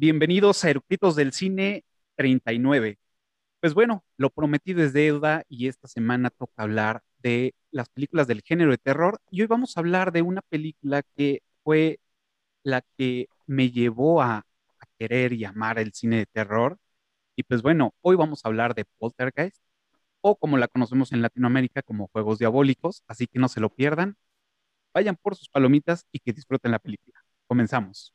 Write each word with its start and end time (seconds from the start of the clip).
Bienvenidos 0.00 0.64
a 0.64 0.70
Eructitos 0.70 1.16
del 1.16 1.32
Cine 1.32 1.84
39. 2.16 2.98
Pues 3.60 3.74
bueno, 3.74 4.04
lo 4.16 4.30
prometí 4.30 4.72
desde 4.74 5.00
deuda 5.02 5.44
y 5.48 5.68
esta 5.68 5.88
semana 5.88 6.30
toca 6.30 6.62
hablar 6.62 7.02
de 7.18 7.54
las 7.72 7.88
películas 7.90 8.28
del 8.28 8.42
género 8.42 8.70
de 8.70 8.78
terror 8.78 9.20
y 9.30 9.42
hoy 9.42 9.48
vamos 9.48 9.76
a 9.76 9.80
hablar 9.80 10.12
de 10.12 10.22
una 10.22 10.42
película 10.42 11.02
que 11.16 11.42
fue 11.64 12.00
la 12.64 12.82
que 12.98 13.28
me 13.46 13.70
llevó 13.70 14.22
a, 14.22 14.38
a 14.38 14.86
querer 14.98 15.32
y 15.34 15.44
amar 15.44 15.78
el 15.80 15.92
cine 15.94 16.18
de 16.18 16.26
terror. 16.26 16.78
Y 17.36 17.44
pues 17.44 17.62
bueno, 17.62 17.94
hoy 18.02 18.16
vamos 18.16 18.44
a 18.44 18.48
hablar 18.48 18.74
de 18.74 18.86
Poltergeist 18.98 19.62
o 20.22 20.36
como 20.36 20.58
la 20.58 20.68
conocemos 20.68 21.12
en 21.12 21.22
Latinoamérica 21.22 21.82
como 21.82 22.08
Juegos 22.08 22.38
Diabólicos, 22.40 23.04
así 23.08 23.26
que 23.28 23.38
no 23.40 23.48
se 23.48 23.60
lo 23.60 23.70
pierdan. 23.70 24.16
Vayan 24.94 25.16
por 25.16 25.36
sus 25.36 25.48
palomitas 25.50 26.06
y 26.12 26.20
que 26.20 26.32
disfruten 26.34 26.72
la 26.72 26.80
película. 26.80 27.24
Comenzamos. 27.48 28.14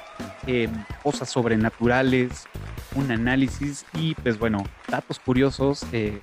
eh, 0.47 0.69
cosas 1.03 1.29
sobrenaturales, 1.29 2.45
un 2.95 3.11
análisis 3.11 3.85
y 3.93 4.15
pues 4.15 4.37
bueno, 4.37 4.63
datos 4.89 5.19
curiosos 5.19 5.85
eh, 5.91 6.19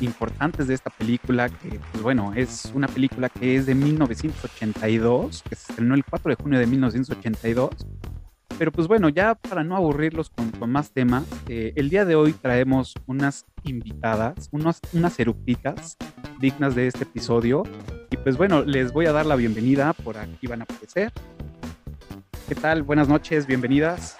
importantes 0.00 0.68
de 0.68 0.74
esta 0.74 0.90
película, 0.90 1.48
que 1.48 1.80
pues 1.90 2.02
bueno, 2.02 2.32
es 2.34 2.70
una 2.74 2.88
película 2.88 3.28
que 3.28 3.56
es 3.56 3.66
de 3.66 3.74
1982, 3.74 5.42
que 5.48 5.56
se 5.56 5.72
estrenó 5.72 5.94
el 5.94 6.04
4 6.04 6.30
de 6.30 6.42
junio 6.42 6.58
de 6.58 6.66
1982. 6.66 7.70
Pero 8.58 8.70
pues 8.70 8.86
bueno, 8.86 9.08
ya 9.08 9.34
para 9.34 9.64
no 9.64 9.76
aburrirlos 9.76 10.30
con, 10.30 10.50
con 10.52 10.70
más 10.70 10.92
temas, 10.92 11.24
eh, 11.48 11.72
el 11.74 11.88
día 11.88 12.04
de 12.04 12.14
hoy 12.14 12.32
traemos 12.32 12.94
unas 13.06 13.46
invitadas, 13.64 14.48
unas, 14.52 14.80
unas 14.92 15.18
eructitas 15.18 15.96
dignas 16.38 16.74
de 16.74 16.86
este 16.86 17.04
episodio. 17.04 17.62
Y 18.10 18.16
pues 18.18 18.36
bueno, 18.36 18.62
les 18.62 18.92
voy 18.92 19.06
a 19.06 19.12
dar 19.12 19.26
la 19.26 19.36
bienvenida, 19.36 19.94
por 19.94 20.18
aquí 20.18 20.46
van 20.46 20.60
a 20.60 20.64
aparecer. 20.64 21.12
¿Qué 22.54 22.60
tal? 22.60 22.82
Buenas 22.82 23.08
noches, 23.08 23.46
bienvenidas. 23.46 24.18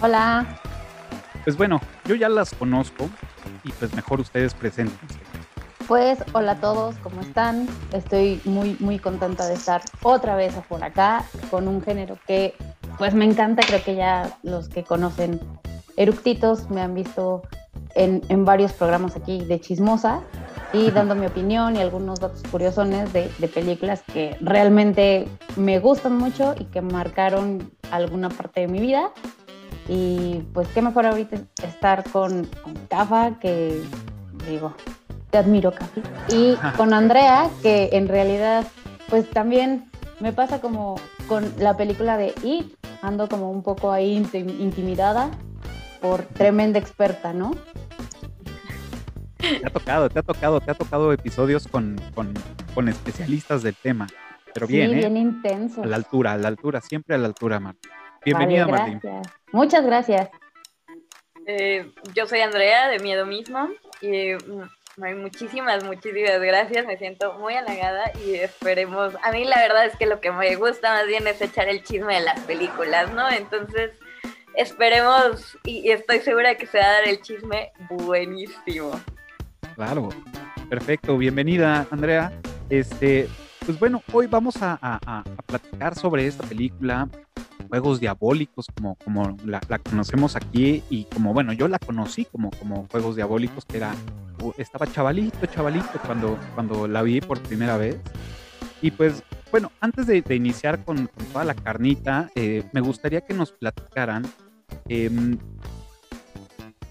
Hola. 0.00 0.60
Pues 1.42 1.56
bueno, 1.56 1.80
yo 2.04 2.14
ya 2.14 2.28
las 2.28 2.54
conozco 2.54 3.10
y 3.64 3.72
pues 3.72 3.92
mejor 3.92 4.20
ustedes 4.20 4.54
preséntense. 4.54 5.18
Pues 5.88 6.20
hola 6.34 6.52
a 6.52 6.60
todos, 6.60 6.94
¿cómo 7.02 7.22
están? 7.22 7.66
Estoy 7.92 8.40
muy 8.44 8.76
muy 8.78 9.00
contenta 9.00 9.48
de 9.48 9.54
estar 9.54 9.80
otra 10.04 10.36
vez 10.36 10.54
por 10.68 10.84
acá 10.84 11.24
con 11.50 11.66
un 11.66 11.82
género 11.82 12.16
que 12.28 12.54
pues 12.98 13.14
me 13.14 13.24
encanta, 13.24 13.66
creo 13.66 13.82
que 13.82 13.96
ya 13.96 14.38
los 14.44 14.68
que 14.68 14.84
conocen 14.84 15.40
Eructitos 15.96 16.70
me 16.70 16.82
han 16.82 16.94
visto 16.94 17.42
en, 17.96 18.22
en 18.28 18.44
varios 18.44 18.72
programas 18.74 19.16
aquí 19.16 19.44
de 19.44 19.58
Chismosa 19.58 20.22
y 20.72 20.90
dando 20.90 21.14
mi 21.14 21.26
opinión 21.26 21.76
y 21.76 21.80
algunos 21.80 22.20
datos 22.20 22.42
curiosones 22.50 23.12
de, 23.12 23.30
de, 23.38 23.48
películas 23.48 24.02
que 24.12 24.36
realmente 24.40 25.26
me 25.56 25.78
gustan 25.78 26.16
mucho 26.16 26.54
y 26.58 26.64
que 26.64 26.82
marcaron 26.82 27.70
alguna 27.90 28.28
parte 28.28 28.60
de 28.60 28.68
mi 28.68 28.80
vida. 28.80 29.10
Y 29.88 30.42
pues 30.52 30.68
qué 30.68 30.82
mejor 30.82 31.06
ahorita 31.06 31.38
estar 31.62 32.04
con, 32.10 32.44
con 32.62 32.74
Cafa, 32.88 33.38
que 33.40 33.82
digo, 34.46 34.74
te 35.30 35.38
admiro, 35.38 35.72
Cafi, 35.72 36.02
y 36.28 36.56
con 36.76 36.92
Andrea, 36.92 37.48
que 37.62 37.90
en 37.92 38.08
realidad 38.08 38.66
pues 39.08 39.28
también 39.30 39.90
me 40.20 40.32
pasa 40.32 40.60
como 40.60 40.96
con 41.28 41.50
la 41.58 41.76
película 41.76 42.18
de 42.18 42.34
It, 42.42 42.74
ando 43.00 43.28
como 43.28 43.50
un 43.50 43.62
poco 43.62 43.90
ahí 43.90 44.16
intimidada 44.34 45.30
por 46.00 46.22
tremenda 46.22 46.78
experta, 46.78 47.32
¿no? 47.32 47.52
Te 49.48 49.66
ha 49.66 49.70
tocado, 49.70 50.08
te 50.08 50.18
ha 50.18 50.22
tocado, 50.22 50.60
te 50.60 50.70
ha 50.70 50.74
tocado 50.74 51.12
episodios 51.12 51.66
con, 51.66 51.96
con, 52.14 52.34
con 52.74 52.88
especialistas 52.88 53.62
del 53.62 53.74
tema. 53.74 54.06
Pero 54.52 54.66
bien, 54.66 54.90
sí, 54.90 54.96
¿eh? 54.96 54.98
bien 55.00 55.16
intenso. 55.16 55.82
A 55.82 55.86
la 55.86 55.96
altura, 55.96 56.32
a 56.32 56.36
la 56.36 56.48
altura, 56.48 56.80
siempre 56.80 57.14
a 57.14 57.18
la 57.18 57.26
altura, 57.26 57.60
Marta. 57.60 57.88
Bienvenida, 58.24 58.66
vale, 58.66 58.98
Martín. 59.00 59.22
Muchas 59.52 59.84
gracias. 59.84 60.30
Eh, 61.46 61.90
yo 62.14 62.26
soy 62.26 62.40
Andrea 62.40 62.88
de 62.88 62.98
Miedo 62.98 63.24
Mismo 63.24 63.68
y 64.02 64.34
mm, 64.34 65.22
muchísimas, 65.22 65.84
muchísimas 65.84 66.40
gracias. 66.40 66.86
Me 66.86 66.98
siento 66.98 67.34
muy 67.34 67.54
halagada 67.54 68.10
y 68.26 68.34
esperemos. 68.34 69.14
A 69.22 69.32
mí 69.32 69.44
la 69.44 69.58
verdad 69.58 69.86
es 69.86 69.96
que 69.96 70.06
lo 70.06 70.20
que 70.20 70.30
me 70.30 70.56
gusta 70.56 70.92
más 70.92 71.06
bien 71.06 71.26
es 71.26 71.40
echar 71.40 71.68
el 71.68 71.82
chisme 71.82 72.16
de 72.16 72.20
las 72.20 72.40
películas, 72.40 73.12
¿no? 73.14 73.30
Entonces 73.30 73.92
esperemos 74.54 75.56
y, 75.64 75.88
y 75.88 75.92
estoy 75.92 76.18
segura 76.20 76.56
que 76.56 76.66
se 76.66 76.78
va 76.78 76.84
a 76.84 76.92
dar 76.92 77.08
el 77.08 77.22
chisme 77.22 77.72
buenísimo. 77.90 79.00
Claro, 79.78 80.08
perfecto, 80.68 81.16
bienvenida 81.16 81.86
Andrea. 81.92 82.32
Este, 82.68 83.28
pues 83.64 83.78
bueno, 83.78 84.02
hoy 84.12 84.26
vamos 84.26 84.60
a, 84.60 84.76
a, 84.82 84.98
a 85.06 85.42
platicar 85.46 85.94
sobre 85.94 86.26
esta 86.26 86.44
película, 86.44 87.08
Juegos 87.68 88.00
Diabólicos, 88.00 88.66
como, 88.74 88.96
como 88.96 89.36
la, 89.44 89.60
conocemos 89.88 90.34
aquí, 90.34 90.82
y 90.90 91.04
como 91.04 91.32
bueno, 91.32 91.52
yo 91.52 91.68
la 91.68 91.78
conocí 91.78 92.24
como, 92.24 92.50
como 92.58 92.88
Juegos 92.90 93.14
Diabólicos, 93.14 93.64
que 93.66 93.76
era, 93.76 93.94
estaba 94.56 94.84
chavalito, 94.88 95.46
chavalito 95.46 96.00
cuando, 96.04 96.36
cuando 96.56 96.88
la 96.88 97.02
vi 97.02 97.20
por 97.20 97.38
primera 97.40 97.76
vez. 97.76 98.00
Y 98.82 98.90
pues, 98.90 99.22
bueno, 99.52 99.70
antes 99.78 100.08
de, 100.08 100.22
de 100.22 100.34
iniciar 100.34 100.84
con, 100.84 101.08
toda 101.32 101.44
la 101.44 101.54
carnita, 101.54 102.32
eh, 102.34 102.64
me 102.72 102.80
gustaría 102.80 103.20
que 103.20 103.32
nos 103.32 103.52
platicaran 103.52 104.26
eh, 104.88 105.08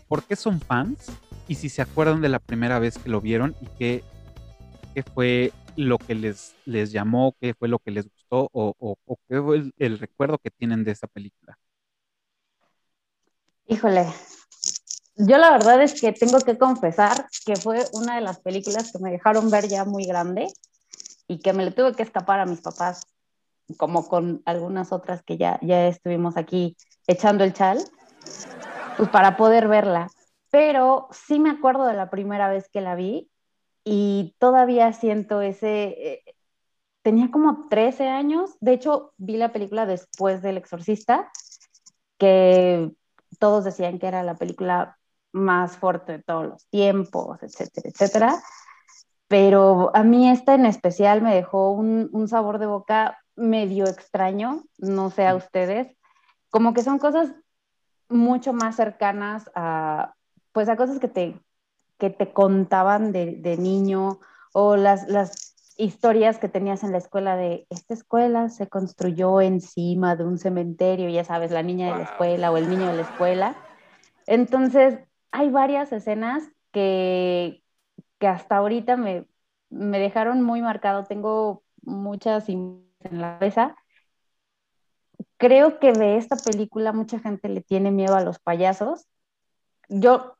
por 0.07 0.23
qué 0.23 0.37
son 0.37 0.61
fans 0.61 1.11
y 1.47 1.55
si 1.55 1.69
se 1.69 1.81
acuerdan 1.81 2.21
de 2.21 2.29
la 2.29 2.39
primera 2.39 2.79
vez 2.79 2.97
que 2.97 3.09
lo 3.09 3.21
vieron 3.21 3.55
y 3.61 3.67
qué, 3.77 4.03
qué 4.93 5.03
fue 5.03 5.53
lo 5.75 5.97
que 5.97 6.15
les, 6.15 6.55
les 6.65 6.91
llamó, 6.91 7.35
qué 7.39 7.53
fue 7.53 7.67
lo 7.67 7.79
que 7.79 7.91
les 7.91 8.09
gustó 8.09 8.49
o, 8.51 8.75
o, 8.79 9.17
qué 9.29 9.41
fue 9.41 9.57
el, 9.57 9.73
el, 9.77 9.99
recuerdo 9.99 10.37
que 10.39 10.51
tienen 10.51 10.83
de 10.83 10.91
esa 10.91 11.07
película. 11.07 11.57
Híjole, 13.67 14.07
yo 15.15 15.37
la 15.37 15.51
verdad 15.51 15.81
es 15.81 15.99
que 15.99 16.11
tengo 16.11 16.39
que 16.39 16.57
confesar 16.57 17.27
que 17.45 17.55
fue 17.55 17.85
una 17.93 18.15
de 18.15 18.21
las 18.21 18.39
películas 18.39 18.91
que 18.91 18.99
me 18.99 19.11
dejaron 19.11 19.49
ver 19.49 19.67
ya 19.67 19.85
muy 19.85 20.05
grande 20.05 20.47
y 21.27 21.39
que 21.39 21.53
me 21.53 21.63
le 21.63 21.71
tuve 21.71 21.93
que 21.93 22.03
escapar 22.03 22.39
a 22.39 22.45
mis 22.45 22.61
papás, 22.61 23.05
como 23.77 24.07
con 24.07 24.41
algunas 24.45 24.91
otras 24.91 25.21
que 25.23 25.37
ya, 25.37 25.59
ya 25.61 25.87
estuvimos 25.87 26.37
aquí 26.37 26.75
echando 27.05 27.43
el 27.43 27.53
chal, 27.53 27.79
pues 28.97 29.09
para 29.09 29.37
poder 29.37 29.67
verla 29.67 30.09
pero 30.57 31.07
sí 31.11 31.37
me 31.37 31.51
acuerdo 31.51 31.85
de 31.85 31.93
la 31.93 32.09
primera 32.09 32.49
vez 32.49 32.67
que 32.67 32.81
la 32.81 32.95
vi 32.95 33.29
y 33.83 34.35
todavía 34.39 34.91
siento 34.91 35.43
ese... 35.43 35.83
Eh, 35.83 36.23
tenía 37.03 37.29
como 37.29 37.67
13 37.69 38.07
años, 38.07 38.57
de 38.59 38.73
hecho 38.73 39.13
vi 39.17 39.37
la 39.37 39.53
película 39.53 39.85
después 39.85 40.41
del 40.41 40.57
Exorcista, 40.57 41.29
que 42.17 42.91
todos 43.37 43.65
decían 43.65 43.99
que 43.99 44.07
era 44.07 44.23
la 44.23 44.33
película 44.33 44.97
más 45.31 45.77
fuerte 45.77 46.13
de 46.13 46.23
todos 46.23 46.47
los 46.47 46.65
tiempos, 46.69 47.37
etcétera, 47.43 47.89
etcétera. 47.91 48.43
Pero 49.27 49.91
a 49.95 50.01
mí 50.01 50.27
esta 50.27 50.55
en 50.55 50.65
especial 50.65 51.21
me 51.21 51.35
dejó 51.35 51.69
un, 51.69 52.09
un 52.13 52.27
sabor 52.27 52.57
de 52.57 52.65
boca 52.65 53.19
medio 53.35 53.85
extraño, 53.85 54.63
no 54.79 55.11
sé 55.11 55.27
a 55.27 55.35
ustedes, 55.35 55.95
como 56.49 56.73
que 56.73 56.81
son 56.81 56.97
cosas 56.97 57.31
mucho 58.09 58.53
más 58.53 58.75
cercanas 58.75 59.51
a, 59.53 60.15
pues 60.57 60.69
a 60.69 60.75
cosas 60.75 60.97
que 60.97 61.07
te, 61.07 61.39
que 61.99 62.09
te 62.09 62.33
contaban 62.33 63.11
de, 63.11 63.35
de 63.35 63.57
niño 63.57 64.19
o 64.53 64.75
las, 64.75 65.07
las, 65.07 65.53
historias 65.79 66.39
que 66.39 66.49
tenías 66.49 66.83
en 66.83 66.91
la 66.91 66.97
escuela 66.97 67.35
de 67.35 67.67
esta 67.69 67.93
escuela 67.93 68.49
se 68.49 68.67
construyó 68.67 69.39
encima 69.39 70.15
de 70.15 70.23
un 70.23 70.39
cementerio, 70.39 71.09
ya 71.09 71.23
sabes, 71.23 71.51
la 71.51 71.61
niña 71.61 71.91
de 71.91 71.99
la 71.99 72.03
escuela 72.05 72.51
o 72.51 72.57
el 72.57 72.67
niño 72.67 72.87
de 72.87 72.95
la 72.95 73.03
escuela. 73.03 73.55
Entonces, 74.25 74.97
hay 75.29 75.51
varias 75.51 75.91
escenas 75.91 76.49
que, 76.71 77.61
que 78.17 78.27
hasta 78.27 78.57
ahorita 78.57 78.97
me, 78.97 79.27
me 79.69 79.99
dejaron 79.99 80.41
muy 80.41 80.63
marcado. 80.63 81.03
Tengo 81.03 81.61
muchas 81.83 82.49
en 82.49 82.81
la 83.11 83.37
cabeza 83.37 83.75
creo 85.37 85.77
que 85.77 85.93
de 85.93 86.17
esta 86.17 86.35
película 86.35 86.93
mucha 86.93 87.19
gente 87.19 87.47
le 87.47 87.61
tiene 87.61 87.91
miedo 87.91 88.15
a 88.15 88.23
los 88.23 88.39
payasos. 88.39 89.05
Yo 89.89 90.36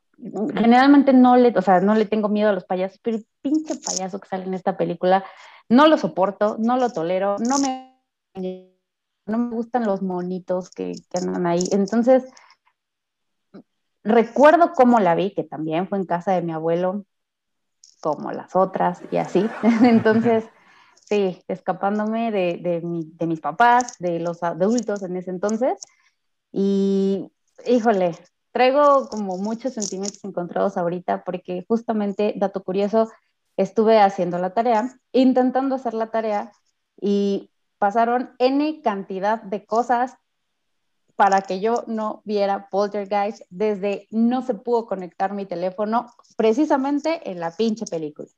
generalmente 0.54 1.12
no 1.12 1.36
le, 1.36 1.52
o 1.56 1.62
sea, 1.62 1.80
no 1.80 1.94
le 1.94 2.06
tengo 2.06 2.28
miedo 2.28 2.50
a 2.50 2.52
los 2.52 2.64
payasos, 2.64 2.98
pero 3.02 3.18
el 3.18 3.26
pinche 3.40 3.74
payaso 3.76 4.18
que 4.18 4.28
sale 4.28 4.44
en 4.44 4.54
esta 4.54 4.76
película 4.76 5.24
no 5.68 5.86
lo 5.86 5.96
soporto, 5.98 6.56
no 6.58 6.76
lo 6.76 6.90
tolero, 6.90 7.36
no 7.38 7.58
me, 7.58 8.00
no 9.26 9.38
me 9.38 9.54
gustan 9.54 9.84
los 9.84 10.02
monitos 10.02 10.70
que, 10.70 10.92
que 11.10 11.18
andan 11.18 11.46
ahí. 11.46 11.62
Entonces, 11.70 12.24
recuerdo 14.02 14.72
cómo 14.74 14.98
la 14.98 15.14
vi, 15.14 15.34
que 15.34 15.44
también 15.44 15.88
fue 15.88 15.98
en 15.98 16.06
casa 16.06 16.32
de 16.32 16.42
mi 16.42 16.52
abuelo, 16.52 17.04
como 18.00 18.32
las 18.32 18.56
otras 18.56 19.02
y 19.10 19.16
así. 19.18 19.48
Entonces, 19.82 20.44
sí, 21.04 21.42
escapándome 21.48 22.30
de, 22.30 22.58
de, 22.62 22.80
de, 22.82 23.26
mis 23.26 23.40
papás, 23.40 23.96
de 23.98 24.20
los 24.20 24.42
adultos 24.42 25.02
en 25.02 25.16
ese 25.16 25.30
entonces. 25.30 25.78
Y, 26.52 27.30
híjole, 27.66 28.16
traigo 28.52 29.08
como 29.08 29.38
muchos 29.38 29.74
sentimientos 29.74 30.24
encontrados 30.24 30.76
ahorita 30.76 31.24
porque 31.24 31.64
justamente, 31.68 32.34
dato 32.36 32.62
curioso, 32.62 33.08
estuve 33.56 34.00
haciendo 34.00 34.38
la 34.38 34.54
tarea, 34.54 34.98
intentando 35.12 35.74
hacer 35.74 35.94
la 35.94 36.10
tarea 36.10 36.52
y 37.00 37.50
pasaron 37.78 38.34
N 38.38 38.80
cantidad 38.82 39.42
de 39.42 39.64
cosas 39.66 40.16
para 41.16 41.42
que 41.42 41.58
yo 41.58 41.82
no 41.88 42.22
viera 42.24 42.68
Poltergeist 42.70 43.42
desde 43.50 44.06
no 44.12 44.42
se 44.42 44.54
pudo 44.54 44.86
conectar 44.86 45.32
mi 45.32 45.46
teléfono 45.46 46.12
precisamente 46.36 47.28
en 47.28 47.40
la 47.40 47.50
pinche 47.50 47.86
película. 47.86 48.28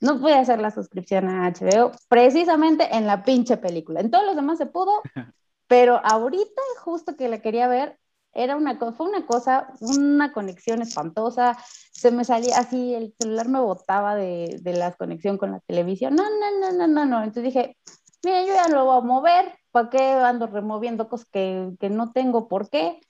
No 0.00 0.18
pude 0.18 0.34
hacer 0.34 0.58
la 0.58 0.70
suscripción 0.70 1.28
a 1.28 1.50
HBO 1.50 1.92
precisamente 2.08 2.88
en 2.96 3.06
la 3.06 3.24
pinche 3.24 3.58
película. 3.58 4.00
En 4.00 4.10
todos 4.10 4.24
los 4.24 4.36
demás 4.36 4.56
se 4.56 4.64
pudo, 4.64 5.02
pero 5.66 6.00
ahorita 6.02 6.62
justo 6.82 7.14
que 7.14 7.28
la 7.28 7.40
quería 7.40 7.68
ver 7.68 7.98
era 8.34 8.56
una 8.56 8.76
fue 8.92 9.08
una 9.08 9.26
cosa, 9.26 9.68
una 9.80 10.32
conexión 10.32 10.82
espantosa, 10.82 11.56
se 11.92 12.10
me 12.10 12.24
salía 12.24 12.58
así, 12.58 12.94
el 12.94 13.14
celular 13.18 13.48
me 13.48 13.60
botaba 13.60 14.14
de, 14.16 14.58
de 14.62 14.72
la 14.72 14.92
conexión 14.92 15.38
con 15.38 15.52
la 15.52 15.60
televisión, 15.60 16.14
no, 16.14 16.24
no, 16.24 16.60
no, 16.60 16.72
no, 16.76 16.86
no, 16.86 17.04
no, 17.06 17.18
entonces 17.18 17.44
dije, 17.44 17.76
mira, 18.24 18.42
yo 18.42 18.54
ya 18.54 18.68
lo 18.68 18.84
voy 18.84 18.98
a 18.98 19.00
mover, 19.00 19.58
¿para 19.70 19.90
qué 19.90 20.02
ando 20.02 20.46
removiendo 20.46 21.08
cosas 21.08 21.26
que, 21.30 21.70
que 21.78 21.90
no 21.90 22.12
tengo 22.12 22.48
por 22.48 22.70
qué? 22.70 23.00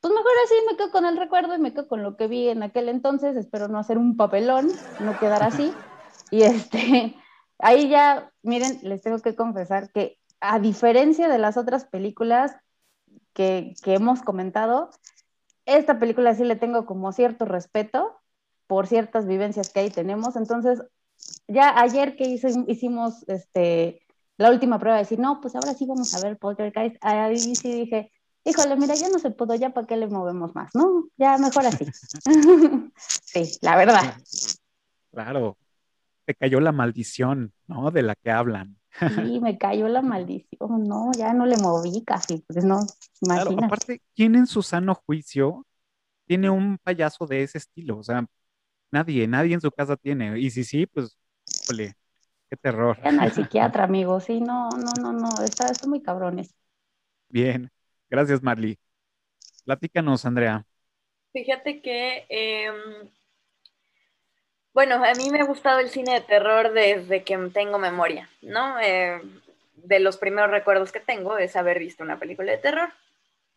Pues 0.00 0.12
mejor 0.12 0.32
así 0.44 0.54
me 0.68 0.76
quedo 0.76 0.90
con 0.90 1.06
el 1.06 1.16
recuerdo 1.16 1.54
y 1.54 1.58
me 1.58 1.72
quedo 1.72 1.86
con 1.86 2.02
lo 2.02 2.16
que 2.16 2.26
vi 2.26 2.48
en 2.48 2.62
aquel 2.64 2.88
entonces, 2.88 3.36
espero 3.36 3.68
no 3.68 3.78
hacer 3.78 3.98
un 3.98 4.16
papelón, 4.16 4.68
no 5.00 5.18
quedar 5.18 5.44
así, 5.44 5.72
y 6.30 6.42
este, 6.42 7.14
ahí 7.58 7.88
ya, 7.88 8.30
miren, 8.42 8.80
les 8.82 9.02
tengo 9.02 9.18
que 9.20 9.36
confesar 9.36 9.92
que 9.92 10.18
a 10.40 10.58
diferencia 10.58 11.28
de 11.28 11.38
las 11.38 11.56
otras 11.56 11.84
películas, 11.84 12.56
que, 13.32 13.74
hemos 13.86 14.22
comentado, 14.22 14.90
esta 15.66 15.98
película 15.98 16.34
sí 16.34 16.44
le 16.44 16.56
tengo 16.56 16.86
como 16.86 17.12
cierto 17.12 17.44
respeto 17.44 18.18
por 18.66 18.86
ciertas 18.86 19.26
vivencias 19.26 19.70
que 19.70 19.80
ahí 19.80 19.90
tenemos. 19.90 20.36
Entonces, 20.36 20.82
ya 21.48 21.80
ayer 21.80 22.16
que 22.16 22.24
hicimos 22.26 23.28
este, 23.28 24.00
la 24.36 24.50
última 24.50 24.78
prueba 24.78 24.96
de 24.96 25.04
decir, 25.04 25.18
no, 25.18 25.40
pues 25.40 25.54
ahora 25.54 25.74
sí 25.74 25.86
vamos 25.86 26.14
a 26.14 26.20
ver 26.20 26.38
Poltergeist, 26.38 26.96
ahí 27.00 27.38
sí 27.38 27.72
dije, 27.72 28.12
híjole, 28.44 28.76
mira, 28.76 28.94
ya 28.94 29.08
no 29.08 29.18
se 29.18 29.30
pudo, 29.30 29.54
ya 29.54 29.70
para 29.70 29.86
qué 29.86 29.96
le 29.96 30.08
movemos 30.08 30.54
más, 30.54 30.74
¿no? 30.74 31.08
Ya 31.16 31.38
mejor 31.38 31.66
así. 31.66 31.86
sí, 32.96 33.58
la 33.60 33.76
verdad. 33.76 34.16
Claro, 35.12 35.56
te 36.24 36.34
cayó 36.34 36.60
la 36.60 36.72
maldición, 36.72 37.52
¿no? 37.66 37.90
De 37.90 38.02
la 38.02 38.14
que 38.14 38.30
hablan. 38.30 38.76
Sí, 39.06 39.40
me 39.40 39.58
cayó 39.58 39.88
la 39.88 40.02
maldición, 40.02 40.84
no, 40.84 41.10
ya 41.16 41.32
no 41.34 41.44
le 41.46 41.56
moví 41.56 42.02
casi, 42.04 42.38
pues 42.46 42.64
no, 42.64 42.80
Claro, 43.26 43.50
aparte, 43.58 44.02
¿quién 44.14 44.34
en 44.34 44.46
su 44.46 44.62
sano 44.62 44.94
juicio 44.94 45.66
tiene 46.26 46.50
un 46.50 46.78
payaso 46.78 47.26
de 47.26 47.42
ese 47.42 47.58
estilo? 47.58 47.98
O 47.98 48.02
sea, 48.02 48.26
nadie, 48.90 49.26
nadie 49.28 49.54
en 49.54 49.60
su 49.60 49.70
casa 49.72 49.96
tiene. 49.96 50.38
Y 50.40 50.50
si 50.50 50.64
sí, 50.64 50.86
pues, 50.86 51.18
ole, 51.70 51.94
qué 52.50 52.56
terror. 52.56 52.98
Vayan 52.98 53.20
al 53.20 53.32
psiquiatra, 53.32 53.84
amigo, 53.84 54.20
sí, 54.20 54.40
no, 54.40 54.68
no, 54.70 54.92
no, 55.00 55.12
no, 55.12 55.28
está, 55.44 55.66
está 55.66 55.86
muy 55.88 56.02
cabrones. 56.02 56.54
Bien, 57.28 57.70
gracias, 58.10 58.42
Marley. 58.42 58.78
Platícanos, 59.64 60.24
Andrea. 60.24 60.66
Fíjate 61.32 61.80
que 61.80 62.26
em, 62.28 63.08
bueno, 64.74 65.04
a 65.04 65.14
mí 65.14 65.30
me 65.30 65.40
ha 65.40 65.44
gustado 65.44 65.80
el 65.80 65.90
cine 65.90 66.14
de 66.14 66.20
terror 66.20 66.72
desde 66.72 67.24
que 67.24 67.36
tengo 67.52 67.78
memoria, 67.78 68.28
¿no? 68.40 68.80
Eh, 68.80 69.20
de 69.76 70.00
los 70.00 70.16
primeros 70.16 70.50
recuerdos 70.50 70.92
que 70.92 71.00
tengo 71.00 71.38
es 71.38 71.56
haber 71.56 71.78
visto 71.78 72.02
una 72.02 72.18
película 72.18 72.52
de 72.52 72.58
terror, 72.58 72.90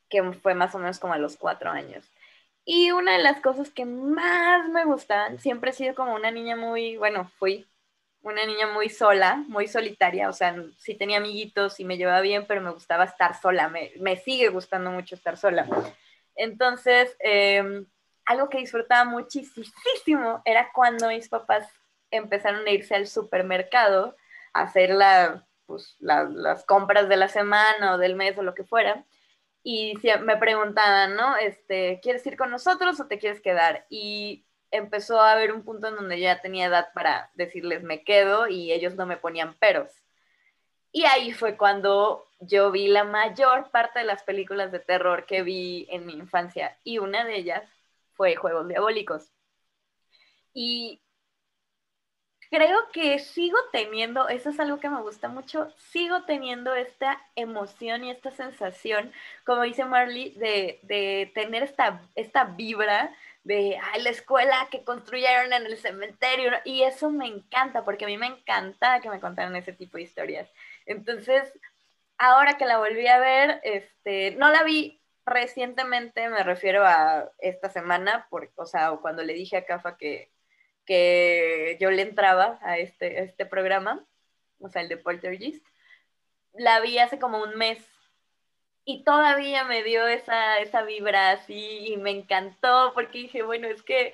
que 0.09 0.23
fue 0.33 0.53
más 0.55 0.75
o 0.75 0.79
menos 0.79 0.99
como 0.99 1.13
a 1.13 1.17
los 1.17 1.37
cuatro 1.37 1.69
años. 1.69 2.05
Y 2.65 2.91
una 2.91 3.13
de 3.13 3.23
las 3.23 3.41
cosas 3.41 3.69
que 3.69 3.85
más 3.85 4.67
me 4.69 4.85
gustan, 4.85 5.39
siempre 5.39 5.69
he 5.69 5.73
sido 5.73 5.95
como 5.95 6.15
una 6.15 6.31
niña 6.31 6.55
muy, 6.55 6.97
bueno, 6.97 7.31
fui 7.37 7.65
una 8.21 8.43
niña 8.45 8.67
muy 8.73 8.89
sola, 8.89 9.35
muy 9.47 9.67
solitaria, 9.67 10.29
o 10.29 10.33
sea, 10.33 10.55
sí 10.79 10.95
tenía 10.95 11.17
amiguitos 11.17 11.79
y 11.79 11.85
me 11.85 11.95
llevaba 11.95 12.21
bien, 12.21 12.45
pero 12.47 12.59
me 12.59 12.71
gustaba 12.71 13.03
estar 13.03 13.39
sola, 13.39 13.69
me, 13.69 13.91
me 13.99 14.17
sigue 14.17 14.49
gustando 14.49 14.89
mucho 14.89 15.13
estar 15.13 15.37
sola. 15.37 15.67
Entonces, 16.35 17.15
eh, 17.19 17.85
algo 18.25 18.49
que 18.49 18.57
disfrutaba 18.57 19.05
muchísimo 19.05 20.41
era 20.45 20.71
cuando 20.73 21.09
mis 21.09 21.29
papás 21.29 21.67
empezaron 22.11 22.65
a 22.67 22.71
irse 22.71 22.95
al 22.95 23.07
supermercado 23.07 24.15
a 24.53 24.61
hacer 24.61 24.95
pues, 25.65 25.95
las 25.99 26.63
compras 26.65 27.09
de 27.09 27.17
la 27.17 27.27
semana 27.27 27.93
o 27.93 27.97
del 27.97 28.15
mes 28.15 28.37
o 28.37 28.43
lo 28.43 28.53
que 28.53 28.63
fuera. 28.63 29.05
Y 29.63 29.95
me 30.21 30.37
preguntaban, 30.37 31.15
¿no? 31.15 31.35
Este, 31.37 31.99
¿Quieres 32.01 32.25
ir 32.27 32.37
con 32.37 32.51
nosotros 32.51 32.99
o 32.99 33.07
te 33.07 33.17
quieres 33.17 33.41
quedar? 33.41 33.85
Y 33.89 34.45
empezó 34.69 35.19
a 35.19 35.31
haber 35.31 35.51
un 35.51 35.63
punto 35.63 35.87
en 35.87 35.95
donde 35.95 36.19
ya 36.19 36.41
tenía 36.41 36.67
edad 36.67 36.89
para 36.93 37.31
decirles 37.33 37.83
me 37.83 38.03
quedo 38.03 38.47
y 38.47 38.71
ellos 38.71 38.95
no 38.95 39.05
me 39.05 39.17
ponían 39.17 39.55
peros. 39.55 39.91
Y 40.91 41.05
ahí 41.05 41.33
fue 41.33 41.57
cuando 41.57 42.27
yo 42.39 42.71
vi 42.71 42.87
la 42.87 43.03
mayor 43.03 43.69
parte 43.71 43.99
de 43.99 44.05
las 44.05 44.23
películas 44.23 44.71
de 44.71 44.79
terror 44.79 45.25
que 45.25 45.41
vi 45.41 45.87
en 45.89 46.05
mi 46.05 46.13
infancia 46.13 46.77
y 46.83 46.99
una 46.99 47.25
de 47.25 47.35
ellas 47.35 47.63
fue 48.15 48.35
Juegos 48.35 48.67
Diabólicos. 48.67 49.31
Y 50.53 51.01
creo 52.49 52.89
que 52.93 53.19
sigo 53.19 53.57
teniendo, 53.71 54.29
eso 54.29 54.49
es 54.49 54.59
algo 54.59 54.79
que 54.79 54.89
me 54.89 55.01
gusta 55.01 55.27
mucho, 55.27 55.69
sigo 55.77 56.23
teniendo 56.23 56.73
esta 56.73 57.21
emoción 57.35 58.03
y 58.05 58.11
esta 58.11 58.31
sensación, 58.31 59.11
como 59.45 59.63
dice 59.63 59.85
Marley, 59.85 60.31
de, 60.31 61.31
tener 61.33 61.63
esta, 61.63 62.01
esta 62.15 62.45
vibra 62.45 63.13
de 63.43 63.77
la 63.99 64.09
escuela 64.09 64.67
que 64.71 64.83
construyeron 64.83 65.53
en 65.53 65.65
el 65.65 65.77
cementerio. 65.77 66.51
Y 66.65 66.83
eso 66.83 67.09
me 67.11 67.27
encanta, 67.27 67.83
porque 67.85 68.05
a 68.05 68.07
mí 68.07 68.17
me 68.17 68.27
encanta 68.27 69.01
que 69.01 69.09
me 69.09 69.19
contaran 69.19 69.55
ese 69.55 69.73
tipo 69.73 69.97
de 69.97 70.03
historias. 70.03 70.49
Entonces, 70.85 71.51
ahora 72.17 72.57
que 72.57 72.65
la 72.65 72.77
volví 72.79 73.07
a 73.07 73.19
ver, 73.19 73.59
este, 73.63 74.31
no 74.37 74.49
la 74.49 74.63
vi 74.63 75.01
recientemente, 75.25 76.29
me 76.29 76.43
refiero 76.43 76.85
a 76.85 77.31
esta 77.39 77.69
semana, 77.69 78.27
porque, 78.29 78.53
o 78.55 78.65
sea, 78.65 78.91
cuando 79.01 79.23
le 79.23 79.33
dije 79.33 79.57
a 79.57 79.65
Cafa 79.65 79.97
que, 79.97 80.31
que 80.85 81.77
yo 81.79 81.91
le 81.91 82.03
entraba 82.03 82.59
a 82.61 82.77
este, 82.77 83.23
este 83.23 83.45
programa, 83.45 84.05
o 84.59 84.69
sea, 84.69 84.81
el 84.81 84.89
de 84.89 84.97
Poltergeist, 84.97 85.65
la 86.53 86.79
vi 86.79 86.99
hace 86.99 87.19
como 87.19 87.41
un 87.41 87.55
mes 87.55 87.83
y 88.85 89.03
todavía 89.03 89.63
me 89.63 89.83
dio 89.83 90.07
esa, 90.07 90.59
esa 90.59 90.83
vibra 90.83 91.31
así 91.31 91.87
y 91.87 91.97
me 91.97 92.11
encantó 92.11 92.91
porque 92.93 93.17
dije, 93.19 93.41
bueno, 93.41 93.67
es 93.67 93.81
que 93.83 94.13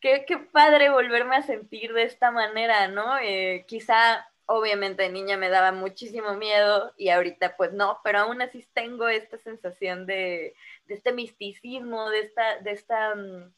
qué, 0.00 0.38
padre 0.52 0.90
volverme 0.90 1.36
a 1.36 1.42
sentir 1.42 1.92
de 1.92 2.04
esta 2.04 2.30
manera, 2.30 2.88
¿no? 2.88 3.18
Eh, 3.18 3.64
quizá 3.68 4.31
obviamente 4.46 5.02
de 5.02 5.10
niña 5.10 5.36
me 5.36 5.48
daba 5.48 5.72
muchísimo 5.72 6.34
miedo 6.34 6.92
y 6.96 7.08
ahorita 7.08 7.56
pues 7.56 7.72
no, 7.72 8.00
pero 8.04 8.20
aún 8.20 8.42
así 8.42 8.66
tengo 8.72 9.08
esta 9.08 9.38
sensación 9.38 10.06
de, 10.06 10.54
este 10.88 11.12
misticismo, 11.12 12.10
de 12.10 12.20
esta, 12.20 12.58
de 12.58 12.72
esta, 12.72 13.14
mm, 13.14 13.52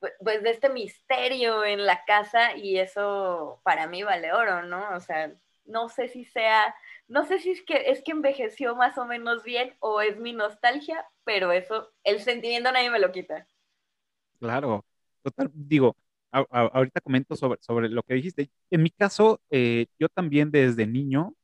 pues, 0.00 0.12
pues 0.22 0.42
de 0.42 0.50
este 0.50 0.68
misterio 0.68 1.64
en 1.64 1.86
la 1.86 2.04
casa 2.04 2.56
y 2.56 2.78
eso 2.78 3.60
para 3.64 3.86
mí 3.86 4.02
vale 4.02 4.32
oro, 4.32 4.62
¿no? 4.62 4.94
O 4.94 5.00
sea, 5.00 5.32
no 5.64 5.88
sé 5.88 6.08
si 6.08 6.24
sea, 6.24 6.74
no 7.08 7.24
sé 7.24 7.38
si 7.38 7.50
es 7.50 7.62
que 7.62 7.90
es 7.90 8.02
que 8.02 8.12
envejeció 8.12 8.74
más 8.76 8.98
o 8.98 9.06
menos 9.06 9.42
bien 9.42 9.74
o 9.80 10.00
es 10.00 10.18
mi 10.18 10.32
nostalgia, 10.32 11.06
pero 11.24 11.52
eso, 11.52 11.92
el 12.04 12.20
sentimiento 12.20 12.72
nadie 12.72 12.90
me 12.90 13.00
lo 13.00 13.12
quita. 13.12 13.46
Claro, 14.38 14.84
total, 15.22 15.50
digo, 15.52 15.96
ahorita 16.32 17.00
comento 17.00 17.36
sobre, 17.36 17.60
sobre 17.62 17.88
lo 17.88 18.02
que 18.02 18.14
dijiste. 18.14 18.50
En 18.70 18.82
mi 18.82 18.90
caso, 18.90 19.40
eh, 19.50 19.86
yo 19.98 20.08
también 20.08 20.50
desde 20.50 20.86
niño 20.86 21.34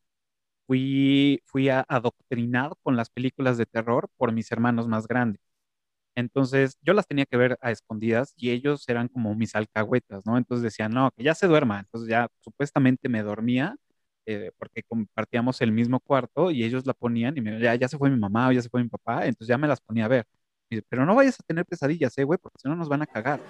fui, 0.67 1.43
fui 1.47 1.69
adoctrinado 1.71 2.77
con 2.83 2.97
las 2.97 3.11
películas 3.11 3.59
de 3.59 3.67
terror 3.67 4.09
por 4.17 4.33
mis 4.33 4.51
hermanos 4.53 4.89
más 4.89 5.07
grandes. 5.09 5.41
Entonces, 6.17 6.79
yo 6.83 6.95
las 6.95 7.07
tenía 7.09 7.27
que 7.27 7.37
ver 7.37 7.59
a 7.61 7.71
escondidas 7.73 8.35
y 8.37 8.51
ellos 8.51 8.89
eran 8.89 9.09
como 9.09 9.35
mis 9.35 9.55
alcahuetas, 9.57 10.25
¿no? 10.27 10.39
Entonces 10.39 10.63
decían, 10.63 10.93
no, 10.93 11.11
que 11.17 11.25
ya 11.25 11.35
se 11.35 11.47
duerma. 11.49 11.81
Entonces 11.81 12.09
ya 12.09 12.29
supuestamente 12.41 13.09
me 13.09 13.23
dormía 13.23 13.77
eh, 14.27 14.53
porque 14.59 14.83
compartíamos 14.85 15.61
el 15.61 15.73
mismo 15.73 16.01
cuarto 16.01 16.51
y 16.51 16.65
ellos 16.65 16.87
la 16.87 16.95
ponían 16.95 17.37
y 17.37 17.41
me, 17.43 17.61
ya, 17.61 17.75
ya 17.75 17.89
se 17.89 17.99
fue 17.99 18.11
mi 18.11 18.19
mamá 18.19 18.49
o 18.49 18.53
ya 18.53 18.63
se 18.63 18.69
fue 18.71 18.83
mi 18.83 18.89
papá, 18.89 19.27
entonces 19.27 19.49
ya 19.49 19.59
me 19.59 19.69
las 19.69 19.81
ponía 19.81 20.07
a 20.07 20.09
ver. 20.09 20.27
pero 20.89 21.05
no 21.07 21.15
vayas 21.15 21.39
a 21.41 21.43
tener 21.45 21.67
pesadillas, 21.67 22.17
eh, 22.19 22.25
güey, 22.25 22.39
porque 22.39 22.59
si 22.61 22.69
no 22.69 22.77
nos 22.77 22.89
van 22.89 23.03
a 23.03 23.07
cagar. 23.07 23.41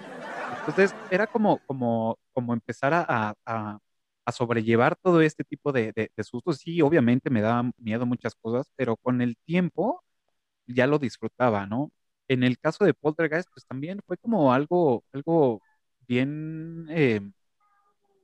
Entonces 0.67 0.95
era 1.11 1.27
como, 1.27 1.59
como, 1.67 2.17
como 2.33 2.53
empezar 2.53 2.93
a, 2.93 3.35
a, 3.45 3.79
a 4.25 4.31
sobrellevar 4.31 4.95
todo 4.95 5.21
este 5.21 5.43
tipo 5.43 5.71
de, 5.71 5.91
de, 5.93 6.11
de, 6.15 6.23
sustos. 6.23 6.57
Sí, 6.57 6.81
obviamente 6.81 7.29
me 7.29 7.41
daba 7.41 7.71
miedo 7.77 8.05
muchas 8.05 8.35
cosas, 8.35 8.71
pero 8.75 8.97
con 8.97 9.21
el 9.21 9.37
tiempo 9.45 10.03
ya 10.67 10.87
lo 10.87 10.99
disfrutaba, 10.99 11.67
¿no? 11.67 11.91
En 12.27 12.43
el 12.43 12.59
caso 12.59 12.85
de 12.85 12.93
Poltergeist, 12.95 13.49
pues 13.53 13.65
también 13.67 14.01
fue 14.07 14.17
como 14.17 14.53
algo, 14.53 15.03
algo 15.13 15.61
bien 16.07 16.87
eh, 16.89 17.21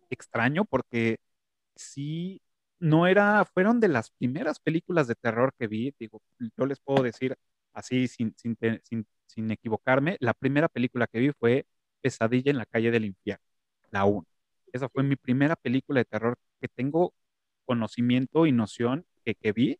extraño 0.10 0.66
porque 0.66 1.18
sí, 1.76 2.42
no 2.80 3.08
era, 3.08 3.46
fueron 3.46 3.80
de 3.80 3.90
las 3.90 4.12
primeras 4.12 4.60
películas 4.60 5.08
de 5.08 5.16
terror 5.16 5.54
que 5.60 5.68
vi, 5.68 5.94
digo, 6.00 6.22
yo 6.40 6.66
les 6.66 6.80
puedo 6.80 7.04
decir 7.04 7.38
así 7.74 8.08
sin, 8.08 8.34
sin, 8.38 8.58
sin, 8.84 9.08
sin 9.28 9.52
equivocarme, 9.52 10.18
la 10.20 10.34
primera 10.34 10.70
película 10.70 11.08
que 11.08 11.20
vi 11.20 11.32
fue 11.40 11.66
Pesadilla 12.02 12.52
en 12.52 12.58
la 12.58 12.66
calle 12.66 12.92
del 12.92 13.06
infierno, 13.06 13.44
la 13.92 14.06
1. 14.06 14.26
Esa 14.74 14.90
fue 14.90 15.04
mi 15.04 15.16
primera 15.16 15.56
película 15.56 16.00
de 16.00 16.06
terror 16.06 16.38
que 16.60 16.68
tengo 16.68 17.14
conocimiento 17.66 18.46
y 18.46 18.52
noción 18.52 19.06
que, 19.26 19.36
que 19.36 19.52
vi. 19.54 19.80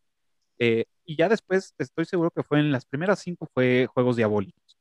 Eh, 0.58 0.84
y 1.04 1.16
ya 1.16 1.28
después 1.28 1.74
estoy 1.78 2.04
seguro 2.04 2.30
que 2.30 2.42
fue 2.42 2.60
en 2.60 2.72
las 2.72 2.86
primeras 2.86 3.20
cinco 3.20 3.48
fue 3.52 3.86
Juegos 3.92 4.16
Diabólicos. 4.16 4.78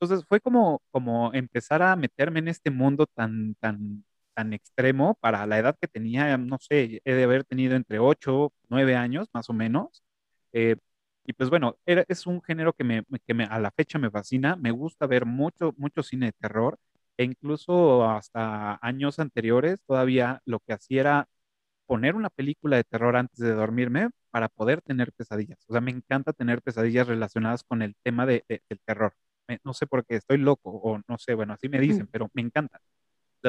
Entonces 0.00 0.26
fue 0.28 0.40
como, 0.40 0.82
como 0.90 1.32
empezar 1.34 1.82
a 1.82 1.96
meterme 1.96 2.40
en 2.40 2.48
este 2.48 2.70
mundo 2.70 3.06
tan, 3.06 3.54
tan, 3.56 4.04
tan 4.34 4.52
extremo 4.52 5.14
para 5.20 5.46
la 5.46 5.58
edad 5.58 5.76
que 5.80 5.88
tenía, 5.88 6.36
no 6.36 6.58
sé, 6.60 7.00
he 7.04 7.14
de 7.14 7.24
haber 7.24 7.44
tenido 7.44 7.74
entre 7.76 7.98
8, 7.98 8.52
9 8.68 8.96
años 8.96 9.28
más 9.32 9.48
o 9.50 9.52
menos. 9.54 10.02
Eh, 10.52 10.76
y 11.24 11.32
pues 11.34 11.50
bueno, 11.50 11.76
era, 11.86 12.04
es 12.08 12.26
un 12.26 12.42
género 12.42 12.72
que, 12.72 12.84
me, 12.84 13.04
que 13.26 13.34
me, 13.34 13.44
a 13.44 13.58
la 13.58 13.70
fecha 13.70 13.98
me 13.98 14.10
fascina, 14.10 14.56
me 14.56 14.70
gusta 14.70 15.06
ver 15.06 15.26
mucho, 15.26 15.74
mucho 15.76 16.02
cine 16.02 16.26
de 16.26 16.32
terror 16.32 16.78
e 17.16 17.24
incluso 17.24 18.08
hasta 18.08 18.78
años 18.82 19.18
anteriores 19.18 19.80
todavía 19.86 20.42
lo 20.44 20.60
que 20.60 20.72
hacía 20.74 21.00
era 21.00 21.28
poner 21.86 22.16
una 22.16 22.30
película 22.30 22.76
de 22.76 22.84
terror 22.84 23.16
antes 23.16 23.38
de 23.38 23.52
dormirme 23.54 24.10
para 24.30 24.48
poder 24.48 24.82
tener 24.82 25.12
pesadillas. 25.12 25.58
O 25.68 25.72
sea, 25.72 25.80
me 25.80 25.92
encanta 25.92 26.32
tener 26.32 26.62
pesadillas 26.62 27.06
relacionadas 27.08 27.64
con 27.64 27.82
el 27.82 27.94
tema 28.02 28.26
de, 28.26 28.44
del 28.48 28.80
terror. 28.84 29.14
no 29.64 29.74
sé 29.74 29.86
por 29.86 30.04
qué 30.06 30.16
estoy 30.16 30.38
loco 30.38 30.70
o 30.70 31.00
no 31.08 31.18
sé, 31.18 31.34
bueno, 31.34 31.54
así 31.54 31.68
me 31.68 31.80
dicen, 31.80 32.08
pero 32.10 32.30
me 32.34 32.42
encanta 32.42 32.80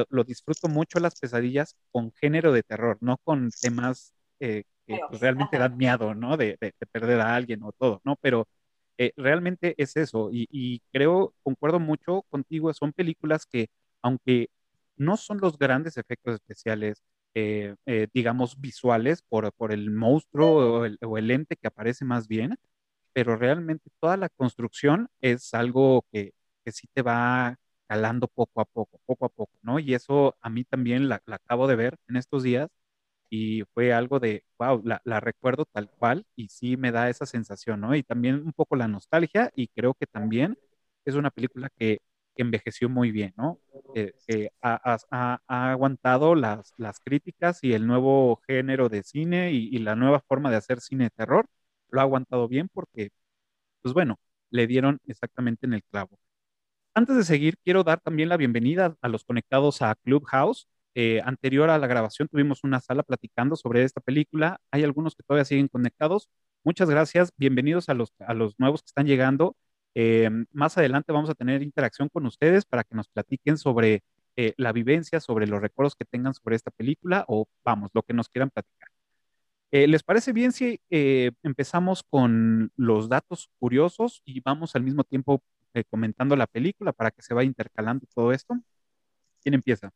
lo, 0.10 0.24
disfruto 0.24 0.68
mucho 0.68 1.00
las 1.00 1.20
pesadillas 1.20 1.76
con 1.92 2.12
género 2.14 2.52
de 2.52 2.64
terror, 2.64 2.98
no 3.02 3.18
con 3.24 3.50
temas 3.62 4.14
eh, 4.40 4.64
que 4.86 5.00
pues, 5.10 5.22
realmente 5.22 5.58
dan 5.58 5.78
miedo, 5.78 6.14
¿no? 6.16 6.38
De, 6.38 6.58
de, 6.60 6.74
perder 6.92 7.20
a 7.22 7.36
alguien 7.36 7.64
o 7.64 7.72
todo, 7.72 8.02
¿no? 8.04 8.16
Pero 8.22 8.48
eh, 8.98 9.12
realmente 9.18 9.76
es 9.78 9.98
eso 9.98 10.30
y, 10.32 10.48
y, 10.52 10.82
creo, 10.92 11.34
concuerdo 11.44 11.80
mucho 11.80 12.24
contigo, 12.30 12.74
son 12.74 12.94
películas 12.94 13.46
que, 13.46 13.70
aunque 14.02 14.50
no 14.98 15.18
son 15.18 15.40
los 15.42 15.58
grandes 15.58 15.98
efectos 15.98 16.36
especiales, 16.36 17.04
eh, 17.36 17.76
digamos, 18.14 18.60
visuales 18.62 19.22
por, 19.22 19.52
por 19.54 19.74
el 19.74 19.92
monstruo 19.92 20.80
o 20.82 20.86
el, 20.86 20.98
o 21.02 21.18
el, 21.18 21.32
ente 21.32 21.58
que 21.58 21.68
aparece 21.68 22.06
más 22.06 22.28
bien, 22.28 22.56
pero 23.14 23.36
realmente 23.36 23.90
toda 24.00 24.18
la 24.18 24.30
construcción 24.30 25.10
es 25.22 25.54
algo 25.54 26.06
que, 26.12 26.34
que 26.64 26.72
sí 26.72 26.88
te 26.94 27.02
va 27.02 27.58
calando 27.88 28.28
poco 28.28 28.62
a 28.62 28.66
poco, 28.66 29.00
poco 29.06 29.26
a 29.26 29.30
poco, 29.30 29.52
¿no? 29.62 29.80
Y 29.80 29.94
eso 29.94 30.36
a 30.42 30.50
mí 30.50 30.64
también 30.64 31.10
la, 31.10 31.22
acabo 31.28 31.68
de 31.68 31.76
ver 31.76 31.98
en 32.08 32.18
estos 32.18 32.44
días 32.44 32.70
y 33.36 33.64
fue 33.74 33.94
algo 33.94 34.20
de, 34.20 34.46
wow, 34.60 34.82
la, 34.84 35.20
recuerdo 35.20 35.66
tal 35.66 35.90
cual 35.90 36.26
y 36.36 36.50
sí 36.50 36.78
me 36.78 36.92
da 36.92 37.10
esa 37.10 37.26
sensación, 37.26 37.82
¿no? 37.82 37.96
Y 37.96 38.04
también 38.04 38.36
un 38.46 38.54
poco 38.54 38.76
la 38.76 38.88
nostalgia 38.88 39.52
y 39.56 39.68
creo 39.70 39.94
que 39.94 40.08
también 40.08 40.58
es 41.06 41.16
una 41.16 41.32
película 41.32 41.70
que, 41.78 42.00
envejeció 42.38 42.90
muy 42.90 43.12
bien, 43.12 43.34
¿no? 43.38 43.62
que 44.28 44.52
ha, 44.62 45.00
aguantado 45.48 46.36
las, 46.36 46.74
las 46.78 47.00
críticas 47.00 47.64
y 47.64 47.72
el 47.74 47.88
nuevo 47.88 48.42
género 48.46 48.90
de 48.90 49.04
cine 49.04 49.54
y, 49.54 49.70
y 49.74 49.78
la 49.80 49.96
nueva 49.96 50.20
forma 50.20 50.52
de 50.52 50.58
hacer 50.58 50.82
cine 50.82 51.06
de 51.06 51.12
terror, 51.12 51.46
lo 51.92 52.02
ha 52.02 52.04
aguantado 52.04 52.50
bien 52.50 52.68
porque, 52.74 53.12
pues 53.82 53.94
bueno, 53.94 54.20
le 54.50 54.68
dieron 54.68 55.00
exactamente 55.08 55.66
en 55.66 55.74
el 55.74 55.84
clavo. 55.84 56.20
Antes 56.94 57.18
de 57.18 57.24
seguir, 57.26 57.58
quiero 57.64 57.84
dar 57.84 58.00
también 58.00 58.30
la 58.30 58.38
bienvenida 58.38 58.96
a 59.02 59.10
los 59.10 59.26
conectados 59.26 59.82
a 59.82 59.96
Clubhouse. 59.96 60.68
Eh, 60.96 61.22
anterior 61.26 61.70
a 61.70 61.78
la 61.78 61.88
grabación 61.88 62.28
tuvimos 62.28 62.64
una 62.64 62.80
sala 62.80 63.04
platicando 63.04 63.56
sobre 63.56 63.84
esta 63.84 64.02
película. 64.02 64.60
Hay 64.72 64.84
algunos 64.84 65.16
que 65.16 65.24
todavía 65.24 65.46
siguen 65.46 65.68
conectados. 65.68 66.30
Muchas 66.64 66.90
gracias. 66.90 67.32
Bienvenidos 67.38 67.90
a 67.90 67.94
los, 67.94 68.14
a 68.20 68.34
los 68.34 68.60
nuevos 68.60 68.82
que 68.82 68.88
están 68.88 69.06
llegando. 69.06 69.56
Eh, 69.94 70.30
más 70.52 70.78
adelante 70.78 71.12
vamos 71.14 71.30
a 71.30 71.36
tener 71.36 71.62
interacción 71.64 72.10
con 72.10 72.26
ustedes 72.26 72.66
para 72.66 72.84
que 72.84 72.96
nos 72.96 73.08
platiquen 73.08 73.58
sobre 73.58 74.04
eh, 74.38 74.54
la 74.58 74.72
vivencia, 74.72 75.20
sobre 75.20 75.48
los 75.48 75.62
recuerdos 75.62 75.96
que 75.96 76.06
tengan 76.06 76.34
sobre 76.34 76.56
esta 76.56 76.72
película 76.72 77.26
o, 77.28 77.48
vamos, 77.64 77.92
lo 77.94 78.04
que 78.04 78.14
nos 78.14 78.30
quieran 78.30 78.50
platicar. 78.50 78.90
¿Les 79.72 80.04
parece 80.04 80.32
bien 80.32 80.54
si 80.54 80.80
empezamos 80.90 82.04
con 82.04 82.72
los 82.78 83.10
datos 83.10 83.50
curiosos 83.60 84.22
y 84.24 84.40
vamos 84.40 84.74
al 84.76 84.84
mismo 84.84 85.04
tiempo 85.04 85.44
eh, 85.76 85.84
comentando 85.84 86.38
la 86.38 86.48
película 86.48 86.94
para 86.94 87.12
que 87.12 87.22
se 87.22 87.34
vaya 87.34 87.48
intercalando 87.48 88.08
todo 88.16 88.32
esto. 88.32 88.56
¿Quién 89.42 89.56
empieza? 89.56 89.92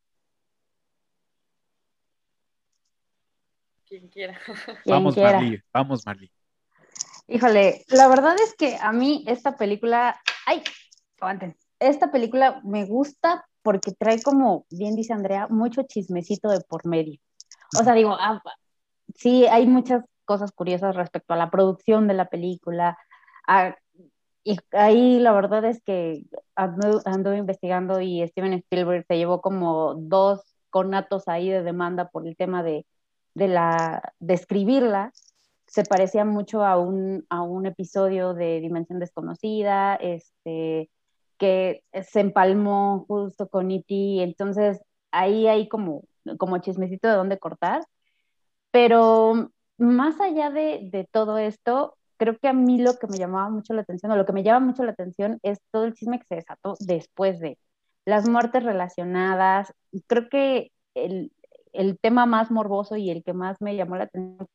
Quien 3.90 4.06
quiera. 4.06 4.38
vamos, 4.86 5.16
Marley, 5.16 5.60
vamos, 5.74 6.06
Marley. 6.06 6.30
Híjole, 7.26 7.84
la 7.88 8.06
verdad 8.06 8.36
es 8.36 8.54
que 8.54 8.76
a 8.80 8.92
mí 8.92 9.24
esta 9.26 9.56
película, 9.56 10.20
ay, 10.46 10.62
aguanten, 11.20 11.56
esta 11.80 12.12
película 12.12 12.60
me 12.64 12.86
gusta 12.86 13.44
porque 13.62 13.90
trae 13.90 14.22
como, 14.22 14.64
bien 14.70 14.94
dice 14.94 15.12
Andrea, 15.12 15.48
mucho 15.48 15.82
chismecito 15.82 16.48
de 16.50 16.60
por 16.60 16.86
medio. 16.86 17.18
O 17.80 17.82
sea, 17.82 17.94
digo, 17.94 18.16
ah, 18.18 18.40
sí, 19.16 19.46
hay 19.46 19.66
muchas 19.66 20.04
cosas 20.24 20.52
curiosas 20.52 20.94
respecto 20.94 21.34
a 21.34 21.36
la 21.36 21.50
producción 21.50 22.06
de 22.06 22.14
la 22.14 22.28
película, 22.28 22.96
a 23.48 23.74
y 24.42 24.56
ahí 24.72 25.18
la 25.18 25.32
verdad 25.32 25.64
es 25.64 25.82
que 25.82 26.24
ando, 26.54 27.34
investigando 27.34 28.00
y 28.00 28.26
Steven 28.28 28.54
Spielberg 28.54 29.04
se 29.06 29.18
llevó 29.18 29.40
como 29.40 29.94
dos 29.96 30.40
conatos 30.70 31.28
ahí 31.28 31.50
de 31.50 31.62
demanda 31.62 32.08
por 32.08 32.26
el 32.26 32.36
tema 32.36 32.62
de, 32.62 32.86
de, 33.34 33.48
la, 33.48 34.12
de 34.18 34.34
escribirla. 34.34 35.12
Se 35.66 35.84
parecía 35.84 36.24
mucho 36.24 36.64
a 36.64 36.78
un, 36.78 37.24
a 37.28 37.42
un 37.42 37.66
episodio 37.66 38.34
de 38.34 38.60
Dimensión 38.60 38.98
Desconocida, 38.98 39.94
este, 39.96 40.90
que 41.38 41.82
se 42.02 42.20
empalmó 42.20 43.04
justo 43.08 43.48
con 43.48 43.70
E.T., 43.70 44.22
entonces 44.22 44.80
ahí 45.12 45.46
hay 45.46 45.68
como, 45.68 46.02
como 46.38 46.58
chismecito 46.58 47.08
de 47.08 47.14
dónde 47.14 47.38
cortar. 47.38 47.82
Pero 48.70 49.50
más 49.78 50.20
allá 50.20 50.50
de, 50.50 50.88
de 50.92 51.08
todo 51.10 51.38
esto, 51.38 51.96
creo 52.16 52.38
que 52.38 52.48
a 52.48 52.52
mí 52.52 52.78
lo 52.82 52.98
que 52.98 53.06
me 53.06 53.16
llamaba 53.16 53.48
mucho 53.48 53.72
la 53.74 53.82
atención, 53.82 54.12
o 54.12 54.16
lo 54.16 54.26
que 54.26 54.32
me 54.32 54.42
llama 54.42 54.66
mucho 54.66 54.84
la 54.84 54.92
atención, 54.92 55.38
es 55.42 55.58
todo 55.70 55.84
el 55.84 55.94
chisme 55.94 56.18
que 56.18 56.26
se 56.26 56.34
desató 56.36 56.74
después 56.80 57.40
de 57.40 57.58
las 58.04 58.28
muertes 58.28 58.62
relacionadas. 58.62 59.72
Creo 60.06 60.28
que 60.28 60.72
el, 60.94 61.32
el 61.72 61.98
tema 61.98 62.26
más 62.26 62.50
morboso 62.50 62.96
y 62.96 63.10
el 63.10 63.22
que 63.22 63.32
más 63.32 63.60
me 63.60 63.76
llamó 63.76 63.96
la 63.96 64.04
atención 64.04 64.48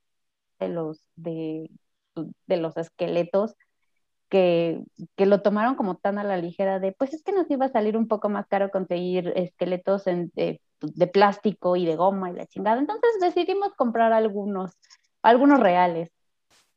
de 0.60 0.69
los, 0.69 1.01
de, 1.15 1.69
de 2.48 2.57
los 2.57 2.77
esqueletos, 2.77 3.55
que, 4.29 4.81
que, 5.15 5.25
lo 5.25 5.41
tomaron 5.41 5.75
como 5.75 5.98
tan 5.98 6.17
a 6.17 6.24
la 6.24 6.38
ligera 6.38 6.79
de, 6.79 6.91
pues 6.91 7.13
es 7.13 7.24
que 7.24 7.31
nos 7.31 7.50
iba 7.50 7.65
a 7.65 7.72
salir 7.72 7.95
un 7.95 8.07
poco 8.07 8.27
más 8.29 8.48
caro 8.48 8.72
conseguir 8.72 9.31
esqueletos 9.36 10.07
en, 10.07 10.31
de, 10.36 10.62
de, 10.81 11.07
plástico 11.07 11.75
y 11.75 11.86
de 11.86 11.95
goma 11.95 12.31
y 12.31 12.34
la 12.34 12.45
chingada. 12.45 12.79
Entonces 12.79 13.10
decidimos 13.22 13.74
comprar 13.75 14.13
algunos, 14.13 14.72
algunos 15.22 15.60
reales. 15.60 16.10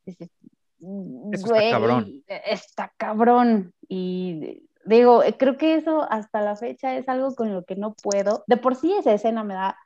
Eso 0.07 1.54
está 1.54 1.71
cabrón. 1.71 2.23
Está 2.26 2.92
cabrón. 2.97 3.73
Y 3.88 4.62
digo, 4.85 5.23
eh, 5.23 5.37
creo 5.37 5.57
que 5.57 5.75
eso 5.75 6.07
hasta 6.11 6.40
la 6.40 6.57
fecha 6.57 6.97
es 6.97 7.09
algo 7.09 7.35
con 7.35 7.52
lo 7.52 7.64
que 7.64 7.76
no 7.76 7.95
puedo. 7.95 8.45
De 8.47 8.57
por 8.57 8.75
sí 8.75 8.92
esa 8.92 9.12
escena 9.12 9.42
me 9.42 9.54
da 9.54 9.76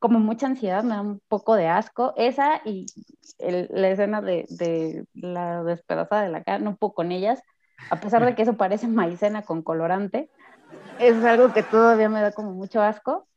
como 0.00 0.18
mucha 0.18 0.46
ansiedad, 0.46 0.82
me 0.82 0.96
da 0.96 1.02
un 1.02 1.20
poco 1.28 1.54
de 1.54 1.68
asco. 1.68 2.14
Esa 2.16 2.60
y 2.64 2.86
la 3.38 3.88
escena 3.90 4.20
de, 4.20 4.46
de, 4.48 5.04
la 5.14 5.62
despedazada 5.62 6.22
de 6.22 6.30
la 6.30 6.42
cara, 6.42 6.58
no 6.58 6.76
puedo 6.76 6.94
con 6.94 7.12
ellas, 7.12 7.40
a 7.90 8.00
pesar 8.00 8.24
de 8.24 8.34
que 8.34 8.42
eso 8.42 8.56
parece 8.56 8.88
maicena 8.88 9.42
con 9.42 9.62
colorante. 9.62 10.28
Es 10.98 11.22
algo 11.24 11.52
que 11.52 11.62
todavía 11.62 12.08
me 12.08 12.20
da 12.20 12.32
como 12.32 12.52
mucho 12.52 12.82
asco, 12.82 13.28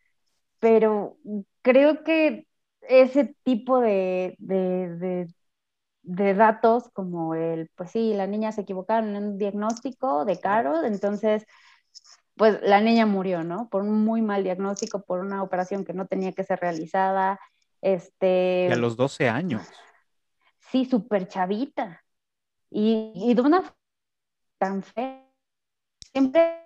pero 0.60 1.18
creo 1.62 2.04
que 2.04 2.48
ese 2.82 3.36
tipo 3.44 3.80
de, 3.80 4.36
de 4.40 5.28
de 6.04 6.34
datos 6.34 6.90
como 6.94 7.34
el, 7.34 7.70
pues 7.76 7.92
sí, 7.92 8.14
la 8.14 8.28
niña 8.28 8.52
se 8.52 8.62
equivocaron 8.62 9.16
en 9.16 9.24
un 9.24 9.38
diagnóstico 9.38 10.26
de 10.26 10.40
Caro, 10.40 10.84
entonces, 10.84 11.46
pues 12.36 12.60
la 12.62 12.82
niña 12.82 13.06
murió, 13.06 13.44
¿no? 13.44 13.70
Por 13.70 13.84
un 13.84 14.04
muy 14.04 14.22
mal 14.22 14.44
diagnóstico, 14.44 15.04
por 15.04 15.20
una 15.20 15.44
operación 15.44 15.86
que 15.86 15.94
no 15.94 16.08
tenía 16.08 16.32
que 16.34 16.44
ser 16.44 16.60
realizada. 16.60 17.40
Este, 17.82 18.68
y 18.70 18.74
a 18.74 18.78
los 18.78 18.96
12 18.96 19.30
años. 19.30 19.62
Sí, 20.72 20.86
súper 20.86 21.28
chavita. 21.28 22.04
Y, 22.70 23.12
y 23.16 23.34
de 23.34 23.42
una 23.42 23.64
tan 24.58 24.84
fea. 24.84 25.30
Siempre 26.12 26.64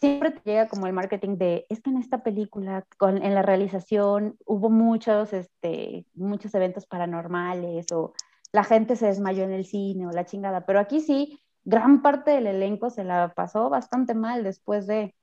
siempre 0.00 0.30
te 0.30 0.40
llega 0.44 0.68
como 0.68 0.86
el 0.86 0.92
marketing 0.92 1.36
de, 1.36 1.66
es 1.68 1.80
que 1.80 1.90
en 1.90 1.98
esta 1.98 2.22
película, 2.22 2.86
con, 2.98 3.22
en 3.22 3.34
la 3.34 3.42
realización, 3.42 4.36
hubo 4.46 4.70
muchos, 4.70 5.32
este, 5.32 6.06
muchos 6.14 6.54
eventos 6.54 6.86
paranormales 6.86 7.90
o 7.92 8.12
la 8.52 8.64
gente 8.64 8.96
se 8.96 9.06
desmayó 9.06 9.44
en 9.44 9.52
el 9.52 9.66
cine 9.66 10.06
o 10.06 10.12
la 10.12 10.24
chingada, 10.24 10.64
pero 10.64 10.80
aquí 10.80 11.00
sí, 11.00 11.40
gran 11.68 12.00
parte 12.00 12.30
del 12.30 12.46
elenco 12.46 12.88
se 12.88 13.04
la 13.04 13.34
pasó 13.34 13.68
bastante 13.68 14.14
mal 14.14 14.42
después 14.42 14.86
de... 14.86 15.14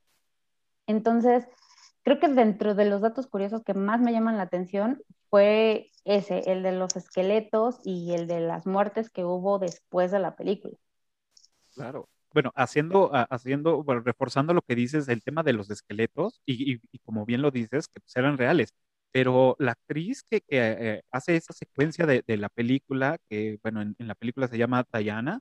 Entonces, 0.85 1.47
creo 2.03 2.19
que 2.19 2.27
dentro 2.27 2.75
de 2.75 2.85
los 2.85 3.01
datos 3.01 3.25
curiosos 3.25 3.63
que 3.63 3.73
más 3.73 3.99
me 3.99 4.11
llaman 4.11 4.37
la 4.37 4.43
atención 4.43 5.01
fue 5.31 5.89
ese, 6.03 6.51
el 6.51 6.61
de 6.61 6.71
los 6.71 6.95
esqueletos 6.95 7.79
y 7.83 8.13
el 8.13 8.27
de 8.27 8.41
las 8.41 8.67
muertes 8.67 9.09
que 9.09 9.25
hubo 9.25 9.57
después 9.57 10.11
de 10.11 10.19
la 10.19 10.35
película. 10.35 10.75
Claro. 11.73 12.07
Bueno, 12.31 12.51
haciendo, 12.53 13.09
haciendo, 13.11 13.81
bueno, 13.83 14.01
reforzando 14.01 14.53
lo 14.53 14.61
que 14.61 14.75
dices, 14.75 15.07
el 15.07 15.23
tema 15.23 15.41
de 15.41 15.53
los 15.53 15.71
esqueletos, 15.71 16.41
y, 16.45 16.77
como 16.99 17.25
bien 17.25 17.41
lo 17.41 17.49
dices, 17.49 17.87
que 17.87 18.01
pues, 18.01 18.15
eran 18.17 18.37
reales, 18.37 18.75
pero 19.11 19.55
la 19.57 19.71
actriz 19.71 20.21
que, 20.21 20.43
eh, 20.49 21.01
hace 21.11 21.37
esa 21.37 21.53
secuencia 21.53 22.05
de, 22.05 22.23
la 22.37 22.49
película, 22.49 23.17
que 23.29 23.57
bueno, 23.63 23.81
en, 23.81 23.95
la 23.97 24.15
película 24.15 24.47
se 24.49 24.57
llama 24.57 24.85
Diana, 24.93 25.39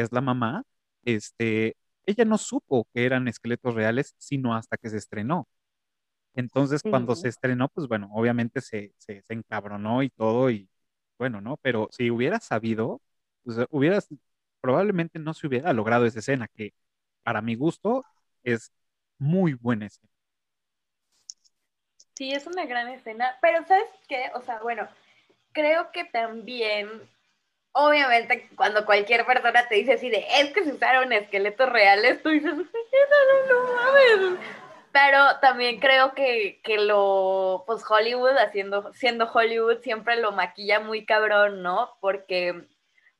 que 0.00 0.04
es 0.04 0.12
la 0.12 0.22
mamá, 0.22 0.64
este, 1.04 1.76
ella 2.06 2.24
no 2.24 2.38
supo 2.38 2.88
que 2.94 3.04
eran 3.04 3.28
esqueletos 3.28 3.74
reales, 3.74 4.14
sino 4.18 4.54
hasta 4.54 4.78
que 4.78 4.88
se 4.88 4.96
estrenó. 4.96 5.46
Entonces, 6.34 6.82
cuando 6.82 7.16
se 7.16 7.28
estrenó, 7.28 7.68
pues 7.68 7.86
bueno, 7.88 8.08
obviamente 8.12 8.60
se, 8.62 8.94
se, 8.98 9.22
se 9.22 9.34
encabronó 9.34 10.02
y 10.02 10.10
todo, 10.10 10.50
y 10.50 10.70
bueno, 11.18 11.40
¿no? 11.42 11.58
Pero 11.58 11.88
si 11.92 12.10
hubiera 12.10 12.40
sabido, 12.40 13.02
pues 13.44 13.58
hubieras 13.70 14.08
probablemente 14.62 15.18
no 15.18 15.34
se 15.34 15.46
hubiera 15.46 15.72
logrado 15.74 16.06
esa 16.06 16.20
escena, 16.20 16.48
que 16.48 16.72
para 17.22 17.42
mi 17.42 17.56
gusto 17.56 18.04
es 18.42 18.72
muy 19.18 19.54
buena 19.54 19.86
escena. 19.86 20.10
Sí, 22.14 22.32
es 22.32 22.46
una 22.46 22.66
gran 22.66 22.88
escena, 22.88 23.36
pero 23.42 23.64
¿sabes 23.66 23.90
qué? 24.08 24.30
O 24.34 24.42
sea, 24.42 24.60
bueno, 24.62 24.88
creo 25.52 25.90
que 25.92 26.04
también, 26.04 26.88
obviamente, 27.72 28.48
cuando 28.56 28.84
cualquier 28.84 29.24
persona 29.26 29.66
te 29.68 29.76
dice 29.76 29.94
así 29.94 30.10
de, 30.10 30.26
es 30.38 30.52
que 30.52 30.64
se 30.64 30.72
usaron 30.72 31.12
esqueletos 31.12 31.68
reales, 31.68 32.22
tú 32.22 32.30
dices, 32.30 32.54
no, 32.54 32.64
no, 33.48 34.30
no 34.30 34.38
Pero 34.92 35.38
también 35.40 35.78
creo 35.80 36.14
que, 36.14 36.60
que, 36.62 36.78
lo, 36.78 37.64
pues 37.66 37.82
Hollywood, 37.88 38.36
haciendo, 38.38 38.92
siendo 38.94 39.30
Hollywood, 39.32 39.80
siempre 39.82 40.16
lo 40.16 40.32
maquilla 40.32 40.80
muy 40.80 41.04
cabrón, 41.04 41.62
¿no? 41.62 41.96
Porque 42.00 42.66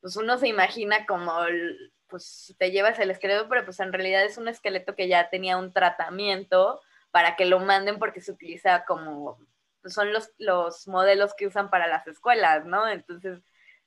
pues 0.01 0.15
uno 0.17 0.37
se 0.37 0.47
imagina 0.47 1.05
como, 1.05 1.33
pues 2.07 2.55
te 2.57 2.71
llevas 2.71 2.99
el 2.99 3.11
esqueleto, 3.11 3.47
pero 3.47 3.63
pues 3.63 3.79
en 3.79 3.93
realidad 3.93 4.23
es 4.25 4.37
un 4.37 4.47
esqueleto 4.47 4.95
que 4.95 5.07
ya 5.07 5.29
tenía 5.29 5.57
un 5.57 5.71
tratamiento 5.71 6.81
para 7.11 7.35
que 7.35 7.45
lo 7.45 7.59
manden 7.59 7.99
porque 7.99 8.19
se 8.21 8.31
utiliza 8.31 8.83
como, 8.85 9.37
pues 9.81 9.93
son 9.93 10.11
los, 10.11 10.31
los 10.37 10.87
modelos 10.87 11.33
que 11.35 11.47
usan 11.47 11.69
para 11.69 11.87
las 11.87 12.07
escuelas, 12.07 12.65
¿no? 12.65 12.87
Entonces, 12.87 13.41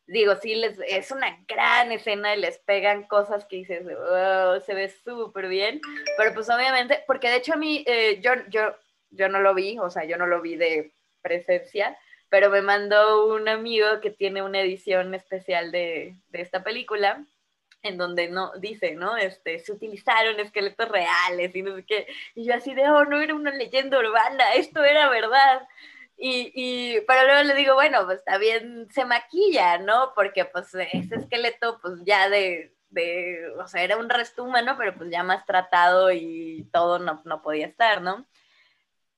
digo, 0.07 0.37
sí, 0.37 0.55
les, 0.55 0.79
es 0.87 1.11
una 1.11 1.39
gran 1.49 1.93
escena 1.93 2.35
y 2.35 2.41
les 2.41 2.59
pegan 2.59 3.05
cosas 3.05 3.45
que 3.47 3.57
dices, 3.57 3.87
oh, 3.87 4.61
se 4.61 4.75
ve 4.75 4.89
súper 4.89 5.49
bien, 5.49 5.81
pero 6.19 6.35
pues 6.35 6.49
obviamente, 6.51 7.03
porque 7.07 7.29
de 7.29 7.37
hecho 7.37 7.55
a 7.55 7.57
mí, 7.57 7.85
eh, 7.87 8.21
yo, 8.21 8.33
yo, 8.49 8.75
yo 9.11 9.29
no 9.29 9.41
lo 9.41 9.55
vi, 9.55 9.79
o 9.79 9.91
sea, 9.91 10.05
yo 10.05 10.17
no 10.17 10.27
lo 10.27 10.41
vi 10.41 10.57
de 10.57 10.93
presencia, 11.23 11.97
pero 12.29 12.51
me 12.51 12.63
mandó 12.63 13.27
un 13.35 13.49
amigo 13.49 14.01
que 14.01 14.11
tiene 14.11 14.43
una 14.43 14.61
edición 14.61 15.15
especial 15.15 15.71
de, 15.73 16.17
de 16.29 16.41
esta 16.41 16.65
película 16.65 17.25
en 17.85 17.99
donde 17.99 18.29
no 18.29 18.51
dice, 18.59 18.95
¿no? 18.95 19.17
Este, 19.17 19.59
se 19.59 19.73
utilizaron 19.73 20.41
esqueletos 20.41 20.89
reales 20.89 21.55
y 21.55 21.63
no 21.63 21.77
sé 21.77 21.85
qué. 21.85 22.07
Y 22.35 22.47
yo 22.47 22.55
así 22.55 22.75
de, 22.75 22.89
oh, 22.89 23.05
no 23.05 23.21
era 23.21 23.35
una 23.35 23.51
leyenda 23.51 23.99
urbana, 23.99 24.55
esto 24.55 24.83
era 24.83 25.09
verdad. 25.11 25.69
Y, 26.17 26.53
y, 26.55 27.01
pero 27.03 27.25
luego 27.27 27.43
le 27.43 27.55
digo, 27.55 27.75
bueno, 27.75 28.07
pues 28.07 28.25
también 28.25 28.89
se 28.91 29.05
maquilla, 29.05 29.79
¿no? 29.79 30.13
Porque 30.15 30.45
pues 30.45 30.75
ese 30.75 31.17
esqueleto, 31.17 31.81
pues 31.81 32.01
ya 32.05 32.29
de, 32.29 32.75
de, 32.91 33.53
o 33.59 33.67
sea, 33.67 33.83
era 33.83 33.97
un 33.97 34.09
resto 34.09 34.45
humano, 34.45 34.77
pero 34.79 34.95
pues 34.97 35.11
ya 35.11 35.23
más 35.23 35.45
tratado 35.45 36.13
y 36.13 36.69
todo 36.73 36.99
no, 36.99 37.21
no 37.25 37.43
podía 37.43 37.67
estar, 37.67 38.01
¿no? 38.01 38.27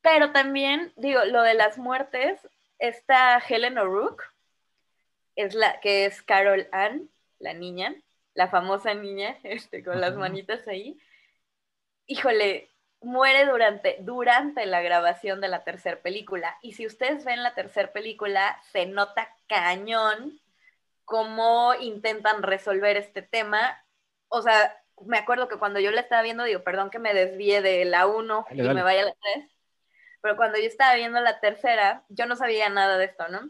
Pero 0.00 0.32
también, 0.32 0.92
digo, 0.96 1.24
lo 1.24 1.42
de 1.42 1.54
las 1.54 1.78
muertes, 1.78 2.40
esta 2.78 3.38
Helen 3.38 3.78
O'Rourke, 3.78 4.24
es 5.37 5.54
la, 5.54 5.80
que 5.80 6.06
es 6.06 6.22
Carol 6.22 6.68
Ann, 6.72 7.11
la 7.38 7.52
niña, 7.54 7.94
la 8.35 8.48
famosa 8.48 8.94
niña, 8.94 9.38
este, 9.44 9.85
con 9.85 10.00
las 10.00 10.16
manitas 10.16 10.66
ahí. 10.68 10.98
Híjole, 12.06 12.70
muere 13.00 13.46
durante, 13.46 13.98
durante 14.00 14.66
la 14.66 14.80
grabación 14.80 15.40
de 15.40 15.48
la 15.48 15.64
tercera 15.64 16.00
película. 16.00 16.59
Y 16.62 16.72
si 16.72 16.87
ustedes 16.87 17.24
ven 17.24 17.42
la 17.42 17.54
tercera 17.54 17.92
película, 17.92 18.61
se 18.72 18.87
nota 18.87 19.35
cañón 19.46 20.40
cómo 21.04 21.74
intentan 21.74 22.42
resolver 22.42 22.96
este 22.96 23.22
tema. 23.22 23.82
O 24.28 24.42
sea, 24.42 24.76
me 25.04 25.18
acuerdo 25.18 25.48
que 25.48 25.59
cuando 25.59 25.80
yo 25.80 25.90
la 25.90 26.00
estaba 26.00 26.22
viendo, 26.22 26.44
digo, 26.44 26.64
perdón 26.64 26.90
que 26.90 26.98
me 26.98 27.14
desvíe 27.14 27.62
de 27.62 27.85
la 27.85 28.06
1 28.06 28.46
y 28.50 28.62
me 28.62 28.82
vaya 28.82 29.02
a 29.02 29.06
la 29.06 29.14
3, 29.35 29.50
pero 30.20 30.37
cuando 30.37 30.59
yo 30.59 30.64
estaba 30.64 30.94
viendo 30.94 31.20
la 31.20 31.40
tercera, 31.40 32.04
yo 32.09 32.26
no 32.26 32.35
sabía 32.35 32.68
nada 32.68 32.98
de 32.98 33.04
esto, 33.04 33.28
¿no? 33.28 33.48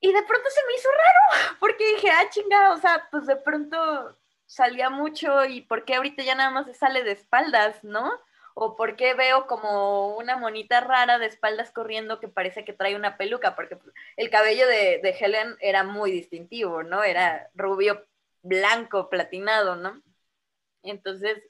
Y 0.00 0.12
de 0.12 0.22
pronto 0.22 0.48
se 0.48 0.66
me 0.66 0.74
hizo 0.74 0.88
raro, 0.90 1.56
porque 1.60 1.94
dije, 1.94 2.10
ah, 2.10 2.28
chinga, 2.30 2.72
o 2.72 2.78
sea, 2.78 3.08
pues 3.10 3.26
de 3.26 3.36
pronto 3.36 4.16
salía 4.50 4.90
mucho 4.90 5.44
y 5.44 5.60
por 5.62 5.84
qué 5.84 5.94
ahorita 5.94 6.24
ya 6.24 6.34
nada 6.34 6.50
más 6.50 6.66
se 6.66 6.74
sale 6.74 7.04
de 7.04 7.12
espaldas, 7.12 7.84
¿no? 7.84 8.10
O 8.54 8.76
por 8.76 8.96
qué 8.96 9.14
veo 9.14 9.46
como 9.46 10.16
una 10.16 10.36
monita 10.36 10.80
rara 10.80 11.20
de 11.20 11.26
espaldas 11.26 11.70
corriendo 11.70 12.18
que 12.18 12.26
parece 12.26 12.64
que 12.64 12.72
trae 12.72 12.96
una 12.96 13.16
peluca, 13.16 13.54
porque 13.54 13.76
pues, 13.76 13.94
el 14.16 14.28
cabello 14.28 14.66
de, 14.66 15.16
Helen 15.20 15.56
era 15.60 15.84
muy 15.84 16.10
distintivo, 16.10 16.82
¿no? 16.82 17.04
Era 17.04 17.48
rubio, 17.54 18.04
blanco, 18.42 19.08
platinado, 19.08 19.76
¿no? 19.76 20.02
Entonces, 20.82 21.40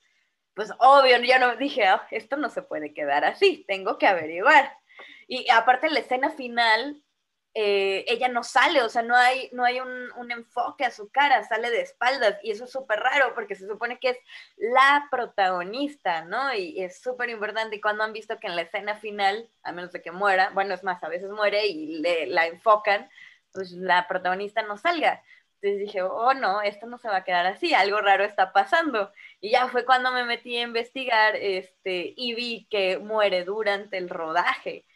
pues 0.54 0.70
obvio, 0.78 1.16
yo 1.22 1.38
no 1.38 1.56
dije, 1.56 1.86
ah, 1.86 2.06
esto 2.10 2.36
no 2.36 2.50
se 2.50 2.60
puede 2.60 2.92
quedar 2.92 3.24
así, 3.24 3.64
tengo 3.66 3.96
que 3.96 4.08
averiguar. 4.08 4.76
Y 5.26 5.48
aparte 5.50 5.88
la 5.88 6.00
escena 6.00 6.30
final, 6.30 7.02
eh, 7.54 8.04
ella 8.08 8.28
no 8.28 8.44
sale, 8.44 8.82
o 8.82 8.88
sea, 8.88 9.02
no 9.02 9.16
hay, 9.16 9.50
no 9.52 9.64
hay 9.64 9.80
un, 9.80 10.12
un 10.16 10.30
enfoque 10.30 10.84
a 10.84 10.90
su 10.90 11.10
cara, 11.10 11.42
sale 11.44 11.70
de 11.70 11.80
espaldas 11.80 12.38
y 12.42 12.52
eso 12.52 12.64
es 12.64 12.70
súper 12.70 13.00
raro 13.00 13.34
porque 13.34 13.56
se 13.56 13.66
supone 13.66 13.98
que 13.98 14.10
es 14.10 14.18
la 14.56 15.08
protagonista, 15.10 16.24
¿no? 16.24 16.54
Y 16.54 16.80
es 16.80 17.00
súper 17.00 17.28
importante 17.30 17.80
cuando 17.80 18.04
han 18.04 18.12
visto 18.12 18.38
que 18.38 18.46
en 18.46 18.56
la 18.56 18.62
escena 18.62 18.96
final, 18.96 19.48
a 19.64 19.72
menos 19.72 19.92
de 19.92 20.00
que 20.02 20.12
muera, 20.12 20.50
bueno, 20.54 20.74
es 20.74 20.84
más, 20.84 21.02
a 21.02 21.08
veces 21.08 21.30
muere 21.30 21.66
y 21.66 21.98
le, 22.00 22.26
la 22.26 22.46
enfocan, 22.46 23.10
pues 23.52 23.72
la 23.72 24.06
protagonista 24.06 24.62
no 24.62 24.76
salga. 24.76 25.22
Entonces 25.62 25.86
dije, 25.86 26.02
oh 26.02 26.32
no, 26.34 26.62
esto 26.62 26.86
no 26.86 26.98
se 26.98 27.08
va 27.08 27.16
a 27.16 27.24
quedar 27.24 27.46
así, 27.46 27.74
algo 27.74 28.00
raro 28.00 28.24
está 28.24 28.52
pasando. 28.52 29.12
Y 29.40 29.50
ya 29.50 29.68
fue 29.68 29.84
cuando 29.84 30.12
me 30.12 30.24
metí 30.24 30.56
a 30.56 30.62
investigar 30.62 31.36
este, 31.36 32.14
y 32.16 32.34
vi 32.34 32.66
que 32.70 32.98
muere 32.98 33.44
durante 33.44 33.98
el 33.98 34.08
rodaje. 34.08 34.86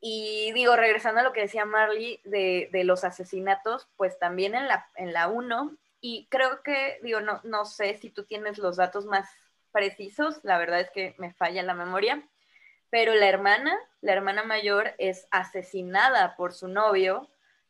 Y 0.00 0.52
digo, 0.52 0.76
regresando 0.76 1.20
a 1.20 1.24
lo 1.24 1.32
que 1.32 1.42
decía 1.42 1.64
Marley 1.64 2.20
de, 2.24 2.68
de 2.72 2.84
los 2.84 3.04
asesinatos, 3.04 3.88
pues 3.96 4.18
también 4.18 4.54
en 4.54 4.68
la, 4.68 4.88
en 4.96 5.12
la 5.12 5.28
1, 5.28 5.76
y 6.00 6.28
creo 6.30 6.62
que, 6.62 7.00
digo, 7.02 7.20
no, 7.20 7.40
no 7.44 7.64
sé 7.64 7.94
si 7.94 8.10
tú 8.10 8.24
tienes 8.24 8.58
los 8.58 8.76
datos 8.76 9.06
más 9.06 9.28
precisos, 9.72 10.40
la 10.44 10.58
verdad 10.58 10.80
es 10.80 10.90
que 10.90 11.14
me 11.18 11.32
falla 11.32 11.62
la 11.62 11.74
memoria, 11.74 12.22
pero 12.90 13.14
la 13.14 13.28
hermana, 13.28 13.76
la 14.00 14.12
hermana 14.12 14.44
mayor 14.44 14.94
es 14.98 15.26
asesinada 15.30 16.36
por 16.36 16.54
su 16.54 16.68
novio 16.68 17.28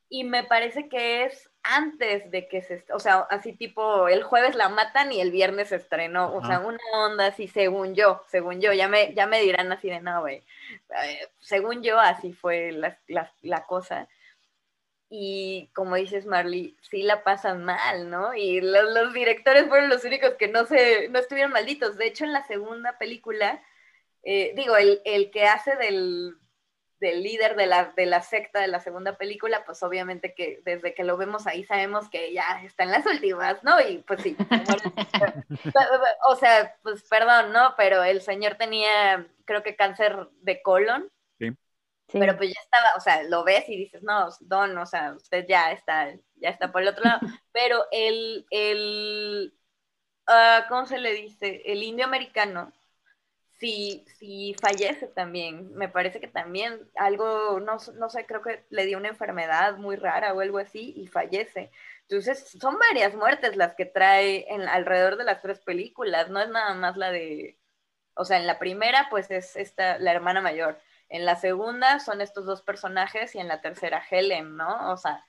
y 0.09 0.25
me 0.25 0.45
parece 0.45 0.88
que 0.88 1.25
es 1.25 1.51
antes 1.62 2.31
de 2.31 2.49
que 2.49 2.62
se, 2.62 2.85
o 2.92 2.99
sea, 2.99 3.21
así 3.31 3.53
tipo, 3.53 4.09
el 4.09 4.23
jueves 4.23 4.55
la 4.55 4.68
matan 4.68 5.12
y 5.12 5.21
el 5.21 5.31
viernes 5.31 5.68
se 5.68 5.77
estrenó, 5.77 6.35
o 6.35 6.44
sea, 6.44 6.61
una 6.61 6.79
onda 6.94 7.27
así, 7.27 7.49
según 7.49 7.94
yo, 7.94 8.23
según 8.29 8.61
yo, 8.61 8.73
ya 8.73 8.88
me, 8.88 9.14
ya 9.14 9.27
me 9.27 9.40
dirán 9.40 9.71
así 9.73 9.88
de, 9.88 10.01
no, 10.01 10.21
güey, 10.21 10.42
eh, 11.05 11.29
según 11.40 11.83
yo, 11.83 12.01
así 12.01 12.33
fue 12.33 12.73
la, 12.73 12.99
la, 13.07 13.66
cosa. 13.66 14.09
Y 15.11 15.71
como 15.75 15.97
dices, 15.97 16.27
Marley, 16.27 16.77
sí 16.83 17.03
la 17.03 17.25
pasan 17.25 17.64
mal, 17.64 18.11
¿no? 18.11 18.35
Y 18.35 18.61
los, 18.61 18.85
los, 18.92 19.14
directores 19.14 19.66
fueron 19.66 19.88
los 19.88 20.05
únicos 20.05 20.35
que 20.35 20.49
no, 20.49 20.66
se, 20.66 21.09
no 21.09 21.18
estuvieron 21.18 21.53
malditos. 21.53 21.97
De 21.97 22.07
hecho, 22.07 22.25
en 22.25 22.33
la 22.35 22.47
segunda 22.47 22.99
película, 22.99 23.62
eh, 24.23 24.53
digo, 24.55 24.77
el, 24.77 25.01
el 25.05 25.31
que 25.31 25.47
hace 25.47 25.77
del 25.77 26.37
del 27.01 27.23
líder 27.23 27.57
de 27.57 27.67
la, 27.67 27.93
de 27.97 28.07
la 28.07 28.23
secta 28.23 28.61
de 28.61 28.69
la 28.69 28.81
segunda 28.81 29.17
película, 29.17 29.65
pues 29.65 29.83
obviamente 29.83 30.35
que 30.35 30.61
desde 30.65 30.95
que 30.95 31.05
lo 31.05 31.17
vemos 31.17 31.47
ahí 31.47 31.65
sabemos 31.65 32.09
que 32.09 32.33
ya 32.33 32.61
está 32.65 32.85
en 32.85 32.91
las 32.91 33.07
últimas, 33.07 33.63
¿no? 33.63 33.81
Y 33.81 33.99
pues 33.99 34.23
sí, 34.23 34.37
o 36.29 36.37
sea, 36.37 36.77
pues 36.83 37.03
perdón, 37.09 37.53
¿no? 37.53 37.75
Pero 37.77 38.03
el 38.03 38.21
señor 38.21 38.57
tenía, 38.57 39.27
creo 39.45 39.63
que 39.63 39.77
cáncer 39.77 40.29
de 40.41 40.63
colon. 40.63 41.11
Sí. 41.39 41.53
Pero 42.09 42.37
pues 42.37 42.49
ya 42.51 42.61
estaba, 42.61 42.95
o 42.97 43.01
sea, 43.01 43.23
lo 43.25 43.45
ves 43.45 43.69
y 43.69 43.77
dices, 43.77 44.03
no, 44.03 44.29
Don, 44.41 44.77
o 44.79 44.87
sea, 44.87 45.13
usted 45.13 45.47
ya 45.47 45.73
está, 45.73 46.13
ya 46.37 46.49
está 46.49 46.73
por 46.73 46.83
el 46.83 46.89
otro 46.89 47.05
lado. 47.05 47.21
Pero 47.53 47.85
el, 47.93 48.47
el 48.51 49.55
uh, 50.27 50.69
¿cómo 50.69 50.87
se 50.87 50.99
le 50.99 51.13
dice? 51.13 51.63
El 51.67 51.83
indio 51.83 52.05
americano, 52.05 52.73
si, 53.59 54.05
si 54.18 54.55
fallece 54.61 55.09
también, 55.09 55.75
me 55.75 55.88
parece 55.88 56.21
que 56.21 56.29
también 56.29 56.81
algo, 56.97 57.61
no, 57.61 57.79
no 57.94 58.09
sé, 58.11 58.27
creo 58.27 58.42
que 58.42 58.64
le 58.71 58.87
dio 58.87 58.99
una 58.99 59.09
enfermedad 59.09 59.77
muy 59.77 59.97
rara 59.97 60.33
o 60.33 60.40
algo 60.40 60.59
así 60.59 60.94
y 60.97 61.07
fallece. 61.07 61.71
Entonces, 62.03 62.57
son 62.61 62.79
varias 62.79 63.14
muertes 63.14 63.57
las 63.57 63.75
que 63.75 63.85
trae 63.85 64.47
en, 64.53 64.62
alrededor 64.62 65.16
de 65.16 65.25
las 65.25 65.42
tres 65.42 65.61
películas, 65.61 66.31
no 66.31 66.40
es 66.40 66.49
nada 66.49 66.75
más 66.75 66.97
la 66.97 67.11
de, 67.11 67.59
o 68.14 68.25
sea, 68.25 68.38
en 68.38 68.47
la 68.47 68.59
primera, 68.59 69.09
pues 69.11 69.31
es 69.31 69.57
esta, 69.57 69.99
la 69.99 70.12
hermana 70.12 70.40
mayor 70.40 70.79
en 71.09 71.25
la 71.25 71.37
segunda 71.37 72.01
son 72.01 72.21
estos 72.21 72.44
dos 72.44 72.62
personajes 72.62 73.35
y 73.35 73.38
en 73.38 73.49
la 73.49 73.61
tercera 73.61 74.03
Helen, 74.11 74.57
¿no? 74.57 74.92
O 74.92 74.97
sea, 74.97 75.25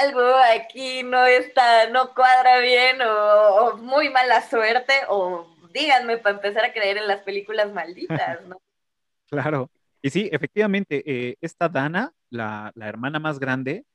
algo 0.00 0.34
aquí 0.54 1.02
no 1.02 1.26
está, 1.26 1.88
no 1.88 2.14
cuadra 2.14 2.58
bien 2.58 3.00
o, 3.02 3.76
muy 3.78 4.08
mala 4.10 4.42
suerte 4.48 4.94
o 5.08 5.51
díganme 5.72 6.18
para 6.18 6.36
empezar 6.36 6.64
a 6.64 6.72
creer 6.72 6.98
en 6.98 7.06
las 7.06 7.22
películas 7.22 7.72
malditas, 7.72 8.44
¿no? 8.46 8.60
claro. 9.30 9.70
Y 10.02 10.10
sí, 10.10 10.28
efectivamente, 10.32 11.02
eh, 11.06 11.36
esta 11.40 11.68
Dana, 11.68 12.12
la, 12.30 12.72
hermana 12.76 13.20
más 13.20 13.38
grande, 13.38 13.86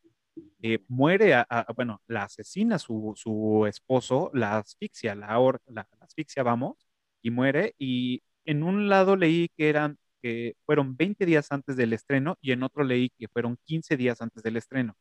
eh, 0.62 0.80
muere, 0.88 1.34
a, 1.36 1.66
bueno, 1.76 2.02
la 2.08 2.24
asesina 2.24 2.80
su, 2.80 3.14
su 3.16 3.66
esposo, 3.68 4.32
la 4.34 4.60
asfixia, 4.60 5.16
la, 5.16 5.38
la, 5.68 5.88
asfixia, 6.00 6.44
vamos, 6.44 6.78
y 7.22 7.32
muere. 7.32 7.76
Y 7.78 8.24
en 8.46 8.64
un 8.64 8.90
lado 8.90 9.16
leí 9.16 9.50
que 9.58 9.70
eran 9.70 9.98
que 10.22 10.56
fueron 10.66 10.96
20 10.98 11.26
días 11.26 11.52
antes 11.52 11.76
del 11.76 11.94
estreno 11.94 12.38
y 12.42 12.52
en 12.52 12.64
otro 12.64 12.84
leí 12.84 13.10
que 13.18 13.28
fueron 13.28 13.58
15 13.66 13.98
días 13.98 14.22
antes 14.22 14.44
del 14.44 14.58
estreno. 14.58 14.96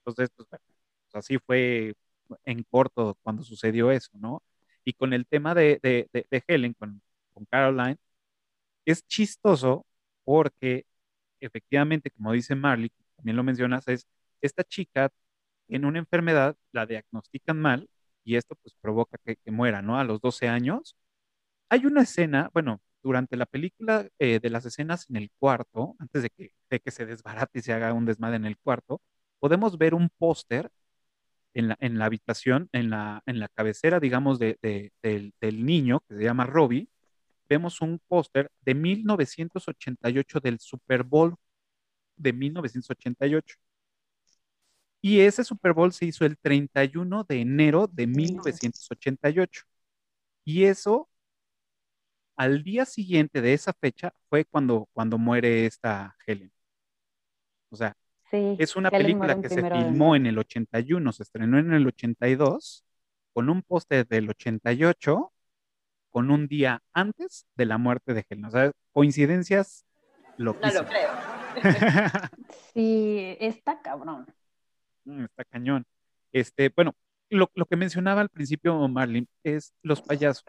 Entonces, 0.00 0.30
pues, 0.36 0.48
pues, 0.50 1.14
así 1.14 1.38
fue 1.38 1.94
en 2.44 2.62
corto 2.64 3.18
cuando 3.22 3.42
sucedió 3.42 3.90
eso, 3.90 4.10
¿no? 4.14 4.42
Y 4.84 4.94
con 4.94 5.12
el 5.12 5.26
tema 5.26 5.54
de, 5.54 5.80
Helen, 6.46 6.74
con, 6.74 7.02
Caroline, 7.50 7.96
es 8.84 9.06
chistoso 9.06 9.86
porque 10.24 10.84
efectivamente, 11.40 12.10
como 12.10 12.32
dice 12.32 12.54
Marley, 12.54 12.90
también 13.16 13.36
lo 13.36 13.44
mencionas, 13.44 13.86
es 13.88 14.06
esta 14.40 14.64
chica 14.64 15.10
tiene 15.68 15.86
una 15.88 15.98
enfermedad, 16.00 16.56
la 16.72 16.86
diagnostican 16.86 17.58
mal 17.60 17.88
y 18.24 18.36
esto 18.36 18.56
pues 18.56 18.74
provoca 18.80 19.18
que, 19.24 19.36
que 19.36 19.50
muera, 19.52 19.82
¿no? 19.82 19.98
A 19.98 20.04
los 20.04 20.20
12 20.20 20.48
años. 20.48 20.96
Hay 21.70 21.86
una 21.86 22.02
escena, 22.02 22.50
bueno, 22.54 22.80
durante 23.02 23.36
la 23.36 23.46
película 23.46 24.08
eh, 24.18 24.40
de 24.40 24.50
las 24.50 24.66
escenas 24.66 25.08
en 25.10 25.16
el 25.16 25.30
cuarto, 25.38 25.96
antes 25.98 26.22
de 26.22 26.30
que, 26.30 26.52
de 26.70 26.80
que 26.80 26.90
se 26.90 27.06
desbarate 27.06 27.60
y 27.60 27.62
se 27.62 27.72
haga 27.72 27.92
un 27.94 28.04
desmadre 28.06 28.36
en 28.36 28.46
el 28.46 28.58
cuarto, 28.58 29.00
podemos 29.38 29.78
ver 29.78 29.94
un 29.94 30.10
póster 30.18 30.70
en 31.54 31.68
la, 31.68 31.76
en 31.80 31.98
la 31.98 32.06
habitación, 32.06 32.68
en 32.72 32.90
la, 32.90 33.22
en 33.26 33.40
la 33.40 33.48
cabecera, 33.48 34.00
digamos, 34.00 34.38
de, 34.38 34.58
del, 35.02 35.34
del, 35.40 35.64
niño, 35.66 36.00
que 36.08 36.16
se 36.16 36.22
llama 36.24 36.46
Robbie, 36.46 36.88
vemos 37.48 37.80
un 37.80 38.00
póster 38.08 38.50
de 38.62 38.74
1988 38.74 40.40
del 40.40 40.60
Super 40.60 41.04
Bowl 41.04 41.36
de 42.16 42.32
1988. 42.32 43.56
Y 45.02 45.20
ese 45.20 45.44
Super 45.44 45.72
Bowl 45.72 45.92
se 45.92 46.06
hizo 46.06 46.24
el 46.26 46.36
31 46.38 47.24
de 47.24 47.40
enero 47.40 47.86
de 47.86 48.06
1988. 48.06 49.64
Y 50.44 50.64
eso 50.64 51.08
al 52.36 52.62
día 52.64 52.84
siguiente 52.86 53.40
de 53.42 53.52
esa 53.54 53.72
fecha 53.72 54.12
fue 54.28 54.44
cuando, 54.44 54.88
cuando 54.92 55.18
muere 55.18 55.66
esta 55.66 56.16
Helen. 56.26 56.52
O 57.70 57.76
sea, 57.76 57.96
es 58.30 58.76
una 58.76 58.90
película 58.90 59.40
que 59.40 59.48
se 59.48 59.62
filmó 59.62 60.16
en 60.16 60.26
el 60.26 60.38
81, 60.38 61.12
se 61.12 61.22
estrenó 61.22 61.58
en 61.58 61.72
el 61.72 61.86
82, 61.86 62.84
con 63.32 63.48
un 63.48 63.62
póster 63.62 64.06
del 64.06 64.30
88, 64.30 65.32
con 66.10 66.30
un 66.30 66.48
día 66.48 66.82
antes 66.92 67.46
de 67.54 67.66
la 67.66 67.78
muerte 67.78 68.14
de 68.14 68.24
Helen. 68.28 68.44
O 68.46 68.50
sea, 68.50 68.72
coincidencias 68.92 69.84
No 70.38 70.52
lo 70.52 70.60
creo. 70.60 70.84
sí, 72.74 73.36
está 73.40 73.80
cabrón. 73.82 74.26
Mm, 75.04 75.24
está 75.24 75.44
cañón. 75.44 75.84
Este, 76.32 76.72
bueno, 76.74 76.94
lo, 77.28 77.50
lo 77.54 77.66
que 77.66 77.76
mencionaba 77.76 78.20
al 78.20 78.28
principio 78.28 78.88
Marlene 78.88 79.26
es 79.44 79.72
los 79.82 80.02
payasos 80.02 80.44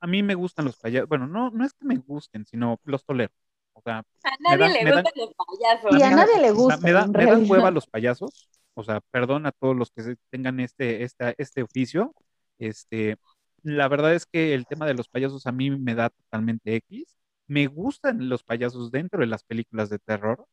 a 0.00 0.06
mí 0.06 0.22
me 0.22 0.34
gustan 0.34 0.64
los 0.64 0.76
payasos. 0.76 1.08
Bueno, 1.08 1.26
no, 1.26 1.50
no 1.50 1.64
es 1.64 1.72
que 1.74 1.84
me 1.84 1.96
gusten, 1.96 2.46
sino 2.46 2.80
los 2.84 3.04
tolero. 3.04 3.32
O 3.80 3.82
sea, 3.82 3.98
a 3.98 4.56
nadie 4.56 4.84
le 4.84 4.92
gustan 4.92 5.12
los 5.16 5.34
payasos. 5.34 5.98
Y 5.98 6.02
a 6.02 6.10
nadie 6.10 6.40
le 6.40 6.50
gusta. 6.50 6.76
Me, 6.78 6.92
da, 6.92 7.06
me 7.06 7.24
dan 7.24 7.50
hueva 7.50 7.70
los 7.70 7.86
payasos. 7.86 8.48
O 8.74 8.84
sea, 8.84 9.00
perdón 9.10 9.46
a 9.46 9.52
todos 9.52 9.76
los 9.76 9.90
que 9.90 10.16
tengan 10.30 10.60
este, 10.60 11.02
esta, 11.02 11.34
este 11.38 11.62
oficio. 11.62 12.14
Este, 12.58 13.16
la 13.62 13.88
verdad 13.88 14.14
es 14.14 14.26
que 14.26 14.54
el 14.54 14.66
tema 14.66 14.86
de 14.86 14.94
los 14.94 15.08
payasos 15.08 15.46
a 15.46 15.52
mí 15.52 15.70
me 15.70 15.94
da 15.94 16.10
totalmente 16.10 16.76
X. 16.76 17.16
Me 17.46 17.66
gustan 17.66 18.28
los 18.28 18.42
payasos 18.42 18.90
dentro 18.90 19.20
de 19.20 19.26
las 19.26 19.44
películas 19.44 19.90
de 19.90 19.98
terror, 19.98 20.46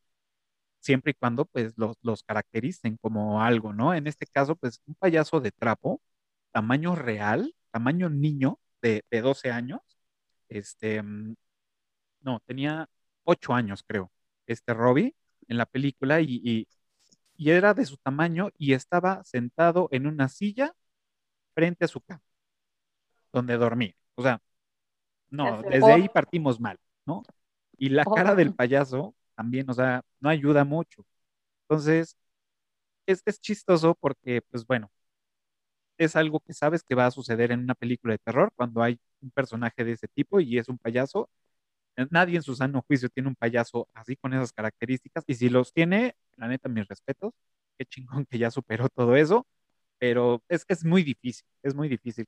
siempre 0.80 1.12
y 1.12 1.14
cuando 1.16 1.46
pues 1.46 1.74
los, 1.78 1.98
los 2.02 2.24
caractericen 2.24 2.98
como 2.98 3.42
algo, 3.42 3.74
¿no? 3.74 3.94
En 3.94 4.08
este 4.08 4.26
caso, 4.26 4.56
pues 4.56 4.82
un 4.88 4.96
payaso 4.96 5.40
de 5.42 5.52
trapo, 5.52 6.02
tamaño 6.52 6.96
real, 6.96 7.54
tamaño 7.72 8.10
niño, 8.10 8.60
de, 8.82 9.04
12 9.22 9.52
años. 9.52 9.82
Este, 10.50 11.02
mm, 11.02 11.36
no, 12.22 12.40
tenía 12.46 12.90
8 13.28 13.54
años, 13.54 13.84
creo, 13.86 14.12
este 14.48 14.74
Robbie 14.74 15.16
en 15.48 15.58
la 15.58 15.66
película 15.66 16.22
y, 16.22 16.42
y, 16.44 16.68
era 17.50 17.74
de 17.74 17.86
su 17.86 17.98
tamaño 17.98 18.50
y 18.58 18.74
estaba 18.74 19.24
sentado 19.24 19.90
en 19.92 20.08
una 20.08 20.30
silla 20.30 20.74
frente 21.54 21.86
a 21.86 21.88
su 21.88 22.02
cama, 22.02 22.24
donde 23.32 23.58
dormía. 23.58 23.94
O 24.16 24.24
sea, 24.24 24.42
no, 25.30 25.62
desde 25.62 25.92
ahí 25.92 26.10
partimos 26.10 26.60
mal, 26.60 26.80
¿no? 27.06 27.24
Y 27.78 27.90
la 27.90 28.06
cara 28.06 28.34
del 28.34 28.56
payaso 28.56 29.14
también, 29.36 29.70
o 29.70 29.74
sea, 29.74 30.04
no 30.20 30.30
ayuda 30.30 30.64
mucho. 30.64 31.06
Entonces, 31.64 32.18
es, 33.06 33.22
es 33.26 33.42
chistoso 33.42 33.96
porque, 33.96 34.42
pues 34.42 34.66
bueno, 34.66 34.90
es 35.98 36.16
algo 36.16 36.40
que 36.40 36.54
sabes 36.54 36.84
que 36.84 36.96
va 36.96 37.08
a 37.08 37.12
suceder 37.12 37.52
en 37.52 37.62
una 37.62 37.76
película 37.76 38.14
de 38.14 38.20
terror 38.20 38.52
cuando 38.56 38.82
hay 38.82 39.00
un 39.22 39.32
personaje 39.32 39.84
de 39.84 39.94
ese 39.94 40.08
tipo 40.08 40.40
y 40.40 40.58
es 40.58 40.70
un 40.70 40.78
payaso. 40.78 41.30
Nadie 42.12 42.38
en 42.38 42.44
su 42.44 42.56
sano 42.56 42.84
juicio 42.88 43.10
tiene 43.10 43.30
un 43.30 43.36
payaso 43.36 43.88
así 43.94 44.16
con 44.16 44.34
esas 44.34 44.54
características 44.54 45.24
y 45.28 45.36
si 45.36 45.50
los 45.50 45.74
tiene, 45.74 46.16
la 46.36 46.48
neta, 46.48 46.70
mis 46.70 46.88
respetos. 46.88 47.34
Qué 47.78 47.86
chingón 47.86 48.26
que 48.26 48.38
ya 48.38 48.52
superó 48.52 48.90
todo 48.90 49.16
eso, 49.16 49.46
pero 49.98 50.42
es, 50.48 50.66
es 50.68 50.84
muy 50.84 51.04
difícil, 51.04 51.46
es 51.64 51.76
muy 51.76 51.88
difícil, 51.90 52.26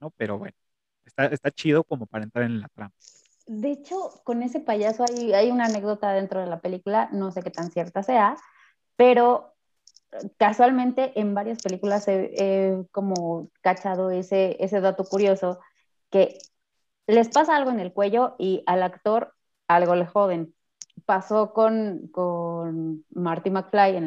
¿no? 0.00 0.10
Pero 0.16 0.38
bueno, 0.38 0.56
está, 1.04 1.26
está 1.26 1.50
chido 1.50 1.84
como 1.84 2.06
para 2.06 2.24
entrar 2.24 2.44
en 2.44 2.60
la 2.60 2.68
trama. 2.68 2.92
De 3.46 3.70
hecho, 3.70 4.22
con 4.24 4.42
ese 4.42 4.60
payaso 4.60 5.04
hay, 5.08 5.32
hay 5.32 5.50
una 5.50 5.66
anécdota 5.66 6.12
dentro 6.12 6.40
de 6.40 6.46
la 6.46 6.60
película, 6.60 7.08
no 7.12 7.30
sé 7.30 7.42
qué 7.42 7.50
tan 7.50 7.70
cierta 7.70 8.02
sea, 8.02 8.36
pero 8.96 9.54
casualmente 10.36 11.18
en 11.18 11.34
varias 11.34 11.62
películas 11.62 12.06
he, 12.08 12.84
como 12.92 13.50
cachado 13.60 14.10
ese, 14.10 14.56
ese 14.60 14.80
dato 14.80 15.04
curioso, 15.04 15.60
que 16.10 16.38
les 17.06 17.28
pasa 17.28 17.56
algo 17.56 17.70
en 17.70 17.80
el 17.80 17.92
cuello 17.92 18.36
y 18.38 18.62
al 18.66 18.82
actor 18.82 19.34
algo 19.68 19.94
le 19.94 20.06
joden. 20.06 20.54
Pasó 21.06 21.52
con, 21.52 22.08
con 22.12 23.04
Marty 23.10 23.50
McFly 23.50 23.96
en 23.96 24.06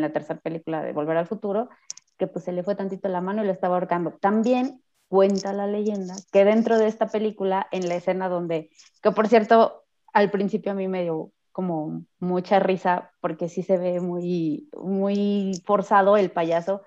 la 0.00 0.12
tercera 0.12 0.40
película 0.40 0.82
de 0.82 0.92
Volver 0.92 1.16
al 1.16 1.26
Futuro, 1.26 1.68
que 2.16 2.26
pues 2.26 2.44
se 2.44 2.52
le 2.52 2.62
fue 2.62 2.76
tantito 2.76 3.08
la 3.08 3.20
mano 3.20 3.42
y 3.42 3.46
lo 3.46 3.52
estaba 3.52 3.74
ahorcando. 3.74 4.12
También 4.12 4.82
cuenta 5.08 5.52
la 5.52 5.66
leyenda 5.66 6.14
que 6.32 6.44
dentro 6.44 6.78
de 6.78 6.86
esta 6.86 7.08
película, 7.08 7.66
en 7.72 7.88
la 7.88 7.96
escena 7.96 8.28
donde, 8.28 8.70
que 9.02 9.10
por 9.12 9.28
cierto, 9.28 9.84
al 10.12 10.30
principio 10.30 10.72
a 10.72 10.74
mí 10.74 10.88
me 10.88 11.02
dio 11.02 11.32
como 11.52 12.04
mucha 12.20 12.60
risa 12.60 13.10
porque 13.20 13.48
sí 13.48 13.62
se 13.62 13.78
ve 13.78 14.00
muy, 14.00 14.68
muy 14.80 15.60
forzado 15.64 16.16
el 16.16 16.30
payaso 16.30 16.82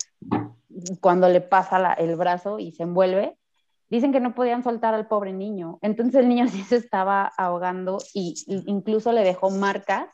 cuando 1.01 1.27
le 1.27 1.41
pasa 1.41 1.93
el 1.93 2.15
brazo 2.15 2.59
y 2.59 2.71
se 2.71 2.83
envuelve. 2.83 3.37
Dicen 3.91 4.13
que 4.13 4.21
no 4.21 4.33
podían 4.33 4.63
soltar 4.63 4.93
al 4.93 5.07
pobre 5.07 5.33
niño. 5.33 5.77
Entonces 5.81 6.15
el 6.15 6.29
niño 6.29 6.47
sí 6.47 6.63
se 6.63 6.77
estaba 6.77 7.29
ahogando 7.37 7.97
y, 8.13 8.35
incluso 8.47 9.11
le 9.11 9.21
dejó 9.21 9.51
marcas 9.51 10.07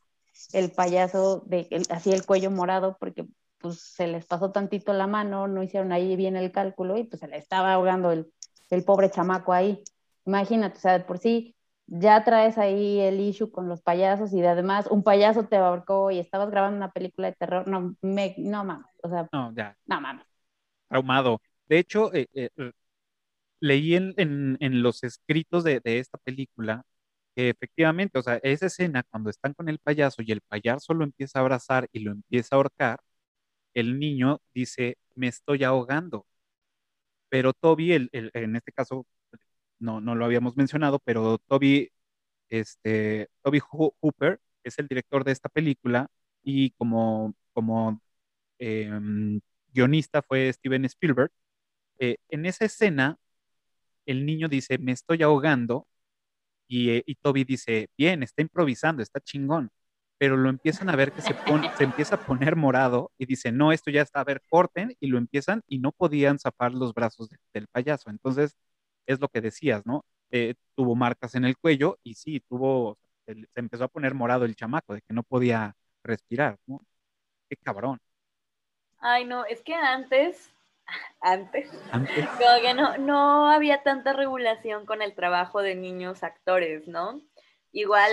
el 0.51 0.71
payaso 0.71 1.43
de 1.45 1.67
así 1.89 2.11
el 2.11 2.25
cuello 2.25 2.49
morado 2.49 2.97
porque 2.99 3.27
pues 3.59 3.79
se 3.79 4.07
les 4.07 4.25
pasó 4.25 4.51
tantito 4.51 4.93
la 4.93 5.05
mano, 5.05 5.47
no 5.47 5.61
hicieron 5.61 5.91
ahí 5.91 6.15
bien 6.15 6.35
el 6.35 6.51
cálculo 6.51 6.97
y 6.97 7.03
pues 7.03 7.19
se 7.19 7.27
le 7.27 7.37
estaba 7.37 7.73
ahogando 7.73 8.11
el, 8.11 8.31
el 8.71 8.83
pobre 8.83 9.11
chamaco 9.11 9.53
ahí. 9.53 9.83
Imagínate, 10.25 10.77
o 10.77 10.81
sea, 10.81 11.05
por 11.05 11.19
sí 11.19 11.55
ya 11.85 12.23
traes 12.23 12.57
ahí 12.57 12.99
el 12.99 13.19
issue 13.19 13.51
con 13.51 13.69
los 13.69 13.81
payasos 13.81 14.33
y 14.33 14.43
además 14.43 14.87
un 14.87 15.03
payaso 15.03 15.45
te 15.45 15.55
ahorcó 15.55 16.09
y 16.09 16.19
estabas 16.19 16.49
grabando 16.49 16.77
una 16.77 16.91
película 16.91 17.29
de 17.29 17.35
terror, 17.35 17.67
no, 17.67 17.95
me, 18.01 18.33
no 18.39 18.63
mames, 18.63 18.91
o 19.03 19.09
sea, 19.09 19.29
no, 19.31 19.53
ya. 19.53 19.77
no 19.85 20.01
mames. 20.01 20.25
Traumado. 20.87 21.41
De 21.67 21.79
hecho, 21.79 22.13
eh, 22.13 22.27
eh, 22.33 22.49
leí 23.59 23.95
en, 23.95 24.13
en, 24.17 24.81
los 24.83 25.03
escritos 25.03 25.63
de, 25.63 25.79
de, 25.81 25.99
esta 25.99 26.17
película 26.19 26.83
que 27.35 27.49
efectivamente, 27.49 28.19
o 28.19 28.23
sea, 28.23 28.37
esa 28.43 28.67
escena 28.67 29.03
cuando 29.03 29.29
están 29.29 29.53
con 29.53 29.69
el 29.69 29.79
payaso 29.79 30.21
y 30.23 30.31
el 30.31 30.41
payaso 30.41 30.93
lo 30.93 31.03
empieza 31.05 31.39
a 31.39 31.41
abrazar 31.43 31.87
y 31.91 31.99
lo 32.01 32.11
empieza 32.11 32.55
a 32.55 32.57
ahorcar, 32.57 32.99
el 33.75 33.99
niño 33.99 34.41
dice, 34.53 34.97
me 35.15 35.27
estoy 35.29 35.63
ahogando. 35.63 36.27
Pero 37.29 37.53
Toby, 37.53 37.93
el, 37.93 38.09
el- 38.13 38.31
en 38.33 38.55
este 38.55 38.71
caso, 38.71 39.05
no, 39.79 40.01
no 40.01 40.15
lo 40.15 40.25
habíamos 40.25 40.57
mencionado, 40.57 40.99
pero 40.99 41.37
Toby, 41.39 41.91
este, 42.49 43.29
Toby 43.43 43.61
Ho- 43.71 43.95
Hooper 44.01 44.41
es 44.63 44.79
el 44.79 44.87
director 44.89 45.23
de 45.25 45.33
esta 45.33 45.49
película 45.49 46.09
y 46.43 46.71
como, 46.73 47.35
como 47.53 48.01
em, 48.59 49.41
guionista 49.73 50.21
fue 50.23 50.53
Steven 50.53 50.85
Spielberg. 50.85 51.31
Eh, 51.99 52.17
en 52.29 52.45
esa 52.47 52.65
escena, 52.65 53.17
el 54.07 54.25
niño 54.25 54.49
dice, 54.49 54.79
me 54.79 54.93
estoy 54.93 55.23
ahogando 55.23 55.87
y, 56.67 56.89
eh, 56.91 57.03
y 57.05 57.15
Toby 57.15 57.43
dice, 57.43 57.89
bien, 57.97 58.23
está 58.23 58.41
improvisando, 58.41 59.01
está 59.03 59.19
chingón. 59.21 59.69
Pero 60.17 60.35
lo 60.37 60.49
empiezan 60.49 60.89
a 60.89 60.95
ver 60.95 61.11
que 61.13 61.21
se, 61.21 61.35
se 61.77 61.83
empieza 61.83 62.15
a 62.15 62.19
poner 62.25 62.55
morado 62.55 63.11
y 63.17 63.25
dice, 63.27 63.51
no, 63.51 63.71
esto 63.71 63.91
ya 63.91 64.01
está, 64.01 64.21
a 64.21 64.23
ver, 64.23 64.41
corten, 64.49 64.95
y 64.99 65.07
lo 65.07 65.17
empiezan 65.19 65.61
y 65.67 65.79
no 65.79 65.91
podían 65.91 66.39
zafar 66.39 66.73
los 66.73 66.93
brazos 66.93 67.29
de- 67.29 67.37
del 67.53 67.67
payaso. 67.67 68.09
Entonces, 68.09 68.57
es 69.05 69.19
lo 69.21 69.29
que 69.29 69.41
decías, 69.41 69.85
¿no? 69.85 70.05
Eh, 70.31 70.55
tuvo 70.75 70.95
marcas 70.95 71.35
en 71.35 71.45
el 71.45 71.57
cuello 71.57 71.99
y 72.03 72.15
sí, 72.15 72.41
tuvo, 72.49 72.97
se 73.27 73.35
empezó 73.55 73.85
a 73.85 73.87
poner 73.89 74.13
morado 74.15 74.45
el 74.45 74.55
chamaco, 74.55 74.93
de 74.95 75.01
que 75.01 75.13
no 75.13 75.23
podía 75.23 75.75
respirar, 76.03 76.57
¿no? 76.65 76.81
Qué 77.49 77.57
cabrón. 77.57 77.99
Ay, 78.99 79.25
no, 79.25 79.43
es 79.45 79.63
que 79.63 79.73
antes, 79.73 80.51
antes, 81.21 81.69
Antes, 81.91 82.27
como 82.29 82.61
que 82.61 82.73
no, 82.73 82.97
no 82.97 83.49
había 83.49 83.83
tanta 83.83 84.13
regulación 84.13 84.85
con 84.85 85.01
el 85.01 85.13
trabajo 85.13 85.61
de 85.61 85.75
niños 85.75 86.23
actores, 86.23 86.87
¿no? 86.87 87.21
Igual 87.71 88.11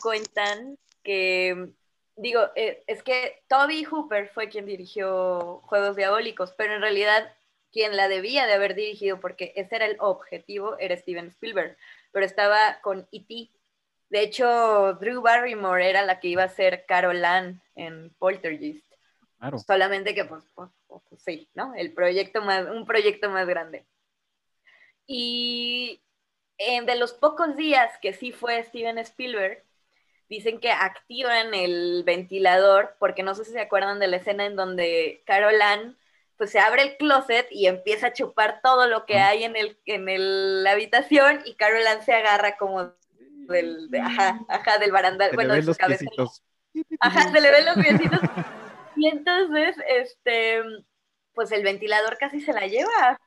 cuentan 0.00 0.78
que, 1.02 1.70
digo, 2.16 2.40
eh, 2.56 2.82
es 2.86 3.02
que 3.02 3.42
Toby 3.48 3.84
Hooper 3.84 4.28
fue 4.28 4.48
quien 4.48 4.66
dirigió 4.66 5.60
Juegos 5.64 5.96
Diabólicos, 5.96 6.52
pero 6.56 6.74
en 6.74 6.80
realidad 6.80 7.32
quien 7.72 7.96
la 7.96 8.08
debía 8.08 8.46
de 8.46 8.54
haber 8.54 8.74
dirigido, 8.74 9.20
porque 9.20 9.52
ese 9.54 9.76
era 9.76 9.86
el 9.86 9.96
objetivo, 10.00 10.78
era 10.78 10.96
Steven 10.96 11.28
Spielberg, 11.28 11.76
pero 12.10 12.24
estaba 12.24 12.80
con 12.80 13.06
E.T. 13.12 13.50
De 14.08 14.20
hecho, 14.20 14.94
Drew 14.94 15.20
Barrymore 15.20 15.88
era 15.88 16.02
la 16.02 16.18
que 16.18 16.28
iba 16.28 16.44
a 16.44 16.48
ser 16.48 16.86
Carol 16.86 17.24
Ann 17.24 17.60
en 17.74 18.10
Poltergeist. 18.18 18.85
Claro. 19.38 19.58
Solamente 19.58 20.14
que, 20.14 20.24
pues, 20.24 20.44
pues, 20.54 20.70
pues, 20.86 21.02
pues, 21.08 21.22
sí, 21.22 21.48
¿no? 21.54 21.74
El 21.74 21.92
proyecto 21.92 22.42
más, 22.42 22.66
un 22.68 22.86
proyecto 22.86 23.30
más 23.30 23.46
grande. 23.46 23.86
Y 25.06 26.02
eh, 26.58 26.82
de 26.82 26.96
los 26.96 27.12
pocos 27.12 27.56
días 27.56 27.92
que 28.00 28.12
sí 28.12 28.32
fue 28.32 28.62
Steven 28.64 28.98
Spielberg, 28.98 29.64
dicen 30.28 30.58
que 30.60 30.72
activan 30.72 31.54
el 31.54 32.02
ventilador, 32.04 32.96
porque 32.98 33.22
no 33.22 33.34
sé 33.34 33.44
si 33.44 33.52
se 33.52 33.60
acuerdan 33.60 34.00
de 34.00 34.08
la 34.08 34.16
escena 34.16 34.46
en 34.46 34.56
donde 34.56 35.22
Carol 35.26 35.60
Ann 35.62 35.96
pues 36.36 36.50
se 36.50 36.58
abre 36.58 36.82
el 36.82 36.96
closet 36.98 37.46
y 37.50 37.66
empieza 37.66 38.08
a 38.08 38.12
chupar 38.12 38.60
todo 38.62 38.86
lo 38.88 39.06
que 39.06 39.18
hay 39.18 39.44
en, 39.44 39.56
el, 39.56 39.78
en 39.86 40.08
el- 40.10 40.64
la 40.64 40.72
habitación 40.72 41.40
y 41.46 41.54
Carol 41.54 41.86
Ann 41.86 42.02
se 42.02 42.12
agarra 42.12 42.58
como 42.58 42.92
del, 43.48 43.88
de- 43.90 44.00
ajá, 44.00 44.40
ajá, 44.48 44.78
del 44.78 44.92
barandal, 44.92 45.30
Se 45.30 45.36
le 45.36 45.36
bueno, 45.36 45.54
ven 45.54 45.62
su 45.62 45.68
los 45.68 45.78
cabeza. 45.78 46.00
piecitos. 46.00 46.42
Ajá, 47.00 47.32
se 47.32 47.40
le 47.40 47.50
ven 47.50 47.64
los 47.64 47.76
piecitos. 47.76 48.20
Y 48.96 49.08
entonces, 49.08 49.76
este, 49.88 50.62
pues 51.34 51.52
el 51.52 51.62
ventilador 51.62 52.18
casi 52.18 52.40
se 52.40 52.52
la 52.52 52.66
lleva. 52.66 53.20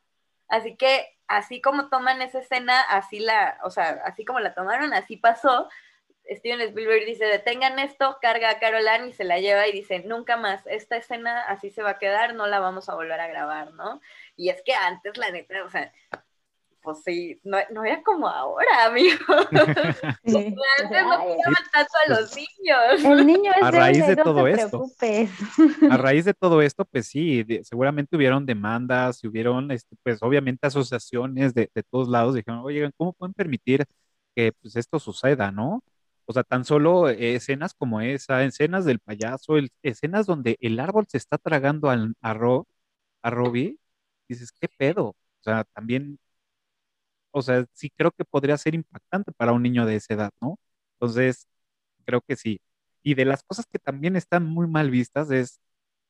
Así 0.48 0.76
que, 0.76 1.18
así 1.28 1.62
como 1.62 1.90
toman 1.90 2.22
esa 2.22 2.40
escena, 2.40 2.82
así 2.82 3.20
la, 3.20 3.60
o 3.64 3.70
sea, 3.70 4.02
así 4.06 4.26
como 4.26 4.40
la 4.40 4.56
tomaron, 4.56 4.94
así 4.94 5.18
pasó. 5.18 5.70
Steven 6.30 6.62
Spielberg 6.62 7.06
dice, 7.06 7.26
detengan 7.26 7.80
esto, 7.80 8.18
carga 8.22 8.52
a 8.52 8.60
Carol 8.60 8.88
Ann 8.88 9.10
y 9.10 9.14
se 9.14 9.24
la 9.24 9.40
lleva 9.40 9.68
y 9.68 9.72
dice, 9.72 10.00
nunca 10.00 10.38
más, 10.38 10.66
esta 10.68 10.98
escena 10.98 11.44
así 11.44 11.72
se 11.72 11.82
va 11.82 11.92
a 11.92 12.00
quedar, 12.00 12.36
no 12.36 12.46
la 12.48 12.60
vamos 12.60 12.88
a 12.90 12.96
volver 12.96 13.20
a 13.20 13.28
grabar, 13.28 13.74
¿no? 13.74 14.00
Y 14.36 14.50
es 14.50 14.62
que 14.64 14.74
antes, 14.74 15.18
la 15.18 15.32
neta, 15.32 15.64
o 15.64 15.70
sea, 15.70 15.92
pues 16.82 17.00
sí, 17.04 17.40
no, 17.44 17.58
no 17.72 17.84
era 17.86 18.02
como 18.04 18.28
ahora, 18.28 18.86
amigo. 18.86 19.18
Sí. 20.26 20.56
Antes 20.82 21.04
no 21.04 21.18
cuidaban 21.20 21.64
tanto 21.72 21.92
a 22.06 22.10
los 22.10 22.36
niños. 22.36 23.04
El 23.20 23.26
niño 23.28 23.52
es 23.56 23.64
A 23.64 23.72
raíz 23.72 24.06
de 24.08 24.16
no 24.16 24.24
todo 24.24 24.44
te 24.46 24.52
esto. 24.52 24.70
preocupes. 24.70 25.32
A 25.92 25.98
raíz 25.98 26.26
de 26.26 26.34
todo 26.34 26.62
esto, 26.62 26.86
pues 26.86 27.08
sí, 27.08 27.44
de- 27.44 27.64
seguramente 27.64 28.16
hubieron 28.16 28.46
demandas 28.46 29.24
y 29.24 29.28
hubieron, 29.28 29.72
este, 29.72 29.96
pues 30.04 30.22
obviamente 30.22 30.68
asociaciones 30.68 31.54
de, 31.54 31.70
de 31.74 31.84
todos 31.84 32.08
lados 32.10 32.36
dijeron, 32.36 32.60
oye, 32.64 32.90
¿cómo 32.98 33.14
pueden 33.14 33.34
permitir 33.34 33.86
que 34.36 34.52
pues 34.62 34.76
esto 34.76 35.00
suceda, 35.00 35.52
no? 35.52 35.84
O 36.26 36.34
sea, 36.34 36.44
tan 36.44 36.64
solo 36.64 37.10
eh, 37.10 37.36
escenas 37.36 37.74
como 37.74 38.02
esa, 38.02 38.44
escenas 38.44 38.86
del 38.86 39.00
payaso, 39.00 39.58
el- 39.58 39.72
escenas 39.84 40.26
donde 40.28 40.58
el 40.62 40.80
árbol 40.80 41.06
se 41.10 41.18
está 41.18 41.38
tragando 41.40 41.90
al, 41.90 42.14
a, 42.22 42.34
Ro- 42.36 42.68
a 43.24 43.30
Robbie, 43.32 43.78
dices, 44.28 44.52
¿qué 44.52 44.68
pedo? 44.78 45.08
O 45.10 45.16
sea, 45.44 45.64
también, 45.74 46.20
o 47.32 47.42
sea, 47.42 47.66
sí 47.74 47.90
creo 47.96 48.12
que 48.12 48.26
podría 48.26 48.58
ser 48.58 48.76
impactante 48.76 49.32
para 49.34 49.54
un 49.54 49.64
niño 49.64 49.86
de 49.86 49.96
esa 49.98 50.14
edad, 50.14 50.32
¿no? 50.42 50.60
Entonces, 50.94 51.48
creo 52.06 52.22
que 52.22 52.36
sí. 52.36 52.62
Y 53.04 53.16
de 53.16 53.26
las 53.26 53.44
cosas 53.44 53.66
que 53.72 53.80
también 53.80 54.16
están 54.16 54.46
muy 54.46 54.68
mal 54.68 54.92
vistas 54.92 55.32
es 55.32 55.60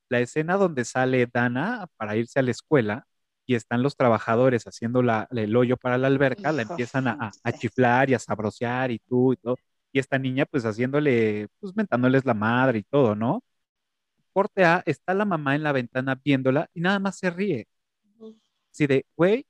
la 0.10 0.20
escena 0.22 0.58
donde 0.58 0.86
sale 0.86 1.28
Dana 1.32 1.88
para 1.98 2.16
irse 2.18 2.40
a 2.40 2.44
la 2.44 2.52
escuela 2.52 3.08
y 3.46 3.56
están 3.56 3.84
los 3.84 3.96
trabajadores 3.96 4.66
haciendo 4.66 5.02
la, 5.04 5.28
el 5.32 5.56
hoyo 5.56 5.78
para 5.78 5.98
la 5.98 6.08
alberca, 6.08 6.52
la 6.52 6.64
empiezan 6.64 7.08
a, 7.08 7.32
chiflar 7.60 8.10
y 8.10 8.14
a 8.16 8.20
sabrosear 8.20 8.92
y 8.92 9.00
tú 9.00 9.34
y 9.34 9.38
todo. 9.38 9.56
Y 9.92 10.00
esta 10.00 10.20
niña 10.20 10.46
pues 10.46 10.66
haciéndole, 10.66 11.48
pues 11.60 11.76
mentándoles 11.76 12.26
la 12.26 12.36
madre 12.36 12.80
y 12.80 12.84
todo, 12.84 13.16
¿no? 13.16 13.44
Corte 14.34 14.66
A, 14.66 14.84
está 14.86 15.14
la 15.14 15.26
mamá 15.26 15.56
en 15.56 15.64
la 15.64 15.72
ventana 15.72 16.16
viéndola 16.24 16.70
y 16.74 16.82
nada 16.82 17.00
más 17.00 17.18
se 17.18 17.30
ríe. 17.30 17.68
Así 18.72 18.88
de, 18.88 19.06
güey, 19.16 19.46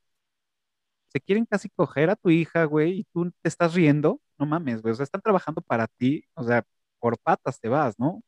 se 1.09 1.21
quieren 1.21 1.45
casi 1.45 1.69
coger 1.69 2.09
a 2.11 2.15
tu 2.17 2.29
hija, 2.31 2.65
güey, 2.65 2.99
y 3.01 3.03
tú 3.13 3.31
te 3.41 3.49
estás 3.49 3.73
riendo, 3.75 4.21
no 4.39 4.45
mames, 4.47 4.81
güey, 4.81 4.93
o 4.93 4.95
sea, 4.95 5.03
están 5.05 5.21
trabajando 5.21 5.61
para 5.61 5.87
ti, 5.87 6.23
o 6.35 6.43
sea, 6.43 6.63
por 6.99 7.17
patas 7.19 7.59
te 7.59 7.69
vas, 7.69 7.99
¿no? 7.99 8.23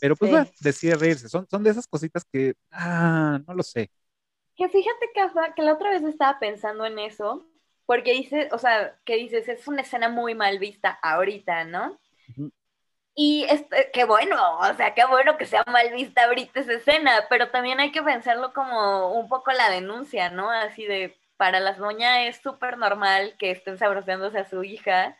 Pero 0.00 0.16
pues 0.16 0.30
Sí. 0.30 0.32
bueno, 0.32 0.48
decide 0.60 0.96
reírse, 0.96 1.28
son, 1.28 1.48
son 1.50 1.62
de 1.64 1.70
esas 1.70 1.86
cositas 1.88 2.24
que, 2.32 2.54
ah, 2.72 3.40
no 3.46 3.54
lo 3.54 3.62
sé. 3.62 3.90
Que 4.56 4.68
fíjate 4.68 5.10
que, 5.14 5.20
que 5.54 5.62
la 5.62 5.74
otra 5.74 5.90
vez 5.90 6.02
estaba 6.02 6.38
pensando 6.40 6.84
en 6.86 6.98
eso, 6.98 7.46
porque 7.86 8.12
dices, 8.12 8.52
o 8.52 8.58
sea, 8.58 8.98
que 9.04 9.16
dices, 9.16 9.48
es 9.48 9.66
una 9.68 9.82
escena 9.82 10.08
muy 10.08 10.34
mal 10.34 10.58
vista 10.58 10.90
ahorita, 11.02 11.64
¿no? 11.64 11.98
Y 13.16 13.44
este, 13.48 13.90
qué 13.92 14.04
bueno, 14.04 14.36
o 14.58 14.74
sea, 14.74 14.94
qué 14.94 15.04
bueno 15.06 15.36
que 15.38 15.46
sea 15.46 15.62
mal 15.66 15.92
vista 15.92 16.24
ahorita 16.24 16.60
esa 16.60 16.72
escena, 16.74 17.26
pero 17.30 17.50
también 17.50 17.78
hay 17.80 17.92
que 17.92 18.02
pensarlo 18.02 18.52
como 18.52 19.12
un 19.14 19.28
poco 19.28 19.52
la 19.52 19.70
denuncia, 19.70 20.30
¿no? 20.30 20.50
Así 20.50 20.84
de, 20.84 21.16
para 21.36 21.60
las 21.60 21.78
doñas 21.78 22.20
es 22.28 22.36
súper 22.42 22.78
normal 22.78 23.36
que 23.38 23.50
estén 23.50 23.78
sabroseándose 23.78 24.38
a 24.38 24.48
su 24.48 24.64
hija 24.64 25.18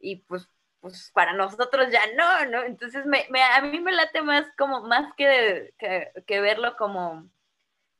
y 0.00 0.16
pues, 0.18 0.48
pues 0.80 1.10
para 1.14 1.32
nosotros 1.34 1.90
ya 1.92 2.02
no, 2.16 2.46
¿no? 2.50 2.64
Entonces 2.64 3.06
me, 3.06 3.26
me- 3.30 3.42
a 3.42 3.62
mí 3.62 3.80
me 3.80 3.92
late 3.92 4.22
más 4.22 4.46
como, 4.58 4.82
más 4.82 5.14
que, 5.16 5.74
que, 5.78 6.12
que 6.26 6.40
verlo 6.40 6.76
como, 6.76 7.28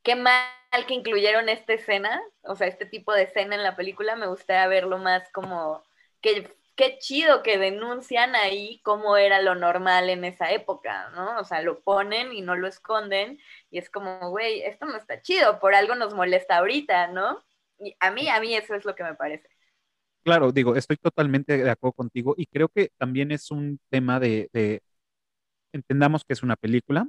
qué 0.03 0.17
mal 0.17 0.43
que 0.87 0.95
incluyeron 0.95 1.49
esta 1.49 1.73
escena, 1.75 2.21
o 2.43 2.55
sea, 2.57 2.67
este 2.69 2.87
tipo 2.87 3.13
de 3.13 3.25
escena 3.25 3.55
en 3.55 3.63
la 3.63 3.77
película, 3.77 4.17
me 4.17 4.27
gustaría 4.27 4.67
verlo 4.69 4.99
más 4.99 5.31
como 5.33 5.83
que 6.21 6.55
qué 6.77 6.99
chido 6.99 7.43
que 7.43 7.59
denuncian 7.59 8.35
ahí 8.37 8.81
cómo 8.85 9.17
era 9.17 9.43
lo 9.43 9.55
normal 9.55 10.09
en 10.11 10.25
esa 10.25 10.51
época, 10.53 11.11
¿no? 11.11 11.39
O 11.41 11.45
sea, 11.45 11.61
lo 11.63 11.81
ponen 11.83 12.33
y 12.33 12.41
no 12.43 12.57
lo 12.57 12.69
esconden 12.69 13.39
y 13.71 13.79
es 13.79 13.91
como, 13.91 14.31
güey, 14.31 14.63
esto 14.63 14.87
no 14.87 14.97
está 14.97 15.21
chido, 15.23 15.59
por 15.61 15.75
algo 15.75 15.95
nos 15.95 16.15
molesta 16.15 16.59
ahorita, 16.59 17.09
¿no? 17.09 17.43
Y 17.81 17.97
a 17.99 18.13
mí, 18.13 18.29
a 18.29 18.39
mí 18.41 18.55
eso 18.55 18.75
es 18.77 18.85
lo 18.85 18.95
que 18.95 19.03
me 19.03 19.15
parece. 19.15 19.49
Claro, 20.23 20.53
digo, 20.53 20.77
estoy 20.77 20.97
totalmente 20.99 21.57
de 21.57 21.71
acuerdo 21.71 21.95
contigo 21.95 22.35
y 22.37 22.47
creo 22.47 22.69
que 22.69 22.91
también 22.99 23.33
es 23.33 23.51
un 23.51 23.81
tema 23.89 24.21
de, 24.21 24.51
de- 24.53 24.83
entendamos 25.73 26.25
que 26.25 26.35
es 26.35 26.43
una 26.43 26.57
película, 26.57 27.09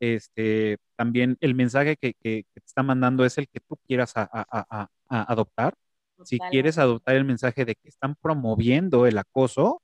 este, 0.00 0.78
también 0.96 1.36
el 1.40 1.54
mensaje 1.54 1.96
que, 1.96 2.14
que- 2.14 2.44
que 2.54 2.60
te 2.60 2.66
está 2.66 2.82
mandando 2.84 3.24
es 3.24 3.38
el 3.38 3.48
que 3.48 3.60
tú 3.60 3.76
quieras 3.86 4.14
a- 4.16 4.28
a- 4.32 4.88
a- 5.08 5.22
adoptar. 5.32 5.74
Si 6.22 6.40
quieres 6.42 6.78
adoptar 6.78 7.16
el 7.16 7.24
mensaje 7.26 7.64
de 7.66 7.76
que 7.76 7.88
están 7.88 8.16
promoviendo 8.16 9.06
el 9.06 9.18
acoso, 9.18 9.82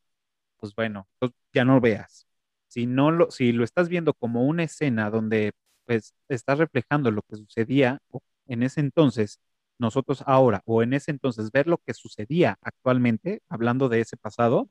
pues 0.58 0.74
bueno, 0.74 1.08
pues 1.18 1.32
ya 1.52 1.64
no 1.64 1.74
lo 1.74 1.80
veas. 1.80 2.26
Si 2.68 2.86
no 2.86 3.10
lo, 3.10 3.30
si 3.30 3.52
lo 3.52 3.64
estás 3.64 3.88
viendo 3.88 4.14
como 4.14 4.44
una 4.46 4.64
escena 4.64 5.10
donde 5.10 5.52
pues 5.86 6.14
estás 6.28 6.58
reflejando 6.58 7.10
lo 7.10 7.22
que 7.22 7.36
sucedía 7.36 8.00
en 8.46 8.62
ese 8.62 8.80
entonces, 8.80 9.38
nosotros 9.78 10.22
ahora, 10.26 10.62
o 10.66 10.82
en 10.82 10.94
ese 10.94 11.10
entonces 11.10 11.50
ver 11.52 11.66
lo 11.66 11.78
que 11.78 11.94
sucedía 11.94 12.58
actualmente, 12.62 13.42
hablando 13.48 13.88
de 13.88 14.00
ese 14.00 14.16
pasado, 14.16 14.70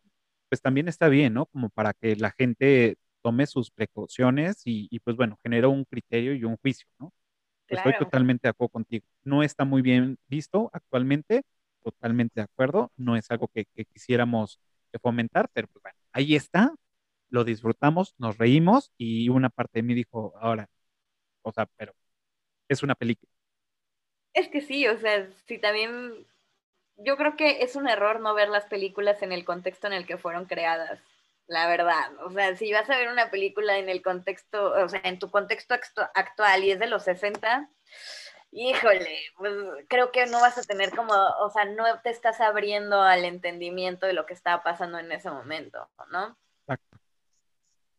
pues 0.49 0.61
también 0.61 0.87
está 0.87 1.07
bien, 1.09 1.33
¿no? 1.33 1.45
Como 1.47 1.69
para 1.69 1.93
que 1.93 2.15
la 2.15 2.31
gente 2.31 2.97
tome 3.21 3.47
sus 3.47 3.71
precauciones 3.71 4.61
y, 4.65 4.87
y, 4.91 4.99
pues 4.99 5.15
bueno, 5.17 5.39
genera 5.43 5.67
un 5.69 5.85
criterio 5.85 6.33
y 6.35 6.43
un 6.43 6.57
juicio, 6.57 6.87
¿no? 6.99 7.13
Estoy 7.69 7.93
Claro. 7.93 7.99
totalmente 8.05 8.47
de 8.47 8.49
acuerdo 8.51 8.69
contigo. 8.71 9.05
No 9.23 9.43
está 9.43 9.65
muy 9.65 9.81
bien 9.81 10.17
visto 10.27 10.69
actualmente, 10.73 11.43
totalmente 11.83 12.33
de 12.41 12.43
acuerdo, 12.43 12.91
no 12.97 13.15
es 13.17 13.29
algo 13.31 13.47
que, 13.49 13.65
que 13.75 13.85
quisiéramos 13.85 14.59
fomentar, 15.01 15.49
pero 15.53 15.67
pues 15.67 15.81
bueno, 15.83 15.97
ahí 16.13 16.35
está, 16.35 16.73
lo 17.29 17.43
disfrutamos, 17.45 18.15
nos 18.19 18.37
reímos 18.37 18.91
y 18.97 19.29
una 19.29 19.49
parte 19.49 19.79
de 19.79 19.83
mí 19.83 19.93
dijo, 19.95 20.33
ahora, 20.39 20.69
o 21.43 21.51
sea, 21.53 21.67
pero 21.77 21.93
es 22.69 22.83
una 22.83 22.95
película. 22.95 23.32
Es 24.33 24.49
que 24.49 24.61
sí, 24.61 24.87
o 24.87 24.97
sea, 24.97 25.27
sí 25.47 25.59
también, 25.59 26.25
yo 26.97 27.17
creo 27.17 27.35
que 27.35 27.63
es 27.63 27.75
un 27.75 27.87
error 27.87 28.19
no 28.19 28.33
ver 28.33 28.49
las 28.49 28.65
películas 28.65 29.21
en 29.21 29.31
el 29.31 29.45
contexto 29.45 29.87
en 29.87 29.93
el 29.93 30.07
que 30.07 30.17
fueron 30.17 30.45
creadas, 30.45 30.99
la 31.47 31.67
verdad. 31.67 32.11
O 32.25 32.31
sea, 32.31 32.55
si 32.55 32.71
vas 32.73 32.89
a 32.89 32.97
ver 32.97 33.09
una 33.09 33.29
película 33.31 33.77
en 33.77 33.89
el 33.89 34.01
contexto, 34.01 34.71
o 34.73 34.89
sea, 34.89 35.01
en 35.03 35.19
tu 35.19 35.29
contexto 35.31 35.75
actual 36.15 36.63
y 36.63 36.71
es 36.71 36.79
de 36.79 36.87
los 36.87 37.03
60, 37.03 37.69
híjole, 38.51 39.19
pues 39.37 39.53
creo 39.89 40.11
que 40.11 40.25
no 40.27 40.41
vas 40.41 40.57
a 40.57 40.63
tener 40.63 40.91
como, 40.95 41.13
o 41.13 41.49
sea, 41.51 41.65
no 41.65 41.85
te 42.01 42.09
estás 42.11 42.41
abriendo 42.41 43.01
al 43.01 43.25
entendimiento 43.25 44.07
de 44.07 44.13
lo 44.13 44.25
que 44.25 44.33
estaba 44.33 44.63
pasando 44.63 44.99
en 44.99 45.11
ese 45.11 45.29
momento, 45.31 45.89
¿no? 46.11 46.37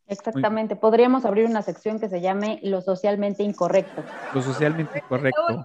Exacto. 0.06 0.30
Exactamente, 0.30 0.76
podríamos 0.76 1.24
abrir 1.24 1.46
una 1.46 1.62
sección 1.62 1.98
que 1.98 2.08
se 2.08 2.20
llame 2.20 2.60
lo 2.62 2.80
socialmente 2.80 3.42
incorrecto. 3.42 4.02
Lo 4.34 4.42
socialmente 4.42 4.98
incorrecto. 4.98 5.64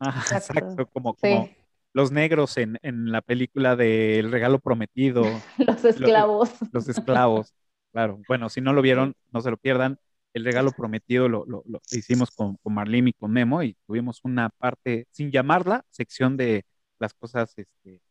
exacto, 0.00 0.86
como, 0.86 1.14
como 1.14 1.48
los 1.92 2.12
negros 2.12 2.58
en, 2.58 2.78
en 2.82 3.10
la 3.10 3.22
película 3.22 3.74
de 3.74 4.18
El 4.18 4.30
regalo 4.30 4.58
prometido. 4.58 5.24
los 5.58 5.84
esclavos. 5.84 6.50
Los, 6.72 6.88
esclavos, 6.88 7.54
claro. 7.90 8.20
Bueno, 8.28 8.50
si 8.50 8.60
no 8.60 8.74
lo 8.74 8.82
vieron, 8.82 9.14
no 9.32 9.40
se 9.40 9.50
lo 9.50 9.56
pierdan. 9.56 9.98
El 10.34 10.44
regalo 10.44 10.72
prometido 10.72 11.30
lo, 11.30 11.46
lo, 11.46 11.62
lo 11.66 11.80
hicimos 11.90 12.30
con, 12.30 12.56
con 12.56 12.74
Marlene 12.74 13.10
y 13.10 13.12
con 13.14 13.32
Memo 13.32 13.62
y 13.62 13.78
tuvimos 13.86 14.20
una 14.24 14.50
parte, 14.50 15.06
sin 15.10 15.30
llamarla, 15.30 15.86
sección 15.88 16.36
de 16.36 16.66
las 16.98 17.14
cosas 17.14 17.54
este, 17.56 18.02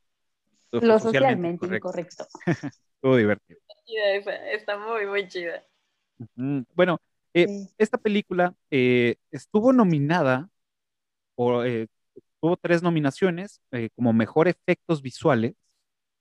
lo 0.71 0.99
socialmente, 0.99 1.67
incorrecto. 1.67 2.25
Estuvo 2.95 3.15
divertido. 3.15 3.59
Está 3.87 4.77
muy, 4.77 5.05
muy 5.05 5.27
chida. 5.27 5.63
Bueno, 6.73 6.99
eh, 7.33 7.67
esta 7.77 7.97
película 7.97 8.55
eh, 8.71 9.15
estuvo 9.31 9.73
nominada, 9.73 10.49
o 11.35 11.63
eh, 11.63 11.87
tuvo 12.39 12.57
tres 12.57 12.81
nominaciones 12.81 13.61
como 13.95 14.13
mejor 14.13 14.47
efectos 14.47 15.01
visuales, 15.01 15.53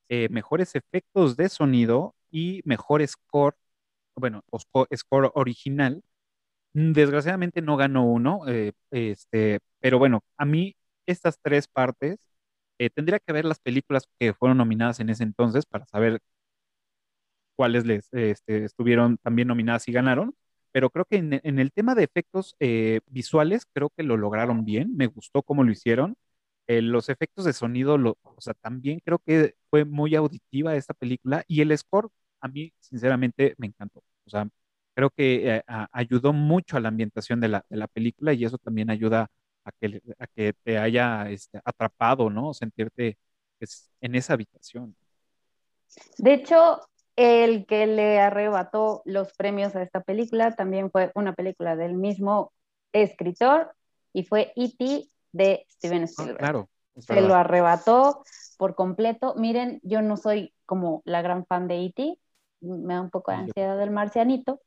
mejores 0.09 0.75
efectos 0.75 1.37
de 1.37 1.49
sonido 1.49 2.15
y 2.31 2.63
mejor 2.65 3.07
score, 3.07 3.57
bueno, 4.17 4.43
score 4.95 5.31
original. 5.35 6.03
Desgraciadamente 6.73 7.63
no 7.63 7.77
ganó 7.77 8.05
uno, 8.05 8.43
este, 8.91 9.61
pero 9.81 9.99
bueno, 9.99 10.23
a 10.37 10.45
mí 10.45 10.75
estas 11.07 11.39
tres 11.41 11.69
partes 11.69 12.19
eh, 12.79 12.91
tendría 12.91 13.19
que 13.21 13.33
ver 13.33 13.45
las 13.45 13.61
películas 13.61 14.09
que 14.19 14.35
fueron 14.35 14.59
nominadas 14.59 15.01
en 15.01 15.11
ese 15.11 15.23
entonces 15.23 15.67
para 15.67 15.87
saber 15.87 16.21
cuáles 17.57 17.87
les 17.87 18.09
este, 18.13 18.65
estuvieron 18.65 19.19
también 19.19 19.49
nominadas 19.49 19.89
y 19.89 19.93
ganaron. 19.93 20.35
Pero 20.73 20.91
creo 20.91 21.05
que 21.05 21.17
en, 21.19 21.59
el 21.59 21.73
tema 21.73 21.95
de 21.95 22.05
efectos 22.05 22.57
eh, 22.61 23.01
visuales, 23.07 23.67
creo 23.73 23.91
que 23.97 24.03
lo 24.03 24.17
lograron 24.17 24.65
bien. 24.65 24.97
Me 24.97 25.07
gustó 25.07 25.43
cómo 25.43 25.63
lo 25.65 25.71
hicieron. 25.73 26.17
Eh, 26.67 26.83
los 26.83 27.09
efectos 27.09 27.45
de 27.45 27.53
sonido, 27.53 27.99
lo, 27.99 28.19
o 28.23 28.41
sea, 28.41 28.55
también 28.55 29.01
creo 29.05 29.19
que 29.21 29.55
fue 29.71 29.85
muy 29.85 30.15
auditiva 30.17 30.75
esta 30.77 30.95
película. 30.95 31.45
Y 31.47 31.61
el 31.61 31.77
score, 31.79 32.09
a 32.41 32.49
mí, 32.49 32.73
sinceramente, 32.81 33.55
me 33.59 33.69
encantó. 33.69 34.01
O 34.27 34.31
sea, 34.31 34.49
creo 34.95 35.11
que 35.11 35.63
ayudó 35.93 36.33
mucho 36.33 36.77
a 36.77 36.81
la 36.81 36.89
ambientación 36.89 37.41
de 37.41 37.49
la, 37.49 37.67
de 37.69 37.77
la 37.77 37.89
película 37.89 38.33
y 38.33 38.45
eso 38.45 38.59
también 38.59 38.91
ayuda 38.91 39.29
a 39.65 39.73
que, 39.73 40.03
a 40.19 40.27
que 40.27 40.55
te 40.63 40.79
haya 40.79 41.31
este, 41.31 41.61
atrapado, 41.65 42.31
¿no? 42.31 42.55
Sentirte 42.55 43.19
pues, 43.59 43.91
en 44.01 44.15
esa 44.15 44.35
habitación. 44.35 44.97
De 46.19 46.35
hecho, 46.35 46.81
el 47.17 47.67
que 47.67 47.87
le 47.87 48.21
arrebató 48.21 49.03
los 49.05 49.33
premios 49.35 49.77
a 49.77 49.83
esta 49.83 50.01
película 50.03 50.53
también 50.53 50.91
fue 50.91 51.13
una 51.15 51.35
película 51.35 51.77
del 51.77 51.95
mismo 51.95 52.53
escritor 52.93 53.75
y 54.13 54.25
fue 54.25 54.53
E.T. 54.57 55.09
de 55.33 55.67
Steven 55.71 56.03
ah, 56.03 56.05
Spielberg. 56.05 56.39
claro. 56.39 56.69
Se 56.97 57.21
lo 57.21 57.35
arrebató 57.35 58.23
por 58.57 58.77
completo. 58.77 59.35
Miren, 59.37 59.81
yo 59.83 60.01
no 60.01 60.17
soy 60.17 60.55
como 60.65 61.03
la 61.05 61.23
gran 61.23 61.45
fan 61.45 61.67
de 61.67 61.87
E.T., 61.87 62.19
me 62.61 62.95
da 62.95 63.01
un 63.01 63.11
poco 63.11 63.31
de 63.31 63.39
ansiedad 63.39 63.77
del 63.77 63.91
marcianito, 63.91 64.61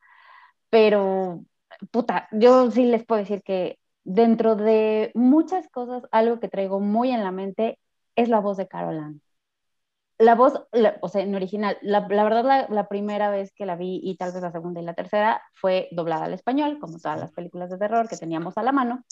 pero 0.70 1.44
puta, 1.92 2.28
yo 2.32 2.70
sí 2.70 2.86
les 2.86 3.06
puedo 3.06 3.20
decir 3.20 3.42
que 3.44 3.80
dentro 4.04 4.56
de 4.56 5.12
muchas 5.16 5.68
cosas, 5.70 6.04
algo 6.12 6.40
que 6.40 6.48
traigo 6.48 6.80
muy 6.80 7.12
en 7.12 7.24
la 7.24 7.32
mente 7.32 7.80
es 8.16 8.30
la 8.30 8.40
voz 8.40 8.58
de 8.58 8.68
Caroline. 8.68 9.20
La 10.20 10.34
voz, 10.36 10.54
o 11.02 11.10
sea, 11.10 11.22
en 11.22 11.36
original, 11.36 11.78
la, 11.82 12.08
verdad 12.08 12.68
la, 12.70 12.88
primera 12.88 13.30
vez 13.30 13.52
que 13.54 13.68
la 13.68 13.76
vi 13.76 14.00
y 14.04 14.18
tal 14.18 14.32
vez 14.32 14.42
la 14.42 14.52
segunda 14.52 14.82
y 14.82 14.84
la 14.84 14.96
tercera 14.96 15.44
fue 15.54 15.90
doblada 15.92 16.26
al 16.26 16.34
español, 16.34 16.80
como 16.80 16.98
todas 16.98 17.20
las 17.20 17.32
películas 17.32 17.70
de 17.70 17.78
terror 17.78 18.10
que 18.10 18.18
teníamos 18.18 18.58
a 18.58 18.64
la 18.64 18.72
mano, 18.72 19.04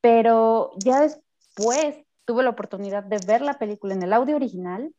pero 0.00 0.72
ya 0.78 1.00
después 1.00 1.98
tuve 2.24 2.44
la 2.44 2.50
oportunidad 2.50 3.02
de 3.04 3.18
ver 3.26 3.42
la 3.42 3.58
película 3.58 3.94
en 3.94 4.02
el 4.04 4.12
audio 4.12 4.36
original 4.36 4.94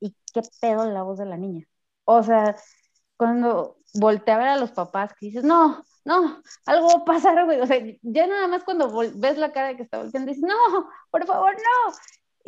y 0.00 0.14
qué 0.32 0.42
pedo 0.60 0.88
la 0.90 1.02
voz 1.02 1.18
de 1.18 1.26
la 1.26 1.36
niña. 1.36 1.66
O 2.04 2.22
sea, 2.22 2.56
cuando 3.16 3.78
volteé 3.94 4.34
a 4.34 4.38
ver 4.38 4.48
a 4.48 4.56
los 4.56 4.70
papás 4.72 5.12
que 5.14 5.26
dices, 5.26 5.44
no, 5.44 5.84
no, 6.04 6.42
algo 6.66 6.88
va 6.88 7.02
a 7.02 7.04
pasar, 7.04 7.44
güey. 7.44 7.60
O 7.60 7.66
sea, 7.66 7.78
ya 8.02 8.26
nada 8.26 8.48
más 8.48 8.64
cuando 8.64 8.90
ves 9.16 9.38
la 9.38 9.52
cara 9.52 9.76
que 9.76 9.82
está 9.82 9.98
volteando, 9.98 10.30
dices, 10.30 10.44
no, 10.48 10.88
por 11.10 11.26
favor, 11.26 11.54
no. 11.54 11.94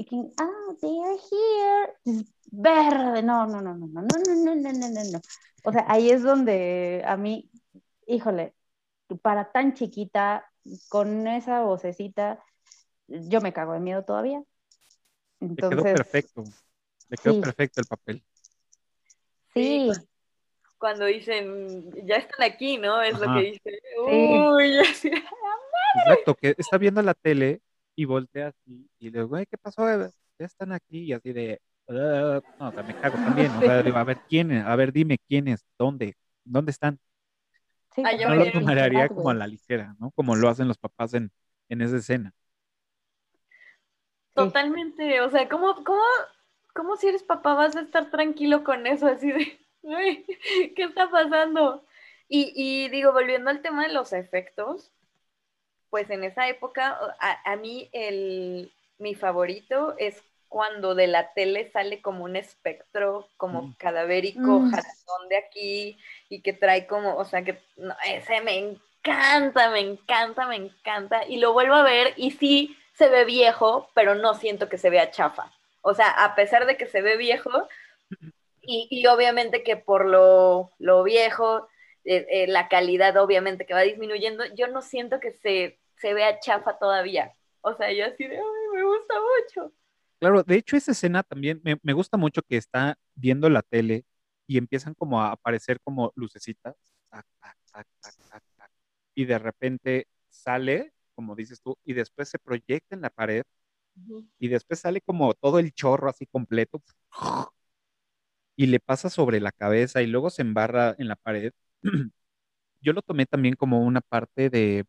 Y 0.00 0.04
que, 0.06 0.16
ah, 0.38 0.74
they 0.80 0.98
are 0.98 1.18
here. 1.30 2.22
verde, 2.50 3.22
no, 3.22 3.46
no, 3.46 3.60
no, 3.60 3.74
no, 3.74 3.86
no, 3.86 4.00
no, 4.00 4.34
no, 4.34 4.54
no, 4.54 4.72
no, 4.72 4.88
no, 4.88 5.04
no. 5.12 5.20
O 5.62 5.72
sea, 5.72 5.84
ahí 5.88 6.08
es 6.08 6.22
donde 6.22 7.02
a 7.06 7.18
mí, 7.18 7.50
híjole, 8.06 8.54
para 9.20 9.52
tan 9.52 9.74
chiquita, 9.74 10.50
con 10.88 11.26
esa 11.26 11.64
vocecita, 11.64 12.42
yo 13.08 13.42
me 13.42 13.52
cago 13.52 13.74
de 13.74 13.80
miedo 13.80 14.02
todavía. 14.02 14.42
Entonces, 15.38 15.76
Le 15.76 15.84
quedó 15.84 15.94
perfecto. 15.94 16.44
Le 17.10 17.16
quedó 17.18 17.40
perfecto 17.42 17.80
el 17.82 17.86
papel. 17.86 18.24
Sí 19.52 19.90
cuando 20.78 21.04
dicen, 21.04 21.92
ya 22.06 22.16
están 22.16 22.50
aquí, 22.50 22.78
¿no? 22.78 23.02
Es 23.02 23.20
lo 23.20 23.34
que 23.34 23.50
dice. 23.50 23.82
Uy, 23.98 24.78
así, 24.78 25.10
Exacto, 25.94 26.34
que 26.36 26.54
está 26.56 26.78
viendo 26.78 27.02
la 27.02 27.12
tele 27.12 27.60
y 28.00 28.04
voltea 28.06 28.48
así 28.48 28.88
y 28.98 29.10
le 29.10 29.20
digo, 29.20 29.36
¿qué 29.50 29.58
pasó? 29.58 29.86
Ya 29.86 30.46
están 30.46 30.72
aquí 30.72 31.00
y 31.04 31.12
así 31.12 31.34
de, 31.34 31.60
no, 31.86 32.38
o 32.38 32.72
sea, 32.72 32.82
me 32.82 32.98
cago 32.98 33.16
también, 33.16 33.50
o 33.50 33.60
sea, 33.60 33.82
digo, 33.82 33.98
a 33.98 34.04
ver 34.04 34.18
quién, 34.26 34.52
a 34.52 34.74
ver, 34.74 34.90
dime 34.90 35.18
quiénes, 35.18 35.66
dónde, 35.78 36.16
dónde 36.44 36.70
están. 36.70 36.98
Sí, 37.94 38.02
ah, 38.06 38.12
no 38.26 38.36
lo 38.36 38.50
tomaría 38.50 39.08
como 39.08 39.28
a 39.28 39.34
la 39.34 39.46
ligera, 39.46 39.94
¿no? 39.98 40.12
Como 40.12 40.34
lo 40.34 40.48
hacen 40.48 40.66
los 40.66 40.78
papás 40.78 41.12
en, 41.12 41.30
en 41.68 41.82
esa 41.82 41.98
escena. 41.98 42.32
Totalmente, 44.32 45.20
o 45.20 45.28
sea, 45.28 45.46
¿cómo, 45.48 45.84
cómo, 45.84 46.02
cómo 46.72 46.96
si 46.96 47.08
eres 47.08 47.22
papá 47.22 47.54
vas 47.54 47.76
a 47.76 47.82
estar 47.82 48.10
tranquilo 48.10 48.64
con 48.64 48.86
eso 48.86 49.08
así 49.08 49.30
de 49.30 49.60
¿qué 50.74 50.84
está 50.84 51.10
pasando? 51.10 51.84
Y, 52.32 52.88
digo, 52.88 53.12
volviendo 53.12 53.50
al 53.50 53.60
tema 53.60 53.86
de 53.86 53.92
los 53.92 54.12
efectos, 54.14 54.92
pues 55.90 56.08
en 56.10 56.24
esa 56.24 56.48
época, 56.48 56.98
a, 57.18 57.56
mí 57.56 57.88
el, 57.92 58.72
mi 58.98 59.14
favorito 59.14 59.94
es 59.98 60.22
cuando 60.48 60.94
de 60.94 61.06
la 61.06 61.32
tele 61.32 61.70
sale 61.70 62.00
como 62.00 62.24
un 62.24 62.36
espectro, 62.36 63.28
como 63.36 63.62
mm. 63.62 63.74
cadavérico, 63.74 64.60
mm. 64.60 64.72
de 65.28 65.36
aquí, 65.36 65.98
y 66.28 66.42
que 66.42 66.52
trae 66.52 66.86
como, 66.86 67.16
o 67.16 67.24
sea, 67.24 67.42
que 67.42 67.60
ese 68.06 68.40
me 68.40 68.58
encanta, 68.58 69.70
me 69.70 69.80
encanta, 69.80 70.46
me 70.46 70.56
encanta, 70.56 71.26
y 71.26 71.38
lo 71.38 71.52
vuelvo 71.52 71.74
a 71.74 71.82
ver 71.82 72.14
y 72.16 72.32
sí 72.32 72.76
se 72.94 73.08
ve 73.08 73.24
viejo, 73.24 73.88
pero 73.94 74.14
no 74.14 74.34
siento 74.34 74.68
que 74.68 74.78
se 74.78 74.90
vea 74.90 75.10
chafa. 75.10 75.52
O 75.82 75.94
sea, 75.94 76.10
a 76.10 76.34
pesar 76.34 76.66
de 76.66 76.76
que 76.76 76.86
se 76.86 77.00
ve 77.00 77.16
viejo, 77.16 77.50
y, 78.62 79.06
obviamente 79.06 79.62
que 79.62 79.76
por 79.76 80.04
lo, 80.04 80.70
viejo, 81.04 81.68
eh, 82.04 82.26
eh, 82.30 82.46
la 82.46 82.68
calidad 82.68 83.16
obviamente 83.16 83.66
que 83.66 83.74
va 83.74 83.80
disminuyendo, 83.80 84.44
yo 84.54 84.68
no 84.68 84.82
siento 84.82 85.20
que 85.20 85.32
se, 85.32 85.79
vea 86.02 86.38
chafa 86.40 86.78
todavía. 86.78 87.34
O 87.62 87.74
sea, 87.74 87.92
yo 87.92 88.06
así 88.06 88.26
de, 88.26 88.36
ay, 88.36 88.42
me 88.74 88.82
gusta 88.82 89.14
mucho. 89.20 89.72
Claro, 90.18 90.42
de 90.42 90.56
hecho 90.56 90.76
esa 90.76 90.92
escena 90.92 91.22
también 91.22 91.62
me, 91.64 91.92
gusta 91.94 92.16
mucho 92.18 92.42
que 92.42 92.56
está 92.58 92.98
viendo 93.14 93.48
la 93.48 93.62
tele 93.62 94.04
y 94.46 94.58
empiezan 94.58 94.94
como 94.94 95.20
a 95.22 95.32
aparecer 95.32 95.80
como 95.80 96.12
lucecitas 96.14 96.76
y 99.14 99.24
de 99.24 99.38
repente 99.38 100.06
sale, 100.28 100.92
como 101.14 101.34
dices 101.34 101.60
tú, 101.62 101.76
y 101.84 101.94
después 101.94 102.28
se 102.28 102.38
proyecta 102.38 102.94
en 102.94 103.02
la 103.02 103.10
pared 103.10 103.44
y 104.38 104.48
después 104.48 104.80
sale 104.80 105.00
como 105.00 105.34
todo 105.34 105.58
el 105.58 105.72
chorro 105.72 106.10
así 106.10 106.26
completo 106.26 106.82
y 108.56 108.66
le 108.66 108.80
pasa 108.80 109.10
sobre 109.10 109.40
la 109.40 109.52
cabeza 109.52 110.02
y 110.02 110.06
luego 110.06 110.30
se 110.30 110.42
embarra 110.42 110.94
en 110.98 111.08
la 111.08 111.16
pared, 111.16 111.52
yo 112.80 112.92
lo 112.92 113.02
tomé 113.02 113.26
también 113.26 113.56
como 113.56 113.82
una 113.82 114.00
parte 114.02 114.50
de, 114.50 114.86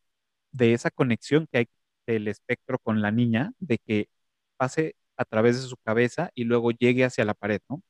esa 0.59 0.91
conexión 0.91 1.47
que 1.51 1.59
hay 1.59 1.69
del 2.07 2.27
espectro 2.27 2.79
con 2.79 3.01
la 3.01 3.11
niña, 3.11 3.53
de 3.59 3.77
que 3.79 4.09
pase 4.57 4.95
a 5.17 5.25
través 5.25 5.61
de 5.61 5.67
su 5.67 5.77
cabeza 5.77 6.31
y 6.35 6.43
luego 6.45 6.71
llegue 6.71 7.05
hacia 7.05 7.25
la 7.25 7.33
pared, 7.33 7.61
¿no? 7.69 7.81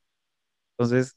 Entonces, 0.78 1.16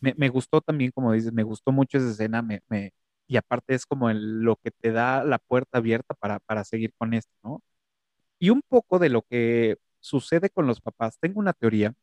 me, 0.00 0.14
me 0.16 0.28
gustó 0.28 0.60
también, 0.60 0.90
como 0.92 1.12
dices, 1.12 1.32
me 1.32 1.42
gustó 1.42 1.72
mucho 1.72 1.98
esa 1.98 2.10
escena, 2.10 2.42
me, 2.42 2.62
me- 2.68 2.92
y 3.26 3.36
aparte 3.36 3.74
es 3.74 3.84
como 3.86 4.10
el- 4.10 4.40
lo 4.42 4.56
que 4.56 4.70
te 4.70 4.92
da 4.92 5.24
la 5.24 5.38
puerta 5.38 5.78
abierta 5.78 6.14
para, 6.14 6.38
para 6.40 6.64
seguir 6.64 6.92
con 6.96 7.14
esto, 7.14 7.32
¿no? 7.42 7.62
Y 8.38 8.50
un 8.50 8.62
poco 8.68 8.98
de 8.98 9.10
lo 9.10 9.22
que 9.22 9.78
sucede 10.00 10.50
con 10.50 10.66
los 10.66 10.80
papás, 10.80 11.18
tengo 11.20 11.40
una 11.40 11.52
teoría, 11.54 11.94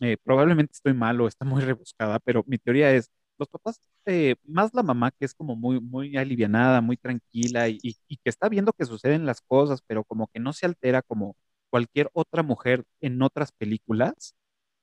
eh, 0.00 0.16
probablemente 0.22 0.72
estoy 0.74 0.94
mal 0.94 1.20
o 1.20 1.28
está 1.28 1.44
muy 1.44 1.60
rebuscada, 1.64 2.18
pero 2.20 2.44
mi 2.46 2.58
teoría 2.58 2.92
es, 2.92 3.10
los 3.38 3.48
papás, 3.48 3.80
eh, 4.06 4.36
más 4.44 4.72
la 4.74 4.82
mamá 4.82 5.10
que 5.10 5.24
es 5.24 5.34
como 5.34 5.56
muy, 5.56 5.80
muy 5.80 6.16
alivianada, 6.16 6.80
muy 6.80 6.96
tranquila 6.96 7.68
y, 7.68 7.78
y- 7.82 7.96
y 8.08 8.16
que 8.16 8.30
está 8.30 8.48
viendo 8.48 8.72
que 8.72 8.84
suceden 8.86 9.26
las 9.26 9.40
cosas, 9.42 9.82
pero 9.86 10.04
como 10.04 10.28
que 10.28 10.40
no 10.40 10.52
se 10.52 10.66
altera 10.66 11.02
como 11.02 11.36
cualquier 11.70 12.08
otra 12.14 12.42
mujer 12.42 12.84
en 13.00 13.20
otras 13.22 13.52
películas 13.52 14.34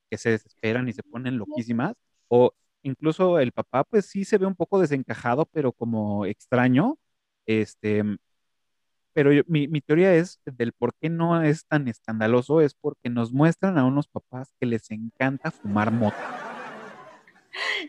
que 0.10 0.18
se 0.18 0.30
desesperan 0.32 0.88
y 0.88 0.93
se 0.93 1.01
ponen 1.04 1.38
loquísimas, 1.38 1.93
o 2.28 2.51
incluso 2.84 3.39
el 3.39 3.51
papá 3.51 3.84
pues 3.86 4.06
sí 4.08 4.26
se 4.26 4.38
ve 4.38 4.45
un 4.45 4.56
poco 4.56 4.80
desencajado, 4.80 5.45
pero 5.47 5.72
como 5.72 6.26
extraño, 6.26 6.97
este, 7.47 8.04
pero 9.14 9.32
yo- 9.32 9.43
mi, 9.47 9.68
mi 9.68 9.82
teoría 9.82 10.14
es 10.16 10.39
del 10.45 10.74
por 10.74 10.93
qué 10.99 11.10
no 11.10 11.41
es 11.41 11.66
tan 11.66 11.88
escandaloso, 11.88 12.62
es 12.62 12.74
porque 12.74 13.10
nos 13.10 13.32
muestran 13.34 13.78
a 13.78 13.86
unos 13.86 14.08
papás 14.08 14.54
que 14.60 14.66
les 14.66 14.89
encanta 14.91 15.51
fumar 15.51 15.91
mota, 15.91 16.53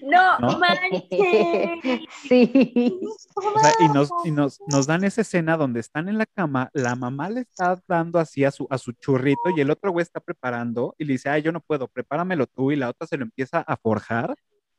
No, 0.02 0.38
¿no? 0.38 0.58
manches. 0.58 1.02
Sí. 2.28 3.00
O 3.34 3.60
sea, 3.60 3.72
y 3.80 3.88
nos, 3.88 4.10
y 4.24 4.30
nos, 4.30 4.60
nos 4.66 4.86
dan 4.86 5.04
esa 5.04 5.20
escena 5.20 5.56
donde 5.56 5.80
están 5.80 6.08
en 6.08 6.18
la 6.18 6.26
cama, 6.26 6.70
la 6.72 6.94
mamá 6.96 7.30
le 7.30 7.40
está 7.40 7.80
dando 7.86 8.18
así 8.18 8.44
a 8.44 8.50
su, 8.50 8.66
a 8.70 8.78
su 8.78 8.92
churrito 8.92 9.50
y 9.54 9.60
el 9.60 9.70
otro 9.70 9.90
güey 9.92 10.02
está 10.02 10.20
preparando 10.20 10.94
y 10.98 11.04
le 11.04 11.14
dice, 11.14 11.28
ay, 11.28 11.42
yo 11.42 11.52
no 11.52 11.60
puedo, 11.60 11.88
prepáramelo 11.88 12.46
tú 12.46 12.72
y 12.72 12.76
la 12.76 12.88
otra 12.88 13.06
se 13.06 13.16
lo 13.16 13.24
empieza 13.24 13.60
a 13.60 13.76
forjar 13.76 14.34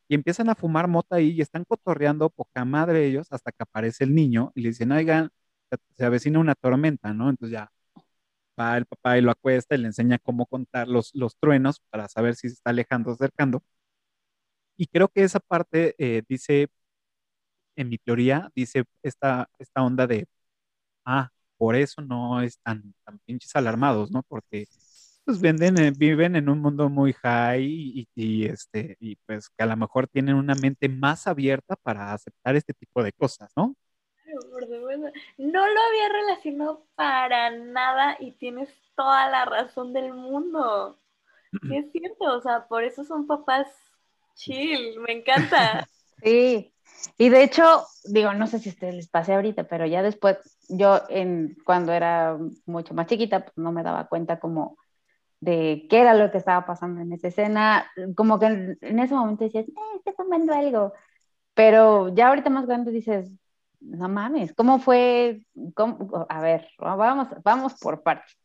y 0.07 0.15
empiezan 0.15 0.49
a 0.49 0.55
fumar 0.55 0.87
mota 0.87 1.17
ahí 1.17 1.31
y 1.31 1.41
están 1.41 1.65
cotorreando 1.65 2.29
poca 2.29 2.65
madre 2.65 3.05
ellos 3.05 3.27
hasta 3.31 3.51
que 3.51 3.63
aparece 3.63 4.03
el 4.03 4.13
niño 4.15 4.51
y 4.55 4.61
le 4.61 4.69
dicen, 4.69 4.91
oigan, 4.91 5.29
se 5.69 5.77
se 5.97 6.05
avecina 6.05 6.39
una 6.39 6.55
tormenta, 6.55 7.13
¿no? 7.13 7.29
Entonces 7.29 7.53
ya 7.53 7.71
va 8.59 8.77
el 8.77 8.85
papá 8.85 9.17
y 9.17 9.21
lo 9.21 9.31
acuesta 9.31 9.75
y 9.75 9.79
le 9.79 9.87
enseña 9.87 10.17
cómo 10.19 10.45
contar 10.45 10.87
los, 10.87 11.13
los 11.13 11.37
truenos 11.37 11.81
para 11.89 12.07
saber 12.07 12.35
si 12.35 12.49
se 12.49 12.55
está 12.55 12.69
alejando 12.71 13.11
o 13.11 13.13
acercando. 13.13 13.63
Y 14.77 14.87
creo 14.87 15.07
que 15.09 15.23
esa 15.23 15.39
parte 15.39 15.95
eh, 15.97 16.23
dice 16.27 16.69
en 17.75 17.89
mi 17.89 17.97
teoría, 17.97 18.51
dice 18.55 18.85
esta, 19.03 19.49
esta 19.59 19.83
onda 19.83 20.07
de, 20.07 20.27
ah, 21.05 21.29
por 21.57 21.75
eso 21.75 22.01
no 22.01 22.41
están 22.41 22.93
tan 23.05 23.19
pinches 23.19 23.55
alarmados, 23.55 24.11
¿no? 24.11 24.23
Porque 24.23 24.67
pues 25.25 25.41
venden, 25.41 25.79
eh, 25.79 25.91
viven 25.97 26.35
en 26.35 26.49
un 26.49 26.61
mundo 26.61 26.89
muy 26.89 27.13
high 27.13 27.63
y, 27.63 28.07
y, 28.15 28.45
este, 28.45 28.97
y 28.99 29.15
pues 29.25 29.49
que 29.49 29.63
a 29.63 29.65
lo 29.67 29.77
mejor 29.77 30.07
tienen 30.07 30.35
una 30.35 30.55
mente 30.55 30.87
más 30.89 31.27
abierta 31.27 31.75
para 31.77 32.13
aceptar 32.13 32.55
este 32.55 32.73
tipo 32.73 33.03
de 33.03 33.11
cosas, 33.13 33.51
¿no? 33.55 33.75
No 35.37 35.67
lo 35.67 35.81
había 35.81 36.09
relacionado 36.11 36.85
para 36.95 37.51
nada 37.51 38.17
y 38.19 38.33
tienes 38.33 38.69
toda 38.95 39.29
la 39.29 39.45
razón 39.45 39.93
del 39.93 40.13
mundo. 40.13 40.99
Sí, 41.61 41.77
es 41.77 41.89
cierto, 41.93 42.25
o 42.25 42.41
sea, 42.41 42.67
por 42.67 42.83
eso 42.83 43.05
son 43.05 43.27
papás 43.27 43.67
chill, 44.35 44.99
me 44.99 45.13
encanta. 45.13 45.87
Sí, 46.23 46.73
y 47.17 47.29
de 47.29 47.43
hecho, 47.43 47.85
digo, 48.05 48.33
no 48.33 48.47
sé 48.47 48.57
si 48.57 48.69
ustedes 48.69 48.95
les 48.95 49.09
pase 49.09 49.33
ahorita, 49.33 49.65
pero 49.65 49.85
ya 49.85 50.01
después, 50.01 50.37
yo 50.69 51.01
en, 51.09 51.55
cuando 51.65 51.91
era 51.91 52.37
mucho 52.65 52.95
más 52.95 53.05
chiquita, 53.05 53.41
pues 53.41 53.57
no 53.57 53.71
me 53.71 53.83
daba 53.83 54.07
cuenta 54.07 54.39
como 54.39 54.77
de 55.39 55.85
qué 55.89 55.99
era 55.99 56.15
lo 56.15 56.31
que 56.31 56.39
estaba 56.39 56.65
pasando 56.65 57.01
en 57.01 57.13
esa 57.13 57.27
escena, 57.27 57.91
como 58.15 58.39
que 58.39 58.47
en, 58.47 58.77
en 58.81 58.99
ese 58.99 59.13
momento 59.13 59.43
decías, 59.43 59.67
eh, 59.67 59.73
está 59.97 60.13
tomando 60.13 60.53
algo, 60.53 60.93
pero 61.53 62.13
ya 62.15 62.29
ahorita 62.29 62.49
más 62.49 62.65
grande 62.65 62.91
dices, 62.91 63.31
no 63.79 64.09
mames, 64.09 64.53
¿cómo 64.53 64.79
fue? 64.79 65.45
¿Cómo? 65.75 66.25
A 66.29 66.41
ver, 66.41 66.67
vamos, 66.79 67.27
vamos 67.43 67.75
por 67.79 68.01
partes. 68.01 68.35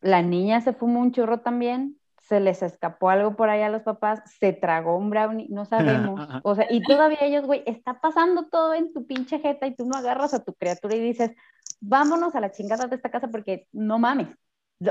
La 0.00 0.20
niña 0.20 0.60
se 0.60 0.72
fumó 0.72 1.00
un 1.00 1.12
churro 1.12 1.40
también, 1.40 1.98
se 2.32 2.40
les 2.40 2.62
escapó 2.62 3.10
algo 3.10 3.36
por 3.36 3.50
ahí 3.50 3.60
a 3.60 3.68
los 3.68 3.82
papás, 3.82 4.22
se 4.38 4.54
tragó 4.54 4.96
un 4.96 5.10
brownie, 5.10 5.48
no 5.50 5.66
sabemos. 5.66 6.18
O 6.44 6.54
sea, 6.54 6.66
y 6.70 6.82
todavía 6.82 7.18
ellos, 7.20 7.44
güey, 7.44 7.62
está 7.66 8.00
pasando 8.00 8.48
todo 8.48 8.72
en 8.72 8.90
tu 8.94 9.06
pinche 9.06 9.38
jeta 9.38 9.66
y 9.66 9.76
tú 9.76 9.84
no 9.84 9.98
agarras 9.98 10.32
a 10.32 10.42
tu 10.42 10.54
criatura 10.54 10.96
y 10.96 11.00
dices, 11.00 11.32
vámonos 11.78 12.34
a 12.34 12.40
la 12.40 12.50
chingada 12.50 12.86
de 12.86 12.96
esta 12.96 13.10
casa 13.10 13.28
porque 13.28 13.68
no 13.70 13.98
mames. 13.98 14.28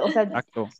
O 0.04 0.12
sea, 0.12 0.32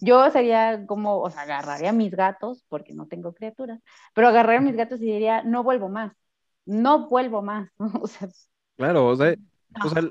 yo 0.02 0.30
sería 0.30 0.86
como, 0.86 1.20
o 1.20 1.32
sea, 1.32 1.42
agarraría 1.42 1.90
a 1.90 1.94
mis 1.94 2.12
gatos, 2.12 2.64
porque 2.70 2.94
no 2.94 3.08
tengo 3.08 3.34
criaturas, 3.34 3.82
pero 4.14 4.28
agarraría 4.28 4.60
a 4.60 4.64
mis 4.64 4.76
gatos 4.76 5.02
y 5.02 5.06
diría, 5.06 5.42
no 5.42 5.64
vuelvo 5.64 5.90
más, 5.90 6.14
no 6.66 7.10
vuelvo 7.10 7.42
más. 7.42 7.70
O 8.04 8.06
sea, 8.06 8.30
Claro, 8.78 9.08
o 9.08 9.16
sea, 9.16 9.36
o 9.84 9.90
sea, 9.90 10.04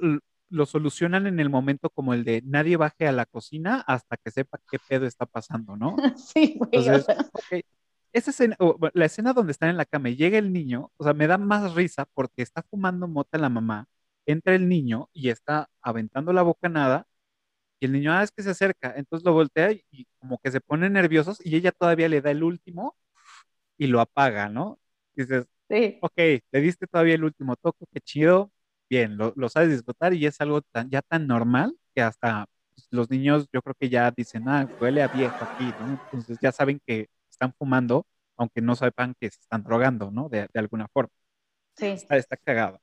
lo 0.50 0.66
solucionan 0.66 1.26
en 1.26 1.40
el 1.40 1.48
momento 1.50 1.90
como 1.90 2.12
el 2.14 2.24
de 2.24 2.42
nadie 2.44 2.76
baje 2.76 3.06
a 3.08 3.12
la 3.12 3.26
cocina 3.26 3.82
hasta 3.86 4.16
que 4.16 4.30
sepa 4.30 4.58
qué 4.70 4.78
pedo 4.88 5.06
está 5.06 5.26
pasando, 5.26 5.76
¿no? 5.76 5.96
sí, 6.16 6.56
güey, 6.58 6.70
Entonces, 6.72 7.06
sea, 7.06 7.16
ok, 7.32 7.64
esa 8.12 8.30
escena, 8.30 8.56
o, 8.58 8.76
la 8.92 9.04
escena 9.06 9.32
donde 9.32 9.52
están 9.52 9.70
en 9.70 9.76
la 9.76 9.84
cama 9.86 10.10
y 10.10 10.16
llega 10.16 10.38
el 10.38 10.52
niño, 10.52 10.90
o 10.96 11.04
sea, 11.04 11.14
me 11.14 11.26
da 11.26 11.38
más 11.38 11.74
risa 11.74 12.06
porque 12.14 12.42
está 12.42 12.62
fumando 12.62 13.08
mota 13.08 13.38
la 13.38 13.48
mamá, 13.48 13.86
entra 14.26 14.54
el 14.54 14.68
niño 14.68 15.08
y 15.12 15.30
está 15.30 15.68
aventando 15.82 16.32
la 16.32 16.42
bocanada 16.42 17.06
y 17.80 17.86
el 17.86 17.92
niño, 17.92 18.12
ah, 18.12 18.22
es 18.22 18.32
que 18.32 18.42
se 18.42 18.50
acerca, 18.50 18.94
entonces 18.96 19.24
lo 19.24 19.32
voltea 19.32 19.72
y, 19.72 19.84
y 19.90 20.06
como 20.18 20.38
que 20.38 20.50
se 20.50 20.60
pone 20.60 20.90
nerviosos 20.90 21.44
y 21.44 21.56
ella 21.56 21.72
todavía 21.72 22.08
le 22.08 22.20
da 22.20 22.30
el 22.30 22.42
último 22.42 22.96
y 23.78 23.86
lo 23.88 24.00
apaga, 24.00 24.48
¿no? 24.48 24.78
Dices, 25.14 25.46
sí. 25.68 25.98
ok, 26.02 26.14
le 26.16 26.60
diste 26.60 26.86
todavía 26.86 27.14
el 27.14 27.24
último 27.24 27.56
toque, 27.56 27.86
qué 27.92 28.00
chido, 28.00 28.52
bien, 28.90 29.16
lo, 29.16 29.32
lo 29.36 29.48
sabes 29.48 29.70
disfrutar 29.70 30.14
y 30.14 30.26
es 30.26 30.40
algo 30.42 30.62
tan, 30.62 30.90
ya 30.90 31.02
tan 31.02 31.26
normal 31.28 31.76
que 31.94 32.02
hasta 32.02 32.46
pues, 32.74 32.88
los 32.90 33.10
niños 33.10 33.48
yo 33.52 33.62
creo 33.62 33.74
que 33.78 33.88
ya 33.90 34.10
dicen, 34.10 34.48
ah, 34.48 34.68
huele 34.80 35.02
a 35.02 35.08
viejo 35.08 35.44
aquí, 35.44 35.74
¿no? 35.78 35.86
Entonces 35.92 36.38
ya 36.42 36.52
saben 36.52 36.80
que 36.86 37.08
están 37.30 37.54
fumando, 37.54 38.06
aunque 38.36 38.60
no 38.62 38.76
sepan 38.76 39.14
que 39.20 39.30
se 39.30 39.40
están 39.40 39.62
drogando, 39.64 40.10
¿no? 40.10 40.28
De, 40.28 40.48
de 40.52 40.60
alguna 40.60 40.88
forma. 40.88 41.12
Sí. 41.76 41.86
Está, 41.86 42.16
está 42.16 42.36
cagado. 42.36 42.80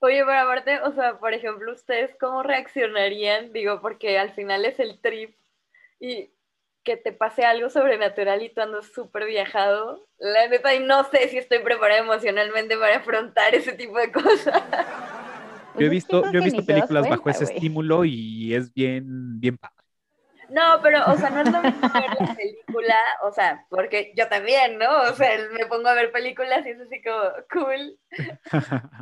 Oye, 0.00 0.24
pero 0.24 0.38
aparte, 0.40 0.80
o 0.80 0.92
sea, 0.92 1.18
por 1.18 1.32
ejemplo, 1.32 1.72
¿ustedes 1.72 2.16
cómo 2.18 2.42
reaccionarían? 2.42 3.52
Digo, 3.52 3.80
porque 3.80 4.18
al 4.18 4.32
final 4.34 4.64
es 4.64 4.80
el 4.80 5.00
trip 5.00 5.36
y 6.00 6.32
que 6.84 6.96
te 6.96 7.12
pase 7.12 7.44
algo 7.44 7.70
sobrenatural 7.70 8.42
y 8.42 8.50
tú 8.52 8.60
andas 8.60 8.86
súper 8.92 9.26
viajado. 9.26 10.08
La 10.18 10.48
neta, 10.48 10.74
y 10.74 10.80
no 10.80 11.04
sé 11.04 11.28
si 11.28 11.38
estoy 11.38 11.60
preparada 11.60 12.00
emocionalmente 12.00 12.76
para 12.76 12.96
afrontar 12.96 13.54
ese 13.54 13.72
tipo 13.74 13.98
de 13.98 14.10
cosas. 14.12 14.62
Yo 15.76 15.86
he 15.86 15.88
Pues 15.88 15.96
es 15.96 16.04
que 16.06 16.16
visto, 16.16 16.26
yo 16.26 16.38
he 16.38 16.42
visto 16.42 16.64
películas 16.64 17.08
bajo 17.08 17.22
cuenta, 17.22 17.30
ese 17.30 17.44
güey. 17.44 17.56
estímulo 17.56 18.04
y 18.04 18.54
es 18.54 18.72
bien, 18.74 19.40
bien 19.40 19.58
padre. 19.58 19.74
No, 20.48 20.80
pero, 20.82 21.10
o 21.10 21.16
sea, 21.16 21.30
no 21.30 21.40
es 21.40 21.50
lo 21.50 21.62
mismo 21.62 21.88
ver 21.94 22.14
la 22.14 22.34
película, 22.36 22.96
o 23.22 23.32
sea, 23.32 23.66
porque 23.70 24.12
yo 24.16 24.28
también, 24.28 24.78
¿no? 24.78 25.02
O 25.10 25.14
sea, 25.14 25.30
me 25.52 25.66
pongo 25.66 25.88
a 25.88 25.94
ver 25.94 26.12
películas 26.12 26.66
y 26.66 26.70
es 26.70 26.80
así 26.80 27.02
como 27.02 27.22
cool, 27.52 27.98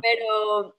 pero, 0.01 0.77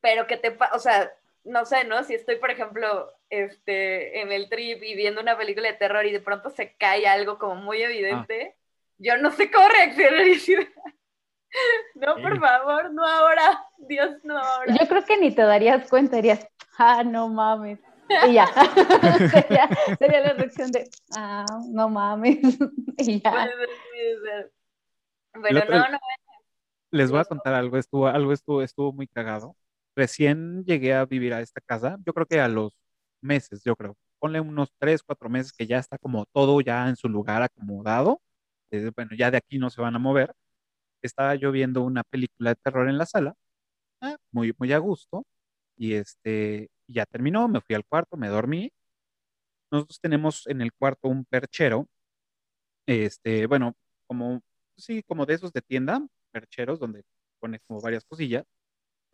pero 0.00 0.26
que 0.26 0.36
te, 0.36 0.56
o 0.72 0.78
sea, 0.78 1.12
no 1.44 1.64
sé, 1.64 1.84
¿no? 1.84 2.04
Si 2.04 2.14
estoy, 2.14 2.36
por 2.36 2.50
ejemplo, 2.50 3.12
este, 3.30 4.20
en 4.20 4.32
el 4.32 4.48
trip 4.48 4.82
y 4.82 4.94
viendo 4.94 5.20
una 5.20 5.36
película 5.38 5.68
de 5.68 5.78
terror 5.78 6.06
y 6.06 6.12
de 6.12 6.20
pronto 6.20 6.50
se 6.50 6.76
cae 6.76 7.06
algo 7.08 7.38
como 7.38 7.56
muy 7.56 7.82
evidente, 7.82 8.56
yo 8.98 9.16
no 9.18 9.30
sé 9.32 9.50
cómo 9.50 9.68
reaccionar 9.68 10.26
y 10.26 10.34
decir, 10.34 10.72
no, 11.94 12.14
por 12.16 12.38
favor, 12.40 12.92
no 12.92 13.04
ahora, 13.06 13.64
Dios, 13.78 14.16
no 14.24 14.38
ahora. 14.38 14.74
Yo 14.78 14.88
creo 14.88 15.04
que 15.04 15.16
ni 15.18 15.34
te 15.34 15.42
darías 15.42 15.88
cuenta, 15.88 16.16
dirías, 16.16 16.46
ah, 16.78 17.02
no 17.04 17.28
mames. 17.28 17.78
Y 18.28 18.34
ya. 18.34 18.46
sería, 19.30 19.68
sería 19.98 20.20
la 20.20 20.32
reacción 20.34 20.70
de, 20.70 20.88
ah, 21.16 21.44
no 21.68 21.88
mames. 21.88 22.38
y 22.98 23.20
ya. 23.20 23.30
Puede 23.30 23.50
ser, 23.50 23.68
puede 23.90 24.20
ser. 24.22 24.52
El 25.34 25.42
Pero 25.42 25.58
otro- 25.60 25.78
no, 25.78 25.88
no, 25.90 25.98
Les 26.92 27.10
voy 27.10 27.20
a 27.20 27.24
contar 27.24 27.54
algo, 27.54 27.76
estuvo, 27.76 28.06
algo 28.06 28.32
estuvo, 28.32 28.62
estuvo 28.62 28.92
muy 28.92 29.06
cagado. 29.06 29.56
Recién 29.96 30.64
llegué 30.64 30.94
a 30.94 31.04
vivir 31.04 31.34
a 31.34 31.40
esta 31.40 31.60
casa, 31.60 31.96
yo 32.04 32.12
creo 32.12 32.26
que 32.26 32.40
a 32.40 32.48
los 32.48 32.78
meses, 33.20 33.62
yo 33.64 33.74
creo. 33.76 33.96
Ponle 34.18 34.40
unos 34.40 34.72
tres, 34.78 35.02
cuatro 35.02 35.28
meses 35.28 35.52
que 35.52 35.66
ya 35.66 35.78
está 35.78 35.98
como 35.98 36.26
todo 36.26 36.60
ya 36.60 36.88
en 36.88 36.96
su 36.96 37.08
lugar 37.08 37.42
acomodado. 37.42 38.20
Eh, 38.70 38.90
bueno, 38.94 39.10
ya 39.16 39.30
de 39.30 39.36
aquí 39.38 39.58
no 39.58 39.68
se 39.70 39.80
van 39.80 39.94
a 39.94 39.98
mover. 39.98 40.34
Estaba 41.06 41.34
yo 41.36 41.52
viendo 41.52 41.82
una 41.82 42.04
película 42.04 42.50
de 42.50 42.56
terror 42.56 42.88
en 42.88 42.98
la 42.98 43.06
sala, 43.06 43.34
ah, 44.02 44.16
muy, 44.32 44.54
muy 44.58 44.72
a 44.72 44.78
gusto, 44.78 45.26
y 45.76 45.94
este, 45.94 46.70
ya 46.88 47.06
terminó, 47.06 47.48
me 47.48 47.60
fui 47.62 47.74
al 47.76 47.84
cuarto, 47.86 48.16
me 48.16 48.28
dormí. 48.28 48.72
Nosotros 49.70 50.00
tenemos 50.00 50.46
en 50.48 50.60
el 50.60 50.72
cuarto 50.72 51.08
un 51.08 51.24
perchero, 51.24 51.86
este, 52.86 53.46
bueno, 53.46 53.74
como, 54.06 54.42
sí, 54.76 55.02
como 55.04 55.26
de 55.26 55.34
esos 55.34 55.52
de 55.52 55.62
tienda, 55.62 56.00
percheros, 56.32 56.78
donde 56.80 57.02
pones 57.40 57.60
como 57.66 57.80
varias 57.80 58.04
cosillas, 58.04 58.44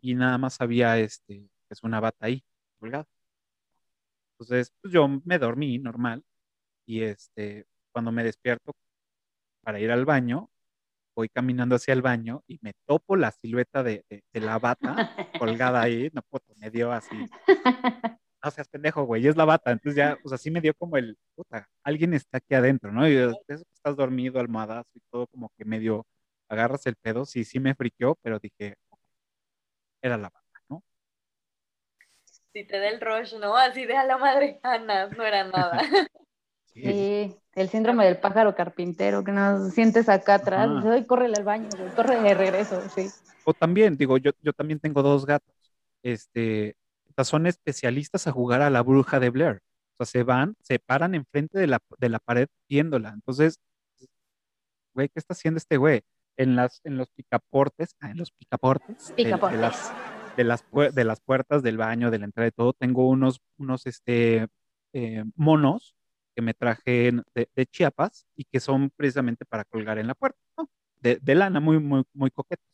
y 0.01 0.15
nada 0.15 0.37
más 0.37 0.61
había 0.61 0.99
este, 0.99 1.49
pues 1.67 1.83
una 1.83 1.99
bata 1.99 2.27
ahí, 2.27 2.43
colgada. 2.79 3.07
Entonces, 4.39 4.73
pues 4.81 4.93
yo 4.93 5.07
me 5.25 5.39
dormí 5.39 5.79
normal 5.79 6.23
y 6.85 7.03
este, 7.03 7.65
cuando 7.91 8.11
me 8.11 8.23
despierto 8.23 8.73
para 9.63 9.79
ir 9.79 9.91
al 9.91 10.05
baño, 10.05 10.49
voy 11.15 11.29
caminando 11.29 11.75
hacia 11.75 11.93
el 11.93 12.01
baño 12.01 12.43
y 12.47 12.59
me 12.61 12.73
topo 12.85 13.15
la 13.15 13.31
silueta 13.31 13.83
de, 13.83 14.05
la 14.33 14.59
bata 14.59 15.15
colgada 15.39 15.81
ahí, 15.83 16.09
no 16.13 16.21
puedo, 16.23 16.45
me 16.57 16.69
dio 16.69 16.91
así. 16.91 17.27
No 18.43 18.51
seas 18.51 18.67
pendejo, 18.67 19.03
güey, 19.05 19.25
es 19.27 19.37
la 19.37 19.45
bata. 19.45 19.71
Entonces 19.71 19.95
ya, 19.95 20.17
pues 20.21 20.33
así 20.33 20.51
me 20.51 20.61
dio 20.61 20.73
como 20.73 20.97
el, 20.97 21.17
puta, 21.35 21.67
alguien 21.83 22.13
está 22.13 22.37
aquí 22.37 22.53
adentro, 22.55 22.91
¿no? 22.91 23.07
Y 23.07 23.13
que 23.47 23.53
estás 23.73 23.95
dormido, 23.95 24.39
almohadazo 24.39 24.89
y 24.95 25.01
todo, 25.09 25.27
como 25.27 25.49
que 25.57 25.65
medio 25.65 26.05
agarras 26.49 26.85
el 26.87 26.95
pedo. 26.95 27.25
Sí, 27.25 27.45
sí 27.45 27.59
me 27.59 27.75
friqueó, 27.75 28.15
pero 28.21 28.39
dije, 28.39 28.75
era 30.01 30.17
la 30.17 30.29
bata, 30.29 30.59
¿no? 30.69 30.83
Si 32.51 32.65
te 32.65 32.79
da 32.79 32.89
el 32.89 32.99
rush, 32.99 33.35
¿no? 33.39 33.55
Así 33.55 33.85
de 33.85 33.95
a 33.95 34.05
la 34.05 34.17
madre, 34.17 34.59
Ana, 34.63 35.07
no 35.07 35.23
era 35.23 35.43
nada. 35.45 35.79
Sí, 36.73 37.35
el 37.53 37.69
síndrome 37.69 38.05
del 38.05 38.17
pájaro 38.17 38.55
carpintero, 38.55 39.23
que 39.23 39.31
nos 39.31 39.73
sientes 39.73 40.09
acá 40.09 40.35
atrás, 40.35 40.69
y 40.71 40.75
dices, 40.87 41.05
corre 41.07 41.25
al 41.25 41.43
baño, 41.43 41.69
corre 41.95 42.19
de 42.19 42.33
regreso, 42.33 42.81
sí. 42.89 43.07
O 43.45 43.53
también, 43.53 43.95
digo, 43.95 44.17
yo, 44.17 44.31
yo 44.41 44.53
también 44.53 44.79
tengo 44.79 45.03
dos 45.03 45.25
gatos, 45.25 45.53
este, 46.01 46.75
son 47.23 47.45
especialistas 47.45 48.25
a 48.25 48.31
jugar 48.31 48.61
a 48.61 48.69
la 48.69 48.81
bruja 48.81 49.19
de 49.19 49.29
Blair. 49.29 49.61
O 49.97 50.05
sea, 50.05 50.05
se 50.05 50.23
van, 50.23 50.55
se 50.61 50.79
paran 50.79 51.13
enfrente 51.13 51.59
de 51.59 51.67
la, 51.67 51.79
de 51.99 52.09
la 52.09 52.19
pared 52.19 52.47
viéndola. 52.67 53.09
Entonces, 53.09 53.59
güey, 54.93 55.09
¿qué 55.09 55.19
está 55.19 55.33
haciendo 55.33 55.59
este 55.59 55.77
güey? 55.77 56.01
En, 56.35 56.55
las, 56.55 56.81
en 56.83 56.97
los 56.97 57.09
picaportes, 57.11 57.95
ah, 57.99 58.09
en 58.09 58.17
los 58.17 58.31
picaportes, 58.31 59.13
picaportes. 59.15 59.55
De, 59.55 59.61
las, 59.61 59.93
de, 60.35 60.43
las, 60.43 60.95
de 60.95 61.03
las 61.03 61.19
puertas 61.21 61.61
del 61.61 61.77
baño, 61.77 62.09
de 62.09 62.17
la 62.17 62.25
entrada 62.25 62.45
de 62.45 62.51
todo, 62.51 62.73
tengo 62.73 63.07
unos, 63.07 63.39
unos 63.57 63.85
este, 63.85 64.47
eh, 64.93 65.23
monos 65.35 65.95
que 66.35 66.41
me 66.41 66.53
traje 66.53 67.11
de, 67.35 67.65
Chiapas 67.67 68.25
y 68.35 68.45
que 68.45 68.59
son 68.59 68.89
precisamente 68.95 69.45
para 69.45 69.63
colgar 69.65 69.97
en 69.97 70.07
la 70.07 70.15
puerta, 70.15 70.39
de, 71.01 71.35
lana, 71.35 71.59
muy, 71.59 71.79
muy, 71.79 72.03
muy 72.13 72.31
coquetos. 72.31 72.65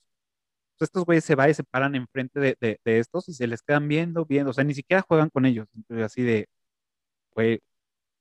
Entonces 0.74 0.90
estos 0.90 1.06
güeyes 1.06 1.26
se 1.26 1.36
van 1.36 1.50
y 1.50 1.54
se 1.54 1.64
paran 1.64 1.96
enfrente 1.96 2.40
de, 2.40 2.58
de, 2.60 3.00
estos 3.00 3.28
y 3.30 3.34
se 3.34 3.48
les 3.48 3.62
quedan 3.62 3.88
viendo, 3.88 4.26
viendo, 4.26 4.52
o 4.52 4.54
sea, 4.54 4.64
ni 4.64 4.74
siquiera 4.74 5.02
juegan 5.02 5.30
con 5.30 5.46
ellos. 5.46 5.68
Entonces, 5.76 6.06
así 6.06 6.22
de, 6.24 6.48
güey, 7.32 7.62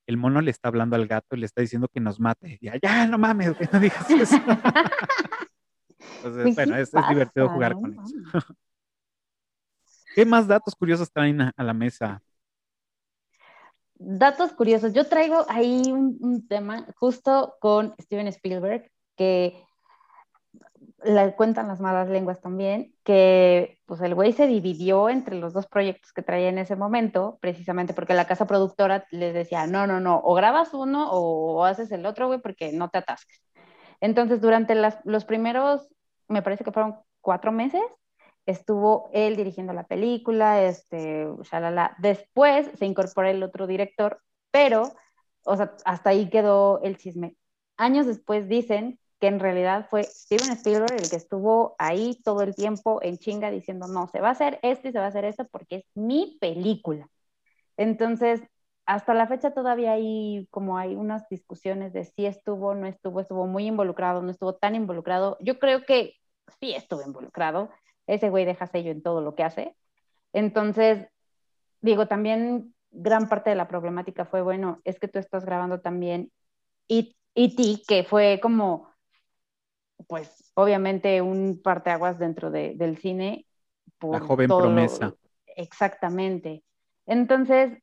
el 0.09 0.17
mono 0.17 0.41
le 0.41 0.51
está 0.51 0.69
hablando 0.69 0.97
al 0.97 1.07
gato 1.07 1.37
y 1.37 1.41
le 1.41 1.47
está 1.47 1.61
diciendo 1.61 1.89
que 1.89 2.01
nos 2.01 2.19
mate. 2.19 2.59
Ya, 2.61 2.79
ya, 2.83 3.07
no 3.07 3.19
mames, 3.19 3.57
que 3.57 3.69
no 3.73 3.79
digas 3.79 4.11
eso. 4.11 4.37
Entonces, 6.17 6.55
bueno, 6.55 6.77
es, 6.77 6.91
divertido 7.09 7.49
jugar 7.51 7.75
con 7.75 7.93
ellos. 7.93 8.15
¿Qué 10.15 10.25
más 10.25 10.49
datos 10.49 10.75
curiosos 10.75 11.13
traen 11.13 11.41
a 11.43 11.63
la 11.63 11.75
mesa? 11.75 12.23
Datos 13.99 14.53
curiosos. 14.53 14.93
Yo 14.93 15.07
traigo 15.07 15.45
ahí 15.49 15.83
un, 15.93 16.47
tema 16.49 16.87
justo 16.97 17.57
con 17.61 17.95
Steven 18.01 18.29
Spielberg, 18.29 18.91
que 19.17 19.65
le 21.05 21.35
cuentan 21.37 21.69
las 21.69 21.81
malas 21.81 22.09
lenguas 22.09 22.41
también, 22.41 22.95
que 23.05 23.79
pues 23.87 24.01
el 24.01 24.15
güey 24.15 24.33
se 24.33 24.47
dividió 24.47 25.09
entre 25.09 25.37
los 25.37 25.53
dos 25.53 25.67
proyectos 25.67 26.13
que 26.13 26.23
traía 26.23 26.49
en 26.49 26.59
ese 26.59 26.77
momento, 26.77 27.39
precisamente 27.41 27.95
porque 27.95 28.15
la 28.15 28.27
casa 28.27 28.47
productora 28.47 29.07
les 29.11 29.33
decía, 29.35 29.67
no, 29.67 29.87
no, 29.87 30.01
no, 30.01 30.21
o 30.25 30.35
grabas 30.35 30.75
uno 30.75 31.11
o 31.11 31.65
haces 31.65 31.93
el 31.93 32.05
otro, 32.07 32.27
güey, 32.27 32.41
porque 32.41 32.73
no 32.73 32.89
te 32.89 32.99
atasques. 32.99 33.43
Entonces, 34.01 34.41
durante 34.41 34.75
los 35.05 35.25
primeros, 35.25 35.89
me 36.29 36.43
parece 36.43 36.65
que 36.65 36.73
fueron 36.73 36.97
cuatro 37.21 37.53
meses, 37.53 37.83
estuvo 38.51 39.11
él 39.13 39.37
dirigiendo 39.37 39.73
la 39.73 39.85
película, 39.85 40.63
este, 40.63 41.27
shalala. 41.43 41.95
Después 41.99 42.71
se 42.79 42.87
incorporó 42.87 43.29
el 43.29 43.43
otro 43.43 43.67
director, 43.67 44.21
pero, 44.51 44.93
o 45.45 45.57
sea, 45.57 45.75
hasta 45.85 46.11
ahí 46.11 46.31
quedó 46.31 46.81
el 46.83 46.97
chisme. 46.97 47.37
Años 47.77 48.07
después 48.07 48.49
dicen 48.49 48.99
que 49.21 49.27
en 49.27 49.41
realidad 49.41 49.87
fue 49.91 50.05
Steven 50.05 50.51
Spielberg 50.53 50.95
el 50.95 51.11
que 51.11 51.17
estuvo 51.17 51.75
ahí 51.79 52.21
todo 52.25 52.43
el 52.43 52.55
tiempo 52.55 53.01
en 53.03 53.19
chinga 53.19 53.51
diciendo, 53.51 53.87
no, 53.87 54.09
se 54.09 54.21
va 54.21 54.29
a 54.29 54.33
hacer 54.33 54.59
esto 54.63 54.89
y 54.89 54.93
se 54.93 54.99
va 54.99 55.07
a 55.07 55.09
hacer 55.09 55.25
esto 55.25 55.47
porque 55.51 55.77
es 55.77 55.85
mi 55.95 56.39
película. 56.41 57.09
Entonces, 57.77 58.41
hasta 58.87 59.13
la 59.13 59.27
fecha 59.27 59.53
todavía 59.53 59.93
hay 59.93 60.49
como 60.51 60.79
hay 60.79 60.95
unas 60.95 61.29
discusiones 61.29 61.93
de 61.93 62.05
si 62.05 62.25
estuvo, 62.25 62.75
no 62.75 62.87
estuvo, 62.87 63.21
estuvo 63.21 63.47
muy 63.47 63.67
involucrado, 63.67 64.23
no 64.23 64.31
estuvo 64.31 64.55
tan 64.55 64.75
involucrado. 64.75 65.37
Yo 65.41 65.59
creo 65.59 65.85
que 65.85 66.15
sí 66.61 66.75
estuvo 66.75 67.03
involucrado, 67.03 67.71
ese 68.09 68.31
güey 68.31 68.45
deja 68.45 68.67
sello 68.67 68.91
en 68.91 69.03
todo 69.03 69.21
lo 69.21 69.35
que 69.37 69.45
hace. 69.45 69.77
Entonces, 70.33 71.07
digo, 71.81 72.09
también 72.09 72.75
gran 72.91 73.29
parte 73.29 73.51
de 73.51 73.57
la 73.57 73.69
problemática 73.69 74.25
fue, 74.25 74.43
bueno, 74.43 74.81
es 74.85 74.99
que 74.99 75.09
tú 75.09 75.19
estás 75.19 75.45
grabando 75.45 75.81
también 75.81 76.33
E.T., 76.89 77.83
que 77.87 78.05
fue 78.05 78.41
como, 78.43 78.91
pues, 80.07 80.51
obviamente 80.55 81.23
un 81.23 81.61
parteaguas 81.63 82.19
dentro 82.19 82.51
del 82.51 82.99
cine. 82.99 83.47
la 84.03 84.21
joven 84.21 84.49
promesa. 84.49 85.15
Exactamente. 85.55 86.65
Entonces, 87.07 87.79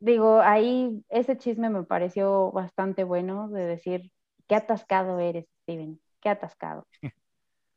digo, 0.00 0.40
ahí 0.40 1.04
ese 1.08 1.36
chisme 1.36 1.68
me 1.68 1.82
pareció 1.84 2.50
bastante 2.52 3.04
bueno 3.04 3.48
de 3.48 3.66
decir, 3.66 4.10
qué 4.48 4.54
atascado 4.54 5.18
eres, 5.18 5.46
Steven, 5.62 6.00
qué 6.20 6.28
atascado. 6.30 6.86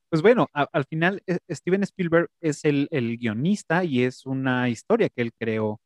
Pues 0.10 0.22
bueno, 0.22 0.48
al 0.54 0.86
final 0.86 1.22
eh, 1.28 1.40
Steven 1.50 1.84
Spielberg 1.84 2.30
es 2.42 2.64
el, 2.66 2.88
guionista 3.18 3.84
y 3.84 4.04
es 4.04 4.26
una 4.26 4.70
historia 4.70 5.10
que 5.10 5.22
él 5.22 5.32
creó. 5.38 5.80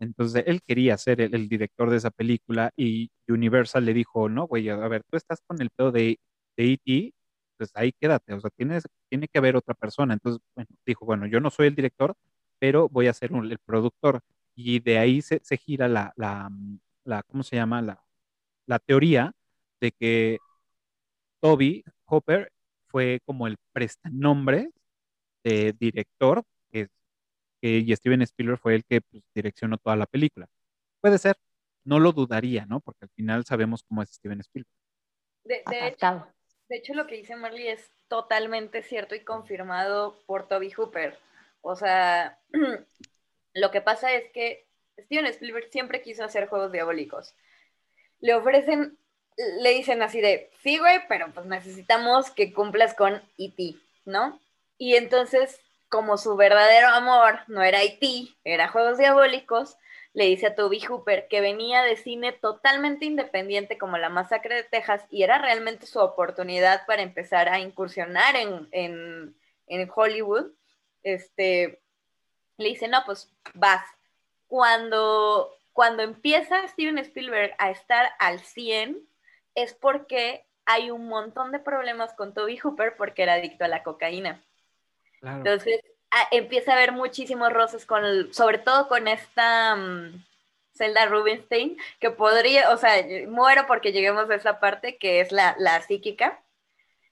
Entonces 0.00 0.44
él 0.46 0.62
quería 0.66 0.96
ser 0.98 1.20
el, 1.20 1.48
director 1.48 1.90
de 1.90 1.98
esa 1.98 2.10
película 2.10 2.72
y 2.76 3.10
Universal 3.28 3.84
le 3.84 3.94
dijo, 3.94 4.28
no, 4.28 4.46
güey, 4.46 4.68
a 4.70 4.76
ver, 4.88 5.02
tú 5.10 5.16
estás 5.16 5.40
con 5.46 5.60
el 5.62 5.70
pedo 5.70 5.92
de, 5.92 6.18
E.T., 6.56 7.12
pues 7.56 7.72
ahí 7.74 7.92
quédate, 8.00 8.34
o 8.34 8.40
sea, 8.40 8.50
tienes, 8.56 8.84
tiene 9.08 9.28
que 9.28 9.38
haber 9.38 9.56
otra 9.56 9.74
persona. 9.74 10.14
Entonces, 10.14 10.42
bueno, 10.54 10.70
dijo, 10.86 11.06
bueno, 11.06 11.26
yo 11.26 11.40
no 11.40 11.50
soy 11.50 11.68
el 11.68 11.74
director, 11.74 12.14
pero 12.58 12.88
voy 12.88 13.08
a 13.08 13.14
ser 13.14 13.32
el 13.32 13.58
productor. 13.58 14.20
Y 14.54 14.80
de 14.80 14.98
ahí 14.98 15.22
se, 15.22 15.40
gira 15.58 15.88
la, 15.88 16.12
la, 16.16 16.50
la, 17.04 17.22
¿cómo 17.24 17.42
se 17.42 17.56
llama? 17.56 17.82
La, 17.82 18.02
la 18.66 18.78
teoría 18.80 19.32
de 19.80 19.92
que 19.92 20.38
Toby 21.40 21.84
Hopper 22.06 22.52
fue 22.88 23.20
como 23.24 23.46
el 23.46 23.56
prestanombre 23.72 24.70
de 25.44 25.74
director, 25.78 26.42
que, 26.70 26.88
y 27.60 27.94
Steven 27.94 28.22
Spielberg 28.22 28.58
fue 28.58 28.74
el 28.74 28.84
que 28.84 29.00
pues, 29.00 29.22
direccionó 29.34 29.78
toda 29.78 29.96
la 29.96 30.06
película. 30.06 30.48
Puede 31.00 31.18
ser, 31.18 31.36
no 31.84 31.98
lo 32.00 32.12
dudaría, 32.12 32.66
¿no? 32.66 32.80
Porque 32.80 33.04
al 33.04 33.10
final 33.10 33.44
sabemos 33.44 33.82
cómo 33.82 34.02
es 34.02 34.10
Steven 34.10 34.40
Spielberg. 34.40 34.72
De, 35.44 35.62
hecho, 35.88 36.26
de 36.68 36.76
hecho, 36.76 36.94
lo 36.94 37.06
que 37.06 37.16
dice 37.16 37.36
Marley 37.36 37.68
es 37.68 37.90
totalmente 38.08 38.82
cierto 38.82 39.14
y 39.14 39.24
confirmado 39.24 40.18
por 40.26 40.48
Toby 40.48 40.70
Hooper. 40.70 41.18
O 41.62 41.76
sea, 41.76 42.38
lo 43.54 43.70
que 43.70 43.80
pasa 43.80 44.12
es 44.12 44.30
que 44.32 44.66
Steven 44.98 45.26
Spielberg 45.26 45.68
siempre 45.70 46.02
quiso 46.02 46.24
hacer 46.24 46.48
juegos 46.48 46.72
diabólicos. 46.72 47.34
Le 48.20 48.34
ofrecen 48.34 48.98
le 49.60 49.70
dicen 49.70 50.02
así 50.02 50.20
de, 50.20 50.50
sí, 50.62 50.78
güey, 50.78 51.00
pero 51.08 51.30
pues 51.32 51.46
necesitamos 51.46 52.30
que 52.30 52.52
cumplas 52.52 52.94
con 52.94 53.22
E.T., 53.38 53.76
¿no? 54.04 54.40
Y 54.78 54.96
entonces, 54.96 55.60
como 55.88 56.18
su 56.18 56.36
verdadero 56.36 56.88
amor 56.88 57.40
no 57.46 57.62
era 57.62 57.82
E.T., 57.82 58.34
era 58.44 58.68
Juegos 58.68 58.98
Diabólicos, 58.98 59.76
le 60.12 60.24
dice 60.24 60.48
a 60.48 60.54
Toby 60.56 60.80
Hooper 60.80 61.28
que 61.28 61.40
venía 61.40 61.82
de 61.82 61.96
cine 61.96 62.32
totalmente 62.32 63.04
independiente 63.04 63.78
como 63.78 63.98
La 63.98 64.08
Masacre 64.08 64.56
de 64.56 64.62
Texas 64.64 65.04
y 65.10 65.22
era 65.22 65.38
realmente 65.38 65.86
su 65.86 66.00
oportunidad 66.00 66.84
para 66.86 67.02
empezar 67.02 67.48
a 67.48 67.60
incursionar 67.60 68.34
en, 68.34 68.68
en, 68.72 69.36
en 69.68 69.90
Hollywood. 69.94 70.50
Este, 71.04 71.80
le 72.56 72.68
dice, 72.68 72.88
no, 72.88 73.04
pues 73.06 73.32
vas. 73.54 73.84
Cuando, 74.48 75.54
cuando 75.72 76.02
empieza 76.02 76.66
Steven 76.66 76.98
Spielberg 76.98 77.54
a 77.58 77.70
estar 77.70 78.10
al 78.18 78.40
100, 78.40 79.07
es 79.62 79.74
porque 79.74 80.44
hay 80.66 80.90
un 80.90 81.08
montón 81.08 81.50
de 81.50 81.58
problemas 81.58 82.14
con 82.14 82.34
Toby 82.34 82.58
Hooper 82.58 82.96
porque 82.96 83.22
era 83.22 83.34
adicto 83.34 83.64
a 83.64 83.68
la 83.68 83.82
cocaína. 83.82 84.42
Entonces 85.22 85.80
empieza 86.30 86.72
a 86.72 86.74
haber 86.74 86.92
muchísimos 86.92 87.52
roces 87.52 87.84
con, 87.84 88.32
sobre 88.32 88.58
todo 88.58 88.88
con 88.88 89.08
esta 89.08 89.74
um, 89.74 90.24
Zelda 90.74 91.06
Rubinstein, 91.06 91.76
que 92.00 92.10
podría, 92.10 92.70
o 92.70 92.76
sea, 92.76 93.04
muero 93.28 93.66
porque 93.66 93.92
lleguemos 93.92 94.30
a 94.30 94.34
esa 94.36 94.60
parte 94.60 94.96
que 94.96 95.20
es 95.20 95.32
la, 95.32 95.56
la 95.58 95.80
psíquica, 95.82 96.40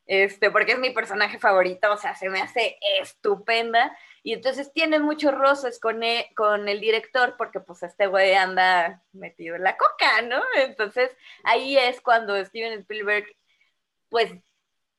este, 0.06 0.50
porque 0.50 0.72
es 0.72 0.78
mi 0.78 0.90
personaje 0.90 1.38
favorito, 1.38 1.92
o 1.92 1.96
sea, 1.96 2.14
se 2.14 2.28
me 2.28 2.40
hace 2.40 2.78
estupenda. 3.00 3.96
Y 4.22 4.32
entonces 4.32 4.72
tiene 4.72 4.98
muchos 4.98 5.34
roces 5.34 5.78
con 5.78 6.02
el, 6.02 6.24
con 6.34 6.68
el 6.68 6.80
director 6.80 7.36
porque 7.36 7.60
pues 7.60 7.82
este 7.82 8.06
güey 8.06 8.34
anda 8.34 9.02
metido 9.12 9.56
en 9.56 9.62
la 9.62 9.76
coca, 9.76 10.22
¿no? 10.22 10.42
Entonces 10.56 11.10
ahí 11.44 11.76
es 11.78 12.00
cuando 12.00 12.42
Steven 12.44 12.80
Spielberg 12.80 13.26
pues 14.08 14.32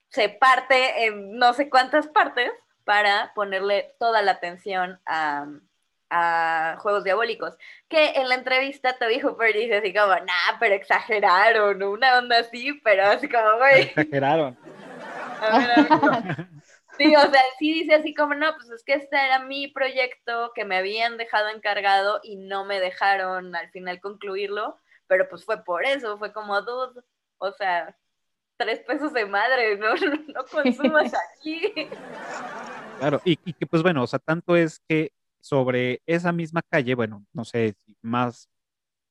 se 0.10 0.30
parte 0.30 1.06
en 1.06 1.38
no 1.38 1.54
sé 1.54 1.70
cuántas 1.70 2.08
partes 2.08 2.52
para 2.86 3.34
ponerle 3.36 3.94
toda 4.00 4.22
la 4.22 4.32
atención 4.32 5.00
a, 5.06 5.46
a 6.10 6.78
Juegos 6.80 7.04
Diabólicos, 7.04 7.58
que 7.90 8.12
en 8.12 8.30
la 8.30 8.36
entrevista 8.36 8.98
Toby 8.98 9.20
Hooper 9.20 9.54
dice 9.54 9.78
así 9.78 9.94
como, 9.94 10.14
nah, 10.16 10.58
pero 10.60 10.76
exageraron, 10.76 11.84
una 11.84 12.18
onda 12.18 12.40
así, 12.40 12.74
pero 12.84 13.06
así 13.08 13.28
como, 13.28 13.58
güey. 13.58 13.82
Exageraron. 13.96 14.58
A 15.42 15.60
ver. 15.60 16.48
Sí, 16.98 17.16
o 17.16 17.22
sea, 17.22 17.42
sí 17.60 17.74
dice 17.74 17.94
así 17.94 18.16
como, 18.16 18.34
no, 18.34 18.56
pues 18.56 18.72
es 18.72 18.84
que 18.84 18.94
este 18.94 19.18
era 19.18 19.40
mi 19.44 19.68
proyecto 19.68 20.52
que 20.56 20.66
me 20.66 20.78
habían 20.78 21.18
dejado 21.18 21.50
encargado 21.50 22.20
y 22.24 22.38
no 22.38 22.66
me 22.66 22.80
dejaron 22.80 23.56
al 23.56 23.70
final 23.70 24.02
concluirlo, 24.02 24.80
pero 25.06 25.30
pues 25.30 25.46
fue 25.46 25.64
por 25.64 25.86
eso, 25.86 26.18
fue 26.18 26.34
como, 26.34 26.60
dude, 26.62 27.02
o 27.38 27.52
sea, 27.52 27.96
tres 28.58 28.80
pesos 28.80 29.14
de 29.14 29.28
madre, 29.28 29.78
no, 29.78 29.94
no 29.96 30.46
consumas 30.52 31.14
aquí. 31.14 31.72
Claro, 33.00 33.22
y, 33.24 33.38
que 33.54 33.68
pues 33.68 33.84
bueno, 33.84 34.04
o 34.04 34.08
sea, 34.08 34.20
tanto 34.20 34.56
es 34.56 34.80
que 34.88 35.12
sobre 35.40 36.02
esa 36.08 36.32
misma 36.32 36.64
calle, 36.68 36.96
bueno, 36.96 37.24
no 37.32 37.46
sé, 37.46 37.76
más 38.02 38.50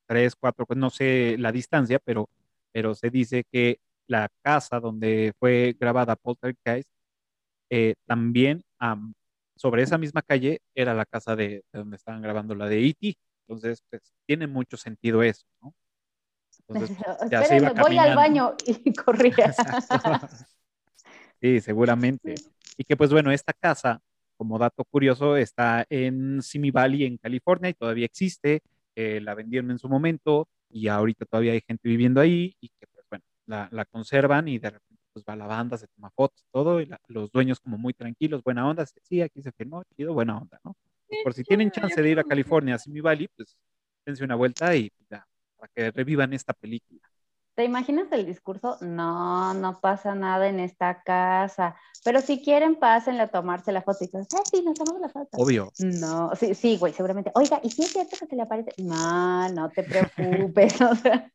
tres, 0.06 0.34
cuatro, 0.34 0.66
pues 0.66 0.78
no 0.78 0.90
sé 0.90 1.36
la 1.38 1.52
distancia, 1.52 2.00
pero, 2.04 2.28
pero 2.72 2.94
se 2.96 3.10
dice 3.10 3.44
que 3.50 3.78
la 4.06 4.28
casa 4.42 4.80
donde 4.80 5.32
fue 5.38 5.76
grabada 5.78 6.16
Poltergeist, 6.16 6.88
eh, 7.70 7.94
también 8.06 8.62
am, 8.78 9.14
sobre 9.56 9.82
esa 9.82 9.98
misma 9.98 10.22
calle 10.22 10.60
era 10.74 10.94
la 10.94 11.06
casa 11.06 11.34
de, 11.34 11.64
de 11.72 11.78
donde 11.78 11.96
estaban 11.96 12.22
grabando 12.22 12.54
la 12.54 12.68
de 12.68 12.86
E.T. 12.86 13.16
Entonces, 13.48 13.82
pues 13.90 14.02
tiene 14.26 14.46
mucho 14.46 14.76
sentido 14.76 15.22
eso, 15.22 15.46
¿no? 15.62 15.74
Entonces, 16.68 16.96
pues, 16.96 17.30
ya 17.30 17.42
se 17.44 17.56
iba 17.56 17.72
voy 17.72 17.98
al 17.98 18.16
baño 18.16 18.54
y 18.66 18.92
corría. 18.94 19.54
Sí, 21.38 21.60
seguramente. 21.60 22.34
Y 22.78 22.84
que 22.84 22.96
pues 22.96 23.10
bueno, 23.10 23.30
esta 23.30 23.52
casa, 23.52 24.00
como 24.38 24.58
dato 24.58 24.84
curioso, 24.84 25.36
está 25.36 25.84
en 25.90 26.40
Simi 26.40 26.70
Valley, 26.70 27.04
en 27.04 27.18
California, 27.18 27.68
y 27.68 27.74
todavía 27.74 28.06
existe. 28.06 28.62
Eh, 28.94 29.20
la 29.20 29.34
vendieron 29.34 29.70
en 29.70 29.78
su 29.78 29.86
momento 29.86 30.48
y 30.70 30.88
ahorita 30.88 31.26
todavía 31.26 31.52
hay 31.52 31.60
gente 31.60 31.86
viviendo 31.86 32.22
ahí 32.22 32.56
y 32.58 32.70
que 32.70 32.86
la, 33.46 33.68
la 33.72 33.84
conservan 33.84 34.48
y 34.48 34.58
de 34.58 34.70
repente 34.70 35.02
pues 35.12 35.24
va 35.26 35.34
la 35.36 35.46
banda, 35.46 35.78
se 35.78 35.86
toma 35.88 36.10
fotos, 36.10 36.44
todo, 36.52 36.80
y 36.80 36.86
la- 36.86 37.00
los 37.08 37.30
dueños 37.32 37.58
como 37.60 37.78
muy 37.78 37.94
tranquilos, 37.94 38.42
buena 38.42 38.68
onda, 38.68 38.84
sí, 38.86 39.22
aquí 39.22 39.40
se 39.42 39.50
firmó, 39.52 39.82
chido, 39.96 40.12
buena 40.12 40.36
onda, 40.36 40.60
¿no? 40.62 40.76
Por 41.22 41.32
si 41.32 41.42
tienen 41.44 41.70
chance 41.70 42.02
de 42.02 42.10
ir 42.10 42.18
a 42.18 42.24
California, 42.24 42.74
a 42.74 42.78
Simi 42.78 43.00
Valley, 43.00 43.28
pues 43.34 43.56
dense 44.04 44.24
una 44.24 44.34
vuelta 44.34 44.74
y 44.76 44.92
ya, 45.08 45.26
para 45.56 45.72
que 45.74 45.90
revivan 45.90 46.32
esta 46.34 46.52
película. 46.52 47.00
¿Te 47.54 47.64
imaginas 47.64 48.12
el 48.12 48.26
discurso? 48.26 48.76
No, 48.82 49.54
no 49.54 49.80
pasa 49.80 50.14
nada 50.14 50.46
en 50.46 50.60
esta 50.60 51.02
casa. 51.02 51.74
Pero 52.04 52.20
si 52.20 52.42
quieren, 52.42 52.76
pásenle 52.76 53.22
a 53.22 53.28
tomarse 53.28 53.72
la 53.72 53.80
foto. 53.80 54.04
Y 54.04 54.08
todos, 54.08 54.26
ah, 54.34 54.42
sí, 54.52 54.62
nos 54.62 54.74
tomamos 54.74 55.00
la 55.00 55.08
foto. 55.08 55.28
Obvio. 55.38 55.72
No, 55.78 56.32
sí, 56.36 56.54
sí, 56.54 56.76
güey, 56.76 56.92
seguramente. 56.92 57.32
Oiga, 57.34 57.58
¿y 57.62 57.70
si 57.70 57.80
es 57.82 57.92
cierto 57.92 58.14
que 58.20 58.26
se 58.26 58.36
le 58.36 58.42
aparece? 58.42 58.72
No, 58.76 59.48
no 59.48 59.70
te 59.70 59.84
preocupes. 59.84 60.78
o 60.82 60.94
sea, 60.96 61.32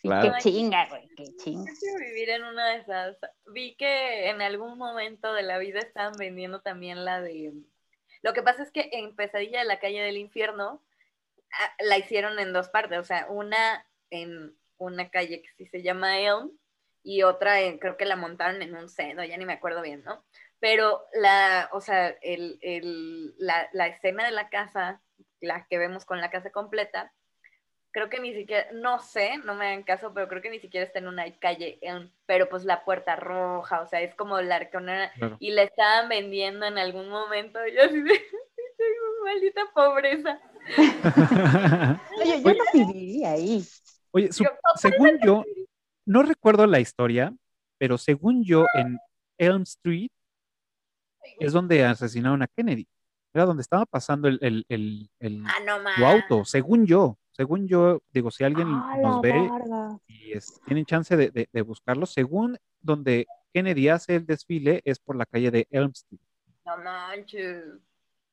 sí, 0.00 0.08
Claro. 0.08 0.32
qué 0.32 0.38
chinga, 0.42 0.86
güey, 0.88 1.08
qué 1.16 1.24
chinga. 1.36 1.70
Vivir 2.00 2.30
en 2.30 2.44
una 2.44 2.68
de 2.70 2.76
esas. 2.78 3.16
Vi 3.46 3.74
que 3.76 4.28
en 4.28 4.42
algún 4.42 4.78
momento 4.78 5.32
de 5.32 5.42
la 5.42 5.58
vida 5.58 5.80
estaban 5.80 6.14
vendiendo 6.18 6.60
también 6.60 7.04
la 7.04 7.20
de. 7.20 7.52
Lo 8.22 8.32
que 8.32 8.42
pasa 8.42 8.62
es 8.62 8.70
que 8.72 8.88
en 8.92 9.14
Pesadilla 9.14 9.60
de 9.60 9.64
la 9.66 9.78
calle 9.78 10.00
del 10.02 10.16
infierno 10.16 10.82
ah, 11.52 11.74
la 11.80 11.98
hicieron 11.98 12.38
en 12.38 12.52
dos 12.52 12.68
partes. 12.68 12.98
O 12.98 13.04
sea, 13.04 13.26
una 13.28 13.86
en 14.10 14.56
una 14.78 15.10
calle 15.10 15.42
que 15.42 15.48
sí 15.56 15.66
se 15.66 15.82
llama 15.82 16.18
Elm 16.20 16.50
y 17.02 17.22
otra 17.22 17.60
en, 17.60 17.78
creo 17.78 17.96
que 17.96 18.04
la 18.04 18.16
montaron 18.16 18.62
en 18.62 18.74
un 18.74 18.88
seno, 18.88 19.24
ya 19.24 19.36
ni 19.36 19.46
me 19.46 19.52
acuerdo 19.54 19.80
bien, 19.80 20.02
¿no? 20.04 20.24
Pero 20.58 21.04
la, 21.14 21.68
o 21.72 21.80
sea, 21.80 22.08
el, 22.20 22.58
el- 22.62 23.34
la, 23.38 23.68
la 23.72 23.86
escena 23.86 24.24
de 24.24 24.32
la 24.32 24.48
casa, 24.48 25.00
la 25.40 25.66
que 25.68 25.78
vemos 25.78 26.04
con 26.04 26.20
la 26.20 26.30
casa 26.30 26.50
completa, 26.50 27.12
creo 27.96 28.10
que 28.10 28.20
ni 28.20 28.34
siquiera, 28.34 28.66
no 28.74 28.98
sé, 28.98 29.38
no 29.46 29.54
me 29.54 29.68
hagan 29.68 29.82
caso, 29.82 30.12
pero 30.12 30.28
creo 30.28 30.42
que 30.42 30.50
ni 30.50 30.58
siquiera 30.60 30.84
está 30.84 30.98
en 30.98 31.08
una 31.08 31.24
calle, 31.38 31.78
en- 31.80 32.12
pero 32.26 32.46
pues 32.46 32.66
la 32.66 32.84
puerta 32.84 33.16
roja, 33.16 33.80
o 33.80 33.86
sea, 33.86 34.02
es 34.02 34.14
como 34.14 34.38
la 34.42 34.56
arconera, 34.56 35.10
Claro. 35.14 35.38
y 35.40 35.50
la 35.52 35.62
estaban 35.62 36.06
vendiendo 36.10 36.66
en 36.66 36.76
algún 36.76 37.08
momento, 37.08 37.58
y 37.66 37.74
yo 37.74 37.84
así 37.84 38.02
de, 38.02 38.10
maldita 39.24 39.62
pobreza. 39.74 40.38
Oye, 42.20 42.42
yo 42.42 42.52
no 42.52 42.64
viviría 42.74 43.30
ahí. 43.30 43.64
Oye, 44.10 44.30
su- 44.30 44.44
Yo, 44.44 44.50
según 44.74 45.18
yo, 45.24 45.42
no 46.04 46.22
recuerdo 46.22 46.66
la 46.66 46.80
historia, 46.80 47.32
pero 47.78 47.96
según 47.96 48.44
yo, 48.44 48.66
en 48.74 48.98
Elm 49.38 49.62
Street 49.62 50.10
es 51.40 51.52
donde 51.54 51.82
asesinaron 51.82 52.42
a 52.42 52.46
Kennedy. 52.46 52.86
Era 53.32 53.46
donde 53.46 53.62
estaba 53.62 53.86
pasando 53.86 54.28
el, 54.28 54.38
el, 54.42 54.66
el, 54.68 55.08
el- 55.18 55.44
Ah, 55.46 55.60
no 55.64 56.06
auto, 56.06 56.44
según 56.44 56.84
yo. 56.86 57.16
Según 57.36 57.68
yo, 57.68 58.00
digo, 58.14 58.30
si 58.30 58.44
alguien 58.44 58.66
Ah, 58.70 58.96
nos 59.02 59.20
ve 59.20 59.50
y 60.06 60.32
es- 60.32 60.58
tienen 60.66 60.86
chance 60.86 61.14
de, 61.18 61.30
de, 61.30 61.48
de 61.52 61.62
buscarlo, 61.62 62.06
según 62.06 62.56
donde 62.80 63.26
Kennedy 63.52 63.88
hace 63.90 64.16
el 64.16 64.24
desfile 64.26 64.80
es 64.86 64.98
por 64.98 65.16
la 65.16 65.26
calle 65.26 65.50
de 65.50 65.66
Elm 65.70 65.90
Street. 65.90 66.20
No 66.64 66.78
manches. 66.78 67.62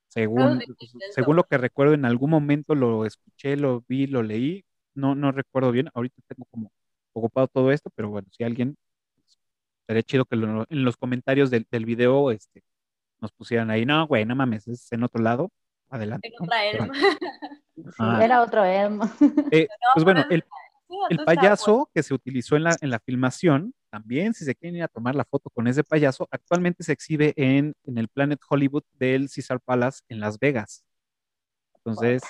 Según, 0.08 0.60
Nintendo. 0.60 0.76
según 1.12 1.36
lo 1.36 1.44
que 1.44 1.58
recuerdo, 1.58 1.94
en 1.94 2.06
algún 2.06 2.30
momento 2.30 2.76
lo 2.76 3.06
escuché, 3.06 3.58
lo 3.58 3.84
vi, 3.90 4.08
lo 4.08 4.24
leí. 4.24 4.64
No, 4.96 5.16
no 5.16 5.32
recuerdo 5.34 5.72
bien. 5.72 5.90
Ahorita 5.94 6.22
tengo 6.28 6.46
como 6.50 6.72
ocupado 7.14 7.48
todo 7.48 7.72
esto, 7.72 7.90
pero 7.96 8.10
bueno, 8.10 8.28
si 8.32 8.44
alguien, 8.46 8.78
pues, 9.16 9.38
sería 9.86 10.04
chido 10.04 10.24
que 10.26 10.38
lo- 10.38 10.66
en 10.70 10.86
los 10.86 10.96
comentarios 10.96 11.50
del, 11.50 11.68
del 11.70 11.84
video 11.86 12.32
este, 12.32 12.64
nos 13.20 13.34
pusieran 13.34 13.70
ahí. 13.70 13.86
No, 13.86 14.08
güey, 14.08 14.24
no 14.26 14.34
mames, 14.36 14.66
es 14.70 14.90
en 14.94 15.04
otro 15.04 15.22
lado. 15.22 15.50
Adelante. 15.94 16.32
Ah. 17.98 18.24
era 18.24 18.42
otro 18.42 18.64
Elmo. 18.64 19.04
eh, 19.52 19.68
pues 19.94 20.04
bueno, 20.06 20.24
el, 20.30 20.44
payaso 21.26 21.90
que 21.94 22.04
se 22.04 22.14
utilizó 22.14 22.56
en 22.56 22.64
la, 22.64 22.78
en 22.82 22.92
la 22.92 23.00
filmación, 23.00 23.74
también 23.90 24.34
si 24.34 24.46
se 24.46 24.56
quieren 24.56 24.78
ir 24.78 24.84
a 24.84 24.88
tomar 24.88 25.16
la 25.16 25.26
foto 25.26 25.50
con 25.50 25.68
ese 25.68 25.84
payaso, 25.84 26.28
actualmente 26.32 26.84
se 26.84 26.94
exhibe 26.94 27.34
en, 27.36 27.74
en 27.84 27.98
el 27.98 28.08
Planet 28.10 28.40
Hollywood 28.48 28.84
del 28.94 29.28
Caesar 29.28 29.60
Palace 29.60 30.02
en 30.08 30.20
Las 30.20 30.40
Vegas. 30.40 30.86
Entonces, 31.78 32.22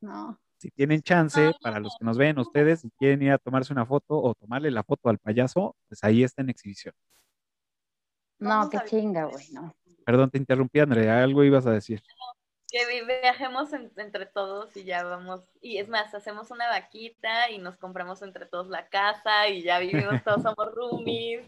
No. 0.00 0.38
si 0.58 0.70
tienen 0.70 1.02
chance, 1.02 1.52
para 1.62 1.78
los 1.78 1.96
que 1.98 2.04
nos 2.04 2.18
ven 2.18 2.38
ustedes, 2.38 2.80
si 2.80 2.90
quieren 2.98 3.22
ir 3.22 3.30
a 3.32 3.38
tomarse 3.38 3.72
una 3.72 3.86
foto 3.86 4.20
o 4.20 4.34
tomarle 4.34 4.70
la 4.72 4.82
foto 4.82 5.08
al 5.08 5.18
payaso, 5.18 5.76
pues 5.88 6.02
ahí 6.04 6.24
está 6.24 6.42
en 6.42 6.50
exhibición. 6.50 6.94
No, 8.40 8.68
qué 8.68 8.78
chinga, 8.86 9.24
güey, 9.24 9.50
no. 9.52 9.72
Perdón, 10.04 10.30
te 10.30 10.38
interrumpí, 10.38 10.80
Andrea, 10.80 11.22
algo 11.22 11.44
ibas 11.44 11.66
a 11.66 11.70
decir. 11.70 12.02
Que 12.70 12.86
vi- 12.86 13.04
viajemos 13.06 13.72
en- 13.72 13.90
entre 13.96 14.26
todos 14.26 14.76
y 14.76 14.84
ya 14.84 15.02
vamos. 15.04 15.40
Y 15.60 15.78
es 15.78 15.88
más, 15.88 16.14
hacemos 16.14 16.50
una 16.50 16.68
vaquita 16.68 17.50
y 17.50 17.58
nos 17.58 17.76
compramos 17.76 18.22
entre 18.22 18.46
todos 18.46 18.68
la 18.68 18.86
casa 18.88 19.48
y 19.48 19.62
ya 19.62 19.78
vivimos 19.78 20.22
todos, 20.24 20.42
somos 20.42 20.74
roomies. 20.74 21.44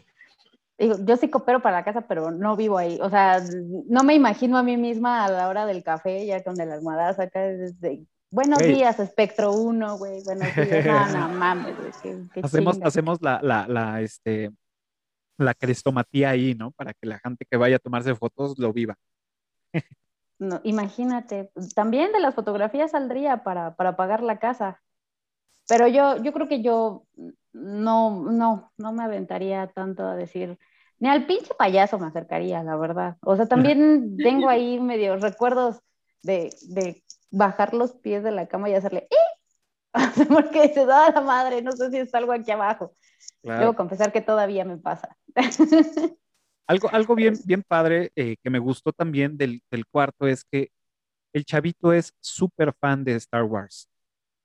Yo 0.79 1.17
sí 1.17 1.31
coopero 1.31 1.61
para 1.61 1.77
la 1.77 1.85
casa, 1.85 2.01
pero 2.01 2.33
no 2.33 2.57
vivo 2.57 2.77
ahí. 2.77 2.99
O 3.01 3.09
sea, 3.09 3.41
no 3.87 4.03
me 4.03 4.15
imagino 4.15 4.59
a 4.59 4.65
mí 4.65 4.77
misma 4.77 5.25
a 5.25 5.31
la 5.31 5.49
hora 5.49 5.65
del 5.65 5.85
café, 5.85 6.27
ya 6.27 6.43
con 6.43 6.61
el 6.61 6.73
almohadazo 6.73 7.23
acá, 7.23 7.41
desde, 7.41 8.05
buenos 8.31 8.59
días, 8.59 8.99
espectro 8.99 9.53
1, 9.53 9.99
güey, 9.99 10.25
buenos 10.25 10.49
días. 10.57 11.13
No, 11.13 11.29
no 11.29 11.29
mames, 11.39 11.77
güey, 11.79 11.93
qué, 12.03 12.19
qué 12.35 12.41
Hacemos, 12.43 12.81
hacemos 12.83 13.23
la, 13.23 13.39
la, 13.43 13.69
la, 13.69 14.01
este, 14.01 14.51
la 15.39 15.55
crestomatía 15.55 16.31
ahí, 16.31 16.55
¿no? 16.57 16.73
Para 16.73 16.95
que 16.95 17.07
la 17.07 17.21
gente 17.21 17.45
que 17.49 17.57
vaya 17.57 17.77
a 17.77 17.79
tomarse 17.79 18.17
fotos 18.17 18.59
lo 18.59 18.73
viva. 18.73 18.97
No, 20.43 20.61
imagínate, 20.65 21.53
también 21.77 22.11
de 22.11 22.19
las 22.19 22.35
fotografías 22.35 22.91
saldría 22.91 23.45
para, 23.45 23.77
para 23.77 23.95
pagar 23.95 24.25
la 24.25 24.41
casa. 24.41 24.83
Pero 25.69 25.87
yo, 25.87 26.17
yo 26.17 26.33
creo 26.33 26.49
que 26.49 26.63
yo 26.63 27.05
no, 27.53 28.25
no, 28.25 28.73
no 28.77 28.93
me 28.93 29.05
aventaría 29.05 29.69
tanto 29.69 30.05
a 30.05 30.17
decir, 30.17 30.59
ni 30.99 31.09
al 31.09 31.27
pinche 31.27 31.55
payaso 31.57 31.97
me 32.01 32.09
acercaría, 32.09 32.65
la 32.65 32.77
verdad. 32.77 33.19
O 33.23 33.37
sea, 33.37 33.47
también 33.47 34.17
tengo 34.19 34.49
ahí 34.49 34.81
medio 34.81 35.17
recuerdos 35.17 35.81
de, 36.25 36.51
de 36.63 37.05
bajar 37.31 37.73
los 37.73 37.93
pies 37.93 38.25
de 38.25 38.33
la 38.33 38.49
cama 38.49 38.69
y 38.69 38.75
hacerle, 38.75 39.07
¡eh! 39.13 39.95
Porque 40.29 40.63
dices, 40.63 40.89
¡ah, 40.91 41.13
la 41.15 41.21
madre! 41.21 41.63
No 41.63 41.71
sé 41.71 41.89
si 41.91 41.99
es 41.99 42.13
algo 42.17 42.33
aquí 42.33 42.51
abajo. 42.51 42.97
Debo 43.43 43.75
confesar 43.77 44.11
que 44.13 44.23
todavía 44.23 44.65
me 44.65 44.77
pasa. 44.77 45.17
Algo, 46.67 46.89
algo 46.93 47.15
bien, 47.15 47.35
bien 47.45 47.63
padre 47.63 48.13
eh, 48.17 48.37
que 48.43 48.51
me 48.51 48.59
gustó 48.59 48.93
también 48.93 49.37
del, 49.37 49.63
del 49.71 49.87
cuarto 49.87 50.27
es 50.27 50.45
que 50.45 50.71
el 51.33 51.45
chavito 51.45 51.93
es 51.93 52.15
súper 52.21 52.75
fan 52.81 53.05
de 53.05 53.17
Star 53.17 53.45
Wars. 53.45 53.89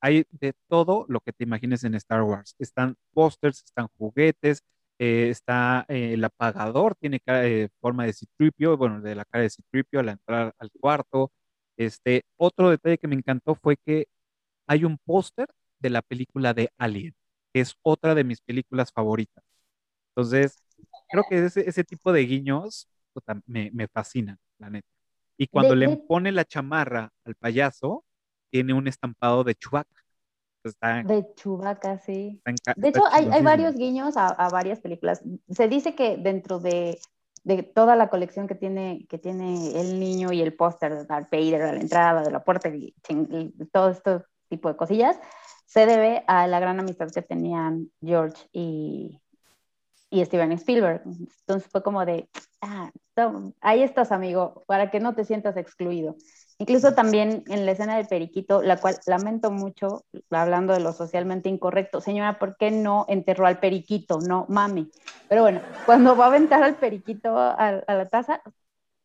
Hay 0.01 0.25
de 0.31 0.53
todo 0.69 1.05
lo 1.09 1.21
que 1.21 1.33
te 1.33 1.45
imagines 1.45 1.83
en 1.85 1.95
Star 1.95 2.23
Wars. 2.23 2.55
Están 2.59 2.95
pósters, 3.13 3.63
están 3.63 3.87
juguetes, 3.97 4.63
eh, 4.99 5.29
está 5.31 5.85
eh, 5.89 6.13
el 6.15 6.23
apagador, 6.25 6.95
tiene 6.95 7.19
cara- 7.21 7.43
forma 7.81 8.05
de 8.05 8.13
Citripio, 8.13 8.77
bueno, 8.77 9.01
de 9.01 9.15
la 9.15 9.25
cara 9.25 9.43
de 9.43 9.49
Citripio 9.51 9.99
al 10.01 10.09
entrar 10.09 10.53
al 10.59 10.71
cuarto. 10.79 11.31
Este, 11.77 12.23
otro 12.37 12.69
detalle 12.71 12.97
que 12.99 13.07
me 13.09 13.15
encantó 13.15 13.55
fue 13.55 13.77
que 13.77 14.07
hay 14.67 14.85
un 14.85 14.97
póster 14.99 15.47
de 15.79 15.91
la 15.91 16.01
película 16.03 16.53
de 16.53 16.71
Alien, 16.77 17.15
que 17.53 17.61
es 17.61 17.75
otra 17.83 18.15
de 18.15 18.23
mis 18.25 18.41
películas 18.41 18.91
favoritas. 18.93 19.43
Entonces, 20.15 20.57
creo 21.09 21.23
que 21.25 21.45
ese, 21.45 21.67
ese 21.69 21.83
tipo 21.83 22.11
de 22.13 22.21
guiños 22.25 22.87
puta, 23.13 23.39
me, 23.45 23.71
me 23.73 23.87
fascinan, 23.87 24.37
la 24.59 24.69
neta. 24.69 24.87
Y 25.37 25.47
cuando 25.47 25.75
De- 25.75 25.79
le 25.79 25.89
de- 25.89 25.97
pone 26.07 26.31
la 26.31 26.45
chamarra 26.45 27.11
al 27.25 27.35
payaso, 27.35 28.05
tiene 28.51 28.73
un 28.73 28.87
estampado 28.87 29.43
de 29.43 29.55
Chewbacca. 29.55 30.01
Está, 30.63 31.03
De 31.03 31.25
Chewbacca, 31.35 31.97
sí. 31.99 32.41
De 32.75 32.89
hecho, 32.89 33.03
hay, 33.11 33.27
hay 33.31 33.41
varios 33.41 33.75
guiños 33.75 34.17
a, 34.17 34.27
a 34.27 34.49
varias 34.49 34.79
películas. 34.79 35.21
Se 35.49 35.67
dice 35.67 35.95
que 35.95 36.17
dentro 36.17 36.59
de, 36.59 36.99
de 37.43 37.63
toda 37.63 37.95
la 37.95 38.09
colección 38.09 38.47
que 38.47 38.55
tiene, 38.55 39.05
que 39.09 39.17
tiene 39.17 39.79
el 39.79 39.99
niño 39.99 40.31
y 40.31 40.41
el 40.41 40.55
póster 40.55 40.93
de 40.95 41.05
Darth 41.05 41.31
Vader 41.31 41.61
a 41.63 41.73
la 41.73 41.79
entrada 41.79 42.23
de 42.23 42.31
la 42.31 42.43
puerta 42.43 42.69
y, 42.69 42.93
y 43.09 43.65
todo 43.71 43.89
este 43.89 44.21
tipo 44.49 44.69
de 44.69 44.75
cosillas, 44.77 45.19
se 45.65 45.85
debe 45.85 46.23
a 46.27 46.47
la 46.47 46.59
gran 46.59 46.79
amistad 46.79 47.09
que 47.13 47.21
tenían 47.21 47.91
George 48.01 48.47
y, 48.53 49.21
y 50.21 50.25
Steven 50.25 50.51
Spielberg. 50.53 51.01
Entonces 51.05 51.69
fue 51.71 51.83
como 51.83 52.05
de, 52.05 52.29
ah, 52.61 52.91
ahí 53.61 53.81
estás, 53.83 54.11
amigo, 54.11 54.63
para 54.67 54.89
que 54.91 54.99
no 54.99 55.15
te 55.15 55.25
sientas 55.25 55.57
excluido. 55.57 56.15
Incluso 56.59 56.93
también 56.93 57.43
en 57.47 57.65
la 57.65 57.73
escena 57.73 57.97
del 57.97 58.07
periquito, 58.07 58.61
la 58.63 58.81
cual 58.81 58.97
lamento 59.05 59.51
mucho, 59.51 60.05
hablando 60.31 60.73
de 60.73 60.79
lo 60.79 60.91
socialmente 60.91 61.49
incorrecto, 61.49 62.01
señora, 62.01 62.39
¿por 62.39 62.57
qué 62.57 62.71
no 62.71 63.05
enterró 63.09 63.45
al 63.45 63.59
periquito? 63.59 64.19
No, 64.21 64.45
mami. 64.49 64.89
Pero 65.29 65.43
bueno, 65.43 65.61
cuando 65.85 66.15
va 66.15 66.25
a 66.25 66.27
aventar 66.29 66.63
al 66.63 66.77
periquito 66.77 67.37
a, 67.37 67.53
a 67.53 67.93
la 67.93 68.05
taza, 68.07 68.41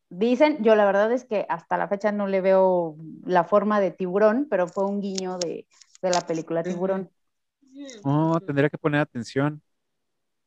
dicen, 0.09 0.63
yo 0.63 0.75
la 0.75 0.85
verdad 0.85 1.11
es 1.11 1.25
que 1.25 1.45
hasta 1.49 1.77
la 1.77 1.87
fecha 1.87 2.11
no 2.11 2.27
le 2.27 2.41
veo 2.41 2.95
la 3.25 3.43
forma 3.43 3.79
de 3.79 3.91
tiburón, 3.91 4.47
pero 4.49 4.67
fue 4.67 4.85
un 4.85 5.01
guiño 5.01 5.37
de, 5.39 5.67
de 6.01 6.09
la 6.11 6.21
película 6.21 6.65
Tiburón. 6.65 7.09
Oh, 8.03 8.39
tendría 8.45 8.69
que 8.69 8.77
poner 8.77 9.01
atención. 9.01 9.61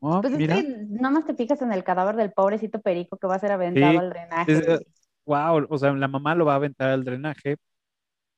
Oh, 0.09 0.21
Pues 0.23 0.35
mira. 0.35 0.55
es 0.57 0.65
que 0.65 0.77
nomás 0.89 1.27
te 1.27 1.35
fijas 1.35 1.61
en 1.63 1.73
el 1.73 1.83
cadáver 1.83 2.15
del 2.15 2.33
pobrecito 2.33 2.81
perico 2.81 3.17
que 3.19 3.27
va 3.27 3.35
a 3.35 3.39
ser 3.41 3.51
aventado 3.51 3.91
Sí, 3.93 3.97
al 3.99 4.11
drenaje. 4.11 4.53
es- 4.53 4.69
eh, 4.69 4.87
wow, 5.25 5.67
o 5.69 5.79
sea, 5.79 5.93
la 5.93 6.07
mamá 6.07 6.35
lo 6.37 6.45
va 6.47 6.53
a 6.53 6.57
aventar 6.57 6.91
al 6.91 7.05
drenaje, 7.05 7.57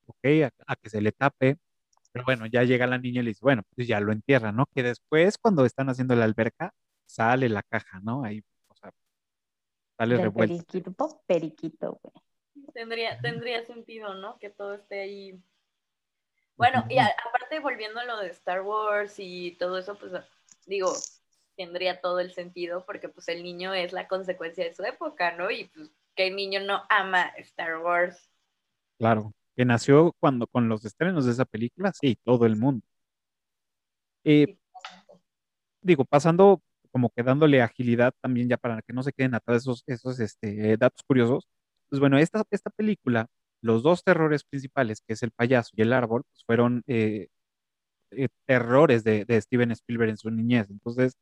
ok, 0.06 0.18
a, 0.46 0.50
a 0.72 0.76
que 0.76 0.88
se 0.90 1.00
le 1.02 1.12
tape, 1.12 1.58
pero 2.12 2.24
bueno, 2.24 2.46
ya 2.46 2.62
llega 2.64 2.86
la 2.86 2.98
niña 2.98 3.20
y 3.20 3.24
le 3.24 3.30
dice, 3.30 3.40
bueno, 3.42 3.62
pues 3.74 3.86
ya 3.86 4.00
lo 4.00 4.12
entierra, 4.12 4.50
¿no? 4.52 4.66
Que 4.74 4.82
después, 4.82 5.36
cuando 5.38 5.64
están 5.66 5.90
haciendo 5.90 6.14
la 6.16 6.24
alberca, 6.24 6.72
sale 7.06 7.48
la 7.50 7.62
caja, 7.62 8.00
¿no? 8.02 8.24
Ahí, 8.24 8.42
o 8.68 8.74
sea, 8.74 8.90
sale 9.98 10.14
del 10.14 10.22
revuelto. 10.24 10.54
periquito, 10.56 10.92
po- 10.92 11.22
periquito, 11.26 12.00
güey. 12.02 12.14
Tendría, 12.72 13.20
tendría 13.20 13.62
sentido, 13.64 14.14
¿no? 14.14 14.38
Que 14.38 14.50
todo 14.50 14.74
esté 14.74 15.00
ahí. 15.00 15.42
Bueno, 16.56 16.84
y 16.88 16.98
a- 16.98 17.14
aparte 17.28 17.60
volviendo 17.60 18.00
a 18.00 18.04
lo 18.04 18.18
de 18.18 18.28
Star 18.30 18.62
Wars 18.62 19.14
y 19.18 19.52
todo 19.58 19.78
eso, 19.78 19.96
pues 19.96 20.12
digo, 20.66 20.92
tendría 21.59 22.00
todo 22.00 22.20
el 22.20 22.32
sentido 22.32 22.84
porque 22.86 23.09
pues 23.09 23.28
el 23.28 23.42
niño 23.42 23.74
es 23.74 23.92
la 23.92 24.06
consecuencia 24.06 24.64
de 24.64 24.74
su 24.74 24.84
época, 24.84 25.36
¿no? 25.36 25.50
Y 25.50 25.64
pues 25.64 25.90
que 26.14 26.28
el 26.28 26.36
niño 26.36 26.61
no 26.61 26.84
ama 26.88 27.24
Star 27.38 27.78
Wars. 27.78 28.30
Claro, 28.96 29.34
que 29.56 29.64
nació 29.64 30.14
cuando 30.20 30.46
con 30.46 30.68
los 30.68 30.84
estrenos 30.84 31.26
de 31.26 31.32
esa 31.32 31.44
película, 31.44 31.92
sí, 31.92 32.16
todo 32.24 32.46
el 32.46 32.56
mundo. 32.56 32.86
Eh, 34.24 34.56
digo, 35.82 36.04
pasando 36.04 36.62
como 36.92 37.11
que 37.11 37.22
dándole 37.22 37.61
agilidad 37.61 38.14
también 38.20 38.48
ya 38.48 38.56
para 38.56 38.80
que 38.82 38.92
no 38.92 39.02
se 39.02 39.12
queden 39.12 39.34
atrás 39.34 39.62
esos, 39.62 39.82
esos 39.86 40.20
este, 40.20 40.76
datos 40.76 41.02
curiosos. 41.06 41.48
Pues 41.88 42.00
bueno, 42.00 42.18
esta, 42.18 42.44
esta 42.50 42.70
película, 42.70 43.26
los 43.62 43.82
dos 43.82 44.04
terrores 44.04 44.44
principales, 44.44 45.00
que 45.06 45.14
es 45.14 45.22
el 45.24 45.32
payaso 45.32 45.70
y 45.76 45.82
el 45.82 45.92
árbol, 45.92 46.22
pues 46.30 46.44
fueron 46.44 46.82
eh, 46.86 47.28
eh, 48.12 48.28
terrores 48.46 49.04
de, 49.04 49.24
de 49.24 49.40
Steven 49.40 49.72
Spielberg 49.72 50.11
en 50.11 50.16
su 50.18 50.30
niñez. 50.30 50.70
Entonces, 50.70 51.16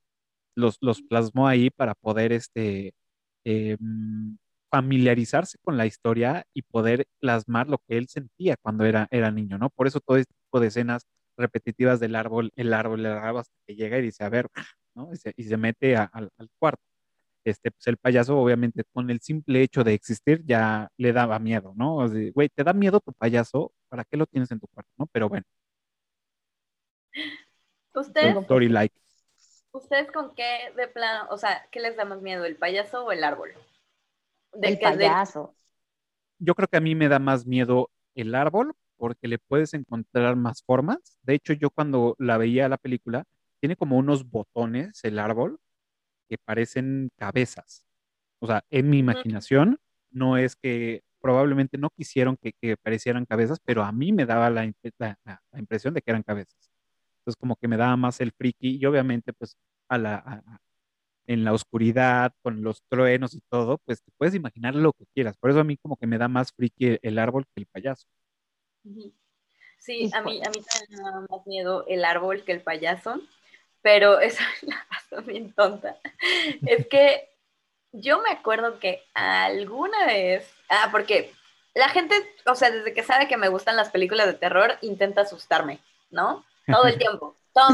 los, 0.57 0.79
los 0.83 1.03
plasmó 1.03 1.49
ahí 1.49 1.71
para 1.71 1.95
poder 1.95 2.33
este, 2.33 2.95
eh, 3.45 3.77
familiarizarse 4.71 5.59
con 5.63 5.77
la 5.77 5.87
historia 5.87 6.45
y 6.55 6.63
poder 6.63 7.07
plasmar 7.21 7.69
lo 7.69 7.79
que 7.89 7.99
él 7.99 8.09
sentía 8.09 8.57
cuando 8.61 8.85
era, 8.85 9.09
era 9.11 9.31
niño, 9.31 9.59
¿no? 9.59 9.71
Por 9.71 9.87
eso 9.87 10.01
todo 10.01 10.17
este 10.19 10.35
tipo 10.35 10.61
de 10.61 10.69
escenas 10.69 11.07
repetitivas 11.37 12.01
del 12.01 12.17
árbol, 12.17 12.53
el 12.57 12.73
árbol, 12.75 13.01
el 13.01 13.13
árbol, 13.13 13.41
hasta 13.43 13.55
que 13.67 13.77
llega 13.77 13.99
y 13.99 14.03
dice, 14.03 14.25
a 14.25 14.29
ver, 14.31 14.49
¿no? 14.95 15.13
Y 15.13 15.17
se, 15.17 15.33
y 15.37 15.45
se 15.45 15.57
mete 15.57 15.97
a- 15.97 16.05
al, 16.13 16.31
al 16.39 16.49
cuarto. 16.59 16.83
Este, 17.45 17.71
pues 17.73 17.87
el 17.89 17.97
payaso, 17.99 18.39
obviamente, 18.39 18.85
con 18.93 19.11
el 19.11 19.21
simple 19.21 19.63
hecho 19.63 19.85
de 19.85 19.95
existir, 19.95 20.43
ya 20.47 20.89
le 20.99 21.13
daba 21.13 21.39
miedo, 21.41 21.75
¿no? 21.77 21.97
O 21.99 22.09
sea, 22.09 22.21
güey, 22.35 22.49
¿te 22.51 22.65
da 22.65 22.73
miedo 22.75 23.01
tu 23.01 23.13
payaso? 23.15 23.73
¿Para 23.89 24.05
qué 24.05 24.17
lo 24.17 24.27
tienes 24.27 24.51
en 24.53 24.61
tu 24.61 24.67
cuarto, 24.69 24.91
no? 24.99 25.07
Pero 25.13 25.29
bueno, 25.29 25.45
¿Ustedes, 27.95 28.37
story 28.43 28.69
like. 28.69 28.95
¿Ustedes 29.77 30.11
con 30.11 30.35
qué 30.35 30.73
de 30.77 30.89
plano, 30.89 31.27
o 31.31 31.39
sea, 31.39 31.67
qué 31.71 31.81
les 31.81 31.97
da 31.97 32.05
más 32.05 32.23
miedo, 32.23 32.45
el 32.45 32.57
payaso 32.57 33.05
o 33.05 33.13
el 33.13 33.23
árbol? 33.25 33.53
De 34.55 34.69
El 34.69 34.79
que 34.79 34.87
de- 34.87 34.93
payaso. 34.99 35.55
Yo 36.39 36.55
creo 36.55 36.69
que 36.69 36.77
a 36.77 36.81
mí 36.81 36.95
me 36.95 37.09
da 37.09 37.19
más 37.19 37.47
miedo 37.47 37.91
el 38.15 38.35
árbol 38.35 38.75
porque 38.97 39.29
le 39.29 39.39
puedes 39.39 39.75
encontrar 39.75 40.37
más 40.37 40.63
formas. 40.63 41.19
De 41.23 41.35
hecho, 41.35 41.53
yo 41.53 41.71
cuando 41.71 42.15
la 42.19 42.39
veía 42.39 42.69
la 42.69 42.79
película, 42.79 43.25
tiene 43.61 43.77
como 43.77 43.97
unos 43.99 44.29
botones 44.31 45.01
el 45.05 45.19
árbol 45.19 45.59
que 46.29 46.39
parecen 46.39 47.11
cabezas. 47.17 47.85
O 48.41 48.47
sea, 48.47 48.65
en 48.71 48.91
mi 48.91 48.99
imaginación, 48.99 49.79
no 50.11 50.37
es 50.39 50.57
que 50.57 51.03
probablemente 51.21 51.79
no 51.79 51.91
quisieron 51.91 52.37
que, 52.39 52.53
que 52.61 52.77
parecieran 52.79 53.27
cabezas, 53.27 53.61
pero 53.65 53.85
a 53.85 53.93
mí 53.93 54.13
me 54.13 54.27
daba 54.27 54.51
la 54.51 54.65
impresión 54.67 55.95
de 55.95 56.03
que 56.03 56.11
eran 56.13 56.23
cabezas. 56.23 56.71
Entonces, 57.27 57.37
como 57.41 57.57
que 57.57 57.69
me 57.69 57.77
daba 57.79 57.97
más 57.97 58.21
el 58.21 58.33
friki 58.33 58.79
y 58.81 58.87
obviamente, 58.87 59.33
pues, 59.35 59.57
a 59.89 59.99
la, 59.99 60.17
a- 60.17 60.61
en 61.27 61.45
la 61.45 61.53
oscuridad, 61.55 62.35
con 62.43 62.63
los 62.63 62.83
truenos 62.89 63.35
y 63.35 63.41
todo, 63.51 63.79
pues 63.87 64.03
te 64.03 64.13
puedes 64.19 64.35
imaginar 64.35 64.75
lo 64.77 64.93
que 64.93 65.07
quieras. 65.15 65.37
Por 65.39 65.51
eso 65.51 65.61
a 65.61 65.65
mí 65.65 65.77
como 65.79 65.97
que 65.97 66.07
me 66.09 66.19
da 66.19 66.29
más 66.29 66.53
friki 66.53 66.87
el, 66.87 67.01
el 67.03 67.19
árbol 67.19 67.45
que 67.55 67.63
el 67.63 67.67
payaso. 67.67 68.07
Sí, 69.79 70.09
a 70.13 70.21
mí, 70.23 70.41
a 70.45 70.51
mí 70.51 70.63
también 70.63 71.03
me 71.05 71.11
da 71.11 71.21
más 71.31 71.47
miedo 71.47 71.85
el 71.89 72.05
árbol 72.05 72.45
que 72.45 72.53
el 72.53 72.61
payaso, 72.63 73.21
pero 73.83 74.21
esa 74.21 74.45
es 74.57 74.63
la 74.65 74.87
razón 74.91 75.27
bien 75.27 75.53
tonta. 75.53 75.97
Es 76.65 76.87
que 76.89 77.29
yo 77.93 78.23
me 78.23 78.31
acuerdo 78.31 78.79
que 78.81 79.03
alguna 79.15 80.07
vez, 80.07 80.51
ah, 80.71 80.89
porque 80.93 81.33
la 81.75 81.89
gente, 81.91 82.15
o 82.47 82.55
sea, 82.55 82.71
desde 82.71 82.95
que 82.95 83.03
sabe 83.05 83.29
que 83.29 83.37
me 83.37 83.49
gustan 83.49 83.77
las 83.77 83.91
películas 83.91 84.27
de 84.27 84.35
terror, 84.35 84.79
intenta 84.83 85.23
asustarme, 85.23 85.81
¿no? 86.11 86.45
Todo 86.67 86.87
el 86.87 86.99
tiempo. 86.99 87.37
Todo, 87.53 87.71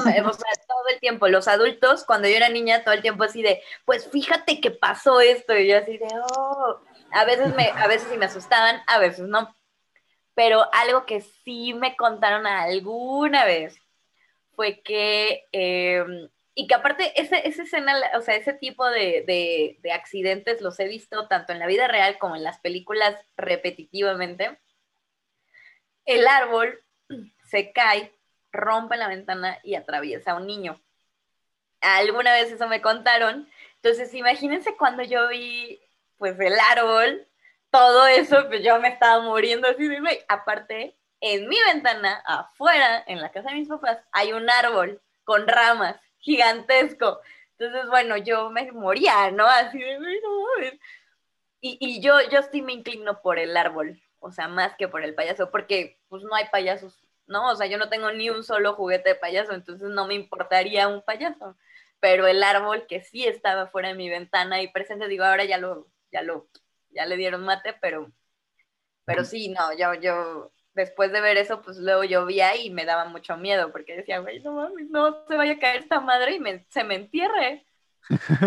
el 0.89 1.01
tiempo. 1.01 1.27
Los 1.29 1.49
adultos, 1.49 2.05
cuando 2.05 2.29
yo 2.29 2.37
era 2.37 2.49
niña, 2.49 2.85
todo 2.85 2.95
el 2.95 3.03
tiempo 3.03 3.25
así 3.25 3.43
de, 3.43 3.61
pues 3.85 4.09
fíjate 4.09 4.61
que 4.61 4.71
pasó 4.71 5.21
esto. 5.21 5.57
Y 5.57 5.69
yo 5.69 5.79
así 5.79 5.99
de, 5.99 6.07
oh. 6.37 6.81
A 7.11 7.25
veces, 7.25 7.55
me, 7.55 7.69
a 7.69 7.89
veces 7.89 8.09
sí 8.11 8.17
me 8.17 8.27
asustaban, 8.27 8.81
a 8.87 8.99
veces 8.99 9.27
no. 9.27 9.55
Pero 10.35 10.67
algo 10.73 11.05
que 11.05 11.21
sí 11.21 11.75
me 11.75 11.97
contaron 11.97 12.47
alguna 12.47 13.45
vez 13.45 13.77
fue 14.55 14.81
que, 14.83 15.47
eh, 15.53 16.05
y 16.55 16.67
que 16.67 16.75
aparte, 16.75 17.21
ese, 17.21 17.47
esa 17.47 17.65
escena, 17.65 17.95
o 18.17 18.21
sea, 18.23 18.37
ese 18.37 18.53
tipo 18.55 18.89
de, 18.89 19.79
de 19.83 19.93
accidentes 19.93 20.61
los 20.61 20.79
he 20.81 20.87
visto 20.87 21.27
tanto 21.29 21.53
en 21.53 21.59
la 21.59 21.67
vida 21.67 21.89
real 21.89 22.19
como 22.19 22.37
en 22.37 22.45
las 22.45 22.61
películas 22.61 23.17
repetitivamente. 23.37 24.59
El 26.05 26.27
árbol 26.27 26.83
se 27.51 27.73
cae, 27.73 28.13
rompe 28.53 28.97
la 28.97 29.09
ventana 29.09 29.59
y 29.63 29.75
atraviesa 29.75 30.33
a 30.33 30.37
un 30.37 30.47
niño. 30.47 30.81
Alguna 31.81 32.33
vez 32.33 32.53
eso 32.53 32.69
me 32.69 32.81
contaron. 32.81 33.49
Entonces, 33.77 34.15
imagínense 34.15 34.77
cuando 34.77 35.03
yo 35.03 35.29
vi, 35.29 35.81
pues, 36.19 36.39
el 36.39 36.59
árbol, 36.59 37.27
todo 37.71 38.07
eso, 38.07 38.47
pues 38.49 38.63
yo 38.63 38.79
me 38.81 38.89
estaba 38.89 39.23
muriendo 39.23 39.69
así 39.69 39.89
de, 39.89 40.01
güey. 40.01 40.21
Aparte, 40.29 40.97
en 41.21 41.49
mi 41.49 41.57
ventana, 41.67 42.23
afuera, 42.27 43.03
en 43.07 43.21
la 43.21 43.33
casa 43.33 43.51
de 43.51 43.57
mis 43.57 43.69
papás, 43.69 43.99
hay 44.13 44.33
un 44.33 44.49
árbol 44.49 45.01
con 45.25 45.49
ramas, 45.49 45.97
gigantesco. 46.19 47.21
Entonces, 47.59 47.89
bueno, 47.89 48.17
yo 48.17 48.51
me 48.51 48.71
moría, 48.73 49.31
¿no? 49.31 49.47
Así 49.47 49.79
de, 49.79 49.99
no. 49.99 50.47
Y, 51.61 51.79
y 51.81 52.01
yo, 52.01 52.21
yo 52.31 52.43
sí 52.51 52.61
me 52.61 52.73
inclino 52.73 53.23
por 53.23 53.39
el 53.39 53.57
árbol, 53.57 54.01
o 54.19 54.33
sea, 54.33 54.49
más 54.49 54.75
que 54.77 54.89
por 54.89 55.05
el 55.05 55.15
payaso, 55.15 55.51
porque 55.51 55.99
pues 56.09 56.23
no 56.25 56.35
hay 56.35 56.47
payasos, 56.51 57.02
¿no? 57.33 57.51
O 57.51 57.57
sea, 57.57 57.67
yo 57.69 57.79
no 57.79 57.91
tengo 57.91 58.13
ni 58.13 58.31
un 58.31 58.45
solo 58.45 58.75
juguete 58.75 59.11
de 59.11 59.15
payaso, 59.17 59.55
entonces 59.55 59.91
no 59.91 60.07
me 60.07 60.15
importaría 60.15 60.89
un 60.89 61.03
payaso. 61.03 61.57
Pero 62.01 62.27
el 62.29 62.43
árbol 62.45 62.87
que 62.89 63.03
sí 63.03 63.27
estaba 63.27 63.69
fuera 63.69 63.89
de 63.91 63.95
mi 63.97 64.11
ventana 64.11 64.63
y 64.63 64.69
presente, 64.73 65.09
digo, 65.09 65.25
ahora 65.25 65.45
ya 65.45 65.59
lo, 65.59 65.89
ya 66.13 66.23
lo, 66.23 66.49
ya 66.91 67.07
le 67.07 67.17
dieron 67.17 67.45
mate, 67.45 67.75
pero, 67.81 68.13
pero 69.05 69.25
sí, 69.25 69.49
no, 69.51 69.73
yo, 69.77 69.95
yo, 69.95 70.53
después 70.75 71.13
de 71.13 71.21
ver 71.21 71.37
eso, 71.37 71.63
pues 71.63 71.79
luego 71.79 72.05
llovía 72.05 72.57
y 72.57 72.71
me 72.71 72.85
daba 72.85 73.07
mucho 73.07 73.37
miedo, 73.37 73.73
porque 73.73 73.97
decía, 73.97 74.21
güey, 74.21 74.41
no 74.41 74.53
mames, 74.55 74.89
no 74.91 75.27
se 75.27 75.37
vaya 75.37 75.55
a 75.55 75.59
caer 75.59 75.83
esta 75.83 76.01
madre 76.01 76.35
y 76.37 76.41
me, 76.41 76.67
se 76.71 76.85
me 76.85 76.95
entierre. 76.97 77.67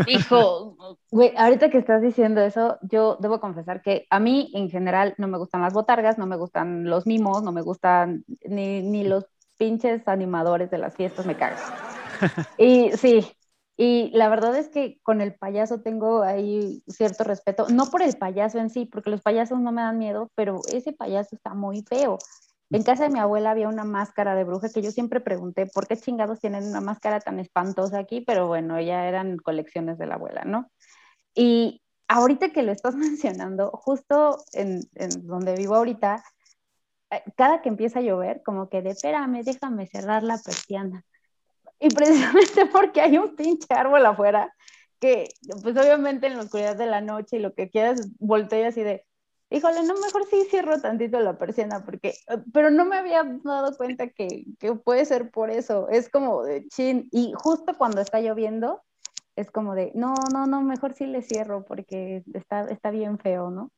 Hijo, 0.07 0.77
güey, 1.11 1.33
ahorita 1.37 1.69
que 1.69 1.77
estás 1.77 2.01
diciendo 2.01 2.41
eso, 2.41 2.77
yo 2.81 3.17
debo 3.19 3.39
confesar 3.39 3.81
que 3.81 4.05
a 4.09 4.19
mí 4.19 4.51
en 4.53 4.69
general 4.69 5.15
no 5.17 5.27
me 5.27 5.37
gustan 5.37 5.61
las 5.61 5.73
botargas, 5.73 6.17
no 6.17 6.25
me 6.27 6.37
gustan 6.37 6.85
los 6.85 7.07
mimos, 7.07 7.43
no 7.43 7.51
me 7.51 7.61
gustan 7.61 8.23
ni, 8.45 8.81
ni 8.81 9.03
los 9.03 9.25
pinches 9.57 10.07
animadores 10.07 10.69
de 10.69 10.77
las 10.77 10.95
fiestas, 10.95 11.25
me 11.25 11.35
cagan. 11.37 11.59
Y 12.57 12.91
sí, 12.93 13.27
Y 13.77 14.09
la 14.13 14.29
verdad 14.29 14.55
es 14.57 14.69
que 14.69 14.99
con 15.03 15.19
el 15.21 15.35
payaso 15.35 15.81
tengo 15.81 16.23
ahí 16.23 16.81
cierto 16.87 17.23
respeto, 17.25 17.67
no 17.69 17.87
por 17.87 18.01
el 18.01 18.15
payaso 18.17 18.59
en 18.59 18.69
sí, 18.69 18.85
porque 18.85 19.09
los 19.09 19.21
payasos 19.21 19.59
no 19.59 19.71
me 19.73 19.81
dan 19.81 19.97
miedo, 19.97 20.31
pero 20.35 20.61
ese 20.71 20.93
payaso 20.93 21.35
está 21.35 21.53
muy 21.53 21.83
feo. 21.83 22.17
En 22.71 22.83
casa 22.83 23.03
de 23.03 23.09
mi 23.09 23.19
abuela 23.19 23.51
había 23.51 23.67
una 23.67 23.83
máscara 23.83 24.35
de 24.35 24.43
bruja 24.43 24.69
que 24.69 24.81
yo 24.81 24.91
siempre 24.91 25.19
pregunté, 25.21 25.67
¿por 25.67 25.87
qué 25.87 25.97
chingados 25.97 26.39
tienen 26.39 26.65
una 26.65 26.81
máscara 26.81 27.19
tan 27.19 27.39
espantosa 27.39 27.99
aquí? 27.99 28.21
Pero 28.21 28.47
bueno, 28.47 28.81
ya 28.81 29.07
eran 29.07 29.37
colecciones 29.37 29.97
de 29.97 30.07
la 30.07 30.15
abuela, 30.15 30.43
¿no? 30.45 30.71
Y 31.35 31.83
ahorita 32.07 32.49
que 32.49 32.63
lo 32.63 32.71
estás 32.71 32.95
mencionando, 32.95 33.69
justo 33.71 34.37
en, 34.53 34.81
donde 35.23 35.55
vivo 35.55 35.75
ahorita, 35.75 36.23
eh, 37.11 37.23
cada 37.35 37.61
que 37.61 37.69
empieza 37.69 37.99
a 37.99 38.03
llover, 38.03 38.41
como 38.43 38.69
que 38.69 38.81
de 38.81 38.91
espérame, 38.91 39.43
déjame 39.43 39.87
cerrar 39.87 40.23
la 40.23 40.37
persiana. 40.37 41.05
Y 41.79 41.89
precisamente 41.89 42.65
porque 42.71 43.01
hay 43.01 43.17
un 43.17 43.35
pinche 43.35 43.73
árbol 43.73 44.05
afuera, 44.05 44.53
que 44.99 45.29
pues 45.61 45.77
obviamente 45.77 46.27
en 46.27 46.37
la 46.37 46.43
oscuridad 46.43 46.75
de 46.77 46.87
la 46.87 47.01
noche 47.01 47.37
y 47.37 47.39
lo 47.39 47.53
que 47.53 47.69
quieras, 47.69 48.09
volteo 48.17 48.67
así 48.67 48.81
de, 48.81 49.05
híjole, 49.55 49.83
no, 49.83 49.93
mejor 49.95 50.25
sí 50.29 50.45
cierro 50.49 50.79
tantito 50.81 51.19
la 51.19 51.37
persiana, 51.37 51.83
porque, 51.85 52.09
eh, 52.09 52.37
pero 52.53 52.69
no 52.69 52.85
me 52.85 52.97
había 52.97 53.23
dado 53.43 53.75
cuenta 53.77 54.09
que, 54.09 54.45
que 54.59 54.73
puede 54.75 55.05
ser 55.05 55.31
por 55.31 55.49
eso, 55.49 55.87
es 55.89 56.09
como 56.09 56.43
de 56.43 56.67
chin, 56.67 57.07
y 57.11 57.33
justo 57.35 57.77
cuando 57.77 58.01
está 58.01 58.19
lloviendo, 58.19 58.83
es 59.35 59.51
como 59.51 59.75
de, 59.75 59.91
no, 59.95 60.13
no, 60.33 60.45
no, 60.45 60.61
mejor 60.61 60.93
sí 60.93 61.05
le 61.05 61.21
cierro 61.21 61.65
porque 61.65 62.23
está, 62.33 62.61
está 62.69 62.91
bien 62.91 63.17
feo, 63.19 63.49
¿no? 63.49 63.71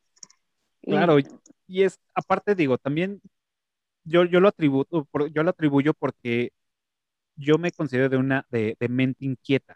Claro, 0.82 1.17
y 1.67 1.84
es, 1.84 1.99
aparte 2.13 2.55
digo, 2.55 2.78
también 2.78 3.21
yo, 4.03 4.23
yo 4.25 4.39
lo 4.39 4.47
atributo, 4.47 5.07
yo 5.34 5.43
lo 5.43 5.49
atribuyo 5.49 5.93
porque 5.93 6.51
yo 7.36 7.57
me 7.57 7.71
considero 7.71 8.09
de 8.09 8.17
una, 8.17 8.45
de, 8.49 8.78
de 8.80 8.89
mente 8.89 9.25
inquieta. 9.25 9.75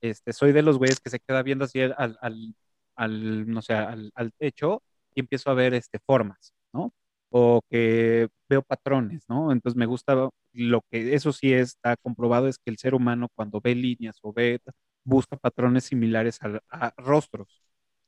Este, 0.00 0.32
soy 0.32 0.52
de 0.52 0.62
los 0.62 0.78
güeyes 0.78 1.00
que 1.00 1.10
se 1.10 1.20
queda 1.20 1.42
viendo 1.42 1.64
así 1.64 1.80
al, 1.80 1.94
al, 2.20 2.54
al 2.96 3.46
no 3.48 3.62
sé, 3.62 3.74
al, 3.74 4.10
al, 4.14 4.32
techo 4.32 4.82
y 5.14 5.20
empiezo 5.20 5.50
a 5.50 5.54
ver 5.54 5.74
este, 5.74 5.98
formas, 5.98 6.54
¿no? 6.72 6.92
O 7.30 7.62
que 7.70 8.28
veo 8.48 8.62
patrones, 8.62 9.24
¿no? 9.28 9.52
Entonces 9.52 9.76
me 9.76 9.86
gusta 9.86 10.30
lo 10.52 10.82
que, 10.90 11.14
eso 11.14 11.32
sí 11.32 11.52
está 11.52 11.96
comprobado, 11.96 12.48
es 12.48 12.58
que 12.58 12.70
el 12.70 12.78
ser 12.78 12.94
humano 12.94 13.28
cuando 13.34 13.60
ve 13.60 13.74
líneas 13.74 14.18
o 14.22 14.32
ve, 14.32 14.60
busca 15.04 15.36
patrones 15.36 15.84
similares 15.84 16.40
a, 16.42 16.60
a 16.70 16.94
rostros. 16.96 17.62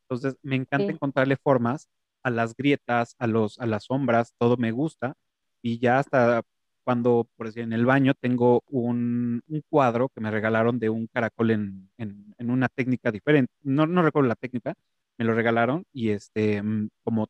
Entonces 0.08 0.38
me 0.42 0.56
encanta 0.56 0.86
sí. 0.88 0.92
encontrarle 0.92 1.36
formas 1.36 1.88
a 2.22 2.30
las 2.30 2.54
grietas, 2.56 3.14
a, 3.18 3.26
los, 3.26 3.58
a 3.60 3.66
las 3.66 3.84
sombras, 3.84 4.34
todo 4.38 4.56
me 4.56 4.72
gusta. 4.72 5.14
Y 5.62 5.78
ya 5.78 5.98
hasta 5.98 6.42
cuando, 6.84 7.28
por 7.36 7.46
decir, 7.46 7.62
en 7.62 7.72
el 7.72 7.86
baño 7.86 8.14
tengo 8.14 8.62
un, 8.68 9.42
un 9.48 9.62
cuadro 9.70 10.08
que 10.10 10.20
me 10.20 10.30
regalaron 10.30 10.78
de 10.78 10.90
un 10.90 11.06
caracol 11.06 11.50
en, 11.50 11.90
en, 11.98 12.34
en, 12.38 12.50
una 12.50 12.68
técnica 12.68 13.10
diferente. 13.10 13.52
No, 13.62 13.86
no 13.86 14.02
recuerdo 14.02 14.28
la 14.28 14.34
técnica, 14.36 14.74
me 15.18 15.24
lo 15.24 15.34
regalaron 15.34 15.86
y 15.92 16.10
este, 16.10 16.62
mm, 16.62 16.90
como 17.04 17.28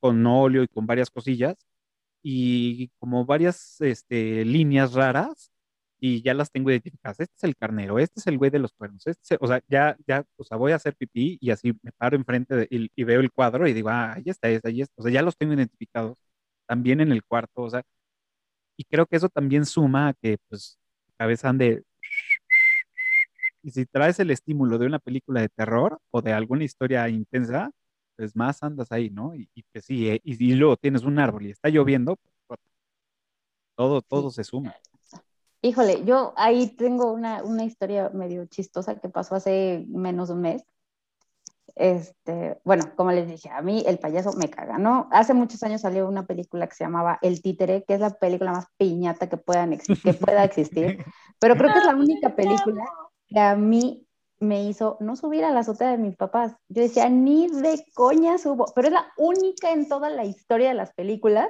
con 0.00 0.26
óleo 0.26 0.62
y 0.62 0.68
con 0.68 0.86
varias 0.86 1.10
cosillas 1.10 1.56
y 2.22 2.88
como 2.98 3.24
varias 3.26 3.80
este, 3.80 4.44
líneas 4.44 4.94
raras 4.94 5.52
y 5.98 6.22
ya 6.22 6.34
las 6.34 6.50
tengo 6.50 6.70
identificadas. 6.70 7.20
Este 7.20 7.34
es 7.36 7.44
el 7.44 7.56
carnero, 7.56 7.98
este 7.98 8.20
es 8.20 8.26
el 8.26 8.38
güey 8.38 8.50
de 8.50 8.58
los 8.60 8.72
cuernos, 8.74 9.06
este, 9.06 9.38
o 9.40 9.46
sea, 9.46 9.62
ya, 9.68 9.96
ya, 10.06 10.24
o 10.36 10.44
sea, 10.44 10.56
voy 10.58 10.72
a 10.72 10.76
hacer 10.76 10.96
pipí 10.96 11.38
y 11.40 11.50
así 11.50 11.72
me 11.82 11.92
paro 11.92 12.16
enfrente 12.16 12.54
de, 12.56 12.68
y, 12.70 13.04
veo 13.04 13.20
el 13.20 13.32
cuadro 13.32 13.66
y 13.68 13.72
digo, 13.72 13.88
ah, 13.90 14.14
ahí 14.14 14.24
está, 14.26 14.48
ahí 14.48 14.56
está, 14.56 14.94
o 14.96 15.02
sea, 15.02 15.12
ya 15.12 15.22
los 15.22 15.36
tengo 15.36 15.54
identificados 15.54 16.16
también 16.66 17.00
en 17.00 17.12
el 17.12 17.24
cuarto, 17.24 17.62
o 17.62 17.70
sea, 17.70 17.82
y 18.76 18.84
creo 18.84 19.06
que 19.06 19.16
eso 19.16 19.28
también 19.28 19.64
suma 19.66 20.08
a 20.08 20.14
que, 20.14 20.38
pues, 20.48 20.78
cabeza 21.16 21.52
de... 21.52 21.82
Y 23.66 23.72
si 23.72 23.84
traes 23.84 24.20
el 24.20 24.30
estímulo 24.30 24.78
de 24.78 24.86
una 24.86 25.00
película 25.00 25.40
de 25.40 25.48
terror 25.48 25.98
o 26.12 26.22
de 26.22 26.32
alguna 26.32 26.62
historia 26.62 27.08
intensa, 27.08 27.72
pues 28.14 28.36
más 28.36 28.62
andas 28.62 28.92
ahí, 28.92 29.10
¿no? 29.10 29.34
Y, 29.34 29.50
y 29.56 29.64
pues 29.64 29.84
sí, 29.84 30.08
eh, 30.08 30.20
y, 30.22 30.52
y, 30.52 30.54
luego 30.54 30.76
tienes 30.76 31.02
un 31.02 31.18
árbol 31.18 31.46
y 31.46 31.50
está 31.50 31.68
lloviendo, 31.68 32.16
pues, 32.46 32.60
todo, 33.74 34.02
todo 34.02 34.30
se 34.30 34.44
suma. 34.44 34.72
Híjole, 35.62 36.04
yo 36.04 36.32
ahí 36.36 36.76
tengo 36.76 37.12
una, 37.12 37.42
una, 37.42 37.64
historia 37.64 38.08
medio 38.10 38.46
chistosa 38.46 39.00
que 39.00 39.08
pasó 39.08 39.34
hace 39.34 39.84
menos 39.88 40.28
de 40.28 40.34
un 40.34 40.42
mes. 40.42 40.64
Este, 41.74 42.60
bueno, 42.62 42.84
como 42.94 43.10
les 43.10 43.26
dije, 43.26 43.50
a 43.50 43.62
mí 43.62 43.82
el 43.84 43.98
payaso 43.98 44.32
me 44.34 44.48
caga, 44.48 44.78
¿no? 44.78 45.08
Hace 45.10 45.34
muchos 45.34 45.64
años 45.64 45.80
salió 45.80 46.08
una 46.08 46.24
película 46.24 46.68
que 46.68 46.76
se 46.76 46.84
llamaba 46.84 47.18
El 47.20 47.42
Títere, 47.42 47.82
que 47.82 47.94
es 47.94 48.00
la 48.00 48.10
película 48.10 48.52
más 48.52 48.66
piñata 48.76 49.28
que, 49.28 49.36
puedan 49.38 49.76
que 49.76 50.14
pueda 50.14 50.44
existir, 50.44 51.04
pero 51.40 51.56
creo 51.56 51.72
que 51.72 51.80
es 51.80 51.84
la 51.84 51.96
única 51.96 52.36
película 52.36 52.84
que 53.28 53.38
a 53.40 53.56
mí 53.56 54.06
me 54.38 54.64
hizo 54.64 54.96
no 55.00 55.16
subir 55.16 55.44
a 55.44 55.50
la 55.50 55.60
azotea 55.60 55.90
de 55.90 55.98
mis 55.98 56.16
papás. 56.16 56.56
Yo 56.68 56.82
decía, 56.82 57.08
ni 57.08 57.48
de 57.48 57.84
coña 57.94 58.38
subo, 58.38 58.66
pero 58.74 58.88
es 58.88 58.94
la 58.94 59.12
única 59.16 59.70
en 59.70 59.88
toda 59.88 60.10
la 60.10 60.24
historia 60.24 60.68
de 60.68 60.74
las 60.74 60.92
películas 60.92 61.48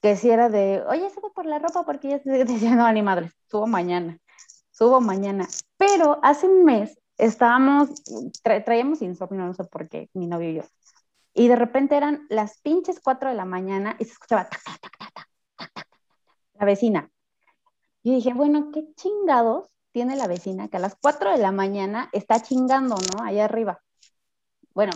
que 0.00 0.16
si 0.16 0.30
era 0.30 0.48
de, 0.50 0.82
oye, 0.86 1.08
subo 1.10 1.32
por 1.32 1.46
la 1.46 1.58
ropa 1.58 1.84
porque 1.84 2.08
ya 2.08 2.18
decía, 2.18 2.74
no, 2.74 2.90
ni 2.92 3.02
madre, 3.02 3.30
subo 3.50 3.66
mañana, 3.66 4.18
subo 4.70 5.00
mañana. 5.00 5.48
Pero 5.76 6.20
hace 6.22 6.46
un 6.46 6.64
mes 6.64 6.98
estábamos, 7.16 7.88
tra 8.42 8.62
traíamos 8.64 9.02
insomnio, 9.02 9.46
no 9.46 9.54
sé 9.54 9.64
por 9.64 9.88
qué, 9.88 10.10
mi 10.12 10.26
novio 10.26 10.50
y 10.50 10.54
yo. 10.56 10.62
Y 11.32 11.48
de 11.48 11.56
repente 11.56 11.96
eran 11.96 12.26
las 12.28 12.60
pinches 12.60 13.00
4 13.00 13.30
de 13.30 13.34
la 13.34 13.44
mañana 13.44 13.96
y 13.98 14.04
se 14.04 14.12
escuchaba 14.12 14.48
tac, 14.48 14.62
tac, 14.62 14.80
tac, 15.72 15.88
la 16.54 16.66
vecina. 16.66 17.10
Y 18.02 18.14
dije, 18.14 18.34
bueno, 18.34 18.70
¿qué 18.72 18.84
chingados 18.94 19.70
tiene 19.94 20.16
la 20.16 20.26
vecina 20.26 20.66
que 20.66 20.76
a 20.76 20.80
las 20.80 20.96
4 20.96 21.30
de 21.30 21.38
la 21.38 21.52
mañana 21.52 22.10
está 22.12 22.42
chingando, 22.42 22.96
¿no? 22.96 23.22
Allá 23.22 23.44
arriba. 23.44 23.80
Bueno, 24.74 24.90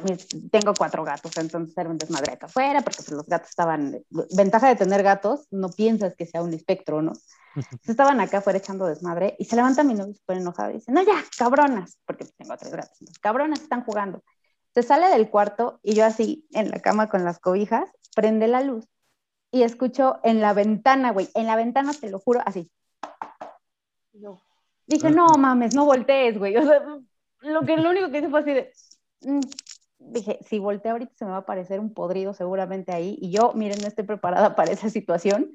tengo 0.51 0.75
cuatro 0.77 1.05
gatos, 1.05 1.37
entonces 1.37 1.79
era 1.79 1.89
un 1.89 1.99
desmadre 1.99 2.33
acá 2.33 2.47
afuera, 2.47 2.81
porque 2.81 2.97
pues, 2.97 3.13
los 3.13 3.27
gatos 3.27 3.51
estaban, 3.51 4.05
ventaja 4.37 4.67
de 4.67 4.75
tener 4.75 5.05
gatos, 5.05 5.47
no 5.53 5.69
piensas 5.69 6.17
que 6.17 6.27
sea 6.27 6.43
un 6.43 6.53
espectro, 6.53 7.01
¿no? 7.01 7.13
Entonces, 7.55 7.91
estaban 7.91 8.21
acá 8.21 8.39
afuera 8.39 8.59
echando 8.59 8.87
desmadre 8.87 9.37
y 9.39 9.45
se 9.45 9.55
levanta 9.55 9.85
mi 9.85 9.95
novio 9.95 10.15
súper 10.15 10.39
enojado 10.39 10.71
y 10.71 10.75
dice, 10.75 10.91
no, 10.91 11.01
ya, 11.03 11.23
cabronas, 11.39 11.97
porque 12.05 12.25
tengo 12.37 12.57
tres 12.57 12.73
gatos, 12.73 13.01
entonces, 13.01 13.21
cabronas 13.21 13.61
están 13.61 13.85
jugando. 13.85 14.25
Se 14.75 14.83
sale 14.83 15.11
del 15.11 15.31
cuarto 15.31 15.79
y 15.85 15.95
yo 15.95 16.05
así, 16.05 16.49
en 16.51 16.71
la 16.71 16.81
cama 16.81 17.09
con 17.09 17.25
las 17.25 17.39
cobijas, 17.39 17.89
prende 18.17 18.49
la 18.49 18.63
luz 18.63 18.85
y 19.53 19.63
escucho 19.63 20.19
en 20.25 20.41
la 20.41 20.55
ventana, 20.55 21.13
güey, 21.13 21.29
en 21.35 21.47
la 21.47 21.55
ventana, 21.55 21.93
te 21.93 22.11
lo 22.11 22.19
juro, 22.19 22.43
así. 22.45 22.69
No. 24.13 24.48
Dije, 24.89 25.11
no 25.11 25.27
mames, 25.39 25.75
no 25.75 25.85
voltees, 25.85 26.39
güey. 26.39 26.57
O 26.59 26.65
sea, 26.67 26.81
lo, 27.41 27.63
que, 27.63 27.77
lo 27.77 27.91
único 27.91 28.11
que 28.11 28.19
hice 28.19 28.29
fue 28.31 28.41
así 28.41 28.53
de, 28.53 28.73
mm. 29.21 29.41
dije, 29.99 30.39
si 30.49 30.59
volteo 30.59 30.93
ahorita 30.93 31.13
se 31.15 31.25
me 31.25 31.31
va 31.31 31.37
a 31.39 31.41
aparecer 31.41 31.79
un 31.79 31.95
podrido 31.95 32.33
seguramente 32.35 32.93
ahí. 32.93 33.17
Y 33.21 33.31
yo, 33.31 33.53
miren, 33.55 33.81
no 33.81 33.87
estoy 33.87 34.05
preparada 34.05 34.57
para 34.57 34.73
esa 34.73 34.91
situación. 34.91 35.53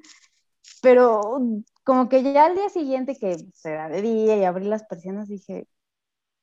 Pero 0.80 1.40
como 1.82 2.08
que 2.08 2.22
ya 2.22 2.46
al 2.46 2.54
día 2.54 2.68
siguiente 2.68 3.16
que 3.16 3.36
se 3.54 3.72
da 3.72 3.88
de 3.88 4.02
día 4.02 4.36
y 4.36 4.44
abrí 4.44 4.66
las 4.66 4.84
persianas, 4.84 5.28
dije, 5.28 5.68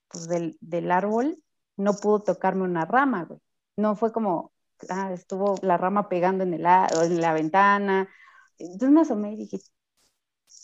pues 0.10 0.28
del, 0.28 0.58
del 0.62 0.92
árbol 0.92 1.42
no 1.78 1.94
pudo 1.94 2.20
tocarme 2.22 2.64
una 2.64 2.86
rama, 2.86 3.26
güey. 3.26 3.39
No 3.78 3.96
fue 3.96 4.12
como, 4.12 4.52
ah, 4.89 5.12
estuvo 5.14 5.56
la 5.62 5.78
rama 5.78 6.10
pegando 6.10 6.44
en, 6.44 6.54
el, 6.54 6.66
en 6.66 7.22
la 7.22 7.34
ventana. 7.34 8.10
Entonces 8.58 8.92
me 8.92 9.02
asomé 9.02 9.34
y 9.34 9.38
dije, 9.38 9.60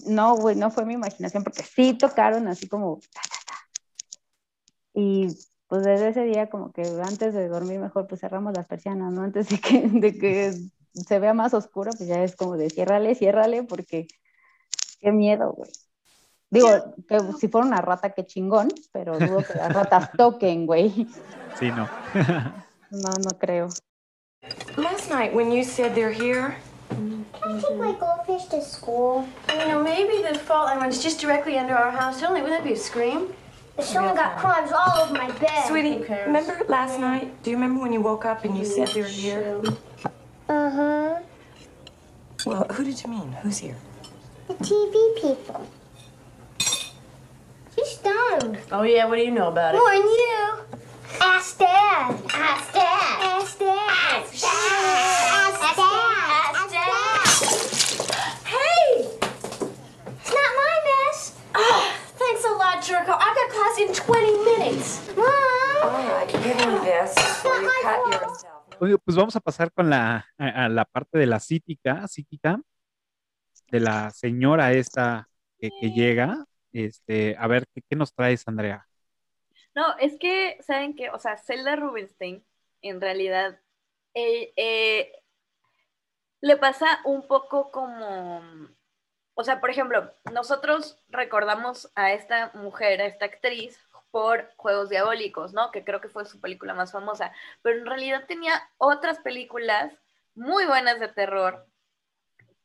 no, 0.05 0.35
güey, 0.35 0.55
no 0.55 0.71
fue 0.71 0.85
mi 0.85 0.93
imaginación, 0.93 1.43
porque 1.43 1.63
sí 1.63 1.93
tocaron 1.93 2.47
así 2.47 2.67
como... 2.67 2.99
Y 4.93 5.27
pues 5.67 5.83
desde 5.83 6.09
ese 6.09 6.23
día 6.23 6.49
como 6.49 6.71
que 6.71 6.81
antes 7.03 7.33
de 7.33 7.47
dormir 7.49 7.79
mejor 7.79 8.07
pues 8.07 8.21
cerramos 8.21 8.53
las 8.55 8.65
persianas, 8.65 9.13
¿no? 9.13 9.21
Antes 9.21 9.49
de 9.49 9.59
que, 9.59 9.87
de 9.87 10.17
que 10.17 10.53
se 10.93 11.19
vea 11.19 11.33
más 11.33 11.53
oscuro, 11.53 11.91
pues 11.95 12.09
ya 12.09 12.23
es 12.23 12.35
como 12.35 12.57
de 12.57 12.69
ciérrale, 12.69 13.15
ciérrale, 13.15 13.63
porque 13.63 14.07
qué 14.99 15.11
miedo, 15.11 15.53
güey. 15.53 15.69
Digo, 16.49 16.69
que 17.07 17.19
si 17.39 17.49
fuera 17.49 17.67
una 17.67 17.81
rata, 17.81 18.11
qué 18.11 18.25
chingón, 18.25 18.69
pero 18.93 19.19
dudo 19.19 19.43
que 19.43 19.53
las 19.55 19.73
ratas 19.73 20.11
toquen, 20.17 20.65
güey. 20.65 21.07
Sí, 21.59 21.69
no. 21.71 21.89
no, 22.91 23.09
no 23.23 23.37
creo. 23.37 23.67
Last 24.77 25.11
night 25.11 25.33
when 25.33 25.51
you 25.51 25.63
said 25.63 25.93
they're 25.93 26.13
here, 26.13 26.55
I 26.91 27.61
take 27.61 27.77
my 27.77 27.95
goldfish 27.99 28.45
to 28.49 28.61
school. 28.61 29.27
You 29.49 29.67
know, 29.67 29.83
maybe 29.83 30.21
the 30.21 30.37
fault 30.37 30.65
line 30.67 30.79
runs 30.79 31.01
just 31.01 31.19
directly 31.19 31.57
under 31.57 31.75
our 31.75 31.91
house 31.91 32.23
only. 32.23 32.41
Wouldn't 32.41 32.59
that 32.59 32.67
be 32.67 32.73
a 32.73 32.77
scream? 32.77 33.33
Someone 33.79 34.15
got 34.15 34.37
crumbs 34.37 34.71
all 34.71 35.01
over 35.01 35.13
my 35.13 35.29
bed. 35.31 35.65
Sweetie, 35.67 36.03
remember 36.25 36.65
last 36.67 36.99
night? 36.99 37.31
Do 37.43 37.51
you 37.51 37.57
remember 37.57 37.81
when 37.81 37.93
you 37.93 38.01
woke 38.01 38.25
up 38.25 38.43
and 38.43 38.57
you 38.57 38.65
said 38.65 38.87
they 38.89 39.01
were 39.01 39.07
here? 39.07 39.61
Uh-huh. 40.49 41.19
Well, 42.45 42.65
who 42.71 42.83
did 42.83 43.03
you 43.03 43.09
mean? 43.09 43.31
Who's 43.43 43.59
here? 43.59 43.75
The 44.47 44.55
TV 44.55 45.21
people. 45.21 45.67
She's 47.75 47.89
stoned. 47.89 48.57
Oh, 48.71 48.83
yeah? 48.83 49.05
What 49.05 49.17
do 49.17 49.21
you 49.23 49.31
know 49.31 49.49
about 49.49 49.75
it? 49.75 49.77
More 49.77 49.91
than 49.91 50.01
you. 50.01 50.57
Ask 51.21 51.59
Dad. 51.59 52.19
Ask 52.33 52.73
Dad. 52.73 53.19
Ask 53.21 53.59
Dad. 53.59 53.89
Ask 53.89 54.41
Dad. 54.41 54.49
Ask 54.49 55.75
Dad. 55.75 55.86
Jericho. 62.87 63.11
I've 63.19 63.35
got 63.35 63.49
class 63.51 63.79
in 63.79 63.93
20 63.93 64.45
minutes. 64.45 65.11
Mom. 65.17 65.27
Right, 65.83 66.27
give 66.31 66.55
him 66.55 66.79
this 66.83 67.13
cut 67.83 67.99
yourself. 68.07 68.63
Pues 68.79 69.17
vamos 69.17 69.35
a 69.35 69.41
pasar 69.41 69.73
con 69.73 69.89
la, 69.89 70.25
a, 70.37 70.69
la 70.69 70.85
parte 70.85 71.17
de 71.17 71.25
la 71.25 71.39
psíquica, 71.41 72.07
psíquica, 72.07 72.61
de 73.71 73.79
la 73.81 74.11
señora 74.11 74.71
esta 74.71 75.27
que, 75.59 75.69
que 75.81 75.89
llega. 75.89 76.45
Este, 76.71 77.35
a 77.37 77.47
ver, 77.47 77.67
¿qué, 77.73 77.81
¿qué, 77.81 77.95
nos 77.97 78.13
traes, 78.13 78.47
Andrea? 78.47 78.87
No, 79.75 79.97
es 79.97 80.17
que, 80.17 80.57
¿saben 80.61 80.95
qué? 80.95 81.09
O 81.09 81.19
sea, 81.19 81.37
Zelda 81.37 81.75
Rubinstein, 81.75 82.45
en 82.81 83.01
realidad, 83.01 83.59
eh, 84.13 84.53
eh, 84.55 85.11
le 86.39 86.55
pasa 86.55 87.01
un 87.03 87.27
poco 87.27 87.69
como 87.71 88.41
o 89.39 89.43
sea, 89.43 89.61
por 89.61 89.69
ejemplo, 89.69 90.11
nosotros 90.33 90.97
recordamos 91.09 91.91
a 91.93 92.11
esta 92.11 92.51
mujer, 92.55 93.01
a 93.01 93.05
esta 93.05 93.25
actriz, 93.25 93.79
por 94.09 94.51
Juegos 94.55 94.89
Diabólicos, 94.89 95.53
¿no? 95.53 95.69
Que 95.69 95.83
creo 95.83 96.01
que 96.01 96.09
fue 96.09 96.25
su 96.25 96.41
película 96.41 96.73
más 96.73 96.91
famosa, 96.91 97.31
pero 97.61 97.77
en 97.77 97.85
realidad 97.85 98.25
tenía 98.27 98.67
otras 98.79 99.19
películas 99.19 99.93
muy 100.33 100.65
buenas 100.65 100.99
de 100.99 101.07
terror, 101.09 101.67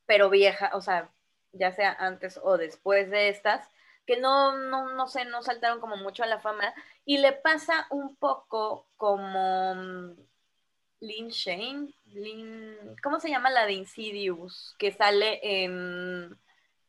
pero 0.06 0.30
vieja, 0.30 0.70
o 0.72 0.80
sea, 0.80 1.10
ya 1.52 1.72
sea 1.72 1.92
antes 1.92 2.40
o 2.42 2.56
después 2.56 3.10
de 3.10 3.28
estas, 3.28 3.68
que 4.06 4.18
no, 4.18 4.56
no, 4.56 4.94
no 4.94 5.08
sé, 5.08 5.26
no 5.26 5.42
saltaron 5.42 5.78
como 5.78 5.96
mucho 5.98 6.22
a 6.22 6.26
la 6.26 6.40
fama, 6.40 6.72
y 7.04 7.18
le 7.18 7.32
pasa 7.32 7.86
un 7.90 8.16
poco 8.16 8.86
como 8.96 9.74
mm, 9.74 10.16
Lynn 11.00 11.28
Shane, 11.28 11.92
Lynn, 12.06 12.96
¿cómo 13.02 13.20
se 13.20 13.28
llama 13.28 13.50
la 13.50 13.66
de 13.66 13.74
Insidious? 13.74 14.74
Que 14.78 14.90
sale 14.92 15.38
en... 15.42 16.38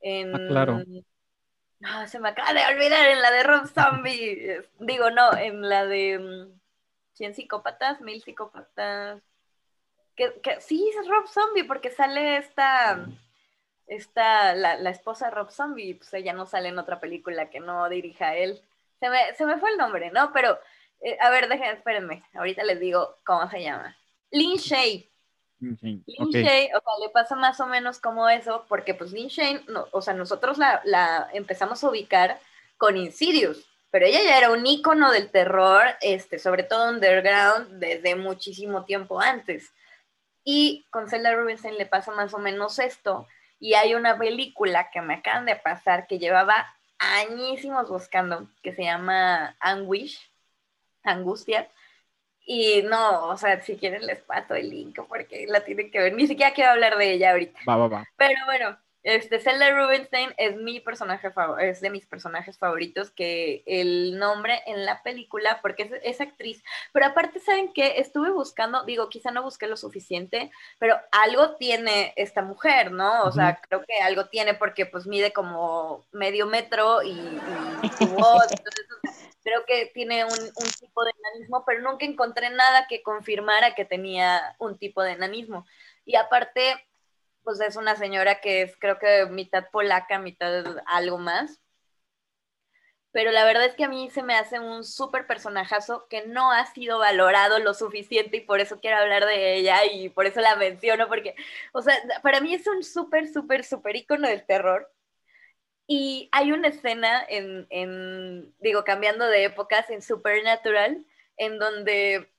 en 0.03 0.35
Ah, 0.35 0.47
claro. 0.47 0.83
Ah, 1.83 2.07
se 2.07 2.19
me 2.19 2.29
acaba 2.29 2.53
de 2.53 2.65
olvidar 2.73 3.09
en 3.09 3.21
la 3.21 3.31
de 3.31 3.43
Rob 3.43 3.67
Zombie. 3.67 4.61
Digo, 4.79 5.09
no, 5.09 5.35
en 5.35 5.67
la 5.67 5.85
de 5.85 6.19
mm, 6.19 6.59
100 7.13 7.35
psicópatas, 7.35 8.01
mil 8.01 8.21
psicópatas. 8.21 9.21
Que, 10.15 10.39
que, 10.41 10.61
sí, 10.61 10.91
es 10.99 11.07
Rob 11.07 11.27
Zombie, 11.27 11.63
porque 11.63 11.89
sale 11.89 12.37
esta, 12.37 13.07
esta 13.87 14.53
la, 14.53 14.77
la, 14.77 14.91
esposa 14.91 15.25
de 15.25 15.31
Rob 15.31 15.49
Zombie, 15.49 15.95
pues 15.95 16.13
ella 16.13 16.33
no 16.33 16.45
sale 16.45 16.69
en 16.69 16.77
otra 16.77 16.99
película 16.99 17.49
que 17.49 17.59
no 17.59 17.89
dirija 17.89 18.35
él. 18.35 18.61
Se 18.99 19.09
me, 19.09 19.33
se 19.33 19.45
me 19.45 19.57
fue 19.57 19.71
el 19.71 19.77
nombre, 19.77 20.11
¿no? 20.11 20.31
Pero, 20.31 20.59
eh, 21.01 21.17
a 21.19 21.29
ver, 21.31 21.49
déjenme, 21.49 21.73
espérenme, 21.73 22.23
ahorita 22.35 22.63
les 22.63 22.79
digo 22.79 23.17
cómo 23.25 23.49
se 23.49 23.63
llama. 23.63 23.97
Lin 24.31 24.57
Shay. 24.57 25.12
Lin 25.63 25.75
Shane, 25.75 26.03
Lin 26.05 26.27
ok. 26.27 26.31
Shay, 26.31 26.65
o 26.73 26.81
sea, 26.81 26.93
le 27.01 27.09
pasa 27.09 27.35
más 27.35 27.59
o 27.59 27.67
menos 27.67 27.99
como 27.99 28.29
eso, 28.29 28.65
porque 28.67 28.93
pues 28.93 29.11
Lin 29.11 29.29
Shay, 29.29 29.63
no, 29.67 29.87
o 29.91 30.01
sea, 30.01 30.13
nosotros 30.13 30.57
la, 30.57 30.81
la 30.85 31.29
empezamos 31.33 31.83
a 31.83 31.89
ubicar 31.89 32.39
con 32.77 32.97
Insidious, 32.97 33.65
pero 33.91 34.05
ella 34.05 34.21
ya 34.23 34.37
era 34.37 34.51
un 34.51 34.65
ícono 34.65 35.11
del 35.11 35.29
terror, 35.29 35.83
este, 36.01 36.39
sobre 36.39 36.63
todo 36.63 36.89
underground, 36.89 37.79
desde 37.79 38.15
muchísimo 38.15 38.85
tiempo 38.85 39.21
antes. 39.21 39.71
Y 40.43 40.85
con 40.89 41.09
Zelda 41.09 41.33
Rubinstein 41.33 41.77
le 41.77 41.85
pasa 41.85 42.11
más 42.11 42.33
o 42.33 42.39
menos 42.39 42.79
esto, 42.79 43.27
y 43.59 43.75
hay 43.75 43.95
una 43.95 44.17
película 44.17 44.89
que 44.91 45.01
me 45.01 45.13
acaban 45.15 45.45
de 45.45 45.55
pasar 45.55 46.05
que 46.07 46.19
llevaba 46.19 46.75
añísimos 46.99 47.87
buscando, 47.87 48.47
que 48.61 48.73
se 48.73 48.83
llama 48.83 49.55
Anguish, 49.59 50.19
Angustia, 51.03 51.69
y 52.45 52.81
no, 52.83 53.29
o 53.29 53.37
sea, 53.37 53.61
si 53.61 53.77
quieren 53.77 54.05
les 54.05 54.19
paso 54.19 54.55
el 54.55 54.69
link 54.69 54.99
porque 55.07 55.45
la 55.47 55.63
tienen 55.63 55.91
que 55.91 55.99
ver. 55.99 56.13
Ni 56.13 56.27
siquiera 56.27 56.53
quiero 56.53 56.71
hablar 56.71 56.97
de 56.97 57.13
ella 57.13 57.31
ahorita. 57.31 57.59
Va, 57.67 57.77
va, 57.77 57.87
va. 57.87 58.07
Pero 58.17 58.39
bueno, 58.45 58.77
este 59.03 59.39
Zelda 59.39 59.69
Rubinstein 59.71 60.33
es 60.37 60.55
mi 60.55 60.79
personaje 60.79 61.29
favorito, 61.31 61.69
es 61.69 61.81
de 61.81 61.89
mis 61.89 62.05
personajes 62.05 62.57
favoritos 62.57 63.11
que 63.11 63.63
el 63.65 64.17
nombre 64.17 64.61
en 64.65 64.85
la 64.85 65.03
película, 65.03 65.59
porque 65.61 65.83
es, 65.83 65.91
es 66.03 66.21
actriz. 66.21 66.63
Pero 66.93 67.07
aparte, 67.07 67.39
¿saben 67.39 67.73
qué? 67.73 67.95
Estuve 67.97 68.31
buscando, 68.31 68.85
digo, 68.85 69.09
quizá 69.09 69.31
no 69.31 69.43
busqué 69.43 69.67
lo 69.67 69.75
suficiente, 69.75 70.51
pero 70.79 70.97
algo 71.11 71.55
tiene 71.55 72.13
esta 72.15 72.41
mujer, 72.41 72.91
¿no? 72.91 73.23
O 73.23 73.31
sea, 73.31 73.59
creo 73.61 73.83
que 73.85 74.01
algo 74.01 74.27
tiene 74.27 74.53
porque 74.53 74.85
pues 74.85 75.05
mide 75.05 75.33
como 75.33 76.05
medio 76.11 76.45
metro 76.47 77.03
y, 77.03 77.11
y 77.11 77.89
su 77.89 78.07
voz, 78.15 78.47
entonces 78.51 79.32
creo 79.43 79.65
que 79.65 79.91
tiene 79.93 80.25
un, 80.25 80.31
tipo 80.79 81.03
de 81.03 81.11
enanismo, 81.19 81.63
pero 81.65 81.81
nunca 81.81 82.05
encontré 82.05 82.49
nada 82.49 82.87
que 82.87 83.03
confirmara 83.03 83.75
que 83.75 83.85
tenía 83.85 84.55
un 84.59 84.77
tipo 84.77 85.03
de 85.03 85.13
enanismo. 85.13 85.65
Y 86.05 86.15
aparte, 86.15 86.87
pues 87.43 87.59
es 87.61 87.75
una 87.75 87.95
señora 87.95 88.41
que 88.41 88.63
es 88.63 88.77
creo 88.77 88.99
que 88.99 89.25
mitad 89.27 89.69
polaca, 89.71 90.19
mitad 90.19 90.77
algo 90.85 91.17
más. 91.17 91.59
Pero 93.11 93.31
la 93.31 93.45
verdad 93.45 93.65
es 93.65 93.75
que 93.75 93.83
a 93.83 93.89
mí 93.89 94.09
se 94.09 94.23
me 94.23 94.33
hace 94.35 94.59
un 94.59 94.83
súper 94.83 95.27
personajazo 95.27 96.07
que 96.09 96.25
no 96.25 96.51
ha 96.51 96.65
sido 96.73 96.97
valorado 96.99 97.59
lo 97.59 97.75
suficiente 97.75 98.37
y 98.37 98.41
por 98.41 98.59
eso 98.59 98.79
quiero 98.79 98.97
hablar 98.97 99.25
de 99.25 99.55
ella 99.55 99.85
y 99.85 100.09
por 100.09 100.25
eso 100.25 100.41
la 100.41 100.55
menciono, 100.55 101.07
porque, 101.07 101.35
o 101.73 101.81
sea, 101.83 101.95
para 102.23 102.41
mí 102.41 102.55
es 102.55 102.65
un 102.67 102.83
súper, 102.83 103.27
súper, 103.31 103.63
súper 103.65 103.97
ícono 103.97 104.27
del 104.27 104.45
terror. 104.45 104.91
Y 105.87 106.29
hay 106.31 106.51
una 106.51 106.69
escena 106.69 107.23
en, 107.27 107.67
en, 107.69 108.53
digo, 108.59 108.83
cambiando 108.83 109.27
de 109.27 109.45
épocas, 109.45 109.89
en 109.89 110.01
Supernatural, 110.01 111.03
en 111.37 111.59
donde, 111.59 112.29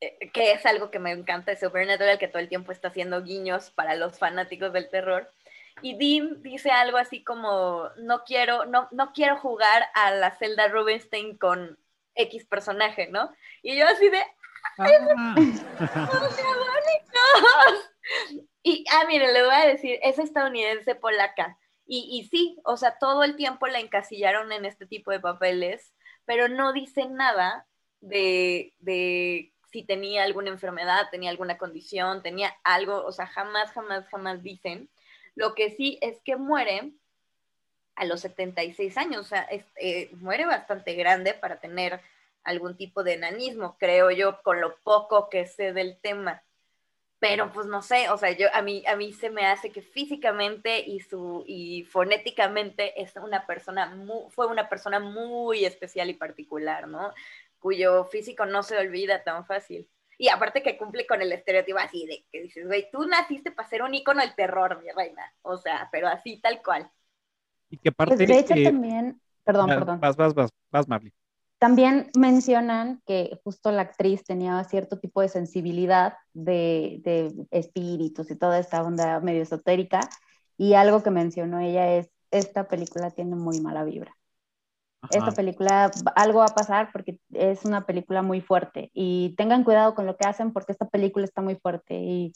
eh, 0.00 0.30
que 0.32 0.52
es 0.52 0.66
algo 0.66 0.90
que 0.90 0.98
me 0.98 1.10
encanta 1.10 1.52
de 1.52 1.58
Supernatural, 1.58 2.18
que 2.18 2.28
todo 2.28 2.40
el 2.40 2.48
tiempo 2.48 2.72
está 2.72 2.88
haciendo 2.88 3.22
guiños 3.22 3.70
para 3.70 3.94
los 3.94 4.18
fanáticos 4.18 4.72
del 4.72 4.90
terror. 4.90 5.30
Y 5.82 5.96
Dean 5.96 6.42
dice 6.42 6.70
algo 6.70 6.98
así 6.98 7.24
como, 7.24 7.88
no 7.96 8.24
quiero, 8.24 8.66
no, 8.66 8.88
no 8.90 9.12
quiero 9.12 9.38
jugar 9.38 9.86
a 9.94 10.10
la 10.10 10.36
Zelda 10.36 10.68
Rubinstein 10.68 11.38
con 11.38 11.78
X 12.14 12.44
personaje, 12.44 13.08
¿no? 13.08 13.32
Y 13.62 13.78
yo 13.78 13.86
así 13.86 14.10
de, 14.10 14.22
¡ay, 14.78 14.92
ah. 15.16 15.34
Y, 18.62 18.84
ah, 18.92 19.04
miren, 19.06 19.32
le 19.32 19.42
voy 19.42 19.54
a 19.54 19.66
decir, 19.66 19.98
es 20.02 20.18
estadounidense 20.18 20.94
polaca. 20.94 21.56
Y, 21.92 22.06
y, 22.08 22.28
sí, 22.28 22.56
o 22.62 22.76
sea, 22.76 22.98
todo 23.00 23.24
el 23.24 23.34
tiempo 23.34 23.66
la 23.66 23.80
encasillaron 23.80 24.52
en 24.52 24.64
este 24.64 24.86
tipo 24.86 25.10
de 25.10 25.18
papeles, 25.18 25.92
pero 26.24 26.46
no 26.46 26.72
dicen 26.72 27.16
nada 27.16 27.66
de, 28.00 28.74
de, 28.78 29.52
si 29.72 29.82
tenía 29.82 30.22
alguna 30.22 30.50
enfermedad, 30.50 31.08
tenía 31.10 31.30
alguna 31.30 31.58
condición, 31.58 32.22
tenía 32.22 32.54
algo, 32.62 33.04
o 33.04 33.10
sea, 33.10 33.26
jamás, 33.26 33.72
jamás, 33.72 34.06
jamás 34.06 34.40
dicen. 34.44 34.88
Lo 35.34 35.56
que 35.56 35.70
sí 35.70 35.98
es 36.00 36.20
que 36.20 36.36
muere 36.36 36.92
a 37.96 38.04
los 38.04 38.20
76 38.20 38.96
años, 38.96 39.26
o 39.26 39.28
sea, 39.28 39.48
eh, 39.50 40.10
muere 40.20 40.46
bastante 40.46 40.94
grande 40.94 41.34
para 41.34 41.58
tener 41.58 42.00
algún 42.44 42.76
tipo 42.76 43.02
de 43.02 43.14
enanismo, 43.14 43.76
creo 43.80 44.12
yo, 44.12 44.40
con 44.42 44.60
lo 44.60 44.76
poco 44.84 45.28
que 45.28 45.44
sé 45.44 45.72
del 45.72 45.98
tema 46.00 46.40
pero 47.20 47.52
pues 47.52 47.66
no 47.66 47.82
sé, 47.82 48.08
o 48.08 48.16
sea, 48.16 48.32
yo 48.32 48.48
a 48.54 48.62
mí 48.62 48.82
a 48.86 48.96
mí 48.96 49.12
se 49.12 49.28
me 49.28 49.46
hace 49.46 49.70
que 49.70 49.82
físicamente 49.82 50.80
y 50.80 51.00
su 51.00 51.44
y 51.46 51.84
fonéticamente 51.84 53.00
es 53.00 53.14
una 53.16 53.46
persona 53.46 53.94
muy, 53.94 54.30
fue 54.30 54.46
una 54.46 54.70
persona 54.70 54.98
muy 55.00 55.66
especial 55.66 56.08
y 56.08 56.14
particular, 56.14 56.88
¿no? 56.88 57.12
Cuyo 57.58 58.04
físico 58.06 58.46
no 58.46 58.62
se 58.62 58.78
olvida 58.78 59.22
tan 59.22 59.44
fácil. 59.44 59.86
Y 60.16 60.28
aparte 60.28 60.62
que 60.62 60.78
cumple 60.78 61.06
con 61.06 61.20
el 61.20 61.32
estereotipo 61.32 61.78
así 61.78 62.06
de 62.06 62.24
que 62.32 62.42
dices, 62.42 62.66
güey, 62.66 62.88
tú 62.90 63.06
naciste 63.06 63.50
para 63.50 63.68
ser 63.68 63.82
un 63.82 63.94
ícono 63.94 64.22
del 64.22 64.34
terror, 64.34 64.82
mi 64.82 64.90
reina. 64.90 65.22
O 65.42 65.58
sea, 65.58 65.88
pero 65.92 66.08
así 66.08 66.40
tal 66.40 66.62
cual. 66.62 66.90
Y 67.68 67.76
que 67.78 67.90
aparte 67.90 68.16
pues 68.16 68.28
de 68.28 68.38
hecho 68.38 68.54
eh, 68.54 68.64
también, 68.64 69.20
perdón, 69.44 69.68
perdón. 69.68 70.00
Vas, 70.00 70.16
vas, 70.16 70.34
vas, 70.34 70.50
vas, 70.70 70.88
Marley. 70.88 71.12
También 71.60 72.08
mencionan 72.16 73.02
que 73.06 73.38
justo 73.44 73.70
la 73.70 73.82
actriz 73.82 74.24
tenía 74.24 74.64
cierto 74.64 74.98
tipo 74.98 75.20
de 75.20 75.28
sensibilidad 75.28 76.14
de, 76.32 77.02
de, 77.04 77.34
espíritus 77.50 78.30
y 78.30 78.36
toda 78.36 78.58
esta 78.58 78.82
onda 78.82 79.20
medio 79.20 79.42
esotérica. 79.42 80.00
Y 80.56 80.72
algo 80.72 81.02
que 81.02 81.10
mencionó 81.10 81.60
ella 81.60 81.96
es, 81.96 82.08
esta 82.30 82.66
película 82.66 83.10
tiene 83.10 83.36
muy 83.36 83.60
mala 83.60 83.84
vibra. 83.84 84.16
Ajá. 85.02 85.18
Esta 85.18 85.32
película, 85.32 85.90
algo 86.16 86.38
va 86.38 86.46
a 86.46 86.54
pasar 86.54 86.88
porque 86.92 87.18
es 87.34 87.66
una 87.66 87.84
película 87.84 88.22
muy 88.22 88.40
fuerte. 88.40 88.90
Y 88.94 89.34
tengan 89.36 89.62
cuidado 89.62 89.94
con 89.94 90.06
lo 90.06 90.16
que 90.16 90.26
hacen 90.26 90.54
porque 90.54 90.72
esta 90.72 90.88
película 90.88 91.26
está 91.26 91.42
muy 91.42 91.56
fuerte. 91.56 91.94
Y 91.94 92.32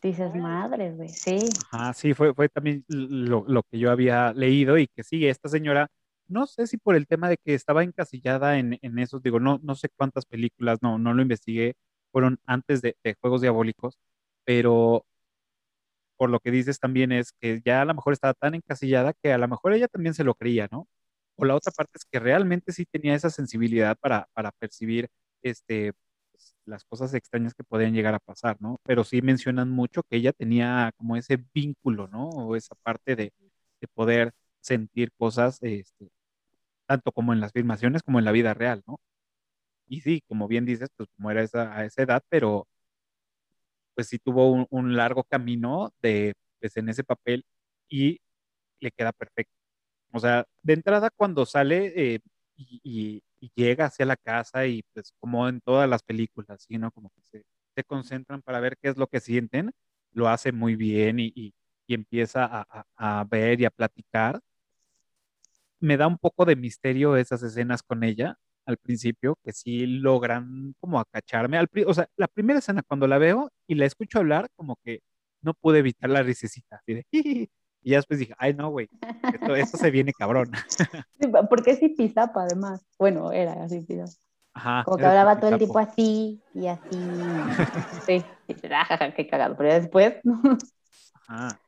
dices, 0.00 0.34
madre, 0.34 0.92
güey, 0.92 1.10
sí. 1.10 1.40
Ajá, 1.72 1.92
sí, 1.92 2.14
fue, 2.14 2.32
fue 2.32 2.48
también 2.48 2.86
lo, 2.88 3.44
lo 3.46 3.62
que 3.64 3.78
yo 3.78 3.90
había 3.90 4.32
leído 4.32 4.78
y 4.78 4.86
que 4.86 5.04
sí, 5.04 5.26
esta 5.26 5.50
señora 5.50 5.90
no 6.28 6.46
sé 6.46 6.66
si 6.66 6.76
por 6.78 6.96
el 6.96 7.06
tema 7.06 7.28
de 7.28 7.36
que 7.38 7.54
estaba 7.54 7.84
encasillada 7.84 8.58
en, 8.58 8.78
en 8.82 8.98
esos, 8.98 9.22
digo, 9.22 9.40
no, 9.40 9.60
no 9.62 9.74
sé 9.74 9.88
cuántas 9.96 10.26
películas, 10.26 10.78
no, 10.82 10.98
no 10.98 11.14
lo 11.14 11.22
investigué, 11.22 11.76
fueron 12.12 12.40
antes 12.46 12.82
de, 12.82 12.96
Juegos 13.20 13.42
Diabólicos, 13.42 13.98
pero 14.44 15.04
por 16.16 16.30
lo 16.30 16.40
que 16.40 16.50
dices 16.50 16.78
también 16.80 17.12
es 17.12 17.32
que 17.40 17.60
ya 17.64 17.82
a 17.82 17.84
lo 17.84 17.94
mejor 17.94 18.12
estaba 18.12 18.34
tan 18.34 18.54
encasillada 18.54 19.12
que 19.22 19.32
a 19.32 19.38
lo 19.38 19.48
mejor 19.48 19.72
ella 19.74 19.88
también 19.88 20.14
se 20.14 20.24
lo 20.24 20.34
creía, 20.34 20.68
¿no? 20.70 20.88
O 21.36 21.44
la 21.44 21.54
otra 21.54 21.72
parte 21.72 21.92
es 21.96 22.04
que 22.06 22.18
realmente 22.20 22.72
sí 22.72 22.86
tenía 22.86 23.14
esa 23.14 23.30
sensibilidad 23.30 23.96
para, 23.98 24.28
para 24.34 24.52
percibir 24.52 25.08
este, 25.42 25.92
pues, 26.32 26.54
las 26.64 26.84
cosas 26.84 27.12
extrañas 27.14 27.54
que 27.54 27.64
podían 27.64 27.94
llegar 27.94 28.14
a 28.14 28.18
pasar, 28.20 28.56
¿no? 28.60 28.78
Pero 28.84 29.04
sí 29.04 29.22
mencionan 29.22 29.70
mucho 29.70 30.02
que 30.04 30.16
ella 30.16 30.32
tenía 30.32 30.92
como 30.96 31.16
ese 31.16 31.38
vínculo, 31.54 32.08
¿no? 32.08 32.28
O 32.30 32.56
esa 32.56 32.74
parte 32.76 33.16
de, 33.16 33.32
de 33.80 33.88
poder 33.88 34.32
sentir 34.66 35.12
cosas 35.18 35.58
este, 35.62 36.10
tanto 36.86 37.12
como 37.12 37.32
en 37.34 37.40
las 37.40 37.52
filmaciones 37.52 38.02
como 38.02 38.18
en 38.20 38.26
la 38.26 38.32
vida 38.32 38.54
real, 38.54 38.82
¿no? 38.86 39.00
Y 39.88 40.02
sí, 40.02 40.22
como 40.28 40.48
bien 40.48 40.66
dices, 40.66 40.90
pues 40.96 41.08
como 41.16 41.30
era 41.32 41.42
esa, 41.42 41.76
a 41.76 41.84
esa 41.86 42.02
edad, 42.02 42.22
pero 42.30 42.68
pues 43.94 44.08
sí 44.08 44.18
tuvo 44.18 44.50
un, 44.52 44.66
un 44.70 44.96
largo 44.96 45.24
camino 45.24 45.92
de, 46.02 46.34
pues, 46.60 46.76
en 46.76 46.88
ese 46.88 47.04
papel 47.04 47.44
y 47.88 48.20
le 48.80 48.90
queda 48.92 49.12
perfecto. 49.12 49.52
O 50.12 50.20
sea, 50.20 50.46
de 50.62 50.74
entrada 50.74 51.10
cuando 51.16 51.46
sale 51.46 52.14
eh, 52.16 52.20
y, 52.56 52.80
y- 52.84 53.22
y 53.40 53.52
llega 53.56 53.86
hacia 53.86 54.06
la 54.06 54.16
casa 54.16 54.66
y 54.66 54.82
pues 54.94 55.12
como 55.20 55.48
en 55.48 55.60
todas 55.62 55.88
las 55.90 56.02
películas, 56.02 56.64
¿sí, 56.68 56.78
no? 56.78 56.90
Como 56.92 57.10
que 57.10 57.22
se, 57.22 57.44
se 57.76 57.84
concentran 57.84 58.42
para 58.42 58.60
ver 58.60 58.76
qué 58.82 58.88
es 58.90 58.96
lo 58.98 59.08
que 59.08 59.20
sienten, 59.20 59.72
lo 60.12 60.28
hace 60.28 60.52
muy 60.52 60.76
bien 60.76 61.20
y, 61.20 61.32
y- 61.36 61.54
empieza 61.88 62.44
a, 62.46 62.66
a- 62.96 63.20
a 63.20 63.24
ver 63.24 63.60
y 63.60 63.64
a 63.66 63.70
platicar. 63.70 64.40
Me 65.86 65.96
da 65.96 66.08
un 66.08 66.18
poco 66.18 66.44
de 66.44 66.56
misterio 66.56 67.16
esas 67.16 67.44
escenas 67.44 67.80
con 67.84 68.02
ella 68.02 68.36
al 68.66 68.76
principio, 68.76 69.38
que 69.44 69.52
sí 69.52 69.86
logran 69.86 70.74
como 70.80 70.98
acacharme. 70.98 71.58
Al, 71.58 71.68
pri- 71.68 71.84
o 71.86 71.94
sea, 71.94 72.08
la 72.16 72.26
primera 72.26 72.58
escena 72.58 72.82
cuando 72.82 73.06
la 73.06 73.18
veo 73.18 73.52
y 73.68 73.76
la 73.76 73.86
escucho 73.86 74.18
hablar, 74.18 74.48
como 74.56 74.74
que 74.84 74.98
no 75.42 75.54
pude 75.54 75.78
evitar 75.78 76.10
la 76.10 76.24
risecita, 76.24 76.82
de, 76.88 77.06
y 77.12 77.48
ya 77.84 77.98
después 77.98 78.18
dije, 78.18 78.34
ay 78.38 78.52
no, 78.54 78.70
güey, 78.70 78.88
esto, 79.32 79.54
esto 79.54 79.76
se 79.78 79.92
viene 79.92 80.12
cabrón. 80.12 80.50
Sí, 81.20 81.28
Porque 81.48 81.70
es 81.70 81.78
Zipizapa, 81.78 82.42
además. 82.42 82.84
Bueno, 82.98 83.30
era 83.30 83.52
así. 83.62 83.86
Ajá. 84.54 84.82
Como 84.84 84.96
que 84.98 85.06
hablaba 85.06 85.38
todo 85.38 85.50
el 85.52 85.58
tiempo 85.58 85.78
así 85.78 86.42
y 86.52 86.66
así. 86.66 86.90
Sí, 88.04 88.24
"Ah, 88.70 88.84
jaja, 88.84 89.14
qué 89.14 89.26
cagado. 89.28 89.56
Pero 89.56 89.68
ya 89.68 89.80
después, 89.80 90.14
Ajá. 91.28 91.60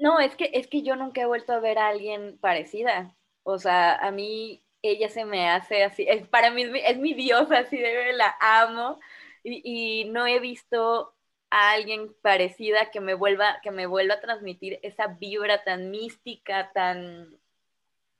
No, 0.00 0.18
es 0.18 0.34
que, 0.34 0.50
es 0.54 0.66
que 0.66 0.82
yo 0.82 0.96
nunca 0.96 1.20
he 1.20 1.26
vuelto 1.26 1.52
a 1.52 1.60
ver 1.60 1.78
a 1.78 1.88
alguien 1.88 2.38
parecida. 2.40 3.14
O 3.44 3.58
sea, 3.58 3.94
a 3.96 4.10
mí 4.10 4.64
ella 4.82 5.08
se 5.08 5.24
me 5.24 5.48
hace 5.50 5.84
así, 5.84 6.06
es, 6.08 6.26
para 6.28 6.50
mí 6.50 6.62
es 6.84 6.98
mi, 6.98 7.14
diosa, 7.14 7.58
así 7.60 7.76
de 7.78 8.12
la 8.14 8.36
amo. 8.40 9.00
Y, 9.44 10.02
y 10.02 10.04
no 10.10 10.26
he 10.26 10.38
visto 10.40 11.14
a 11.50 11.72
alguien 11.72 12.14
parecida 12.22 12.90
que 12.90 13.00
me 13.00 13.14
vuelva, 13.14 13.60
que 13.62 13.70
me 13.70 13.86
vuelva 13.86 14.14
a 14.14 14.20
transmitir 14.20 14.78
esa 14.82 15.08
vibra 15.08 15.64
tan 15.64 15.90
mística, 15.90 16.70
tan, 16.72 17.38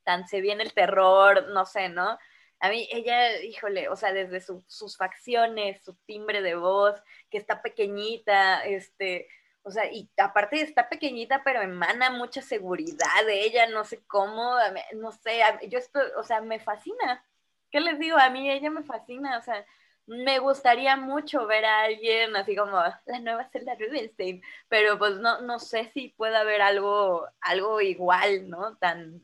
tan 0.04 0.26
se 0.28 0.40
viene 0.40 0.62
el 0.64 0.72
terror, 0.74 1.48
no 1.50 1.66
sé, 1.66 1.88
¿no? 1.88 2.18
A 2.60 2.68
mí, 2.70 2.88
ella, 2.92 3.40
híjole, 3.42 3.88
o 3.88 3.96
sea, 3.96 4.12
desde 4.12 4.40
su- 4.40 4.64
sus 4.68 4.96
facciones, 4.96 5.82
su 5.84 5.94
timbre 6.06 6.42
de 6.42 6.54
voz, 6.54 6.94
que 7.30 7.38
está 7.38 7.62
pequeñita, 7.62 8.64
este, 8.64 9.28
o 9.64 9.70
sea, 9.70 9.90
y 9.90 10.10
aparte 10.16 10.60
está 10.60 10.88
pequeñita, 10.88 11.42
pero 11.44 11.62
emana 11.62 12.10
mucha 12.10 12.42
seguridad 12.42 13.26
de 13.26 13.44
ella, 13.44 13.66
no 13.68 13.84
sé 13.84 14.04
cómo, 14.06 14.56
no 14.94 15.12
sé, 15.12 15.40
yo 15.68 15.78
o 16.16 16.22
sea, 16.24 16.40
me 16.40 16.58
fascina. 16.58 17.24
¿Qué 17.70 17.80
les 17.80 17.98
digo? 17.98 18.18
A 18.18 18.30
mí 18.30 18.50
ella 18.50 18.70
me 18.70 18.82
fascina, 18.82 19.38
o 19.38 19.42
sea, 19.42 19.64
me 20.06 20.38
gustaría 20.40 20.96
mucho 20.96 21.46
ver 21.46 21.64
a 21.64 21.82
alguien 21.82 22.34
así 22.36 22.56
como 22.56 22.72
la 23.06 23.20
nueva 23.20 23.48
Zelda 23.50 23.74
Rubinstein, 23.76 24.42
pero 24.68 24.98
pues 24.98 25.18
no, 25.18 25.40
no 25.42 25.58
sé 25.58 25.90
si 25.94 26.08
puede 26.10 26.36
haber 26.36 26.60
algo, 26.60 27.28
algo 27.40 27.80
igual, 27.80 28.50
¿no? 28.50 28.76
Tan, 28.78 29.22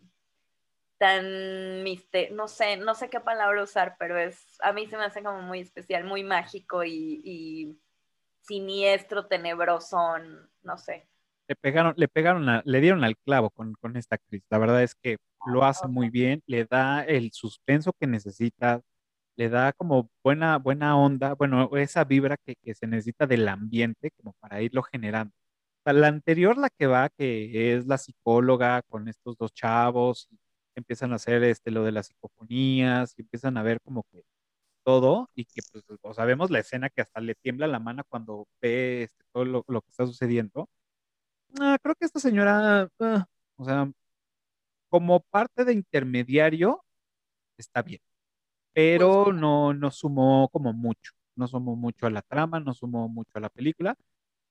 tan 0.99 1.83
mister, 1.83 2.33
no 2.33 2.49
sé, 2.49 2.77
no 2.77 2.95
sé 2.95 3.11
qué 3.11 3.21
palabra 3.21 3.63
usar, 3.63 3.97
pero 3.99 4.17
es, 4.19 4.57
a 4.63 4.73
mí 4.73 4.87
se 4.87 4.97
me 4.97 5.05
hace 5.05 5.23
como 5.23 5.43
muy 5.43 5.61
especial, 5.61 6.05
muy 6.05 6.23
mágico 6.25 6.85
y 6.85 7.79
siniestro, 8.49 9.27
tenebroso, 9.27 9.99
no 10.63 10.79
sé. 10.79 11.07
Le 11.47 11.55
pegaron, 11.57 11.95
le 11.97 12.09
pegaron, 12.09 12.49
a- 12.49 12.63
le 12.65 12.81
dieron 12.81 13.05
al 13.05 13.17
clavo 13.17 13.51
con, 13.51 13.75
con 13.75 13.97
esta 13.97 14.17
actriz. 14.17 14.43
La 14.51 14.59
verdad 14.59 14.83
es 14.83 14.95
que 14.95 15.17
lo 15.47 15.65
hace 15.65 15.87
muy 15.89 16.11
bien, 16.11 16.43
le 16.47 16.65
da 16.67 17.03
el 17.05 17.31
suspenso 17.33 17.93
que 17.99 18.07
necesita, 18.07 18.83
le 19.37 19.49
da 19.49 19.73
como 19.73 20.11
buena, 20.23 20.59
buena 20.59 20.97
onda, 20.99 21.35
bueno, 21.35 21.71
esa 21.77 22.05
vibra 22.05 22.37
que, 22.45 22.57
que 22.57 22.75
se 22.75 22.87
necesita 22.87 23.27
del 23.27 23.49
ambiente 23.49 24.11
como 24.13 24.35
para 24.41 24.61
irlo 24.63 24.83
generando. 24.83 25.33
O 25.81 25.83
sea, 25.85 25.93
la 25.95 26.09
anterior, 26.09 26.59
la 26.59 26.71
que 26.71 26.87
va, 26.87 27.09
que 27.11 27.75
es 27.77 27.87
la 27.87 27.99
psicóloga 27.99 28.83
con 28.89 29.09
estos 29.09 29.37
dos 29.39 29.53
chavos, 29.55 30.29
y 30.31 30.39
empiezan 30.77 31.13
a 31.13 31.17
hacer 31.17 31.43
este, 31.45 31.71
lo 31.71 31.85
de 31.85 31.93
las 31.93 32.09
psicofonías, 32.09 33.15
y 33.19 33.23
empiezan 33.23 33.57
a 33.57 33.63
ver 33.63 33.81
como 33.81 34.05
que 34.13 34.23
todo, 34.89 35.29
y 35.35 35.45
que 35.45 35.61
pues, 35.71 35.85
o 36.01 36.15
sabemos 36.15 36.51
la 36.51 36.61
escena 36.61 36.89
que 36.89 37.03
hasta 37.03 37.21
le 37.21 37.35
tiembla 37.35 37.67
la 37.67 37.79
mano 37.79 38.05
cuando 38.09 38.49
ve 38.63 39.03
este, 39.03 39.23
todo 39.35 39.45
lo, 39.45 39.63
lo 39.69 39.83
que 39.83 39.91
está 39.91 40.07
sucediendo. 40.07 40.71
Ah, 41.61 41.77
creo 41.83 41.95
que 41.95 42.07
esta 42.07 42.19
señora, 42.21 42.89
ah, 43.01 43.27
o 43.57 43.65
sea, 43.67 43.91
como 44.89 45.21
parte 45.21 45.65
de 45.67 45.75
intermediario, 45.75 46.83
está 47.59 47.83
bien, 47.83 48.01
pero 48.73 49.33
no, 49.33 49.75
no 49.75 49.91
sumó 49.91 50.49
como 50.51 50.73
mucho, 50.73 51.13
no 51.37 51.49
sumó 51.49 51.77
mucho 51.77 52.07
a 52.07 52.11
la 52.11 52.23
trama, 52.23 52.61
no 52.61 52.75
sumó 52.75 53.09
mucho 53.09 53.33
a 53.35 53.41
la 53.41 53.51
película, 53.51 53.97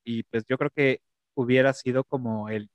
y 0.03 0.23
pues 0.23 0.45
yo 0.49 0.57
creo 0.59 0.71
que 0.71 1.01
hubiera 1.35 1.73
sido 1.73 2.03
como 2.05 2.49
el, 2.49 2.69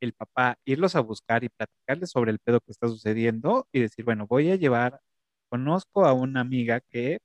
el 0.00 0.14
papá 0.14 0.58
irlos 0.66 0.96
a 0.96 1.00
buscar 1.00 1.44
y 1.44 1.50
platicarles 1.50 2.10
sobre 2.10 2.32
el 2.32 2.40
pedo 2.40 2.60
que 2.60 2.72
está 2.72 2.88
sucediendo 2.88 3.68
y 3.72 3.80
decir, 3.80 4.04
bueno, 4.04 4.26
voy 4.26 4.50
a 4.52 4.56
llevar, 4.56 5.00
conozco 5.52 6.06
a 6.06 6.14
una 6.14 6.40
amiga 6.40 6.80
que 6.80 7.18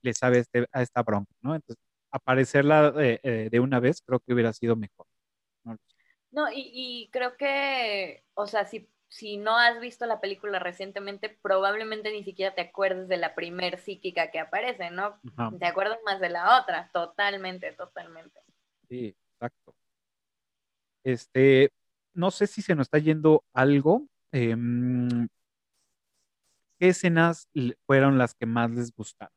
le 0.00 0.14
sabe 0.14 0.38
este- 0.38 0.66
a 0.72 0.80
esta 0.80 1.02
bronca, 1.02 1.30
¿no? 1.42 1.54
Entonces, 1.54 1.84
aparecerla 2.10 2.94
eh, 2.96 3.20
eh, 3.22 3.48
de 3.50 3.60
una 3.60 3.80
vez 3.80 4.00
creo 4.00 4.18
que 4.20 4.32
hubiera 4.32 4.54
sido 4.54 4.76
mejor. 4.76 5.06
¿no? 5.64 5.76
No, 6.32 6.50
y, 6.50 6.70
y 6.72 7.10
creo 7.12 7.36
que, 7.36 8.24
o 8.32 8.46
sea, 8.46 8.64
si, 8.64 8.88
si 9.10 9.36
no 9.36 9.58
has 9.58 9.78
visto 9.78 10.06
la 10.06 10.22
película 10.22 10.58
recientemente, 10.58 11.28
probablemente 11.42 12.10
ni 12.10 12.24
siquiera 12.24 12.54
te 12.54 12.62
acuerdes 12.62 13.08
de 13.08 13.18
la 13.18 13.34
primer 13.34 13.78
psíquica 13.78 14.30
que 14.30 14.38
aparece, 14.38 14.90
¿no? 14.90 15.20
Ajá. 15.36 15.52
Te 15.58 15.66
acuerdas 15.66 15.98
más 16.06 16.18
de 16.18 16.30
la 16.30 16.62
otra, 16.62 16.88
totalmente, 16.94 17.72
totalmente. 17.72 18.40
Sí, 18.88 19.14
exacto. 19.34 19.74
Este, 21.04 21.68
no 22.14 22.30
sé 22.30 22.46
si 22.46 22.62
se 22.62 22.74
nos 22.74 22.86
está 22.86 22.98
yendo 22.98 23.44
algo. 23.52 24.06
em, 24.32 25.28
¿qué 26.80 26.88
escenas 26.88 27.48
fueron 27.86 28.18
las 28.18 28.34
que 28.34 28.46
más 28.46 28.70
les 28.72 28.92
gustaron? 28.94 29.32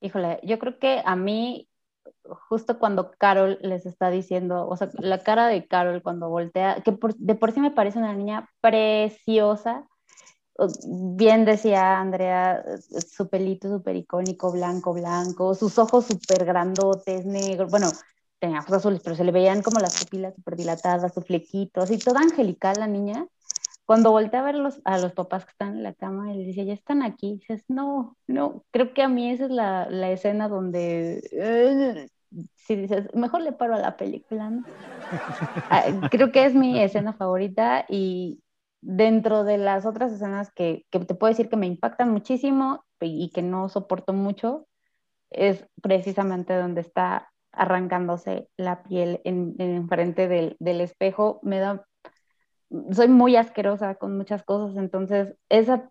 híjole, 0.00 0.40
yo 0.42 0.58
creo 0.58 0.78
que 0.78 1.02
a 1.04 1.16
mí, 1.16 1.68
justo 2.48 2.78
cuando 2.78 3.12
Carol 3.18 3.58
les 3.62 3.86
está 3.86 4.10
diciendo, 4.10 4.68
o 4.68 4.76
sea, 4.76 4.90
la 4.98 5.22
cara 5.22 5.46
de 5.48 5.66
Carol 5.66 6.02
cuando 6.02 6.28
voltea, 6.28 6.82
que 6.82 6.92
por- 6.92 7.16
de 7.16 7.34
por 7.34 7.52
sí 7.52 7.60
me 7.60 7.70
parece 7.70 7.98
una 7.98 8.14
niña 8.14 8.48
preciosa. 8.60 9.86
Bien 11.16 11.44
decía 11.44 12.00
Andrea, 12.00 12.64
su 13.16 13.28
pelito 13.28 13.68
súper 13.70 13.96
icónico, 13.96 14.50
blanco, 14.52 14.92
blanco, 14.92 15.54
sus 15.54 15.78
ojos 15.78 16.06
súper 16.06 16.44
grandotes, 16.44 17.24
negros, 17.26 17.70
bueno, 17.70 17.88
tenía 18.38 18.60
ojos 18.60 18.74
azules, 18.74 19.00
pero 19.02 19.16
se 19.16 19.24
le 19.24 19.32
veían 19.32 19.62
como 19.62 19.80
las 19.80 20.04
pupilas 20.04 20.34
súper 20.34 20.56
dilatadas, 20.56 21.14
sus 21.14 21.24
flequitos, 21.24 21.90
y 21.90 21.98
toda 21.98 22.20
angelical 22.20 22.78
la 22.78 22.86
niña. 22.86 23.26
Cuando 23.84 24.10
voltea 24.10 24.40
a 24.40 24.44
ver 24.44 24.54
los, 24.54 24.80
a 24.84 24.98
los 24.98 25.12
papás 25.12 25.44
que 25.44 25.52
están 25.52 25.76
en 25.76 25.82
la 25.82 25.94
cama, 25.94 26.32
y 26.32 26.38
le 26.38 26.44
dice, 26.44 26.66
ya 26.66 26.74
están 26.74 27.02
aquí, 27.02 27.34
dices, 27.40 27.64
no, 27.68 28.16
no, 28.26 28.64
creo 28.70 28.92
que 28.92 29.02
a 29.02 29.08
mí 29.08 29.30
esa 29.30 29.46
es 29.46 29.50
la, 29.50 29.88
la 29.88 30.10
escena 30.10 30.48
donde, 30.48 31.22
eh, 31.32 32.08
si 32.54 32.76
dices, 32.76 33.08
mejor 33.14 33.40
le 33.40 33.52
paro 33.52 33.74
a 33.74 33.78
la 33.78 33.96
película, 33.96 34.50
¿no? 34.50 34.64
Ah, 35.70 35.84
creo 36.10 36.32
que 36.32 36.44
es 36.44 36.54
mi 36.54 36.80
escena 36.80 37.14
favorita 37.14 37.86
y 37.88 38.42
dentro 38.80 39.44
de 39.44 39.58
las 39.58 39.86
otras 39.86 40.12
escenas 40.12 40.50
que, 40.52 40.86
que 40.90 41.00
te 41.00 41.14
puedo 41.14 41.30
decir 41.30 41.48
que 41.48 41.56
me 41.56 41.66
impactan 41.66 42.10
muchísimo 42.10 42.84
y 43.00 43.30
que 43.30 43.42
no 43.42 43.68
soporto 43.68 44.12
mucho, 44.12 44.66
es 45.30 45.66
precisamente 45.82 46.54
donde 46.54 46.80
está 46.80 47.30
arrancándose 47.52 48.48
la 48.56 48.82
piel 48.82 49.20
en, 49.24 49.54
en 49.58 49.88
frente 49.88 50.28
del, 50.28 50.56
del 50.60 50.80
espejo. 50.80 51.40
Me 51.42 51.58
da, 51.58 51.86
soy 52.92 53.08
muy 53.08 53.36
asquerosa 53.36 53.96
con 53.96 54.16
muchas 54.16 54.42
cosas, 54.42 54.76
entonces 54.76 55.34
esa 55.48 55.90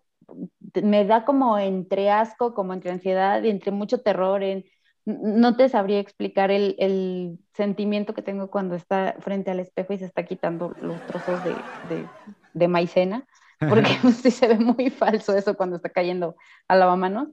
me 0.82 1.04
da 1.04 1.24
como 1.24 1.58
entre 1.58 2.10
asco, 2.10 2.54
como 2.54 2.72
entre 2.72 2.90
ansiedad 2.90 3.42
y 3.42 3.50
entre 3.50 3.70
mucho 3.70 4.02
terror. 4.02 4.42
En, 4.42 4.64
no 5.04 5.56
te 5.56 5.68
sabría 5.68 6.00
explicar 6.00 6.50
el, 6.50 6.76
el, 6.78 7.38
sentimiento 7.54 8.14
que 8.14 8.22
tengo 8.22 8.50
cuando 8.50 8.74
está 8.74 9.16
frente 9.20 9.50
al 9.50 9.58
espejo 9.60 9.94
y 9.94 9.98
se 9.98 10.04
está 10.04 10.24
quitando 10.24 10.76
los 10.80 11.04
trozos 11.06 11.42
de, 11.44 11.50
de, 11.88 12.06
de 12.52 12.68
maicena, 12.68 13.26
porque 13.58 13.90
sí 14.22 14.30
se 14.30 14.48
ve 14.48 14.58
muy 14.58 14.90
falso 14.90 15.34
eso 15.34 15.56
cuando 15.56 15.76
está 15.76 15.88
cayendo 15.88 16.36
a 16.68 16.76
lavamanos. 16.76 17.28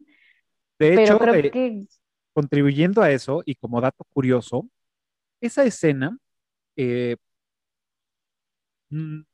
De 0.79 0.95
Pero 0.95 1.01
hecho, 1.01 1.19
creo 1.19 1.35
eh, 1.35 1.51
que 1.51 1.85
contribuyendo 2.35 3.03
a 3.03 3.11
eso 3.11 3.43
y 3.47 3.55
como 3.57 3.81
dato 3.81 4.05
curioso, 4.13 4.69
esa 5.41 5.65
escena 5.65 6.17
eh, 6.77 7.17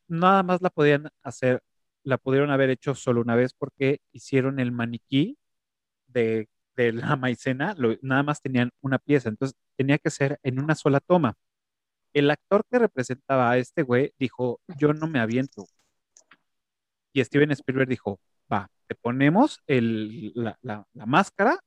nada 0.07 0.43
más 0.43 0.61
la 0.61 0.69
podían 0.69 1.09
hacer, 1.23 1.61
la 2.03 2.17
pudieron 2.17 2.51
haber 2.51 2.69
hecho 2.69 2.95
solo 2.95 3.21
una 3.21 3.35
vez 3.35 3.53
porque 3.53 3.99
hicieron 4.11 4.59
el 4.59 4.71
maniquí 4.71 5.37
de, 6.07 6.49
de 6.77 6.93
la 6.93 7.15
maicena, 7.17 7.75
lo- 7.77 7.97
nada 8.03 8.23
más 8.23 8.41
tenían 8.41 8.71
una 8.81 8.99
pieza, 8.99 9.29
entonces 9.29 9.57
tenía 9.77 9.97
que 9.99 10.09
ser 10.11 10.39
en 10.43 10.61
una 10.63 10.75
sola 10.75 10.99
toma. 11.01 11.35
El 12.13 12.31
actor 12.31 12.63
que 12.71 12.79
representaba 12.79 13.51
a 13.51 13.57
este 13.59 13.83
güey 13.83 14.13
dijo, 14.19 14.61
yo 14.79 14.93
no 14.93 15.07
me 15.07 15.19
aviento. 15.19 15.67
Y 17.13 17.23
Steven 17.23 17.51
Spielberg 17.51 17.89
dijo, 17.89 18.19
va, 18.51 18.69
te 18.87 18.95
ponemos 18.95 19.61
el- 19.67 20.31
la, 20.35 20.57
la- 20.61 20.87
la 20.93 21.05
máscara 21.05 21.59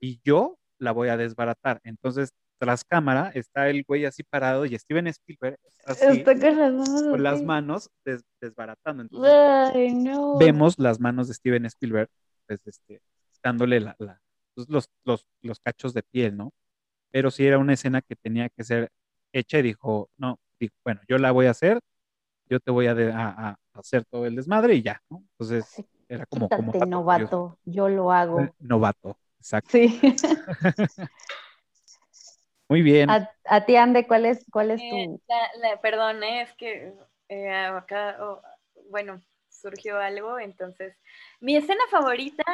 y 0.00 0.20
yo 0.24 0.59
la 0.80 0.92
voy 0.92 1.08
a 1.08 1.16
desbaratar. 1.16 1.80
Entonces, 1.84 2.30
tras 2.58 2.84
cámara 2.84 3.30
está 3.34 3.68
el 3.70 3.84
güey 3.84 4.04
así 4.04 4.22
parado 4.22 4.66
y 4.66 4.78
Steven 4.78 5.06
Spielberg 5.06 5.56
está 5.64 5.92
así 5.92 6.18
Está 6.18 6.34
con 7.10 7.22
las 7.22 7.42
manos 7.42 7.90
des- 8.04 8.24
desbaratando. 8.40 9.02
Entonces, 9.02 9.32
Ay, 9.74 9.94
no. 9.94 10.36
vemos 10.38 10.78
las 10.78 11.00
manos 11.00 11.28
de 11.28 11.34
Steven 11.34 11.64
Spielberg, 11.66 12.08
pues, 12.46 12.60
este, 12.66 13.00
dándole 13.42 13.80
la, 13.80 13.94
la- 13.98 14.20
pues, 14.54 14.68
los, 14.68 14.88
los, 15.04 15.26
los 15.42 15.60
cachos 15.60 15.94
de 15.94 16.02
piel, 16.02 16.36
¿no? 16.36 16.50
Pero 17.10 17.30
sí 17.30 17.46
era 17.46 17.58
una 17.58 17.72
escena 17.74 18.02
que 18.02 18.14
tenía 18.16 18.48
que 18.50 18.62
ser 18.64 18.90
hecha 19.32 19.58
y 19.58 19.62
dijo, 19.62 20.10
no, 20.16 20.38
dijo, 20.58 20.74
bueno, 20.84 21.00
yo 21.08 21.18
la 21.18 21.30
voy 21.32 21.46
a 21.46 21.50
hacer, 21.52 21.80
yo 22.48 22.60
te 22.60 22.70
voy 22.70 22.86
a, 22.88 22.94
de- 22.94 23.12
a- 23.12 23.50
a 23.50 23.56
hacer 23.74 24.04
todo 24.04 24.26
el 24.26 24.36
desmadre 24.36 24.74
y 24.74 24.82
ya, 24.82 25.00
¿no? 25.08 25.24
Entonces, 25.32 25.82
era 26.08 26.26
como, 26.26 26.48
como 26.48 26.72
Quítate, 26.72 26.78
dato 26.78 26.90
novato. 26.90 27.58
Yo 27.64 27.88
lo 27.88 28.12
hago. 28.12 28.54
Novato, 28.58 29.16
exacto. 29.40 29.70
Sí. 29.72 30.00
Muy 32.68 32.82
bien. 32.82 33.10
A, 33.10 33.28
a 33.46 33.64
ti, 33.66 33.74
Ande, 33.74 34.06
¿cuál 34.06 34.26
es, 34.26 34.46
cuál 34.50 34.70
es 34.70 34.80
Eh, 34.80 34.90
tu...? 34.90 35.20
la- 35.28 35.50
la- 35.70 35.80
perdón, 35.80 36.22
eh, 36.22 36.42
es 36.42 36.52
que 36.54 36.92
eh, 37.28 37.50
acá, 37.50 38.16
oh, 38.20 38.40
bueno, 38.90 39.20
surgió 39.48 39.98
algo, 39.98 40.38
entonces, 40.38 40.96
mi 41.40 41.56
escena 41.56 41.82
favorita, 41.90 42.44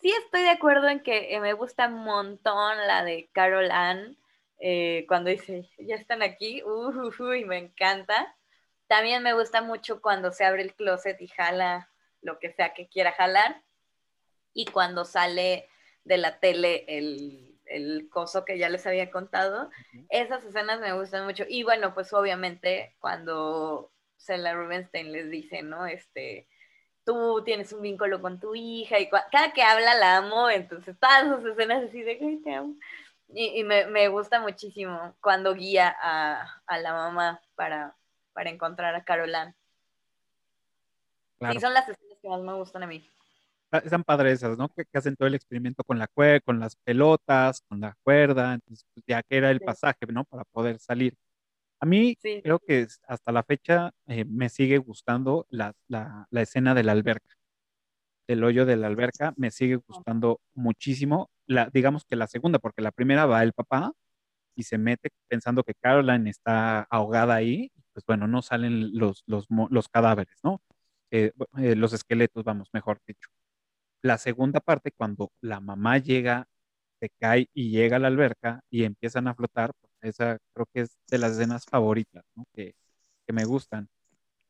sí 0.00 0.12
estoy 0.24 0.42
de 0.42 0.50
acuerdo 0.50 0.88
en 0.88 1.00
que 1.00 1.34
eh, 1.34 1.40
me 1.40 1.54
gusta 1.54 1.86
un 1.88 2.04
montón 2.04 2.76
la 2.86 3.02
de 3.02 3.30
Carol 3.32 3.70
Ann, 3.70 4.18
eh, 4.58 5.04
cuando 5.08 5.30
dice, 5.30 5.68
ya 5.78 5.96
están 5.96 6.22
aquí, 6.22 6.62
uh, 6.62 6.88
uh, 6.90 7.12
uh, 7.18 7.32
y 7.32 7.44
me 7.44 7.58
encanta. 7.58 8.34
También 8.88 9.22
me 9.22 9.32
gusta 9.32 9.62
mucho 9.62 10.00
cuando 10.02 10.32
se 10.32 10.44
abre 10.44 10.62
el 10.62 10.74
closet 10.74 11.20
y 11.20 11.28
jala 11.28 11.90
lo 12.22 12.38
que 12.38 12.52
sea 12.52 12.74
que 12.74 12.88
quiera 12.88 13.12
jalar, 13.12 13.62
y 14.52 14.66
cuando 14.66 15.04
sale 15.04 15.68
de 16.06 16.18
la 16.18 16.38
tele 16.40 16.84
el, 16.88 17.58
el 17.66 18.08
coso 18.10 18.44
que 18.44 18.58
ya 18.58 18.68
les 18.70 18.86
había 18.86 19.10
contado. 19.10 19.70
Esas 20.08 20.44
escenas 20.44 20.80
me 20.80 20.92
gustan 20.94 21.24
mucho. 21.26 21.44
Y 21.48 21.64
bueno, 21.64 21.94
pues 21.94 22.12
obviamente 22.12 22.96
cuando 23.00 23.92
Stella 24.20 24.54
Rubenstein 24.54 25.12
les 25.12 25.30
dice, 25.30 25.62
¿no? 25.62 25.86
Este, 25.86 26.48
tú 27.04 27.42
tienes 27.44 27.72
un 27.72 27.82
vínculo 27.82 28.22
con 28.22 28.40
tu 28.40 28.54
hija 28.54 28.98
y 29.00 29.10
cada 29.10 29.52
que 29.52 29.62
habla 29.62 29.94
la 29.94 30.18
amo, 30.18 30.48
entonces 30.50 30.96
todas 31.00 31.24
esas 31.26 31.44
escenas 31.44 31.84
así 31.84 32.02
de, 32.02 32.18
"Ay, 32.20 32.40
te 32.42 32.54
amo. 32.54 32.76
Y, 33.28 33.60
y 33.60 33.64
me, 33.64 33.86
me 33.86 34.08
gusta 34.08 34.40
muchísimo 34.40 35.16
cuando 35.20 35.54
guía 35.54 35.94
a, 36.00 36.62
a 36.66 36.78
la 36.78 36.92
mamá 36.92 37.40
para, 37.56 37.96
para 38.32 38.50
encontrar 38.50 38.94
a 38.94 39.04
Carolan. 39.04 39.54
Claro. 41.38 41.54
Sí, 41.54 41.60
son 41.60 41.74
las 41.74 41.88
escenas 41.88 42.18
que 42.22 42.28
más 42.28 42.40
me 42.40 42.54
gustan 42.54 42.84
a 42.84 42.86
mí. 42.86 43.10
Ah, 43.72 43.78
Están 43.78 44.04
padres 44.04 44.34
esas, 44.34 44.56
¿no? 44.58 44.68
Que, 44.68 44.84
que 44.84 44.98
hacen 44.98 45.16
todo 45.16 45.26
el 45.28 45.34
experimento 45.34 45.82
con 45.84 45.98
la 45.98 46.08
cue- 46.08 46.40
con 46.44 46.60
las 46.60 46.76
pelotas, 46.76 47.62
con 47.68 47.80
la 47.80 47.96
cuerda, 48.02 48.54
entonces 48.54 48.86
pues, 48.94 49.04
ya 49.06 49.22
que 49.22 49.36
era 49.36 49.50
el 49.50 49.58
Sí. 49.58 49.64
pasaje, 49.64 50.06
¿no? 50.12 50.24
Para 50.24 50.44
poder 50.44 50.78
salir. 50.78 51.14
A 51.80 51.86
mí 51.86 52.16
Sí. 52.20 52.40
creo 52.42 52.58
que 52.60 52.86
hasta 53.08 53.32
la 53.32 53.42
fecha 53.44 53.92
eh, 54.06 54.24
me 54.26 54.48
sigue 54.50 54.78
gustando 54.78 55.46
la, 55.50 55.74
la, 55.88 56.26
la 56.30 56.42
escena 56.42 56.74
de 56.74 56.84
la 56.84 56.92
alberca, 56.92 57.36
del 58.28 58.44
hoyo 58.44 58.66
de 58.66 58.76
la 58.76 58.88
alberca, 58.88 59.34
me 59.36 59.50
sigue 59.50 59.76
gustando 59.76 60.40
muchísimo. 60.54 61.30
La, 61.46 61.70
digamos 61.72 62.04
que 62.04 62.16
la 62.16 62.26
segunda, 62.26 62.58
porque 62.58 62.82
la 62.82 62.92
primera 62.92 63.26
va 63.26 63.42
el 63.42 63.52
papá 63.52 63.92
y 64.56 64.64
se 64.64 64.78
mete 64.78 65.10
pensando 65.28 65.64
que 65.64 65.74
Caroline 65.74 66.30
está 66.30 66.82
ahogada 66.90 67.34
ahí, 67.36 67.70
pues 67.92 68.04
bueno, 68.06 68.26
no 68.28 68.42
salen 68.42 68.98
los, 68.98 69.22
los, 69.26 69.46
los 69.70 69.88
cadáveres, 69.88 70.38
¿no? 70.44 70.60
Eh, 71.12 71.32
eh, 71.58 71.76
los 71.76 71.92
esqueletos, 71.92 72.44
vamos, 72.44 72.68
mejor 72.72 73.00
dicho. 73.06 73.28
La 74.02 74.18
segunda 74.18 74.60
parte, 74.60 74.92
cuando 74.92 75.32
la 75.40 75.60
mamá 75.60 75.98
llega, 75.98 76.48
se 77.00 77.10
cae 77.20 77.48
y 77.54 77.70
llega 77.70 77.96
a 77.96 78.00
la 78.00 78.08
alberca 78.08 78.62
y 78.70 78.84
empiezan 78.84 79.28
a 79.28 79.34
flotar, 79.34 79.72
pues 79.80 79.92
esa 80.02 80.38
creo 80.54 80.66
que 80.72 80.80
es 80.82 80.98
de 81.08 81.18
las 81.18 81.32
escenas 81.32 81.66
favoritas. 81.66 82.24
Que, 82.54 82.74
que 83.26 83.32
me 83.32 83.44
gustan. 83.44 83.88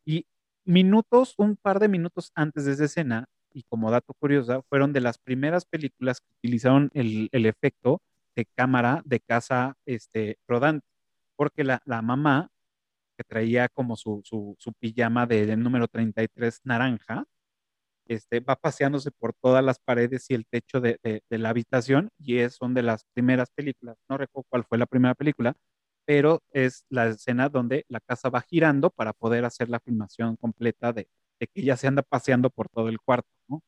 Y 0.05 0.27
minutos, 0.65 1.35
un 1.39 1.57
par 1.57 1.81
de 1.81 1.89
minutos 1.89 2.33
antes 2.35 2.67
de 2.67 2.73
esa 2.73 2.85
escena, 2.85 3.27
y 3.53 3.63
como 3.65 3.91
dato 3.91 4.15
curioso, 4.15 4.65
fueron 4.69 4.93
de 4.93 5.01
las 5.01 5.19
primeras 5.19 5.65
películas 5.65 6.21
que 6.21 6.27
utilizaron 6.41 6.91
el, 6.95 7.29
el 7.33 7.47
efecto 7.47 8.03
de 8.35 8.45
cámara 8.55 9.03
de 9.07 9.21
casa 9.21 9.77
este, 9.87 10.39
rodante, 10.47 10.87
porque 11.37 11.65
la, 11.65 11.83
la 11.87 12.03
mamá, 12.03 12.51
que 13.17 13.25
traía 13.25 13.69
como 13.71 13.97
su, 13.97 14.21
su, 14.25 14.57
su 14.59 14.73
pijama 14.75 15.27
de, 15.27 15.47
del 15.47 15.63
número 15.63 15.89
33 15.89 16.61
naranja, 16.65 17.25
este, 18.07 18.41
va 18.41 18.57
paseándose 18.57 19.11
por 19.11 19.35
todas 19.35 19.65
las 19.65 19.79
paredes 19.81 20.27
y 20.31 20.35
el 20.35 20.47
techo 20.47 20.81
de, 20.81 20.99
de- 21.03 21.23
la 21.39 21.51
habitación 21.51 22.11
y 22.19 22.39
es, 22.39 22.55
son 22.55 22.75
de 22.75 22.83
las 22.83 23.05
primeras 23.15 23.51
películas, 23.51 23.97
no 24.09 24.19
recuerdo 24.19 24.47
cuál 24.51 24.65
fue 24.65 24.79
la 24.79 24.87
primera 24.87 25.15
película, 25.15 25.55
pero 26.05 26.43
es 26.53 26.85
la 26.89 27.09
escena 27.09 27.49
donde 27.49 27.85
la 27.89 28.01
casa 28.01 28.29
va 28.31 28.41
girando 28.43 28.91
para 28.91 29.13
poder 29.13 29.45
hacer 29.45 29.69
la 29.69 29.81
filmación 29.81 30.37
completa 30.37 30.93
de, 30.93 31.09
de 31.41 31.47
que 31.49 31.61
ella 31.63 31.77
se 31.77 31.89
anda 31.89 32.03
paseando 32.03 32.51
por 32.51 32.69
todo 32.69 32.89
el 32.89 33.01
cuarto, 33.01 33.29
¿no? 33.49 33.63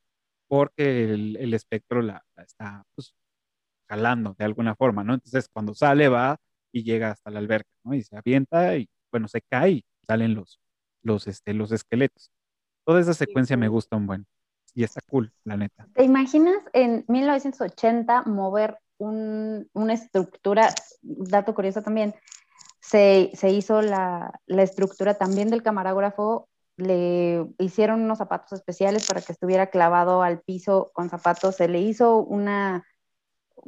Porque 0.48 1.05
el, 1.15 1.36
el 1.39 1.55
espectro 1.55 2.02
la, 2.02 2.24
la 2.36 2.43
está 2.44 2.85
pues, 2.94 3.15
jalando 3.89 4.35
de 4.39 4.44
alguna 4.44 4.74
forma, 4.77 5.05
¿no? 5.05 5.15
Entonces 5.15 5.48
cuando 5.52 5.74
sale 5.74 6.09
va 6.09 6.39
y 6.73 6.82
llega 6.85 7.10
hasta 7.10 7.31
la 7.31 7.39
alberca, 7.40 7.70
¿no? 7.85 7.94
Y 7.94 8.02
se 8.02 8.16
avienta 8.16 8.77
y 8.77 8.89
bueno, 9.10 9.28
se 9.28 9.40
cae 9.43 9.70
y 9.73 9.85
salen 10.06 10.35
los, 10.35 10.60
los, 11.02 11.27
este, 11.27 11.55
los 11.55 11.73
esqueletos. 11.73 12.31
Toda 12.89 13.01
esa 13.01 13.12
secuencia 13.12 13.55
me 13.59 13.69
gusta 13.69 13.97
un 13.97 14.06
buen. 14.06 14.27
Y 14.74 14.82
está 14.82 15.02
cool, 15.10 15.31
la 15.44 15.59
neta. 15.59 15.86
¿Te 15.93 16.05
imaginas 16.05 16.56
en 16.73 17.05
1980 17.06 18.23
mover 18.23 18.78
un- 18.97 19.69
una 19.74 19.93
estructura, 19.93 20.70
dato 21.02 21.55
curioso 21.55 21.82
también, 21.82 22.15
se, 22.81 23.31
se 23.35 23.51
hizo 23.51 23.82
la, 23.82 24.32
la 24.47 24.62
estructura 24.62 25.19
también 25.19 25.51
del 25.51 25.62
camarógrafo, 25.62 26.48
le 26.78 27.44
hicieron 27.59 28.01
unos 28.01 28.16
zapatos 28.16 28.52
especiales 28.55 29.06
para 29.06 29.20
que 29.20 29.32
estuviera 29.32 29.66
clavado 29.66 30.23
al 30.23 30.40
piso 30.40 30.90
con 30.94 31.10
zapatos, 31.10 31.56
se 31.56 31.69
le 31.69 31.81
hizo 31.81 32.16
una 32.16 32.86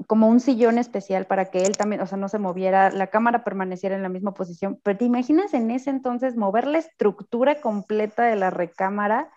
como 0.06 0.28
un 0.28 0.40
sillón 0.40 0.78
especial 0.78 1.26
para 1.26 1.50
que 1.50 1.66
él 1.66 1.76
también, 1.76 2.00
o 2.00 2.06
sea, 2.06 2.18
no 2.18 2.28
se 2.28 2.38
moviera, 2.38 2.90
la 2.90 3.08
cámara 3.08 3.44
permaneciera 3.44 3.96
en 3.96 4.02
la 4.02 4.08
misma 4.08 4.32
posición. 4.34 4.80
Pero 4.82 4.98
te 4.98 5.04
imaginas 5.04 5.54
en 5.54 5.70
ese 5.70 5.90
entonces 5.90 6.36
mover 6.36 6.66
la 6.66 6.78
estructura 6.78 7.60
completa 7.60 8.24
de 8.24 8.36
la 8.36 8.50
recámara. 8.50 9.30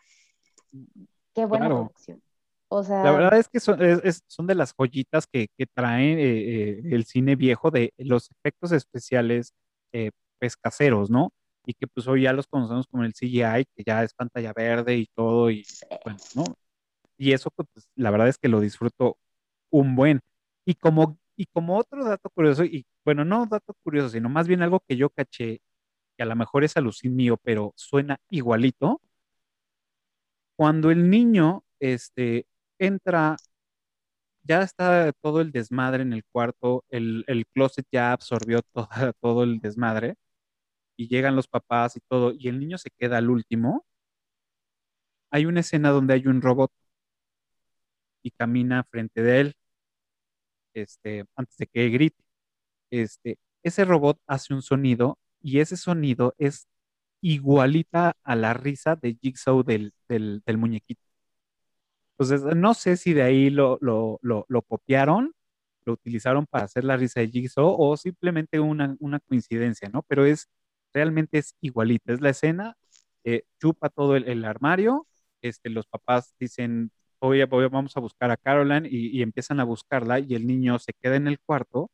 Qué 1.34 1.46
buena 1.46 1.68
Claro. 1.68 1.76
producción. 1.86 2.22
O 2.70 2.84
sea, 2.84 3.04
La 3.04 3.12
verdad 3.12 3.38
es 3.38 3.48
que 3.50 3.60
son, 3.60 3.82
es- 3.84 4.02
es- 4.04 4.24
son 4.28 4.48
de 4.48 4.56
las 4.56 4.74
joyitas 4.74 5.28
que, 5.28 5.48
que 5.58 5.66
trae 5.68 6.14
eh, 6.14 6.20
eh, 6.70 6.82
el 6.92 7.06
cine 7.06 7.36
viejo 7.36 7.70
de 7.70 7.94
los 7.98 8.32
efectos 8.32 8.72
especiales 8.72 9.54
eh, 9.92 10.10
pues 10.40 10.58
caseros, 10.58 11.10
¿no? 11.12 11.32
Y 11.66 11.74
que 11.76 11.88
pues 11.88 12.08
hoy 12.08 12.24
ya 12.24 12.34
los 12.34 12.48
conocemos 12.48 12.88
como 12.88 13.04
el 13.04 13.14
CGI, 13.14 13.66
que 13.76 13.84
ya 13.86 14.04
es 14.04 14.14
pantalla 14.14 14.52
verde 14.54 14.98
y 14.98 15.06
todo, 15.16 15.50
y 15.52 15.64
bueno, 16.04 16.20
¿no? 16.36 16.44
Y 17.18 17.32
eso 17.32 17.50
pues 17.52 17.68
la 17.96 18.10
verdad 18.12 18.28
es 18.28 18.38
que 18.38 18.48
lo 18.50 18.60
disfruto 18.60 19.18
un 19.70 19.96
buen. 19.96 20.20
Y 20.66 20.76
como, 20.76 21.20
y 21.36 21.46
como 21.48 21.78
otro 21.78 22.04
dato 22.06 22.30
curioso, 22.30 22.64
y 22.66 22.86
bueno, 23.06 23.26
no 23.26 23.46
dato 23.46 23.74
curioso, 23.84 24.10
sino 24.10 24.30
más 24.30 24.48
bien 24.48 24.62
algo 24.62 24.82
que 24.88 24.96
yo 24.98 25.10
caché, 25.10 25.62
que 26.18 26.24
a 26.24 26.28
lo 26.28 26.36
mejor 26.38 26.64
es 26.64 26.78
alucin 26.78 27.16
mío, 27.16 27.38
pero 27.44 27.74
suena 27.78 28.20
igualito, 28.30 29.02
cuando 30.56 30.92
el 30.92 31.10
niño 31.10 31.64
este, 31.80 32.48
entra, 32.80 33.36
ya 34.44 34.62
está 34.62 35.12
todo 35.22 35.42
el 35.42 35.52
desmadre 35.52 36.04
en 36.04 36.14
el 36.14 36.24
cuarto, 36.26 36.84
el, 36.90 37.24
el 37.28 37.46
closet 37.48 37.86
ya 37.92 38.12
absorbió 38.14 38.62
toda- 38.74 38.88
todo 39.22 39.44
el 39.44 39.60
desmadre, 39.60 40.16
y 40.98 41.10
llegan 41.10 41.36
los 41.36 41.48
papás 41.48 41.98
y 41.98 42.02
todo, 42.10 42.34
y 42.38 42.48
el 42.50 42.60
niño 42.60 42.78
se 42.80 42.92
queda 42.92 43.18
al 43.20 43.30
último, 43.30 43.86
hay 45.32 45.46
una 45.46 45.60
escena 45.60 45.90
donde 45.90 46.14
hay 46.14 46.28
un 46.28 46.42
robot 46.42 46.72
y 48.22 48.32
camina 48.32 48.84
frente 48.84 49.22
de 49.22 49.40
él, 49.42 49.56
este, 50.74 51.26
antes 51.36 51.58
de 51.58 51.68
que 51.68 51.90
grite. 51.90 52.24
Este, 52.92 53.38
ese 53.64 53.86
robot 53.86 54.20
hace 54.28 54.54
un 54.54 54.62
sonido 54.62 55.20
y 55.42 55.60
ese 55.60 55.78
sonido 55.78 56.36
es 56.38 56.68
igualita 57.22 58.16
a 58.24 58.36
la 58.36 58.54
risa 58.54 58.96
de 58.96 59.18
Jigsaw 59.22 59.64
del, 59.64 59.94
del, 60.10 60.58
muñequito. 60.58 61.02
Entonces, 62.18 62.56
no 62.56 62.74
sé 62.74 62.98
si 62.98 63.14
de 63.14 63.24
ahí 63.24 63.50
lo, 63.50 63.78
lo, 63.82 64.20
lo, 64.22 64.46
lo 64.48 64.62
copiaron, 64.62 65.34
lo 65.86 65.94
utilizaron 65.94 66.46
para 66.48 66.66
hacer 66.66 66.84
la 66.84 66.98
risa 66.98 67.22
de 67.22 67.30
Jigsaw 67.30 67.76
o 67.78 67.98
simplemente 67.98 68.60
una, 68.60 68.96
una 69.00 69.20
coincidencia, 69.20 69.90
¿no? 69.90 70.04
Pero 70.04 70.26
es, 70.26 70.50
realmente 70.94 71.40
es 71.40 71.56
igualita. 71.62 72.14
Es 72.14 72.22
la 72.22 72.30
escena, 72.30 72.78
eh, 73.24 73.44
chupa 73.60 73.90
todo 73.90 74.16
el, 74.16 74.28
el 74.30 74.46
armario, 74.46 75.08
este, 75.42 75.70
los 75.70 75.88
papás 75.88 76.36
dicen, 76.40 76.92
oye, 77.28 77.46
vamos 77.46 77.96
a 77.98 78.00
buscar 78.02 78.32
a 78.32 78.38
Caroline 78.38 78.88
y, 78.90 79.18
y 79.18 79.22
empiezan 79.22 79.60
a 79.60 79.64
buscarla 79.66 80.20
y 80.20 80.36
el 80.36 80.48
niño 80.48 80.80
se 80.80 80.94
queda 81.02 81.16
en 81.16 81.28
el 81.28 81.40
cuarto 81.40 81.90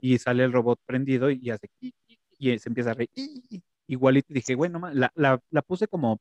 y 0.00 0.18
sale 0.18 0.44
el 0.44 0.52
robot 0.52 0.80
prendido 0.86 1.30
y 1.30 1.50
hace 1.50 1.68
y, 1.80 1.94
y- 2.38 2.58
se 2.58 2.68
empieza 2.68 2.90
a 2.92 2.94
reír. 2.94 3.10
Igualito 3.86 4.32
dije, 4.34 4.54
bueno, 4.54 4.80
la, 4.92 5.10
la, 5.14 5.40
la 5.50 5.62
puse 5.62 5.88
como 5.88 6.20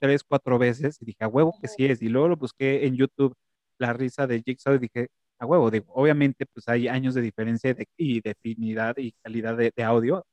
tres, 0.00 0.24
cuatro 0.24 0.58
veces 0.58 1.00
y 1.02 1.04
dije, 1.06 1.24
a 1.24 1.28
huevo 1.28 1.54
que 1.60 1.68
sí 1.68 1.86
es. 1.86 2.02
Y 2.02 2.08
luego 2.08 2.28
lo 2.28 2.36
busqué 2.36 2.86
en 2.86 2.96
YouTube, 2.96 3.34
la 3.78 3.92
risa 3.92 4.26
de 4.26 4.42
Jigsaw 4.42 4.74
y 4.74 4.78
dije, 4.78 5.08
a 5.38 5.46
huevo, 5.46 5.70
digo, 5.70 5.86
obviamente 5.94 6.46
pues 6.46 6.68
hay 6.68 6.88
años 6.88 7.14
de 7.14 7.22
diferencia 7.22 7.74
de, 7.74 7.88
y 7.96 8.20
de 8.20 8.30
definidad 8.30 8.96
y 8.98 9.12
calidad 9.22 9.56
de, 9.56 9.72
de 9.76 9.84
audio, 9.84 10.24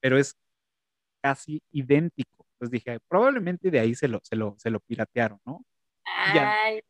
pero 0.00 0.18
es 0.18 0.36
casi 1.22 1.62
idéntico. 1.72 2.46
Entonces 2.54 2.72
dije, 2.72 2.98
probablemente 3.08 3.70
de 3.70 3.80
ahí 3.80 3.94
se 3.94 4.08
lo, 4.08 4.20
se 4.22 4.36
lo, 4.36 4.56
se 4.58 4.70
lo 4.70 4.80
piratearon, 4.80 5.40
¿no? 5.46 5.64
Ay, 6.04 6.80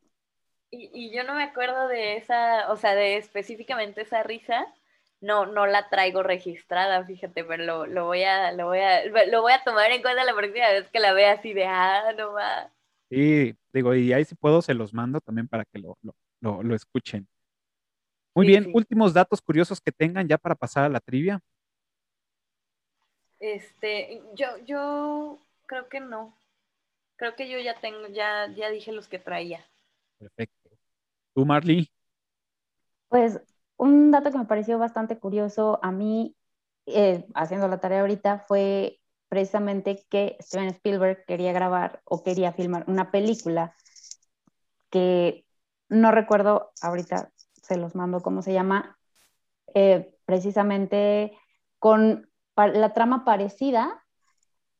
y, 0.71 0.91
y 0.93 1.13
yo 1.17 1.25
no 1.25 1.35
me 1.35 1.45
acuerdo 1.45 1.89
de 1.89 2.17
esa, 2.17 2.71
o 2.73 2.77
sea, 2.77 2.95
de 2.95 3.17
específicamente 3.17 4.03
esa 4.03 4.23
risa. 4.23 4.67
No, 5.21 5.47
no 5.47 5.67
la 5.67 5.89
traigo 5.91 6.23
registrada, 6.23 7.05
fíjate, 7.05 7.45
pero 7.45 7.65
lo, 7.65 7.87
lo 7.87 8.05
voy 8.07 8.23
a, 8.23 8.53
lo 8.53 8.67
voy 8.67 8.79
a, 8.81 9.05
lo 9.27 9.43
voy 9.43 9.53
a 9.53 9.65
tomar 9.65 9.91
en 9.91 10.01
cuenta 10.03 10.23
la 10.25 10.35
próxima 10.35 10.69
vez 10.71 10.89
que 10.91 11.01
la 11.01 11.13
vea 11.13 11.33
así 11.33 11.53
de 11.55 11.65
ah, 11.67 12.13
no 12.17 12.33
va. 12.35 12.71
Sí, 13.11 13.57
digo, 13.73 13.95
y 13.95 14.13
ahí 14.13 14.25
si 14.25 14.35
puedo 14.35 14.61
se 14.61 14.75
los 14.75 14.93
mando 14.93 15.21
también 15.21 15.49
para 15.49 15.65
que 15.65 15.79
lo, 15.79 15.97
lo, 16.03 16.15
lo, 16.41 16.63
lo 16.63 16.75
escuchen. 16.75 17.27
Muy 18.35 18.47
Sí, 18.47 18.47
bien, 18.47 18.65
sí. 18.65 18.73
últimos 18.73 19.13
datos 19.15 19.43
curiosos 19.43 19.81
que 19.81 19.93
tengan 19.93 20.29
ya 20.29 20.39
para 20.39 20.55
pasar 20.55 20.85
a 20.85 20.89
la 20.89 21.01
trivia. 21.01 21.41
Este, 23.41 24.23
yo, 24.35 24.59
yo 24.65 25.39
creo 25.67 25.89
que 25.89 25.99
no. 26.01 26.35
Creo 27.17 27.37
que 27.37 27.49
yo 27.51 27.59
ya 27.61 27.81
tengo, 27.81 28.09
ya, 28.09 28.49
ya 28.57 28.71
dije 28.71 28.93
los 28.93 29.09
que 29.09 29.19
traía. 29.21 29.65
Perfecto. 30.19 30.58
¿Tú, 31.39 31.47
Marley? 31.47 31.89
Pues 33.07 33.41
un 33.77 34.11
dato 34.11 34.33
que 34.33 34.39
me 34.39 34.47
pareció 34.47 34.77
bastante 34.77 35.21
curioso 35.21 35.79
a 35.85 35.93
mí, 35.93 36.35
eh, 36.87 37.27
haciendo 37.33 37.69
la 37.69 37.79
tarea 37.79 38.01
ahorita, 38.01 38.41
fue 38.49 38.99
precisamente 39.29 40.05
que 40.11 40.37
Steven 40.41 40.67
Spielberg 40.71 41.25
quería 41.27 41.53
grabar 41.53 42.01
o 42.03 42.25
quería 42.25 42.53
filmar 42.53 42.87
una 42.89 43.13
película 43.13 43.73
que 44.91 45.47
no 45.89 46.11
recuerdo 46.11 46.73
ahorita, 46.83 47.31
se 47.63 47.77
los 47.77 47.95
mando 47.95 48.21
cómo 48.21 48.43
se 48.43 48.53
llama, 48.53 48.99
eh, 49.75 50.13
precisamente 50.25 51.39
con 51.79 52.29
la 52.57 52.93
trama 52.95 53.25
parecida, 53.25 54.05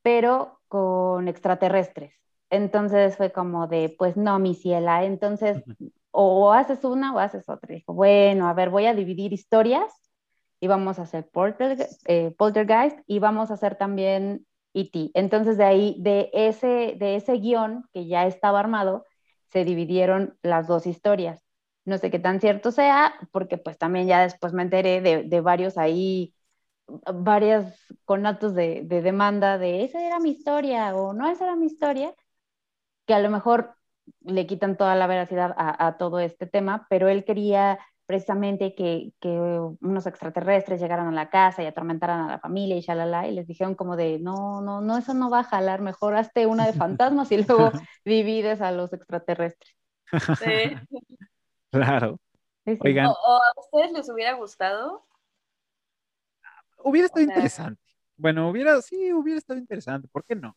pero 0.03 0.61
con 0.67 1.29
extraterrestres. 1.29 2.15
Entonces 2.51 3.17
fue 3.17 3.31
como 3.31 3.69
de, 3.69 3.95
pues 3.97 4.17
no, 4.17 4.41
mi 4.41 4.57
ciela, 4.57 5.05
entonces 5.05 5.63
o 6.11 6.53
haces 6.53 6.85
una 6.85 7.15
o 7.15 7.19
haces 7.19 7.49
otra. 7.49 7.75
Dijo, 7.75 7.95
bueno, 7.95 8.49
a 8.49 8.55
ver, 8.55 8.71
voy 8.71 8.87
a 8.87 8.95
dividir 8.95 9.33
historias 9.33 9.93
y 10.61 10.67
vamos 10.69 10.99
a 10.99 11.03
hacer 11.03 11.29
Polter- 11.31 11.89
eh, 12.07 12.35
Poltergeist 12.37 12.99
y 13.07 13.19
vamos 13.21 13.51
a 13.51 13.55
hacer 13.55 13.77
también 13.77 14.47
E.T. 14.75 15.11
Entonces 15.15 15.57
de 15.59 15.65
ahí, 15.65 15.97
de 16.01 16.31
ese, 16.33 16.97
de 16.99 17.17
ese 17.17 17.35
guion 17.39 17.85
que 17.93 18.07
ya 18.07 18.27
estaba 18.27 18.61
armado, 18.61 19.05
se 19.49 19.65
dividieron 19.65 20.37
las 20.43 20.67
dos 20.69 20.87
historias. 20.87 21.45
No 21.85 21.97
sé 21.99 22.11
qué 22.11 22.19
tan 22.19 22.41
cierto 22.41 22.71
sea, 22.73 23.15
porque 23.33 23.57
pues 23.59 23.79
también 23.79 24.07
ya 24.09 24.21
después 24.23 24.53
me 24.53 24.63
enteré 24.63 25.01
de, 25.01 25.23
de 25.25 25.41
varios 25.41 25.79
ahí, 25.79 26.35
varias 27.15 27.77
conatos 28.05 28.55
de, 28.55 28.83
de 28.85 29.03
demanda 29.03 29.59
de 29.59 29.85
esa 29.85 30.03
era 30.05 30.19
mi 30.21 30.31
historia 30.31 30.95
o 30.97 31.13
no 31.15 31.29
esa 31.31 31.45
era 31.45 31.57
mi 31.57 31.67
historia, 31.67 32.15
que 33.07 33.15
a 33.15 33.21
lo 33.21 33.31
mejor 33.31 33.77
le 34.25 34.47
quitan 34.47 34.77
toda 34.77 34.95
la 34.97 35.07
veracidad 35.07 35.55
a, 35.57 35.87
a 35.87 35.97
todo 35.99 36.21
este 36.21 36.47
tema, 36.47 36.87
pero 36.91 37.09
él 37.09 37.25
quería 37.25 37.79
precisamente 38.07 38.75
que, 38.75 39.13
que 39.21 39.29
unos 39.29 40.07
extraterrestres 40.07 40.81
llegaran 40.81 41.09
a 41.09 41.13
la 41.13 41.29
casa 41.29 41.63
y 41.63 41.67
atormentaran 41.67 42.21
a 42.23 42.29
la 42.33 42.39
familia 42.41 42.77
y 42.77 42.81
shalala, 42.81 43.29
y 43.29 43.33
les 43.33 43.47
dijeron 43.47 43.75
como 43.75 43.97
de, 43.97 44.19
no, 44.19 44.63
no, 44.63 44.81
no, 44.81 44.97
eso 44.97 45.13
no 45.13 45.29
va 45.29 45.41
a 45.41 45.45
jalar, 45.45 45.83
mejor 45.83 46.17
hazte 46.17 46.47
una 46.47 46.67
de 46.67 46.73
fantasmas 46.73 47.31
y 47.33 47.37
luego 47.45 47.71
divides 48.07 48.61
a 48.63 48.73
los 48.73 48.93
extraterrestres. 48.93 49.77
Sí. 50.39 50.75
Claro. 51.71 52.19
Sí. 52.65 52.79
Oigan, 52.81 53.09
O, 53.09 53.11
o 53.11 53.37
a 53.37 53.53
ustedes 53.61 53.93
les 53.93 54.09
hubiera 54.09 54.33
gustado. 54.33 55.05
hubiera 56.79 57.07
estado 57.07 57.25
o 57.25 57.27
sea- 57.27 57.35
interesante. 57.37 57.83
Bueno, 58.17 58.49
hubiera, 58.49 58.81
sí, 58.81 59.13
hubiera 59.13 59.37
estado 59.39 59.61
interesante. 59.61 60.09
¿Por 60.09 60.25
qué 60.25 60.35
no? 60.35 60.57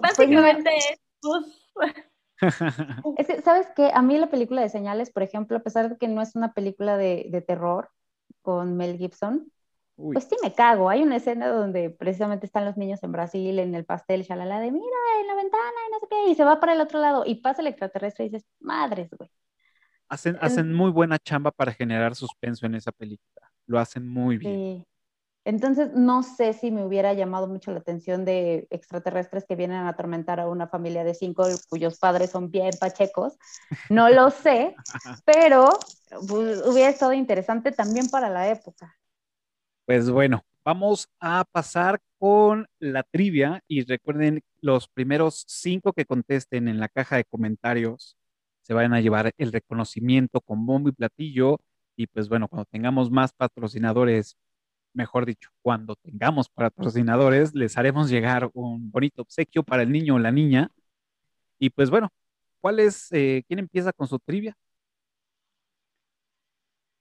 Básicamente 0.00 0.74
es, 0.76 0.98
pues, 1.20 1.44
Es 3.18 3.26
que, 3.26 3.42
¿sabes 3.42 3.68
qué? 3.76 3.90
A 3.92 4.02
mí 4.02 4.18
la 4.18 4.30
película 4.30 4.62
de 4.62 4.68
Señales, 4.68 5.10
por 5.10 5.22
ejemplo, 5.22 5.56
a 5.56 5.62
pesar 5.62 5.90
de 5.90 5.96
que 5.98 6.08
no 6.08 6.22
es 6.22 6.34
una 6.34 6.52
película 6.52 6.96
de, 6.96 7.26
de 7.30 7.40
terror 7.42 7.90
con 8.42 8.76
Mel 8.76 8.98
Gibson, 8.98 9.50
Uy, 9.96 10.14
pues 10.14 10.26
sí 10.26 10.36
me 10.42 10.54
cago. 10.54 10.90
Hay 10.90 11.02
una 11.02 11.16
escena 11.16 11.48
donde 11.48 11.90
precisamente 11.90 12.46
están 12.46 12.64
los 12.64 12.76
niños 12.76 13.02
en 13.02 13.12
Brasil 13.12 13.58
en 13.58 13.74
el 13.74 13.84
pastel, 13.84 14.22
shalala, 14.22 14.60
de 14.60 14.70
mira, 14.72 14.86
en 15.20 15.26
la 15.26 15.34
ventana 15.34 15.72
y 15.88 15.92
no 15.92 16.00
sé 16.00 16.06
qué, 16.10 16.30
y 16.30 16.34
se 16.34 16.44
va 16.44 16.60
para 16.60 16.74
el 16.74 16.80
otro 16.80 17.00
lado 17.00 17.24
y 17.26 17.36
pasa 17.36 17.62
el 17.62 17.68
extraterrestre 17.68 18.26
y 18.26 18.28
dices, 18.30 18.46
madres, 18.60 19.10
güey. 19.16 19.30
hacen, 20.08 20.36
hacen 20.40 20.72
muy 20.72 20.90
buena 20.90 21.18
chamba 21.18 21.50
para 21.50 21.72
generar 21.72 22.14
suspenso 22.14 22.66
en 22.66 22.74
esa 22.74 22.92
película. 22.92 23.50
Lo 23.66 23.78
hacen 23.78 24.08
muy 24.08 24.38
bien. 24.38 24.54
Sí. 24.54 24.86
Entonces, 25.44 25.90
no 25.94 26.22
sé 26.22 26.54
si 26.54 26.70
me 26.70 26.84
hubiera 26.84 27.12
llamado 27.12 27.46
mucho 27.46 27.70
la 27.70 27.78
atención 27.78 28.24
de 28.24 28.66
extraterrestres 28.70 29.44
que 29.46 29.56
vienen 29.56 29.76
a 29.78 29.90
atormentar 29.90 30.40
a 30.40 30.48
una 30.48 30.68
familia 30.68 31.04
de 31.04 31.14
cinco 31.14 31.44
cuyos 31.68 31.98
padres 31.98 32.30
son 32.30 32.50
bien 32.50 32.70
pachecos. 32.80 33.38
No 33.90 34.08
lo 34.08 34.30
sé, 34.30 34.74
pero 35.26 35.68
pues, 36.28 36.66
hubiera 36.66 36.88
estado 36.88 37.12
interesante 37.12 37.72
también 37.72 38.08
para 38.08 38.30
la 38.30 38.48
época. 38.48 38.96
Pues 39.84 40.10
bueno, 40.10 40.42
vamos 40.64 41.08
a 41.20 41.44
pasar 41.52 42.00
con 42.18 42.66
la 42.78 43.02
trivia 43.02 43.62
y 43.68 43.84
recuerden 43.84 44.42
los 44.62 44.88
primeros 44.88 45.44
cinco 45.46 45.92
que 45.92 46.06
contesten 46.06 46.68
en 46.68 46.80
la 46.80 46.88
caja 46.88 47.16
de 47.16 47.24
comentarios 47.24 48.16
se 48.62 48.72
van 48.72 48.94
a 48.94 49.00
llevar 49.02 49.32
el 49.36 49.52
reconocimiento 49.52 50.40
con 50.40 50.64
bombo 50.64 50.88
y 50.88 50.92
platillo 50.92 51.60
y 51.96 52.06
pues 52.06 52.30
bueno, 52.30 52.48
cuando 52.48 52.64
tengamos 52.64 53.10
más 53.10 53.32
patrocinadores, 53.32 54.36
mejor 54.94 55.26
dicho, 55.26 55.50
cuando 55.62 55.96
tengamos 55.96 56.48
patrocinadores, 56.48 57.54
les 57.54 57.76
haremos 57.76 58.08
llegar 58.08 58.50
un 58.54 58.90
bonito 58.90 59.22
obsequio 59.22 59.62
para 59.62 59.82
el 59.82 59.92
niño 59.92 60.14
o 60.14 60.18
la 60.18 60.30
niña 60.30 60.70
y 61.58 61.70
pues 61.70 61.90
bueno, 61.90 62.10
¿cuál 62.60 62.80
es, 62.80 63.10
eh, 63.12 63.44
quién 63.46 63.58
empieza 63.58 63.92
con 63.92 64.06
su 64.06 64.18
trivia? 64.18 64.56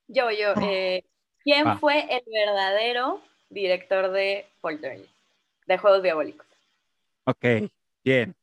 yo, 0.07 0.29
yo. 0.31 0.53
eh, 0.61 1.03
¿Quién 1.43 1.77
fue 1.79 2.01
el 2.09 2.23
verdadero 2.31 3.21
director 3.49 4.11
de 4.11 4.45
Poltergeist? 4.61 5.11
De 5.67 5.77
Juegos 5.77 6.03
Diabólicos. 6.03 6.47
Ok, 7.25 7.45
bien. 8.03 8.35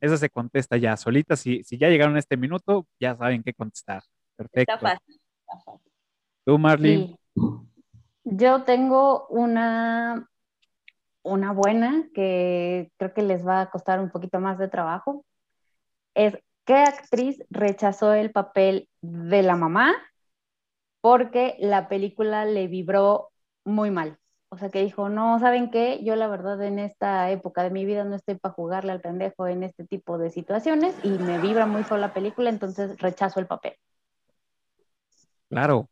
Esa 0.00 0.16
se 0.16 0.30
contesta 0.30 0.76
ya 0.76 0.96
solita. 0.96 1.36
Si, 1.36 1.62
si 1.64 1.76
ya 1.78 1.88
llegaron 1.88 2.16
a 2.16 2.18
este 2.18 2.36
minuto, 2.36 2.86
ya 3.00 3.16
saben 3.16 3.42
qué 3.42 3.52
contestar. 3.52 4.02
Perfecto. 4.36 4.74
Está 4.74 4.78
fácil. 4.78 5.20
Está 5.40 5.60
fácil. 5.64 5.92
Tú, 6.44 6.58
Marlene. 6.58 7.18
Sí. 7.34 7.75
Yo 8.28 8.64
tengo 8.64 9.28
una, 9.28 10.28
una 11.22 11.52
buena 11.52 12.08
que 12.12 12.90
creo 12.96 13.14
que 13.14 13.22
les 13.22 13.46
va 13.46 13.60
a 13.60 13.70
costar 13.70 14.00
un 14.00 14.10
poquito 14.10 14.40
más 14.40 14.58
de 14.58 14.66
trabajo. 14.66 15.24
Es 16.12 16.36
¿qué 16.64 16.74
actriz 16.74 17.44
rechazó 17.50 18.14
el 18.14 18.32
papel 18.32 18.88
de 19.00 19.44
la 19.44 19.54
mamá 19.54 19.94
porque 21.00 21.54
la 21.60 21.88
película 21.88 22.44
le 22.46 22.66
vibró 22.66 23.30
muy 23.64 23.92
mal? 23.92 24.18
O 24.48 24.58
sea, 24.58 24.70
que 24.70 24.82
dijo, 24.82 25.08
no, 25.08 25.38
¿saben 25.38 25.70
qué? 25.70 26.02
Yo 26.02 26.16
la 26.16 26.26
verdad 26.26 26.60
en 26.62 26.80
esta 26.80 27.30
época 27.30 27.62
de 27.62 27.70
mi 27.70 27.84
vida 27.84 28.02
no 28.02 28.16
estoy 28.16 28.34
para 28.34 28.54
jugarle 28.54 28.90
al 28.90 29.00
pendejo 29.00 29.46
en 29.46 29.62
este 29.62 29.84
tipo 29.86 30.18
de 30.18 30.30
situaciones 30.30 30.96
y 31.04 31.10
me 31.10 31.38
vibra 31.38 31.66
muy 31.66 31.84
feo 31.84 31.96
la 31.96 32.12
película, 32.12 32.50
entonces 32.50 32.98
rechazo 32.98 33.38
el 33.38 33.46
papel. 33.46 33.74
Claro, 35.48 35.88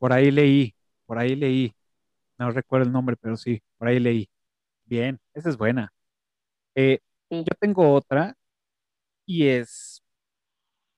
por 0.00 0.12
ahí 0.12 0.32
leí, 0.32 0.74
por 1.10 1.18
ahí 1.18 1.34
leí. 1.34 1.74
No 2.38 2.52
recuerdo 2.52 2.86
el 2.86 2.92
nombre, 2.92 3.16
pero 3.16 3.36
sí, 3.36 3.60
por 3.78 3.88
ahí 3.88 3.98
leí. 3.98 4.30
Bien, 4.84 5.18
esa 5.34 5.48
es 5.48 5.56
buena. 5.56 5.92
Eh, 6.76 7.00
Sí. 7.28 7.38
yo 7.38 7.52
tengo 7.58 7.92
otra 7.94 8.36
y 9.26 9.48
es 9.48 10.04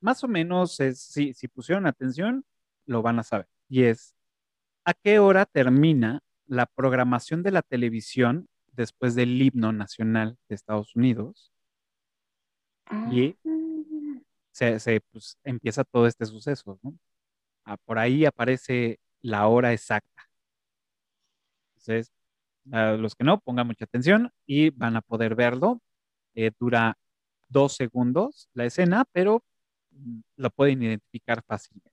más 0.03 0.23
o 0.23 0.29
menos, 0.29 0.79
es, 0.81 1.01
si, 1.01 1.33
si 1.33 1.49
pusieron 1.49 1.87
atención, 1.87 2.45
lo 2.85 3.01
van 3.01 3.21
a 3.21 3.23
saber. 3.23 3.49
Y 3.71 3.85
es, 3.85 4.15
¿a 4.85 4.93
qué 4.93 5.19
hora 5.19 5.47
termina 5.47 6.21
la 6.47 6.67
programación 6.67 7.43
de 7.43 7.53
la 7.53 7.63
televisión 7.63 8.49
después 8.73 9.15
del 9.15 9.41
himno 9.41 9.73
nacional 9.73 10.37
de 10.47 10.55
Estados 10.55 10.95
Unidos? 10.95 11.51
Y 13.11 13.35
Ah. 13.47 14.21
se, 14.51 14.79
se, 14.79 15.01
pues, 15.11 15.39
empieza 15.43 15.85
todo 15.85 16.07
este 16.07 16.27
suceso, 16.27 16.79
¿no? 16.83 16.99
Ah, 17.65 17.79
por 17.79 17.99
ahí 17.99 18.27
aparece 18.27 18.99
la 19.23 19.47
hora 19.49 19.73
exacta. 19.73 20.29
Entonces, 21.71 22.13
a 22.71 22.93
los 22.93 23.15
que 23.15 23.25
no, 23.25 23.39
pongan 23.41 23.67
mucha 23.67 23.85
atención 23.85 24.31
y 24.47 24.71
van 24.71 24.97
a 24.97 25.01
poder 25.03 25.35
verlo. 25.35 25.81
Eh, 26.35 26.51
dura 26.59 26.97
dos 27.49 27.75
segundos 27.75 28.49
la 28.55 28.65
escena, 28.65 29.05
pero 29.13 29.43
mm, 29.91 30.21
lo 30.37 30.51
pueden 30.51 30.83
identificar 30.83 31.43
fácilmente. 31.47 31.91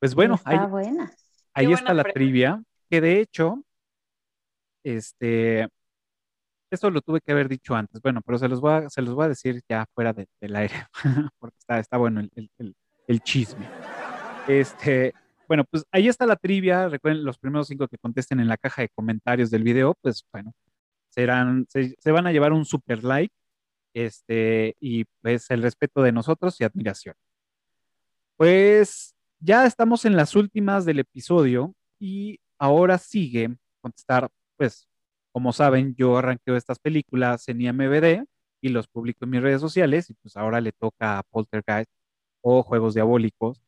Pues 0.00 0.14
bueno, 0.14 0.34
Está 0.34 0.50
ahí, 0.50 0.66
buena. 0.68 1.12
ahí 1.54 1.66
está 1.72 1.82
buena 1.84 1.94
la 1.94 2.02
pregunta. 2.02 2.12
trivia, 2.12 2.62
que 2.90 3.00
de 3.00 3.20
hecho, 3.20 3.62
este, 4.82 5.68
esto 6.70 6.90
lo 6.90 7.00
tuve 7.00 7.20
que 7.20 7.32
haber 7.32 7.48
dicho 7.48 7.74
antes, 7.74 8.00
bueno, 8.02 8.20
pero 8.24 8.38
se 8.38 8.48
los 8.48 8.60
voy 8.60 8.72
a, 8.72 8.90
se 8.90 9.02
los 9.02 9.14
voy 9.14 9.26
a 9.26 9.28
decir 9.28 9.62
ya 9.68 9.86
fuera 9.94 10.12
de- 10.12 10.28
del 10.40 10.56
aire, 10.56 10.74
porque 11.38 11.56
está, 11.58 11.78
está 11.78 11.96
bueno 11.96 12.20
el, 12.20 12.30
el- 12.34 12.50
el- 12.58 12.76
el 13.06 13.20
chisme. 13.20 13.68
Este, 14.48 15.12
bueno, 15.48 15.64
pues 15.64 15.84
ahí 15.90 16.08
está 16.08 16.26
la 16.26 16.36
trivia. 16.36 16.88
Recuerden, 16.88 17.24
los 17.24 17.38
primeros 17.38 17.68
cinco 17.68 17.88
que 17.88 17.98
contesten 17.98 18.40
en 18.40 18.48
la 18.48 18.56
caja 18.56 18.82
de 18.82 18.88
comentarios 18.90 19.50
del 19.50 19.62
video, 19.62 19.94
pues 20.02 20.24
bueno, 20.32 20.52
serán, 21.10 21.66
se, 21.68 21.94
van 22.12 22.26
a 22.26 22.32
llevar 22.32 22.52
un 22.52 22.64
super 22.64 23.04
like. 23.04 23.34
Este, 23.94 24.76
y 24.80 25.04
pues 25.22 25.50
el 25.50 25.62
respeto 25.62 26.02
de 26.02 26.12
nosotros 26.12 26.60
y 26.60 26.64
admiración. 26.64 27.14
Pues 28.36 29.14
ya 29.40 29.64
estamos 29.66 30.04
en 30.04 30.16
las 30.16 30.36
últimas 30.36 30.84
del 30.84 30.98
episodio 30.98 31.74
y 31.98 32.38
ahora 32.58 32.98
sigue 32.98 33.56
contestar, 33.80 34.28
pues, 34.56 34.88
como 35.32 35.52
saben, 35.52 35.94
yo 35.96 36.18
arranqueo 36.18 36.56
estas 36.56 36.78
películas 36.78 37.48
en 37.48 37.60
IMBD 37.62 38.24
y 38.60 38.68
los 38.70 38.88
publico 38.88 39.24
en 39.24 39.30
mis 39.30 39.42
redes 39.42 39.60
sociales 39.60 40.10
y 40.10 40.14
pues 40.14 40.36
ahora 40.36 40.60
le 40.60 40.72
toca 40.72 41.18
a 41.18 41.22
Poltergeist 41.22 41.90
o 42.42 42.62
Juegos 42.62 42.94
Diabólicos. 42.94 43.62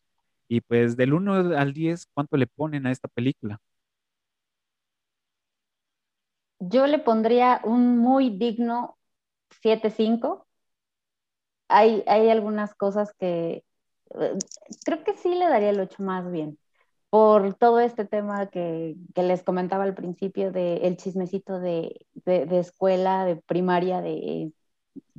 Y 0.48 0.60
pues 0.62 0.96
del 0.96 1.14
1 1.14 1.34
al 1.58 1.72
10, 1.72 2.06
¿cuánto 2.14 2.36
le 2.36 2.46
ponen 2.46 2.86
a 2.86 2.92
esta 2.92 3.08
película? 3.08 3.60
Yo 6.60 6.86
le 6.86 6.98
pondría 6.98 7.60
un 7.64 7.98
muy 7.98 8.30
digno 8.30 8.98
7-5. 9.62 10.46
Hay, 11.68 12.04
hay 12.06 12.30
algunas 12.30 12.74
cosas 12.74 13.12
que 13.18 13.64
eh, 14.20 14.38
creo 14.84 15.04
que 15.04 15.14
sí 15.16 15.34
le 15.34 15.48
daría 15.48 15.70
el 15.70 15.80
8 15.80 16.02
más 16.02 16.30
bien, 16.30 16.58
por 17.10 17.54
todo 17.56 17.80
este 17.80 18.04
tema 18.06 18.48
que, 18.50 18.96
que 19.14 19.22
les 19.24 19.42
comentaba 19.44 19.84
al 19.84 19.94
principio 19.94 20.52
del 20.52 20.84
el 20.84 20.96
chismecito 20.98 21.60
de, 21.60 22.06
de, 22.14 22.46
de 22.46 22.58
escuela, 22.60 23.24
de 23.26 23.36
primaria, 23.36 24.00
de 24.02 24.52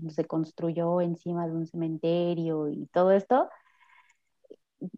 se 0.09 0.25
construyó 0.25 1.01
encima 1.01 1.47
de 1.47 1.53
un 1.55 1.67
cementerio 1.67 2.69
y 2.69 2.87
todo 2.87 3.11
esto. 3.11 3.49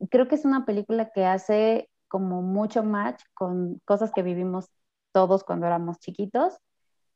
Creo 0.10 0.28
que 0.28 0.36
es 0.36 0.46
una 0.46 0.66
película 0.66 1.12
que 1.12 1.26
hace 1.26 1.90
como 2.08 2.42
mucho 2.42 2.84
match 2.84 3.24
con 3.34 3.80
cosas 3.86 4.12
que 4.12 4.22
vivimos 4.22 4.70
todos 5.12 5.44
cuando 5.44 5.66
éramos 5.66 6.00
chiquitos 6.00 6.58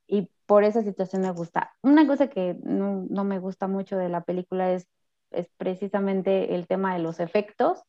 y 0.07 0.29
por 0.45 0.63
esa 0.63 0.83
situación 0.83 1.21
me 1.21 1.31
gusta. 1.31 1.73
Una 1.81 2.07
cosa 2.07 2.29
que 2.29 2.57
no, 2.63 3.05
no 3.09 3.23
me 3.23 3.39
gusta 3.39 3.67
mucho 3.67 3.97
de 3.97 4.09
la 4.09 4.23
película 4.23 4.71
es, 4.71 4.87
es 5.31 5.47
precisamente 5.57 6.55
el 6.55 6.67
tema 6.67 6.93
de 6.93 6.99
los 6.99 7.19
efectos. 7.19 7.83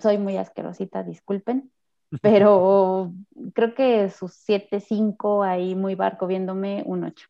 Soy 0.00 0.18
muy 0.18 0.36
asquerosita, 0.36 1.02
disculpen, 1.02 1.72
pero 2.22 3.12
creo 3.52 3.74
que 3.74 4.08
sus 4.10 4.32
7-5 4.32 5.42
ahí 5.42 5.74
muy 5.74 5.94
barco 5.94 6.26
viéndome 6.26 6.82
un 6.86 7.04
8. 7.04 7.26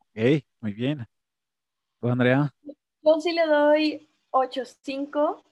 Ok, 0.00 0.42
muy 0.60 0.72
bien. 0.72 1.06
¿Tú, 2.00 2.08
Andrea? 2.08 2.52
Yo 3.02 3.20
sí 3.20 3.32
le 3.32 3.46
doy 3.46 4.10
8-5. 4.30 5.42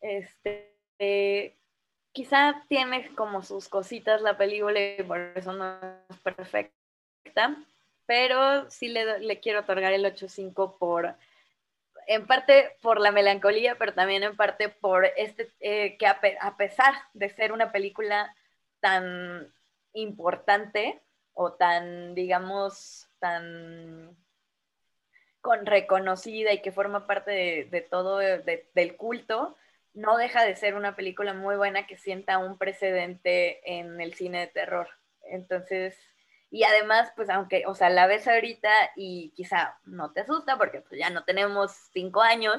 Este, 0.00 1.56
quizá 2.12 2.64
tiene 2.68 3.14
como 3.14 3.42
sus 3.42 3.68
cositas 3.68 4.22
la 4.22 4.36
película 4.36 4.78
y 4.80 5.02
por 5.02 5.18
eso 5.34 5.52
no 5.52 5.78
es 6.08 6.18
perfecta, 6.18 7.56
pero 8.06 8.70
sí 8.70 8.88
le, 8.88 9.20
le 9.20 9.40
quiero 9.40 9.60
otorgar 9.60 9.92
el 9.92 10.04
8-5 10.04 10.78
por, 10.78 11.16
en 12.06 12.26
parte 12.26 12.76
por 12.80 13.00
la 13.00 13.12
melancolía, 13.12 13.76
pero 13.76 13.94
también 13.94 14.22
en 14.22 14.36
parte 14.36 14.68
por 14.68 15.06
este, 15.16 15.52
eh, 15.60 15.96
que 15.98 16.06
a 16.06 16.56
pesar 16.56 16.94
de 17.14 17.30
ser 17.30 17.52
una 17.52 17.72
película 17.72 18.34
tan 18.80 19.52
importante 19.94 21.00
o 21.32 21.52
tan, 21.52 22.14
digamos, 22.14 23.08
tan 23.18 24.16
con 25.44 25.66
reconocida 25.66 26.54
y 26.54 26.62
que 26.62 26.72
forma 26.72 27.06
parte 27.06 27.30
de, 27.70 27.82
todo 27.82 28.16
de- 28.18 28.66
del 28.74 28.96
culto, 28.96 29.56
no 29.92 30.16
deja 30.16 30.42
de 30.42 30.56
ser 30.56 30.74
una 30.74 30.96
película 30.96 31.34
muy 31.34 31.56
buena 31.56 31.86
que 31.86 31.98
sienta 31.98 32.38
un 32.38 32.56
precedente 32.58 33.60
en 33.78 34.00
el 34.00 34.14
cine 34.14 34.40
de 34.40 34.46
terror. 34.48 34.88
Entonces, 35.24 35.98
y 36.50 36.64
además, 36.64 37.12
pues 37.14 37.28
aunque, 37.28 37.64
o 37.66 37.74
sea, 37.74 37.90
la 37.90 38.06
ves 38.06 38.26
ahorita 38.26 38.70
y 38.96 39.32
quizá 39.36 39.78
no 39.84 40.12
te 40.14 40.22
asusta 40.22 40.56
porque 40.56 40.80
pues, 40.80 40.98
ya 40.98 41.10
no 41.10 41.24
tenemos 41.24 41.72
cinco 41.92 42.22
años, 42.22 42.56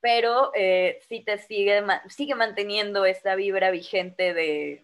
pero 0.00 0.52
eh, 0.54 0.98
sí 1.08 1.22
te 1.24 1.38
sigue, 1.38 1.82
sigue 2.08 2.34
manteniendo 2.34 3.06
esta 3.06 3.34
vibra 3.34 3.70
vigente 3.70 4.34
de 4.34 4.82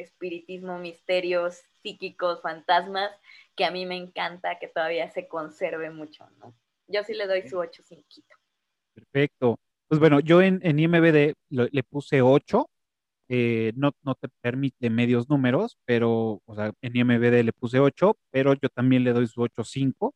espiritismo, 0.00 0.78
misterios 0.78 1.56
psíquicos, 1.82 2.42
fantasmas, 2.42 3.10
que 3.56 3.64
a 3.64 3.70
mí 3.70 3.86
me 3.86 3.96
encanta 3.96 4.58
que 4.58 4.68
todavía 4.68 5.10
se 5.10 5.28
conserve 5.28 5.90
mucho, 5.90 6.28
¿no? 6.38 6.54
Yo 6.88 7.02
sí 7.04 7.14
le 7.14 7.26
doy 7.26 7.42
su 7.48 7.58
8 7.58 7.82
cinquito. 7.84 8.36
Perfecto. 8.94 9.60
Pues 9.88 10.00
bueno, 10.00 10.20
yo 10.20 10.42
en, 10.42 10.60
en 10.62 10.78
IMBD 10.78 11.34
le 11.50 11.82
puse 11.84 12.22
8. 12.22 12.68
eh, 13.28 13.72
no, 13.76 13.92
no 14.02 14.14
te 14.14 14.28
permite 14.40 14.90
medios 14.90 15.28
números, 15.28 15.78
pero, 15.84 16.42
o 16.46 16.54
sea, 16.54 16.72
en 16.82 16.96
IMBD 16.96 17.44
le 17.44 17.52
puse 17.52 17.80
8, 17.80 18.16
pero 18.30 18.54
yo 18.54 18.68
también 18.70 19.04
le 19.04 19.12
doy 19.12 19.26
su 19.28 19.42
8.5. 19.42 20.14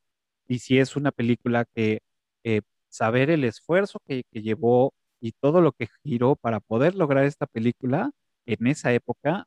Y 0.48 0.60
si 0.60 0.78
es 0.78 0.96
una 0.96 1.12
película 1.12 1.64
que 1.74 2.00
eh, 2.44 2.62
saber 2.88 3.30
el 3.30 3.44
esfuerzo 3.44 4.00
que, 4.06 4.24
que 4.32 4.42
llevó 4.42 4.94
y 5.20 5.32
todo 5.32 5.60
lo 5.60 5.72
que 5.72 5.88
giró 6.04 6.36
para 6.36 6.60
poder 6.60 6.94
lograr 6.96 7.24
esta 7.24 7.46
película 7.46 8.10
en 8.46 8.66
esa 8.66 8.92
época, 8.94 9.46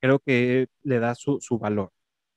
creo 0.00 0.18
que 0.20 0.68
le 0.82 0.98
da 1.00 1.14
su, 1.14 1.40
su 1.40 1.58
valor. 1.58 1.90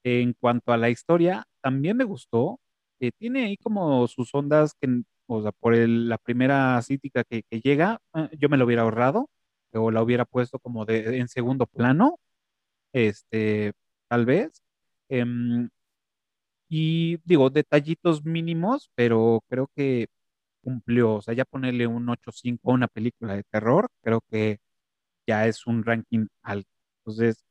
En 0.05 0.33
cuanto 0.33 0.71
a 0.71 0.77
la 0.77 0.89
historia, 0.91 1.45
también 1.61 1.97
me 1.97 2.03
gustó. 2.05 2.59
eh, 2.99 3.11
tiene 3.17 3.45
ahí 3.45 3.57
como 3.57 4.07
sus 4.07 4.33
ondas 4.35 4.73
que, 4.79 4.87
o 5.27 5.41
sea, 5.41 5.51
por 5.53 5.75
la 5.77 6.17
primera 6.19 6.81
cítica 6.83 7.23
que, 7.25 7.43
llega, 7.63 7.99
eh, 8.15 8.29
yo 8.39 8.47
me 8.49 8.57
lo 8.57 8.65
hubiera 8.65 8.83
ahorrado 8.83 9.29
o 9.73 9.91
la 9.91 10.03
hubiera 10.03 10.25
puesto 10.25 10.59
como 10.59 10.85
de, 10.85 11.17
en 11.19 11.27
segundo 11.27 11.65
plano, 11.67 12.19
este, 12.93 13.73
tal 14.09 14.25
vez. 14.25 14.63
Em, 15.09 15.69
y 16.69 17.17
digo, 17.25 17.49
detallitos 17.49 18.23
mínimos, 18.25 18.89
pero 18.95 19.43
creo 19.49 19.69
que 19.75 20.07
cumplió. 20.63 21.15
O 21.15 21.21
sea, 21.21 21.33
ya 21.35 21.45
ponerle 21.45 21.87
un 21.87 22.09
8.5 22.09 22.71
a 22.71 22.75
una 22.75 22.87
película 22.89 23.35
de 23.35 23.43
terror, 23.43 23.89
creo 24.03 24.21
que 24.31 24.59
ya 25.27 25.47
es 25.47 25.67
un 25.67 25.83
ranking 25.85 26.27
alto. 26.43 26.69
Entonces, 27.01 27.45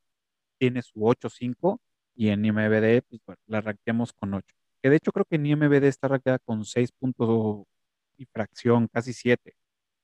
tiene 0.59 0.81
su 0.83 1.05
8.5 1.07 1.79
y 2.15 2.29
en 2.29 2.45
IMBD, 2.45 3.01
pues 3.09 3.21
bueno, 3.25 3.41
la 3.47 3.61
rankeamos 3.61 4.13
con 4.13 4.33
8. 4.33 4.55
Que 4.81 4.89
de 4.89 4.97
hecho 4.97 5.11
creo 5.11 5.25
que 5.25 5.35
en 5.37 5.45
IMBD 5.45 5.85
está 5.85 6.07
rankeada 6.07 6.39
con 6.39 6.65
6 6.65 6.91
puntos 6.93 7.65
y 8.17 8.25
fracción, 8.25 8.87
casi 8.87 9.13
7. 9.13 9.55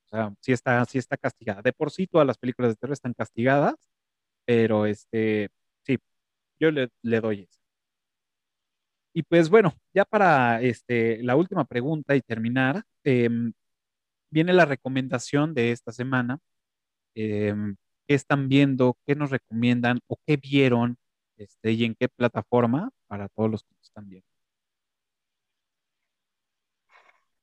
O 0.08 0.10
sea, 0.10 0.34
sí 0.42 0.52
está, 0.54 0.86
sí 0.86 0.98
está 1.00 1.18
castigada. 1.18 1.62
De 1.62 1.74
por 1.74 1.92
sí 1.92 2.08
todas 2.08 2.28
las 2.28 2.38
películas 2.38 2.72
de 2.72 2.76
terror 2.78 2.94
están 2.94 3.14
castigadas, 3.14 3.76
pero 4.46 4.86
este, 4.86 5.50
sí, 5.86 5.98
yo 6.60 6.72
le, 6.72 6.90
le 7.04 7.22
doy 7.22 7.42
eso. 7.44 7.60
Y 9.14 9.24
pues 9.24 9.50
bueno, 9.50 9.74
ya 9.94 10.06
para 10.06 10.62
este, 10.62 11.22
la 11.24 11.36
última 11.36 11.66
pregunta 11.66 12.16
y 12.16 12.22
terminar, 12.22 12.84
em, 13.04 13.52
viene 14.32 14.54
la 14.54 14.66
recomendación 14.66 15.54
de 15.54 15.72
esta 15.72 15.92
semana. 15.94 16.40
Em, 17.16 17.76
¿qué 18.08 18.16
están 18.16 18.50
viendo? 18.50 18.98
¿Qué 19.08 19.16
nos 19.16 19.32
recomiendan? 19.32 20.00
¿O 20.08 20.18
qué 20.26 20.38
vieron? 20.38 20.98
Este, 21.42 21.72
y 21.72 21.86
en 21.86 21.96
qué 21.96 22.08
plataforma 22.08 22.92
para 23.08 23.28
todos 23.30 23.50
los 23.50 23.64
que 23.64 23.74
nos 23.74 23.82
están 23.88 24.08
viendo. 24.08 24.28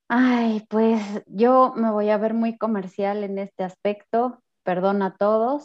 Ay, 0.09 0.65
pues 0.71 1.03
yo 1.27 1.73
me 1.77 1.91
voy 1.91 2.09
a 2.11 2.17
ver 2.17 2.33
muy 2.33 2.57
comercial 2.57 3.25
en 3.25 3.39
este 3.39 3.65
aspecto, 3.65 4.41
perdón 4.63 5.03
a 5.03 5.15
todos. 5.17 5.65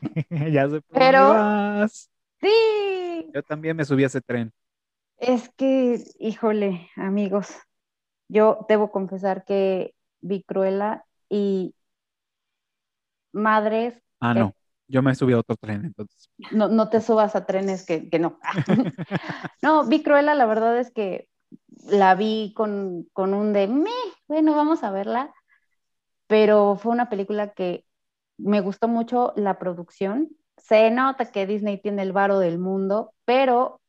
ya 0.30 0.68
por 0.68 0.82
Pero- 0.92 1.28
vas. 1.30 2.08
Sí, 2.40 3.30
Yo 3.34 3.42
también 3.42 3.76
me 3.76 3.84
subí 3.84 4.02
a 4.04 4.06
ese 4.06 4.20
tren. 4.20 4.52
es 5.16 5.48
que, 5.56 6.02
híjole, 6.18 6.88
amigos, 6.96 7.48
yo 8.28 8.64
debo 8.68 8.90
confesar 8.90 9.44
que 9.44 9.94
vi 10.20 10.42
Cruella 10.42 11.04
y 11.28 11.74
madres, 13.32 14.00
Ah, 14.20 14.34
no. 14.34 14.54
Yo 14.92 15.02
me 15.02 15.14
subí 15.14 15.32
a 15.32 15.38
otro 15.40 15.56
tren, 15.56 15.84
entonces. 15.86 16.30
no, 16.50 16.68
no 16.68 16.88
te 16.90 17.00
subas 17.00 17.34
a 17.36 17.46
trenes 17.46 17.84
que, 17.84 18.08
que 18.10 18.18
no. 18.18 18.38
No, 19.62 19.86
vi 19.86 20.02
Cruella, 20.02 20.34
la 20.34 20.46
verdad 20.46 20.78
es 20.78 20.90
que 20.90 21.28
la 21.86 22.14
vi 22.14 22.52
con, 22.56 23.04
con 23.12 23.34
un 23.34 23.52
de, 23.52 23.68
"Meh, 23.68 23.90
bueno, 24.28 24.54
vamos 24.54 24.82
a 24.84 24.90
verla, 24.90 25.32
pero 26.26 26.76
fue 26.76 26.92
una 26.92 27.08
película 27.10 27.52
que 27.54 27.86
me 28.38 28.60
gustó 28.60 28.88
mucho 28.88 29.32
la 29.36 29.58
producción. 29.58 30.30
Se 30.58 30.90
nota 30.90 31.32
que 31.32 31.46
Disney 31.46 31.80
tiene 31.80 32.02
el 32.02 32.12
varo 32.12 32.38
del 32.38 32.58
mundo, 32.58 33.14
pero 33.24 33.80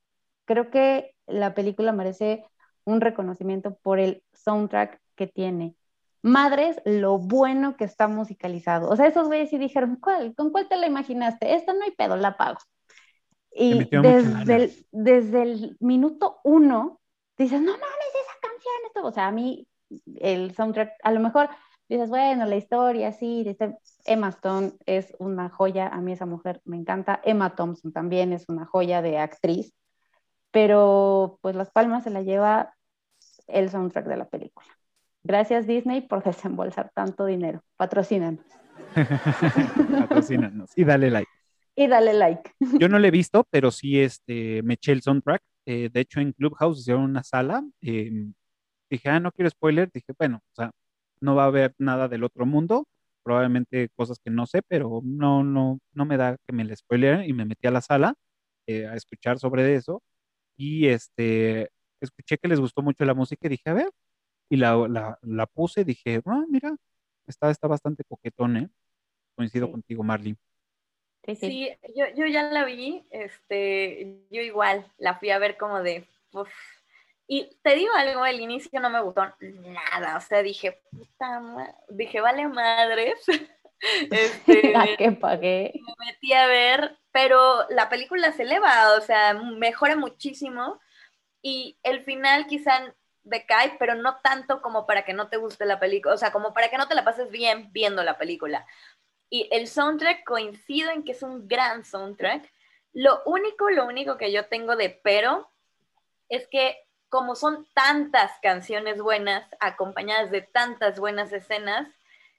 creo 0.45 0.71
que 0.71 1.15
la 1.27 1.53
película 1.55 1.91
merece 1.93 2.45
un 2.85 3.01
reconocimiento 3.01 3.75
por 3.83 3.99
el 3.99 4.23
soundtrack 4.33 5.01
que 5.15 5.27
tiene. 5.27 5.75
Madres, 6.23 6.81
lo 6.85 7.17
bueno 7.17 7.75
que 7.75 7.83
está 7.83 8.07
musicalizado. 8.07 8.89
O 8.89 8.95
sea, 8.95 9.07
esos 9.07 9.27
güeyes 9.27 9.49
sí 9.49 9.57
dijeron, 9.57 9.97
¿cuál? 9.97 10.33
¿Con 10.35 10.51
cuál 10.51 10.69
te 10.69 10.77
la 10.77 10.87
imaginaste? 10.87 11.53
Esta 11.53 11.73
no 11.73 11.83
hay 11.83 11.91
pedo, 11.91 12.15
la 12.15 12.37
pago. 12.37 12.59
Y 13.51 13.87
desde 13.91 14.55
el, 14.55 14.85
desde 14.91 15.43
el 15.43 15.77
minuto 15.79 16.39
uno 16.43 16.99
dices, 17.37 17.61
no 17.61 17.71
mames, 17.71 17.83
esa 17.83 18.39
canción, 18.41 18.73
esto. 18.87 19.05
O 19.05 19.11
sea, 19.11 19.27
a 19.27 19.31
mí 19.31 19.67
el 20.15 20.55
soundtrack, 20.55 20.93
a 21.03 21.11
lo 21.11 21.19
mejor 21.19 21.49
dices, 21.89 22.09
bueno, 22.09 22.45
la 22.45 22.55
historia, 22.55 23.11
sí, 23.11 23.43
dice, 23.43 23.77
Emma 24.05 24.29
Stone 24.29 24.73
es 24.85 25.13
una 25.19 25.49
joya, 25.49 25.89
a 25.89 25.99
mí 25.99 26.13
esa 26.13 26.25
mujer 26.25 26.61
me 26.63 26.77
encanta, 26.77 27.19
Emma 27.23 27.55
Thompson 27.55 27.91
también 27.91 28.33
es 28.33 28.45
una 28.47 28.65
joya 28.65 29.01
de 29.01 29.17
actriz, 29.17 29.73
pero 30.51 31.37
pues 31.41 31.55
Las 31.55 31.69
Palmas 31.69 32.05
se 32.05 32.09
la 32.09 32.21
lleva 32.21 32.75
el 33.47 33.69
soundtrack 33.69 34.05
de 34.05 34.17
la 34.17 34.29
película. 34.29 34.67
Gracias 35.23 35.65
Disney 35.67 36.01
por 36.01 36.21
desembolsar 36.23 36.91
tanto 36.93 37.25
dinero. 37.25 37.63
Patrocínanos. 37.77 38.45
Patrocínanos 39.99 40.71
y 40.75 40.83
dale 40.83 41.09
like. 41.09 41.31
Y 41.75 41.87
dale 41.87 42.13
like. 42.13 42.51
Yo 42.79 42.89
no 42.89 42.99
lo 42.99 43.07
he 43.07 43.11
visto, 43.11 43.47
pero 43.49 43.71
sí 43.71 43.99
este, 43.99 44.61
me 44.63 44.75
eché 44.75 44.91
el 44.91 45.01
soundtrack. 45.01 45.41
Eh, 45.65 45.89
de 45.91 45.99
hecho, 46.01 46.19
en 46.19 46.33
Clubhouse 46.33 46.79
hicieron 46.79 47.03
una 47.03 47.23
sala. 47.23 47.63
eh, 47.81 48.11
dije, 48.89 49.09
ah, 49.09 49.19
no 49.19 49.31
quiero 49.31 49.49
spoiler. 49.49 49.89
Dije, 49.91 50.13
bueno, 50.17 50.41
o 50.51 50.55
sea, 50.55 50.71
no 51.21 51.35
va 51.35 51.45
a 51.45 51.47
haber 51.47 51.73
nada 51.77 52.07
del 52.09 52.23
otro 52.23 52.45
mundo. 52.45 52.85
Probablemente 53.23 53.89
cosas 53.95 54.19
que 54.19 54.29
no 54.29 54.45
sé, 54.45 54.61
pero 54.67 55.01
no, 55.03 55.43
no, 55.43 55.79
no 55.93 56.05
me 56.05 56.17
da 56.17 56.37
que 56.45 56.53
me 56.53 56.65
le 56.65 56.75
spoileren. 56.75 57.27
Y 57.27 57.33
me 57.33 57.45
metí 57.45 57.65
a 57.65 57.71
la 57.71 57.81
sala 57.81 58.13
eh, 58.67 58.87
a 58.87 58.95
escuchar 58.95 59.39
sobre 59.39 59.73
eso. 59.75 60.03
Y 60.57 60.87
este, 60.87 61.69
escuché 62.01 62.37
que 62.37 62.49
les 62.49 62.59
gustó 62.59 62.81
mucho 62.81 63.05
la 63.05 63.13
música 63.13 63.47
y 63.47 63.51
dije, 63.51 63.69
a 63.69 63.73
ver. 63.73 63.89
Y 64.49 64.57
la, 64.57 64.75
la, 64.87 65.19
la 65.21 65.45
puse 65.47 65.81
y 65.81 65.83
dije, 65.85 66.21
ah, 66.25 66.43
mira, 66.49 66.75
está, 67.27 67.49
está 67.49 67.67
bastante 67.67 68.03
coquetón, 68.03 68.57
¿eh? 68.57 68.69
Coincido 69.35 69.65
Sí. 69.67 69.71
contigo, 69.71 70.03
Marley. 70.03 70.37
Sí, 71.25 71.35
sí. 71.35 71.47
Sí, 71.47 71.69
yo, 71.95 72.05
yo 72.15 72.25
ya 72.27 72.43
la 72.51 72.65
vi, 72.65 73.05
este, 73.11 74.19
yo 74.29 74.41
igual, 74.41 74.91
la 74.97 75.15
fui 75.17 75.29
a 75.29 75.39
ver 75.39 75.57
como 75.57 75.81
de, 75.81 76.05
uf. 76.33 76.49
Y 77.27 77.57
te 77.63 77.75
digo 77.75 77.93
algo, 77.95 78.25
el 78.25 78.41
inicio 78.41 78.79
no 78.81 78.89
me 78.89 79.01
gustó 79.01 79.23
nada, 79.39 80.17
o 80.17 80.21
sea, 80.21 80.43
dije, 80.43 80.81
puta 80.91 81.39
ma- 81.39 81.73
dije, 81.89 82.19
vale 82.19 82.47
madres, 82.49 83.15
este, 84.11 84.75
¿A 84.75 84.97
qué 84.97 85.11
pagué? 85.13 85.73
me 85.73 86.05
metí 86.05 86.33
a 86.33 86.47
ver, 86.47 86.97
pero 87.11 87.65
la 87.69 87.89
película 87.89 88.31
se 88.33 88.43
eleva, 88.43 88.95
o 88.97 89.01
sea, 89.01 89.33
mejora 89.33 89.95
muchísimo 89.95 90.79
y 91.41 91.77
el 91.83 92.03
final 92.03 92.47
quizá 92.47 92.93
decae, 93.23 93.75
pero 93.79 93.95
no 93.95 94.17
tanto 94.21 94.61
como 94.61 94.85
para 94.85 95.05
que 95.05 95.13
no 95.13 95.29
te 95.29 95.37
guste 95.37 95.65
la 95.65 95.79
película, 95.79 96.15
o 96.15 96.17
sea, 96.17 96.31
como 96.31 96.53
para 96.53 96.69
que 96.69 96.77
no 96.77 96.87
te 96.87 96.95
la 96.95 97.03
pases 97.03 97.29
bien 97.31 97.71
viendo 97.71 98.03
la 98.03 98.17
película. 98.17 98.65
Y 99.29 99.47
el 99.51 99.67
soundtrack 99.67 100.23
coincido 100.23 100.91
en 100.91 101.03
que 101.03 101.13
es 101.13 101.23
un 101.23 101.47
gran 101.47 101.85
soundtrack. 101.85 102.51
Lo 102.93 103.23
único, 103.25 103.69
lo 103.69 103.85
único 103.85 104.17
que 104.17 104.31
yo 104.31 104.45
tengo 104.45 104.75
de 104.75 104.89
pero 104.89 105.49
es 106.29 106.47
que 106.47 106.77
como 107.09 107.35
son 107.35 107.67
tantas 107.75 108.31
canciones 108.41 108.99
buenas, 108.99 109.47
acompañadas 109.59 110.31
de 110.31 110.41
tantas 110.41 110.99
buenas 110.99 111.31
escenas, 111.31 111.87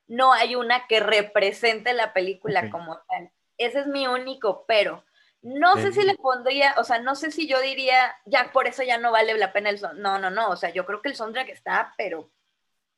no 0.09 0.33
hay 0.33 0.57
una 0.57 0.89
que 0.89 0.99
represente 1.01 1.93
la 1.93 2.13
película 2.13 2.71
como 2.71 2.99
tal. 3.09 3.31
Ese 3.57 3.81
es 3.81 3.87
mi 3.87 4.09
único 4.09 4.65
pero. 4.67 5.05
No 5.45 5.77
sé 5.77 5.93
si 5.93 6.03
le 6.03 6.15
pondría, 6.15 6.75
o 6.79 6.85
sea, 6.85 7.01
no 7.01 7.15
sé 7.15 7.31
si 7.31 7.47
yo 7.47 7.61
diría, 7.61 8.17
ya 8.25 8.51
por 8.51 8.67
eso 8.67 8.83
ya 8.83 8.97
no 8.97 9.13
vale 9.13 9.37
la 9.37 9.53
pena 9.53 9.69
el 9.69 9.79
son. 9.79 10.01
No, 10.01 10.19
no, 10.19 10.31
no, 10.31 10.49
o 10.49 10.57
sea, 10.57 10.71
yo 10.71 10.87
creo 10.87 11.03
que 11.03 11.11
el 11.11 11.17
soundtrack 11.17 11.51
está, 11.51 11.93
pero 11.99 12.31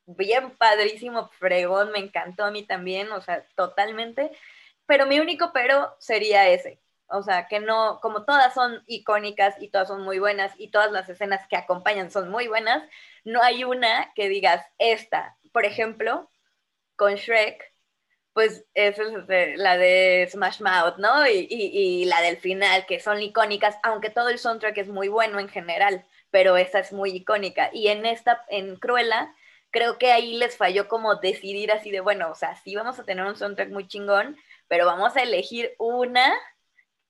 bien 0.07 0.57
padrísimo, 0.57 1.29
fregón, 1.41 1.91
me 1.91 1.99
encantó 1.99 2.45
a 2.45 2.53
mí 2.53 2.63
también, 2.63 3.11
o 3.11 3.21
sea, 3.21 3.45
totalmente. 3.57 4.31
Pero 4.87 5.07
mi 5.07 5.19
único 5.19 5.53
pero 5.53 5.97
sería 5.99 6.49
ese. 6.49 6.81
O 7.09 7.23
sea, 7.25 7.49
que 7.49 7.59
no, 7.59 7.99
como 8.01 8.25
todas 8.25 8.55
son 8.55 8.81
icónicas 8.87 9.61
y 9.61 9.69
todas 9.69 9.89
son 9.89 10.03
muy 10.03 10.21
buenas 10.21 10.53
y 10.57 10.71
todas 10.71 10.93
las 10.93 11.09
escenas 11.09 11.49
que 11.49 11.57
acompañan 11.57 12.13
son 12.13 12.31
muy 12.31 12.47
buenas, 12.47 12.89
no 13.25 13.43
hay 13.43 13.65
una 13.65 14.13
que 14.15 14.29
digas 14.29 14.65
esta. 14.79 15.37
Por 15.53 15.65
ejemplo, 15.65 16.31
con 16.95 17.17
Shrek, 17.17 17.75
pues 18.37 18.67
esa 18.75 19.03
es 19.03 19.59
la 19.59 19.79
de 19.79 20.29
Smash 20.31 20.61
Mouth, 20.61 20.99
¿no? 20.99 21.27
Y, 21.27 21.47
y- 21.51 22.03
y 22.03 22.05
la 22.05 22.21
del 22.21 22.37
final, 22.37 22.85
que 22.87 23.01
son 23.01 23.23
icónicas, 23.23 23.79
aunque 23.83 24.11
todo 24.11 24.29
el 24.29 24.39
soundtrack 24.39 24.77
es 24.77 24.89
muy 24.89 25.09
bueno 25.09 25.41
en 25.41 25.49
general, 25.49 26.05
pero 26.31 26.59
esa 26.59 26.81
es 26.81 26.93
muy 26.93 27.13
icónica. 27.13 27.71
Y 27.73 27.89
en 27.89 28.05
esta, 28.05 28.45
en 28.51 28.77
Cruella, 28.77 29.35
creo 29.71 29.97
que 29.97 30.13
ahí 30.13 30.35
les 30.37 30.55
falló 30.59 30.87
como 30.87 31.15
decidir 31.17 31.73
así 31.73 31.91
de, 31.91 32.01
bueno, 32.01 32.31
o 32.31 32.35
sea, 32.35 32.55
sí 32.57 32.75
vamos 32.77 32.99
a 32.99 33.05
tener 33.05 33.25
un 33.25 33.37
soundtrack 33.37 33.71
muy 33.71 33.89
chingón, 33.89 34.37
pero 34.69 34.85
vamos 34.85 35.17
a 35.17 35.23
elegir 35.23 35.75
una 35.79 36.35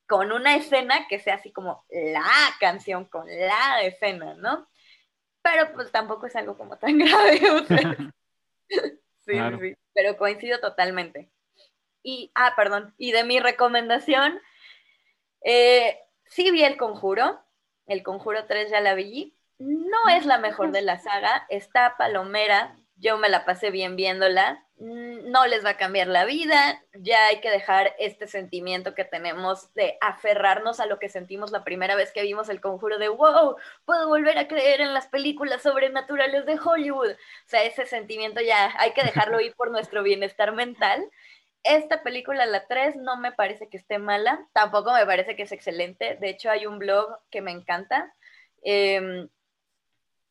con 0.06 0.30
una 0.30 0.54
escena 0.54 1.08
que 1.08 1.18
sea 1.18 1.34
así 1.34 1.50
como 1.52 1.84
la 1.90 2.24
canción 2.60 3.04
con 3.06 3.26
la 3.26 3.80
escena, 3.82 4.34
¿no? 4.34 4.68
Pero 5.42 5.72
pues 5.74 5.90
tampoco 5.90 6.26
es 6.28 6.36
algo 6.36 6.56
como 6.56 6.78
tan 6.78 6.98
grave. 7.00 7.50
o 7.50 7.64
sea. 7.64 7.96
Sí, 9.26 9.32
Claro. 9.32 9.58
sí, 9.60 9.74
pero 9.96 10.18
coincido 10.18 10.60
totalmente. 10.60 11.30
Y, 12.02 12.30
ah, 12.34 12.52
perdón, 12.54 12.94
y 12.98 13.12
de 13.12 13.24
mi 13.24 13.40
recomendación, 13.40 14.38
eh, 15.42 15.98
sí 16.26 16.50
vi 16.50 16.62
El 16.62 16.76
Conjuro, 16.76 17.40
El 17.86 18.02
Conjuro 18.02 18.44
3 18.44 18.70
ya 18.70 18.80
la 18.80 18.94
vi, 18.94 19.34
no 19.58 20.08
es 20.10 20.26
la 20.26 20.36
mejor 20.36 20.70
de 20.70 20.82
la 20.82 20.98
saga, 20.98 21.46
está 21.48 21.96
palomera, 21.96 22.76
yo 22.96 23.18
me 23.18 23.28
la 23.28 23.44
pasé 23.44 23.70
bien 23.70 23.94
viéndola, 23.94 24.64
mm, 24.78 25.30
no 25.30 25.46
les 25.46 25.64
va 25.64 25.70
a 25.70 25.76
cambiar 25.76 26.06
la 26.06 26.24
vida, 26.24 26.82
ya 26.94 27.26
hay 27.26 27.40
que 27.40 27.50
dejar 27.50 27.94
este 27.98 28.26
sentimiento 28.26 28.94
que 28.94 29.04
tenemos 29.04 29.72
de 29.74 29.98
aferrarnos 30.00 30.80
a 30.80 30.86
lo 30.86 30.98
que 30.98 31.10
sentimos 31.10 31.50
la 31.50 31.62
primera 31.62 31.94
vez 31.94 32.12
que 32.12 32.22
vimos 32.22 32.48
El 32.48 32.60
Conjuro 32.60 32.98
de, 32.98 33.08
wow, 33.08 33.56
puedo 33.84 34.08
volver 34.08 34.38
a 34.38 34.48
creer 34.48 34.80
en 34.80 34.94
las 34.94 35.08
películas 35.08 35.62
sobrenaturales 35.62 36.46
de 36.46 36.58
Hollywood. 36.58 37.10
O 37.12 37.48
sea, 37.48 37.64
ese 37.64 37.86
sentimiento 37.86 38.40
ya 38.40 38.74
hay 38.78 38.92
que 38.92 39.02
dejarlo 39.02 39.40
ir 39.40 39.54
por 39.54 39.70
nuestro 39.70 40.02
bienestar 40.02 40.52
mental. 40.52 41.06
Esta 41.64 42.02
película, 42.02 42.46
la 42.46 42.66
3, 42.66 42.96
no 42.96 43.18
me 43.18 43.32
parece 43.32 43.68
que 43.68 43.76
esté 43.76 43.98
mala, 43.98 44.46
tampoco 44.52 44.92
me 44.92 45.04
parece 45.04 45.36
que 45.36 45.42
es 45.42 45.52
excelente. 45.52 46.16
De 46.20 46.30
hecho, 46.30 46.50
hay 46.50 46.66
un 46.66 46.78
blog 46.78 47.18
que 47.30 47.42
me 47.42 47.50
encanta 47.50 48.12
eh, 48.62 49.28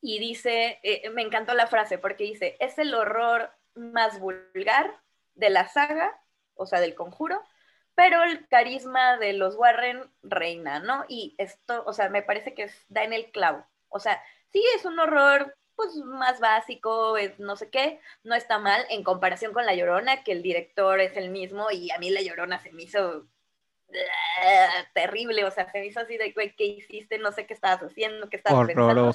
y 0.06 0.20
dice, 0.20 0.80
eh, 0.84 1.10
me 1.10 1.24
encantó 1.24 1.56
la 1.56 1.66
frase 1.66 1.98
porque 1.98 2.26
dice, 2.26 2.58
es 2.60 2.78
el 2.78 2.94
horror 2.94 3.50
más 3.74 4.20
vulgar 4.20 5.00
de 5.34 5.50
la 5.50 5.68
saga, 5.68 6.22
o 6.54 6.68
sea, 6.68 6.80
del 6.80 6.94
conjuro, 6.94 7.42
pero 7.96 8.24
el 8.24 8.48
carisma 8.48 9.18
de 9.18 9.34
los 9.34 9.56
Warren 9.56 10.04
reina, 10.22 10.80
¿no? 10.80 11.06
Y 11.08 11.34
esto, 11.40 11.84
o 11.88 11.92
sea, 11.92 12.10
me 12.10 12.22
parece 12.22 12.54
que 12.54 12.70
da 12.88 13.04
en 13.04 13.14
el 13.14 13.32
clavo. 13.32 13.66
O 13.90 14.00
sea, 14.00 14.22
sí 14.52 14.64
es 14.76 14.86
un 14.86 15.00
horror 15.00 15.58
pues 15.76 15.96
más 15.96 16.40
básico, 16.40 17.16
no 17.40 17.56
sé 17.56 17.72
qué, 17.72 18.00
no 18.24 18.36
está 18.36 18.60
mal 18.60 18.86
en 18.92 19.04
comparación 19.04 19.54
con 19.54 19.66
La 19.66 19.74
Llorona, 19.74 20.24
que 20.24 20.34
el 20.34 20.44
director 20.44 21.00
es 21.00 21.18
el 21.18 21.32
mismo 21.32 21.72
y 21.72 21.90
a 21.90 21.98
mí 21.98 22.12
La 22.12 22.22
Llorona 22.22 22.60
se 22.60 22.72
me 22.72 22.84
hizo 22.84 23.26
ah, 24.44 24.86
terrible, 24.94 25.44
o 25.46 25.52
sea, 25.52 25.70
se 25.72 25.80
me 25.80 25.88
hizo 25.88 26.00
así 26.00 26.16
de, 26.16 26.32
güey, 26.32 26.56
¿qué 26.56 26.66
hiciste? 26.66 27.18
No 27.18 27.32
sé 27.32 27.48
qué 27.48 27.56
estabas 27.56 27.82
haciendo, 27.82 28.30
qué 28.30 28.38
estabas 28.38 28.68
pensando. 28.68 29.12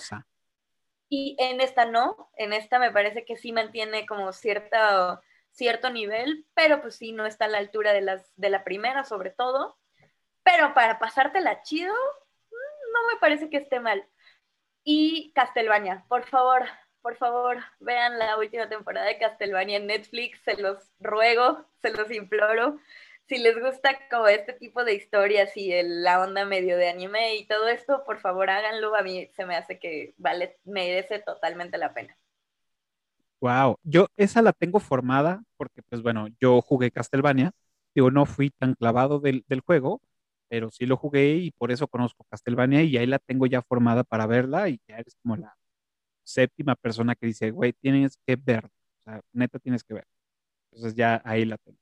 Y 1.10 1.36
en 1.40 1.60
esta 1.60 1.86
no, 1.86 2.30
en 2.36 2.52
esta 2.54 2.78
me 2.78 2.92
parece 2.92 3.24
que 3.24 3.36
sí 3.36 3.52
mantiene 3.52 4.06
como 4.06 4.32
cierta, 4.32 5.20
cierto 5.50 5.90
nivel, 5.90 6.46
pero 6.54 6.80
pues 6.80 6.96
sí 6.96 7.12
no 7.12 7.26
está 7.26 7.46
a 7.46 7.48
la 7.48 7.58
altura 7.58 7.92
de, 7.92 8.00
las, 8.00 8.32
de 8.36 8.48
la 8.48 8.64
primera 8.64 9.04
sobre 9.04 9.30
todo. 9.30 9.76
Pero 10.44 10.72
para 10.74 10.98
pasártela 11.00 11.62
chido, 11.62 11.92
mm, 11.92 12.92
no 12.92 13.14
me 13.14 13.20
parece 13.20 13.50
que 13.50 13.58
esté 13.58 13.80
mal. 13.80 14.06
Y 14.84 15.32
Castlevania, 15.34 16.04
por 16.08 16.26
favor, 16.26 16.64
por 17.02 17.16
favor, 17.16 17.58
vean 17.80 18.18
la 18.18 18.38
última 18.38 18.68
temporada 18.68 19.06
de 19.06 19.18
Castlevania 19.18 19.78
en 19.78 19.86
Netflix, 19.88 20.40
se 20.44 20.56
los 20.56 20.78
ruego, 21.00 21.66
se 21.82 21.90
los 21.92 22.10
imploro. 22.10 22.78
Si 23.30 23.38
les 23.38 23.58
gusta 23.58 23.98
como 24.10 24.28
este 24.28 24.52
tipo 24.52 24.84
de 24.84 24.94
historias 24.94 25.56
y 25.56 25.72
el- 25.72 26.04
la 26.04 26.20
onda 26.22 26.44
medio 26.44 26.76
de 26.76 26.90
anime 26.90 27.36
y 27.36 27.46
todo 27.48 27.68
esto, 27.70 28.04
por 28.04 28.20
favor 28.20 28.50
háganlo. 28.50 28.94
A 28.96 29.02
mí 29.02 29.26
se 29.36 29.46
me 29.46 29.56
hace 29.56 29.80
que 29.80 30.14
vale, 30.18 30.58
merece 30.66 31.20
totalmente 31.20 31.78
la 31.78 31.94
pena. 31.94 32.18
Wow, 33.40 33.76
yo 33.84 34.08
esa 34.16 34.42
la 34.42 34.52
tengo 34.52 34.80
formada 34.80 35.42
porque, 35.56 35.82
pues 35.88 36.02
bueno, 36.02 36.28
yo 36.40 36.60
jugué 36.62 36.90
Castlevania, 36.90 37.52
digo, 37.94 38.10
no 38.10 38.26
fui 38.26 38.50
tan 38.50 38.74
clavado 38.74 39.18
del, 39.20 39.44
del 39.48 39.60
juego, 39.62 40.02
pero 40.48 40.70
sí 40.70 40.84
lo 40.86 40.96
jugué 40.98 41.36
y 41.36 41.50
por 41.52 41.72
eso 41.72 41.88
conozco 41.88 42.24
Castlevania 42.30 42.82
y 42.82 42.96
ahí 42.98 43.06
la 43.06 43.18
tengo 43.18 43.46
ya 43.46 43.62
formada 43.62 44.04
para 44.04 44.26
verla 44.26 44.68
y 44.68 44.80
ya 44.88 44.98
eres 44.98 45.16
como 45.22 45.36
la 45.36 45.56
séptima 46.24 46.76
persona 46.76 47.14
que 47.16 47.26
dice, 47.26 47.50
güey, 47.52 47.72
tienes 47.74 48.18
que 48.26 48.36
ver, 48.36 48.66
o 48.66 48.70
sea, 49.04 49.22
neta 49.32 49.58
tienes 49.60 49.84
que 49.84 49.94
ver. 49.94 50.06
Entonces 50.72 50.94
ya 50.96 51.22
ahí 51.24 51.44
la 51.46 51.58
tengo. 51.58 51.78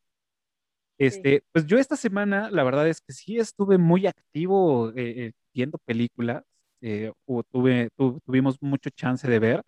Este, 0.98 1.44
pues 1.52 1.66
yo 1.66 1.78
esta 1.78 1.96
semana, 1.96 2.50
la 2.50 2.64
verdad 2.64 2.88
es 2.88 3.00
que 3.00 3.12
sí 3.12 3.38
estuve 3.38 3.78
muy 3.78 4.06
activo 4.06 4.90
eh, 4.90 5.26
eh, 5.28 5.32
viendo 5.54 5.78
películas, 5.78 6.42
eh, 6.80 7.12
o 7.26 7.42
tuve, 7.44 7.90
tu- 7.96 8.20
tuvimos 8.26 8.58
mucho 8.62 8.90
chance 8.90 9.28
de 9.28 9.38
ver. 9.38 9.62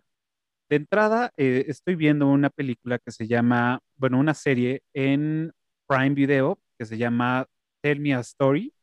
De 0.69 0.77
entrada, 0.77 1.31
eh, 1.37 1.65
estoy 1.67 1.95
viendo 1.95 2.27
una 2.27 2.49
película 2.49 2.99
que 2.99 3.11
se 3.11 3.27
llama, 3.27 3.79
bueno, 3.97 4.19
una 4.19 4.33
serie 4.35 4.81
en 4.93 5.51
Prime 5.87 6.11
Video 6.11 6.59
que 6.79 6.85
se 6.85 6.97
llama 6.97 7.47
Tell 7.81 7.99
Me 8.01 8.13
a 8.15 8.19
Story. 8.21 8.73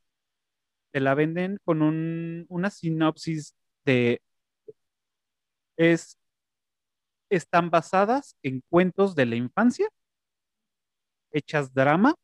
Te 0.92 1.00
la 1.00 1.14
venden 1.14 1.58
con 1.64 1.82
un, 1.82 2.46
una 2.48 2.70
sinopsis 2.70 3.54
de, 3.84 4.20
es 5.78 6.16
están 7.30 7.70
basadas 7.70 8.36
en 8.42 8.62
cuentos 8.68 9.14
de 9.14 9.26
la 9.26 9.36
infancia, 9.36 9.88
hechas 11.32 11.72
drama 11.74 12.14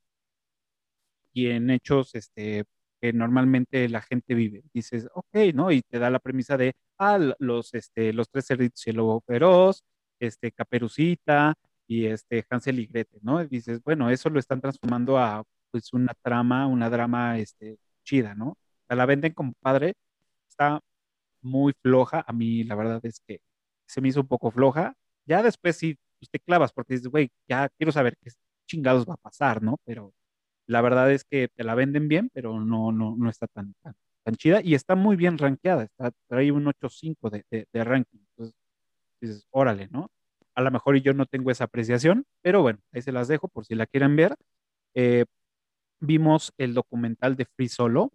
y 1.35 1.49
en 1.49 1.71
hechos 1.71 2.15
este, 2.15 2.65
que 3.01 3.13
normalmente 3.13 3.89
la 3.91 4.01
gente 4.03 4.35
vive. 4.35 4.63
Dices, 4.73 5.09
ok, 5.15 5.27
¿no? 5.55 5.71
Y 5.73 5.83
te 5.83 5.99
da 5.99 6.11
la 6.11 6.21
premisa 6.21 6.57
de, 6.57 6.75
ah, 6.99 7.19
los, 7.39 7.75
este, 7.75 8.13
los 8.15 8.31
tres 8.31 8.47
cerditos 8.47 8.87
y 8.87 8.91
el 8.91 8.99
feroz, 9.27 9.85
este, 10.21 10.53
Caperucita 10.53 11.55
y 11.87 12.07
este, 12.07 12.47
Hansel 12.49 12.79
y 12.81 12.87
Gretel, 12.87 13.21
¿no? 13.23 13.43
Y 13.43 13.49
dices, 13.49 13.83
bueno, 13.85 14.11
eso 14.11 14.31
lo 14.31 14.39
están 14.41 14.61
transformando 14.61 15.19
a, 15.19 15.45
pues, 15.71 15.93
una 15.93 16.15
trama, 16.23 16.67
una 16.67 16.89
drama, 16.91 17.39
este, 17.39 17.79
chida, 18.05 18.35
¿no? 18.35 18.57
O 18.89 18.95
la 18.95 19.07
venden 19.07 19.33
como 19.35 19.53
padre, 19.61 19.95
está 20.49 20.81
muy 21.43 21.75
floja, 21.83 22.25
a 22.27 22.33
mí 22.33 22.65
la 22.65 22.75
verdad 22.77 23.01
es 23.05 23.21
que 23.27 23.41
se 23.87 24.01
me 24.01 24.09
hizo 24.09 24.21
un 24.23 24.29
poco 24.29 24.51
floja, 24.51 24.95
ya 25.27 25.43
después 25.43 25.77
sí, 25.77 25.97
pues, 26.19 26.31
te 26.31 26.41
clavas 26.41 26.73
porque 26.73 26.95
dices, 26.95 27.09
güey, 27.09 27.31
ya 27.49 27.69
quiero 27.71 27.93
saber 27.93 28.17
qué 28.23 28.31
chingados 28.67 29.07
va 29.07 29.15
a 29.15 29.17
pasar, 29.19 29.63
¿no? 29.63 29.79
Pero 29.85 30.15
la 30.67 30.81
verdad 30.81 31.13
es 31.13 31.25
que 31.25 31.49
te 31.49 31.65
la 31.65 31.75
venden 31.75 32.09
bien, 32.09 32.31
pero 32.33 32.61
no, 32.61 32.93
no, 32.93 33.17
no 33.17 33.31
está 33.31 33.47
tan, 33.49 33.75
tan, 33.83 33.95
chida 34.37 34.61
y 34.63 34.75
está 34.75 34.95
muy 34.97 35.17
bien 35.17 35.39
rankeada, 35.39 35.85
está, 35.85 36.11
trae 36.29 36.51
un 36.53 36.65
8.5 36.67 37.31
de, 37.31 37.45
de, 37.51 37.67
de 37.73 37.85
ranking. 37.85 38.19
Entonces 38.31 38.55
dices, 39.21 39.47
órale, 39.51 39.89
¿no? 39.91 40.11
A 40.55 40.63
lo 40.63 40.71
mejor 40.71 40.97
yo 40.99 41.15
no 41.15 41.27
tengo 41.27 41.51
esa 41.51 41.65
apreciación, 41.65 42.27
pero 42.43 42.63
bueno, 42.63 42.81
ahí 42.93 43.03
se 43.03 43.13
las 43.13 43.29
dejo 43.29 43.49
por 43.49 43.67
si 43.67 43.75
la 43.75 43.87
quieren 43.87 44.17
ver. 44.17 44.37
Eh, 44.95 45.25
vimos 46.01 46.53
el 46.59 46.75
documental 46.75 47.37
de 47.37 47.47
Free 47.47 47.69
Solo. 47.69 48.11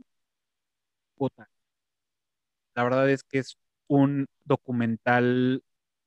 La 2.75 2.83
verdad 2.83 3.09
es 3.09 3.23
que 3.23 3.39
es 3.39 3.57
un 3.87 4.27
documental 4.45 5.63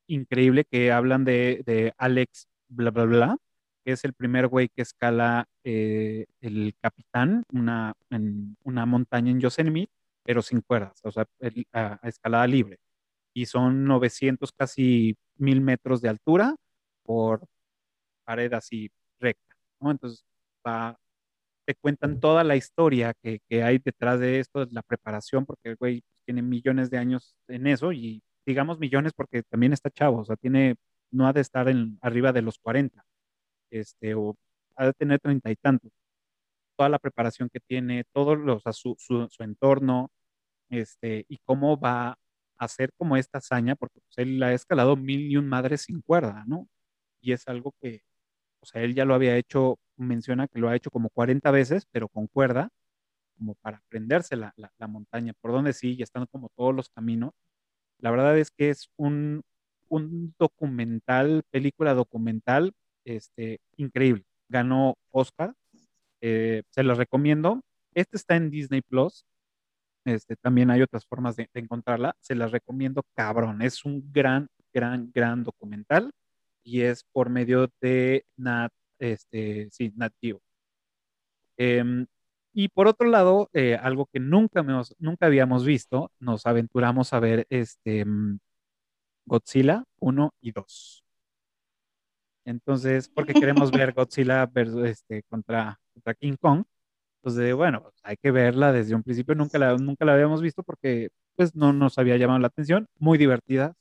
increíble 0.07 0.65
que 0.65 0.93
hablan 0.93 1.25
de, 1.25 1.63
de 1.67 1.93
Alex, 1.99 2.49
bla, 2.69 2.91
bla, 2.91 3.05
bla, 3.05 3.37
que 3.85 3.93
es 3.93 4.05
el 4.05 4.15
primer 4.15 4.49
güey 4.49 4.69
que 4.69 4.83
escala 4.83 5.47
eh, 5.65 6.27
el 6.41 6.75
capitán, 6.81 7.45
una, 7.53 7.95
una 8.65 8.87
montaña 8.87 9.31
en 9.31 9.41
Yosemite, 9.41 9.93
pero 10.25 10.43
sin 10.43 10.61
cuerdas, 10.63 11.01
o 11.05 11.11
sea, 11.11 11.27
a, 11.73 12.01
escalada 12.05 12.47
libre. 12.47 12.79
Y 13.35 13.47
son 13.47 13.85
900, 13.85 14.53
casi 14.53 15.17
1000 15.39 15.61
metros 15.61 16.01
de 16.03 16.09
altura 16.11 16.57
por 17.05 17.47
pared 18.25 18.53
así 18.55 18.91
recta. 19.21 19.57
Entonces, 19.81 20.25
va, 20.67 20.97
te 21.67 21.75
cuentan 21.75 22.21
toda 22.21 22.45
la 22.45 22.57
historia 22.57 23.15
que, 23.23 23.41
que 23.49 23.63
hay 23.63 23.79
detrás 23.79 24.21
de 24.21 24.41
esto, 24.41 24.67
la 24.71 24.83
preparación, 24.83 25.47
porque 25.47 25.71
el 25.71 25.77
güey 25.77 26.03
tiene 26.25 26.43
millones 26.43 26.91
de 26.91 26.99
años 26.99 27.35
en 27.49 27.67
eso 27.67 27.93
y 27.93 28.23
digamos 28.47 28.79
millones 28.79 29.13
porque 29.15 29.43
también 29.43 29.73
está 29.73 29.91
chavo, 29.91 30.21
o 30.21 30.25
sea, 30.25 30.37
tiene, 30.37 30.77
no 31.11 31.27
ha 31.27 31.33
de 31.33 31.41
estar 31.41 31.69
en, 31.69 31.99
arriba 32.03 32.33
de 32.33 32.43
los 32.43 32.59
40, 32.59 33.05
este, 33.73 34.15
o 34.15 34.37
ha 34.77 34.87
de 34.87 34.93
tener 34.95 35.21
treinta 35.21 35.51
y 35.51 35.57
tantos. 35.57 35.93
Toda 36.77 36.89
la 36.91 36.99
preparación 36.99 37.51
que 37.51 37.61
tiene, 37.61 38.05
todo 38.13 38.37
los, 38.37 38.63
su, 38.73 38.97
su, 38.99 39.43
entorno, 39.45 40.11
este, 40.71 41.27
y 41.29 41.39
cómo 41.45 41.79
va 41.79 42.11
a 42.11 42.19
hacer 42.59 42.93
como 42.99 43.17
esta 43.17 43.39
hazaña, 43.39 43.77
porque 43.77 44.01
pues, 44.01 44.19
él 44.19 44.43
ha 44.43 44.55
escalado 44.55 44.97
mil 44.97 45.31
y 45.31 45.37
un 45.37 45.49
madres 45.49 45.83
sin 45.83 46.03
cuerda, 46.03 46.45
¿no? 46.47 46.69
Y 47.23 47.33
es 47.33 47.49
algo 47.49 47.75
que, 47.83 48.03
o 48.61 48.67
sea, 48.67 48.83
él 48.83 48.95
ya 48.95 49.05
lo 49.07 49.15
había 49.15 49.37
hecho, 49.39 49.79
menciona 49.97 50.49
que 50.49 50.61
lo 50.61 50.69
ha 50.69 50.77
hecho 50.77 50.91
como 50.91 51.11
40 51.11 51.51
veces, 51.53 51.87
pero 51.93 52.09
con 52.09 52.27
cuerda, 52.29 52.71
como 53.39 53.55
para 53.57 53.79
aprenderse 53.79 54.37
la, 54.37 54.53
la, 54.57 54.73
la 54.79 54.89
montaña, 54.89 55.35
por 55.41 55.53
donde 55.53 55.73
sí, 55.75 55.97
y 55.99 56.03
están 56.03 56.27
como 56.27 56.51
todos 56.57 56.75
los 56.75 56.91
caminos, 56.91 57.33
la 57.99 58.11
verdad 58.11 58.39
es 58.39 58.51
que 58.51 58.71
es 58.71 58.91
un, 58.97 59.43
un 59.89 60.35
documental, 60.39 61.45
película 61.51 61.95
documental, 61.95 62.75
este, 63.05 63.61
increíble. 63.77 64.25
Ganó 64.49 64.97
Oscar. 65.11 65.55
Eh, 66.21 66.63
se 66.71 66.83
los 66.83 66.99
recomiendo. 66.99 67.61
Este 67.95 68.17
está 68.17 68.37
en 68.37 68.51
Disney 68.51 68.83
Plus. 68.83 69.25
Este, 70.05 70.37
también 70.37 70.71
hay 70.71 70.83
otras 70.83 71.07
formas 71.07 71.37
de, 71.37 71.49
encontrarla. 71.55 72.17
Se 72.21 72.35
las 72.35 72.53
recomiendo, 72.53 73.05
cabrón. 73.15 73.63
Es 73.63 73.85
un 73.85 74.13
gran, 74.13 74.49
gran, 74.73 75.11
gran 75.13 75.45
documental 75.45 76.13
y 76.65 76.83
es 76.83 77.05
por 77.13 77.31
medio 77.31 77.69
de 77.81 78.25
Nat, 78.37 78.73
este, 78.99 79.69
sí, 79.71 79.93
Nativo. 79.97 80.41
Em, 81.57 82.07
y 82.55 82.69
por 82.69 82.89
otro 82.89 83.09
lado, 83.09 83.51
eh, 83.53 83.77
algo 83.77 84.07
que 84.07 84.21
nunca, 84.21 84.63
nunca 84.99 85.27
habíamos 85.27 85.65
visto, 85.65 86.13
nos 86.19 86.47
aventuramos 86.47 87.13
a 87.13 87.21
ver 87.21 87.47
este, 87.51 88.05
mm, 88.05 88.39
Godzilla 89.27 89.85
1 90.01 90.35
y 90.41 90.53
2. 90.53 91.02
Entonces, 92.45 93.09
porque 93.09 93.35
queremos 93.35 93.71
ver 93.87 93.93
Godzilla 93.93 94.47
versus, 94.47 94.85
este, 94.87 95.23
contra, 95.25 95.79
contra 95.95 96.15
King 96.15 96.37
Kong. 96.41 96.65
Entonces, 97.23 97.55
bueno, 97.55 97.83
pues, 97.83 97.95
hay 98.03 98.17
que 98.17 98.31
verla 98.31 98.73
desde 98.73 98.95
un 98.95 99.03
principio. 99.03 99.35
Nunca 99.35 99.59
la, 99.59 99.77
nunca 99.77 100.05
la 100.05 100.15
habíamos 100.15 100.43
visto 100.43 100.63
porque 100.63 101.11
pues 101.37 101.55
no 101.55 101.73
nos 101.73 101.99
había 101.99 102.17
llamado 102.17 102.41
la 102.41 102.49
atención. 102.49 102.89
Muy 102.99 103.19
divertida, 103.19 103.75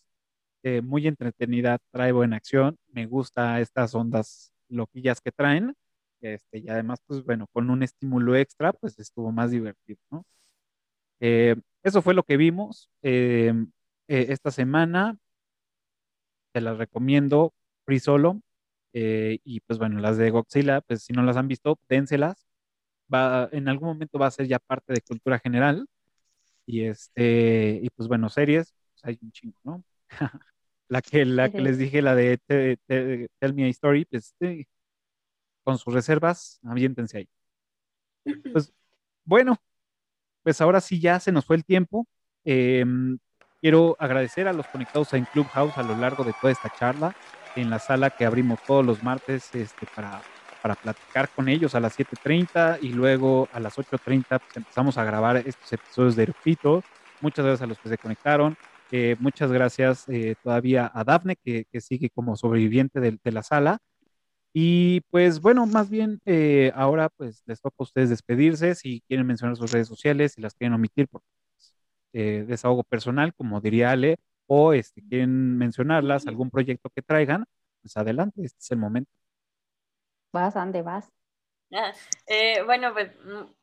eh, 0.64 0.82
muy 0.82 1.08
entretenida, 1.08 1.80
trae 1.92 2.12
buena 2.12 2.38
acción. 2.38 2.78
Me 2.90 3.06
gusta 3.08 3.60
estas 3.62 3.96
ondas 3.96 4.54
loquillas 4.70 5.22
que 5.22 5.32
traen. 5.32 5.76
Este, 6.22 6.60
y 6.60 6.70
además, 6.70 7.00
pues 7.08 7.24
bueno, 7.24 7.48
con 7.54 7.70
un 7.70 7.84
estímulo 7.84 8.36
extra, 8.36 8.74
pues 8.74 9.00
estuvo 9.00 9.32
más 9.32 9.52
divertido, 9.52 10.00
¿no? 10.12 10.26
Eh, 11.20 11.56
eso 11.84 12.02
fue 12.02 12.14
lo 12.14 12.24
que 12.24 12.38
vimos 12.38 12.90
eh, 13.04 13.54
eh, 14.08 14.26
esta 14.30 14.52
semana. 14.52 15.18
Te 16.54 16.62
las 16.62 16.78
recomiendo, 16.78 17.54
Free 17.86 18.00
Solo. 18.00 18.42
Y 18.94 19.60
pues 19.62 19.80
bueno, 19.80 20.00
las 20.00 20.18
de 20.18 20.30
Godzilla, 20.30 20.82
pues 20.82 21.04
si 21.04 21.14
no 21.14 21.24
las 21.24 21.38
han 21.38 21.48
visto, 21.48 21.80
dénselas. 21.90 22.48
Va, 23.14 23.50
en 23.52 23.68
algún 23.68 23.90
momento 23.90 24.20
va 24.20 24.28
a 24.28 24.32
ser 24.32 24.48
ya 24.48 24.60
parte 24.60 24.94
de 24.94 25.02
cultura 25.02 25.40
general. 25.40 25.88
Y 26.66 26.84
este, 26.86 27.80
y 27.82 27.90
pues 27.90 28.08
bueno, 28.08 28.30
series, 28.30 28.74
pues 28.94 29.06
hay 29.06 29.20
un 29.22 29.32
chingo, 29.32 29.58
¿no? 29.64 29.84
la 30.88 31.02
que, 31.02 31.26
la 31.26 31.50
que 31.50 31.62
les 31.62 31.78
dije, 31.78 32.02
la 32.02 32.16
de 32.16 32.38
Tell 33.40 33.54
Me 33.54 33.66
a 33.66 33.68
Story, 33.68 34.06
pues 34.06 34.36
con 35.64 35.78
sus 35.78 35.94
reservas, 35.94 36.60
aviéntense 36.64 37.18
ahí. 37.20 37.30
Pues 38.52 38.74
bueno, 39.24 39.58
pues 40.44 40.60
ahora 40.62 40.82
sí 40.82 41.00
ya 41.00 41.20
se 41.20 41.32
nos 41.32 41.46
fue 41.46 41.56
el 41.56 41.66
tiempo. 41.66 42.08
Em, 42.44 43.18
quiero 43.62 43.96
agradecer 44.00 44.48
a 44.48 44.54
los 44.54 44.68
conectados 44.68 45.14
en 45.14 45.26
Clubhouse 45.26 45.78
a 45.78 45.84
lo 45.84 45.96
largo 45.96 46.24
de 46.24 46.34
toda 46.40 46.52
esta 46.52 46.70
charla, 46.78 47.16
en 47.56 47.70
la 47.70 47.80
sala 47.80 48.10
que 48.10 48.26
abrimos 48.26 48.60
todos 48.64 48.86
los 48.86 49.04
martes 49.04 49.54
este, 49.54 49.88
para, 49.96 50.22
para 50.62 50.76
platicar 50.76 51.30
con 51.30 51.50
ellos 51.50 51.76
a 51.76 51.80
las 51.80 51.98
7.30 51.98 52.80
y 52.82 52.90
luego 52.90 53.48
a 53.54 53.60
las 53.60 53.78
8.30 53.78 54.26
pues, 54.28 54.58
empezamos 54.58 54.98
a 54.98 55.04
grabar 55.04 55.38
estos 55.38 55.72
episodios 55.74 56.16
de 56.16 56.24
Erupito. 56.24 56.84
Muchas 57.22 57.46
gracias 57.46 57.64
a 57.64 57.68
los 57.68 57.80
que 57.80 57.90
se 57.90 57.98
conectaron. 57.98 58.58
Eh, 58.92 59.16
muchas 59.20 59.52
gracias 59.52 60.08
eh, 60.10 60.36
todavía 60.44 60.92
a 60.94 61.04
Dafne, 61.04 61.36
que, 61.38 61.66
que, 61.72 61.80
sigue 61.82 62.10
como 62.10 62.36
sobreviviente 62.36 63.00
de, 63.00 63.18
de 63.24 63.32
la 63.32 63.44
sala. 63.44 63.80
Y 64.54 65.02
pues 65.12 65.40
bueno, 65.40 65.66
más 65.66 65.90
bien 65.90 66.20
eh, 66.26 66.72
ahora 66.76 67.10
pues 67.10 67.44
les 67.46 67.62
toca 67.62 67.76
a 67.80 67.84
ustedes 67.84 68.10
despedirse 68.10 68.76
si 68.76 69.02
quieren 69.08 69.26
mencionar 69.26 69.56
sus 69.56 69.72
redes 69.72 69.88
sociales, 69.88 70.34
si 70.34 70.42
las 70.42 70.56
quieren 70.56 70.74
omitir 70.74 71.08
por 71.08 71.22
eh, 72.14 72.44
desahogo 72.48 72.84
personal, 72.84 73.34
como 73.34 73.62
diría 73.62 73.92
Ale, 73.92 74.18
o 74.54 74.74
este, 74.74 75.02
quieren 75.02 75.58
mencionarlas, 75.58 76.28
algún 76.28 76.52
proyecto 76.52 76.90
que 76.90 77.02
traigan, 77.02 77.46
pues 77.82 77.96
adelante, 77.96 78.44
este 78.44 78.60
es 78.60 78.72
el 78.72 78.80
momento. 78.80 79.10
Vas, 80.34 80.58
Ande, 80.58 80.82
vas. 80.82 81.10
Ah, 81.72 81.94
eh, 82.28 82.62
bueno, 82.66 82.92
pues 82.92 83.10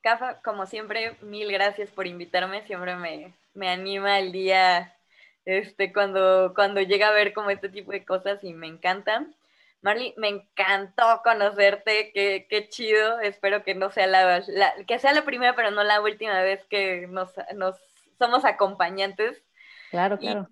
Cafa, 0.00 0.32
mm, 0.32 0.42
como 0.42 0.64
siempre, 0.64 1.18
mil 1.20 1.52
gracias 1.52 1.90
por 1.90 2.06
invitarme, 2.06 2.62
siempre 2.62 2.96
me, 2.96 3.34
me 3.52 3.68
anima 3.68 4.18
el 4.18 4.32
día 4.32 4.96
este, 5.44 5.92
cuando, 5.92 6.54
cuando 6.54 6.80
llega 6.80 7.08
a 7.08 7.12
ver 7.12 7.34
como 7.34 7.50
este 7.50 7.68
tipo 7.68 7.92
de 7.92 8.06
cosas 8.06 8.42
y 8.42 8.54
me 8.54 8.66
encantan. 8.66 9.34
Marley, 9.82 10.14
me 10.16 10.28
encantó 10.28 11.20
conocerte, 11.22 12.12
qué, 12.14 12.46
qué 12.48 12.66
chido. 12.70 13.20
Espero 13.20 13.62
que 13.62 13.74
no 13.74 13.90
sea 13.90 14.06
la, 14.06 14.42
que 14.86 14.98
sea 14.98 15.12
la 15.12 15.26
primera, 15.26 15.54
pero 15.54 15.70
no 15.70 15.84
la 15.84 16.00
última 16.00 16.40
vez 16.40 16.64
que 16.64 17.06
nos, 17.08 17.34
nos 17.56 17.76
somos 18.18 18.46
acompañantes. 18.46 19.44
Claro, 19.90 20.18
claro. 20.18 20.48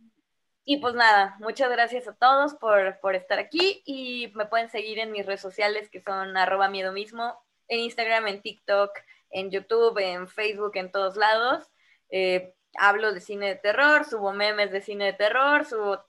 Y, 0.69 0.79
pues 0.79 0.95
nada, 0.95 1.37
muchas 1.39 1.71
gracias 1.71 2.09
a 2.09 2.15
todos 2.15 2.55
por, 2.57 2.99
por, 2.99 3.15
estar 3.15 3.39
aquí 3.39 3.83
y 3.87 4.33
me 4.35 4.47
pueden 4.47 4.69
seguir 4.69 4.99
en 4.99 5.13
mis 5.13 5.25
redes 5.25 5.41
sociales 5.41 5.89
que 5.91 6.01
son 6.01 6.37
arroba 6.37 6.69
miedo 6.69 6.93
mismo, 6.93 7.39
en 7.69 7.79
Instagram, 7.81 8.27
en 8.27 8.43
TikTok, 8.43 8.91
en 9.31 9.53
YouTube, 9.53 9.97
en 9.99 10.27
Facebook, 10.27 10.73
en 10.75 10.91
todos 10.91 11.17
lados. 11.17 11.71
Eh, 12.11 12.53
hablo 12.79 13.13
de 13.13 13.21
cine 13.21 13.47
de 13.47 13.55
terror, 13.55 14.05
subo 14.07 14.33
memes 14.33 14.73
de 14.73 14.81
cine 14.81 15.05
de 15.07 15.13
terror, 15.13 15.65
subo 15.65 16.05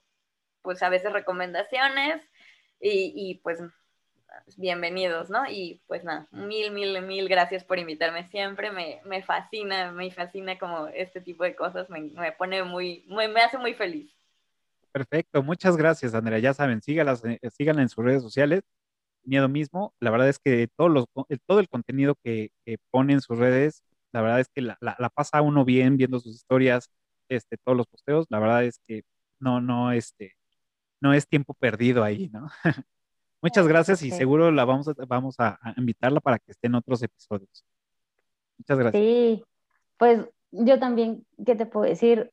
pues 0.64 0.82
a 0.82 0.90
veces 0.90 1.14
recomendaciones. 1.14 2.28
Y, 2.80 3.40
pues 3.44 3.60
bienvenidos, 4.56 5.30
¿no? 5.30 5.46
Y 5.48 5.84
pues 5.86 6.04
nada, 6.04 6.28
mil, 6.32 6.72
mil, 6.72 7.00
mil 7.04 7.30
gracias 7.30 7.64
por 7.64 7.78
invitarme 7.78 8.28
siempre, 8.30 8.72
me, 8.72 9.02
me 9.06 9.22
fascina, 9.22 9.92
me 9.92 10.10
fascina 10.10 10.58
como 10.58 10.88
este 10.88 11.22
tipo 11.22 11.44
de 11.44 11.56
cosas, 11.56 11.92
me, 11.92 12.02
me 12.02 12.32
pone 12.32 12.64
muy, 12.64 13.06
me 13.08 13.42
hace 13.42 13.60
muy 13.60 13.76
feliz. 13.76 14.17
Perfecto, 14.98 15.44
muchas 15.44 15.78
gracias, 15.78 16.14
Andrea. 16.16 16.40
Ya 16.40 16.54
saben, 16.54 16.82
sígalas, 16.82 17.24
eh, 17.26 17.40
síganla 17.52 17.84
en 17.84 17.90
sus 17.90 18.04
redes 18.04 18.24
sociales. 18.24 18.64
Miedo 19.24 19.50
mismo, 19.50 19.94
la 20.00 20.12
verdad 20.12 20.30
es 20.30 20.40
que 20.40 20.70
todos 20.78 20.92
los, 20.92 21.06
todo 21.48 21.60
el 21.60 21.70
contenido 21.70 22.16
que, 22.24 22.52
que 22.66 22.78
pone 22.92 23.14
en 23.14 23.22
sus 23.22 23.38
redes, 23.40 23.84
la 24.14 24.22
verdad 24.22 24.40
es 24.42 24.50
que 24.50 24.62
la, 24.62 24.78
la- 24.82 24.96
la 25.00 25.10
pasa 25.10 25.42
uno 25.44 25.66
bien 25.66 25.98
viendo 25.98 26.20
sus 26.20 26.36
historias, 26.36 26.90
este, 27.30 27.58
todos 27.58 27.78
los 27.78 27.88
posteos. 27.88 28.28
La 28.30 28.40
verdad 28.40 28.66
es 28.66 28.80
que 28.88 29.04
no, 29.40 29.62
no, 29.62 29.92
este, 29.94 30.34
no 31.02 31.14
es 31.14 31.28
tiempo 31.28 31.54
perdido 31.56 32.04
ahí, 32.04 32.30
¿no? 32.34 32.50
Muchas 33.44 33.68
gracias 33.68 34.04
y 34.04 34.12
seguro 34.12 34.52
la 34.52 34.66
vamos 34.66 34.88
a, 34.90 34.94
vamos 35.08 35.36
a, 35.40 35.60
a 35.62 35.74
invitarla 35.78 36.22
para 36.22 36.40
que 36.40 36.52
esté 36.52 36.68
en 36.68 36.76
otros 36.76 37.04
episodios. 37.04 37.66
Muchas 38.58 38.80
gracias. 38.80 39.02
Sí, 39.04 39.44
pues 39.98 40.26
yo 40.52 40.80
también, 40.80 41.26
¿qué 41.46 41.56
te 41.56 41.66
puedo 41.66 41.86
decir? 41.86 42.32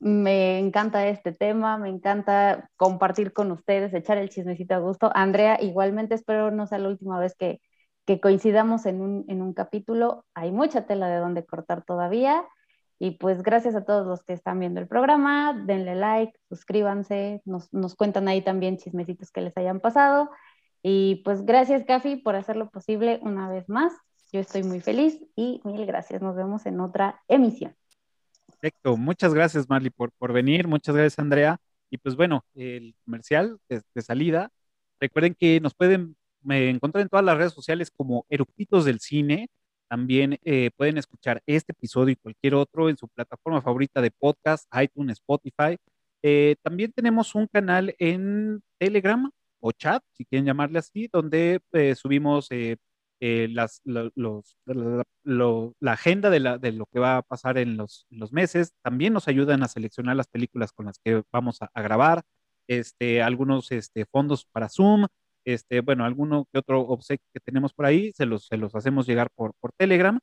Me 0.00 0.58
encanta 0.60 1.08
este 1.08 1.32
tema, 1.32 1.76
me 1.76 1.88
encanta 1.88 2.70
compartir 2.76 3.32
con 3.32 3.50
ustedes, 3.50 3.92
echar 3.94 4.18
el 4.18 4.28
chismecito 4.28 4.74
a 4.74 4.78
gusto. 4.78 5.10
Andrea, 5.14 5.58
igualmente 5.60 6.14
espero 6.14 6.50
no 6.52 6.66
sea 6.66 6.78
la 6.78 6.88
última 6.88 7.18
vez 7.18 7.34
que, 7.36 7.60
que 8.06 8.20
coincidamos 8.20 8.86
en 8.86 9.00
un, 9.00 9.24
en 9.28 9.42
un 9.42 9.54
capítulo. 9.54 10.24
Hay 10.34 10.52
mucha 10.52 10.86
tela 10.86 11.08
de 11.08 11.18
donde 11.18 11.44
cortar 11.44 11.84
todavía. 11.84 12.44
Y 13.00 13.12
pues 13.12 13.42
gracias 13.42 13.74
a 13.74 13.84
todos 13.84 14.06
los 14.06 14.24
que 14.24 14.32
están 14.32 14.60
viendo 14.60 14.80
el 14.80 14.88
programa, 14.88 15.54
denle 15.66 15.94
like, 15.94 16.32
suscríbanse, 16.48 17.42
nos, 17.44 17.72
nos 17.72 17.94
cuentan 17.94 18.26
ahí 18.28 18.42
también 18.42 18.76
chismecitos 18.78 19.30
que 19.30 19.40
les 19.40 19.56
hayan 19.56 19.80
pasado. 19.80 20.30
Y 20.82 21.22
pues 21.24 21.44
gracias, 21.44 21.84
Cafi, 21.84 22.16
por 22.16 22.36
hacerlo 22.36 22.70
posible 22.70 23.20
una 23.22 23.48
vez 23.48 23.68
más. 23.68 23.92
Yo 24.32 24.40
estoy 24.40 24.62
muy 24.64 24.80
feliz 24.80 25.20
y 25.36 25.60
mil 25.64 25.86
gracias. 25.86 26.22
Nos 26.22 26.36
vemos 26.36 26.66
en 26.66 26.80
otra 26.80 27.22
emisión. 27.28 27.77
Perfecto, 28.60 28.96
muchas 28.96 29.34
gracias 29.34 29.68
Marley 29.68 29.90
por, 29.90 30.10
por 30.12 30.32
venir, 30.32 30.66
muchas 30.66 30.94
gracias 30.94 31.18
Andrea. 31.20 31.60
Y 31.90 31.98
pues 31.98 32.16
bueno, 32.16 32.44
el 32.54 32.94
comercial 33.04 33.58
de, 33.68 34.02
salida, 34.02 34.50
recuerden 35.00 35.34
que 35.34 35.60
nos 35.60 35.74
pueden 35.74 36.16
encontrar 36.48 37.02
en 37.02 37.08
todas 37.08 37.24
las 37.24 37.36
redes 37.38 37.52
sociales 37.52 37.90
como 37.96 38.26
Eructitos 38.28 38.84
del 38.84 38.98
Cine. 38.98 39.48
También 39.88 40.38
eh, 40.44 40.70
pueden 40.76 40.98
escuchar 40.98 41.40
este 41.46 41.72
episodio 41.72 42.12
y 42.12 42.16
cualquier 42.16 42.54
otro 42.56 42.88
en 42.88 42.96
su 42.96 43.06
plataforma 43.08 43.62
favorita 43.62 44.02
de 44.02 44.10
podcast, 44.10 44.66
iTunes, 44.80 45.18
Spotify. 45.18 45.78
Eh, 46.22 46.56
también 46.62 46.92
tenemos 46.92 47.34
un 47.36 47.46
canal 47.46 47.94
en 47.98 48.60
Telegram 48.76 49.30
o 49.60 49.70
chat, 49.72 50.02
si 50.14 50.24
quieren 50.24 50.46
llamarle 50.46 50.80
así, 50.80 51.08
donde 51.12 51.60
eh, 51.72 51.94
subimos 51.94 52.48
eh, 53.20 53.48
las, 53.50 53.80
lo- 53.84 54.10
los, 54.14 54.56
la, 55.24 55.92
agenda 55.92 56.30
de, 56.30 56.40
la, 56.40 56.58
de 56.58 56.72
lo 56.72 56.86
que 56.86 56.98
va 57.00 57.18
a 57.18 57.22
pasar 57.22 57.58
en 57.58 57.76
los, 57.76 58.06
los 58.10 58.32
meses. 58.32 58.72
También 58.82 59.12
nos 59.12 59.28
ayudan 59.28 59.62
a 59.62 59.68
seleccionar 59.68 60.16
las 60.16 60.28
películas 60.28 60.72
con 60.72 60.86
las 60.86 60.98
que 61.04 61.22
vamos 61.32 61.62
a, 61.62 61.70
a 61.74 61.82
grabar, 61.82 62.22
este, 62.68 63.22
algunos 63.22 63.72
este, 63.72 64.04
fondos 64.06 64.44
para 64.46 64.68
Zoom, 64.68 65.06
este, 65.44 65.80
bueno, 65.80 66.04
alguno 66.04 66.46
que 66.52 66.58
otro 66.58 66.80
obsequio 66.82 67.26
que 67.32 67.40
tenemos 67.40 67.72
por 67.72 67.86
ahí, 67.86 68.12
se 68.12 68.26
los, 68.26 68.46
se 68.46 68.56
los 68.58 68.74
hacemos 68.74 69.06
llegar 69.06 69.30
por, 69.34 69.54
por 69.60 69.72
Telegram. 69.72 70.18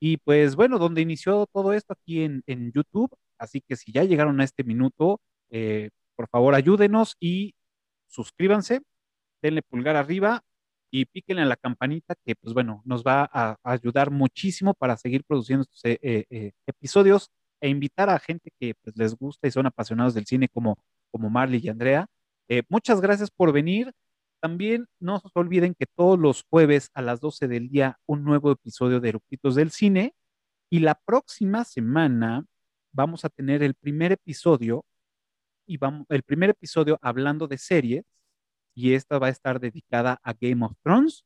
Y 0.00 0.16
pues 0.18 0.56
bueno, 0.56 0.78
donde 0.78 1.02
inició 1.02 1.46
todo 1.52 1.72
esto 1.74 1.92
aquí 1.94 2.22
en, 2.22 2.42
en 2.46 2.72
YouTube, 2.72 3.10
así 3.38 3.60
que 3.60 3.76
si 3.76 3.92
ya 3.92 4.04
llegaron 4.04 4.40
a 4.40 4.44
este 4.44 4.64
minuto, 4.64 5.20
eh, 5.50 5.90
por 6.16 6.28
favor 6.28 6.54
ayúdenos 6.54 7.16
y 7.20 7.54
suscríbanse, 8.08 8.80
denle 9.42 9.62
pulgar 9.62 9.96
arriba 9.96 10.42
y 10.90 11.04
píquenle 11.06 11.42
a 11.42 11.46
la 11.46 11.56
campanita 11.56 12.14
que 12.24 12.34
pues 12.36 12.52
bueno, 12.54 12.82
nos 12.84 13.04
va 13.04 13.28
a, 13.32 13.56
ayudar 13.62 14.10
muchísimo 14.10 14.74
para 14.74 14.96
seguir 14.96 15.24
produciendo 15.24 15.62
estos 15.62 15.84
eh, 15.84 15.98
eh, 16.02 16.24
eh, 16.30 16.52
episodios 16.66 17.30
e 17.60 17.68
invitar 17.68 18.10
a 18.10 18.18
gente 18.18 18.50
que 18.58 18.74
pues, 18.82 18.96
les 18.96 19.16
gusta 19.16 19.46
y 19.46 19.50
son 19.50 19.66
apasionados 19.66 20.14
del 20.14 20.26
cine 20.26 20.48
como, 20.48 20.78
como 21.10 21.30
Marley 21.30 21.60
y 21.62 21.68
Andrea. 21.68 22.06
Muchas 22.68 23.00
gracias 23.00 23.30
por 23.30 23.52
venir. 23.52 23.92
También 24.40 24.86
no 24.98 25.20
se 25.20 25.28
olviden 25.34 25.74
que 25.74 25.86
todos 25.86 26.18
los 26.18 26.44
jueves 26.50 26.90
a 26.94 27.02
las 27.02 27.20
12 27.20 27.46
del 27.46 27.68
día 27.68 28.00
un 28.06 28.24
nuevo 28.24 28.50
episodio 28.50 28.98
de 28.98 29.10
Eructitos 29.10 29.54
del 29.54 29.70
Cine 29.70 30.14
y 30.68 30.80
la 30.80 30.96
próxima 30.96 31.64
semana 31.64 32.44
vamos 32.92 33.24
a 33.24 33.28
tener 33.28 33.62
el 33.62 33.74
primer 33.74 34.12
episodio 34.12 34.84
y 35.64 35.76
vamos, 35.76 36.06
el 36.08 36.24
primer 36.24 36.50
episodio 36.50 36.98
hablando 37.02 37.46
de 37.46 37.58
series 37.58 38.04
y 38.80 38.94
esta 38.94 39.18
va 39.18 39.26
a 39.26 39.30
estar 39.30 39.60
dedicada 39.60 40.18
a 40.22 40.32
Game 40.32 40.64
of 40.64 40.72
Thrones 40.82 41.24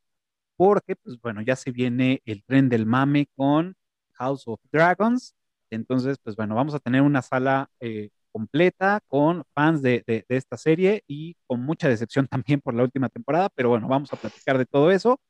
porque 0.57 0.97
pues 0.97 1.21
bueno, 1.21 1.43
ya 1.43 1.57
se 1.57 1.71
viene 1.71 2.21
el 2.25 2.45
tren 2.45 2.69
del 2.69 2.87
mame 2.87 3.29
con 3.37 3.77
House 4.13 4.45
of 4.47 4.61
Dragons. 4.73 5.35
Entonces, 5.71 6.19
pues 6.23 6.37
bueno, 6.37 6.55
vamos 6.55 6.75
a 6.75 6.81
tener 6.81 7.03
una 7.03 7.23
sala 7.23 7.71
eh, 7.81 8.11
completa 8.33 9.01
con 9.09 9.45
fans 9.55 9.83
de, 9.83 10.05
esta 10.29 10.57
serie 10.57 11.05
y 11.07 11.37
con 11.47 11.61
mucha 11.61 11.89
decepción 11.89 12.27
también 12.29 12.61
por 12.61 12.75
la 12.75 12.83
última 12.83 13.09
temporada, 13.09 13.49
pero 13.55 13.71
bueno, 13.71 13.89
vamos 13.89 14.13
a 14.13 14.17
platicar 14.17 14.59
de 14.59 14.67
todo 14.67 14.91
eso. 14.91 15.21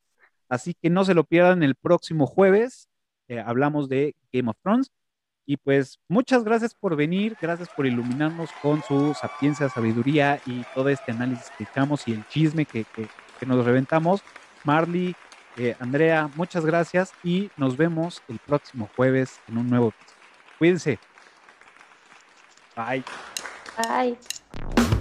Así 0.48 0.74
que 0.74 0.90
no 0.90 1.04
se 1.04 1.14
lo 1.14 1.24
pierdan 1.24 1.62
el 1.62 1.74
próximo 1.74 2.26
jueves. 2.26 2.88
Eh, 3.28 3.40
hablamos 3.40 3.88
de 3.88 4.14
Game 4.32 4.50
of 4.50 4.56
Thrones. 4.62 4.90
Y 5.46 5.56
pues 5.58 5.98
muchas 6.08 6.42
gracias 6.44 6.74
por 6.74 6.96
venir, 6.96 7.36
gracias 7.40 7.68
por 7.68 7.86
iluminarnos 7.86 8.50
con 8.62 8.82
su 8.82 9.14
sapiencia, 9.14 9.68
sabiduría 9.68 10.40
y 10.46 10.64
todo 10.74 10.88
este 10.88 11.12
análisis 11.12 11.50
que 11.56 11.64
echamos 11.64 12.06
y 12.08 12.12
el 12.12 12.26
chisme 12.28 12.64
que, 12.64 12.84
que, 12.84 13.08
nos 13.44 13.62
reventamos. 13.66 14.22
Marley, 14.64 15.14
eh, 15.58 15.76
Andrea, 15.78 16.30
muchas 16.34 16.64
gracias 16.64 17.12
y 17.22 17.50
nos 17.58 17.76
vemos 17.76 18.22
el 18.28 18.38
próximo 18.38 18.88
jueves 18.96 19.38
en 19.48 19.58
un 19.58 19.68
nuevo 19.68 19.88
episodio. 19.88 20.14
Cuídense. 20.58 20.98
Bye. 22.74 23.04
Bye. 23.76 24.93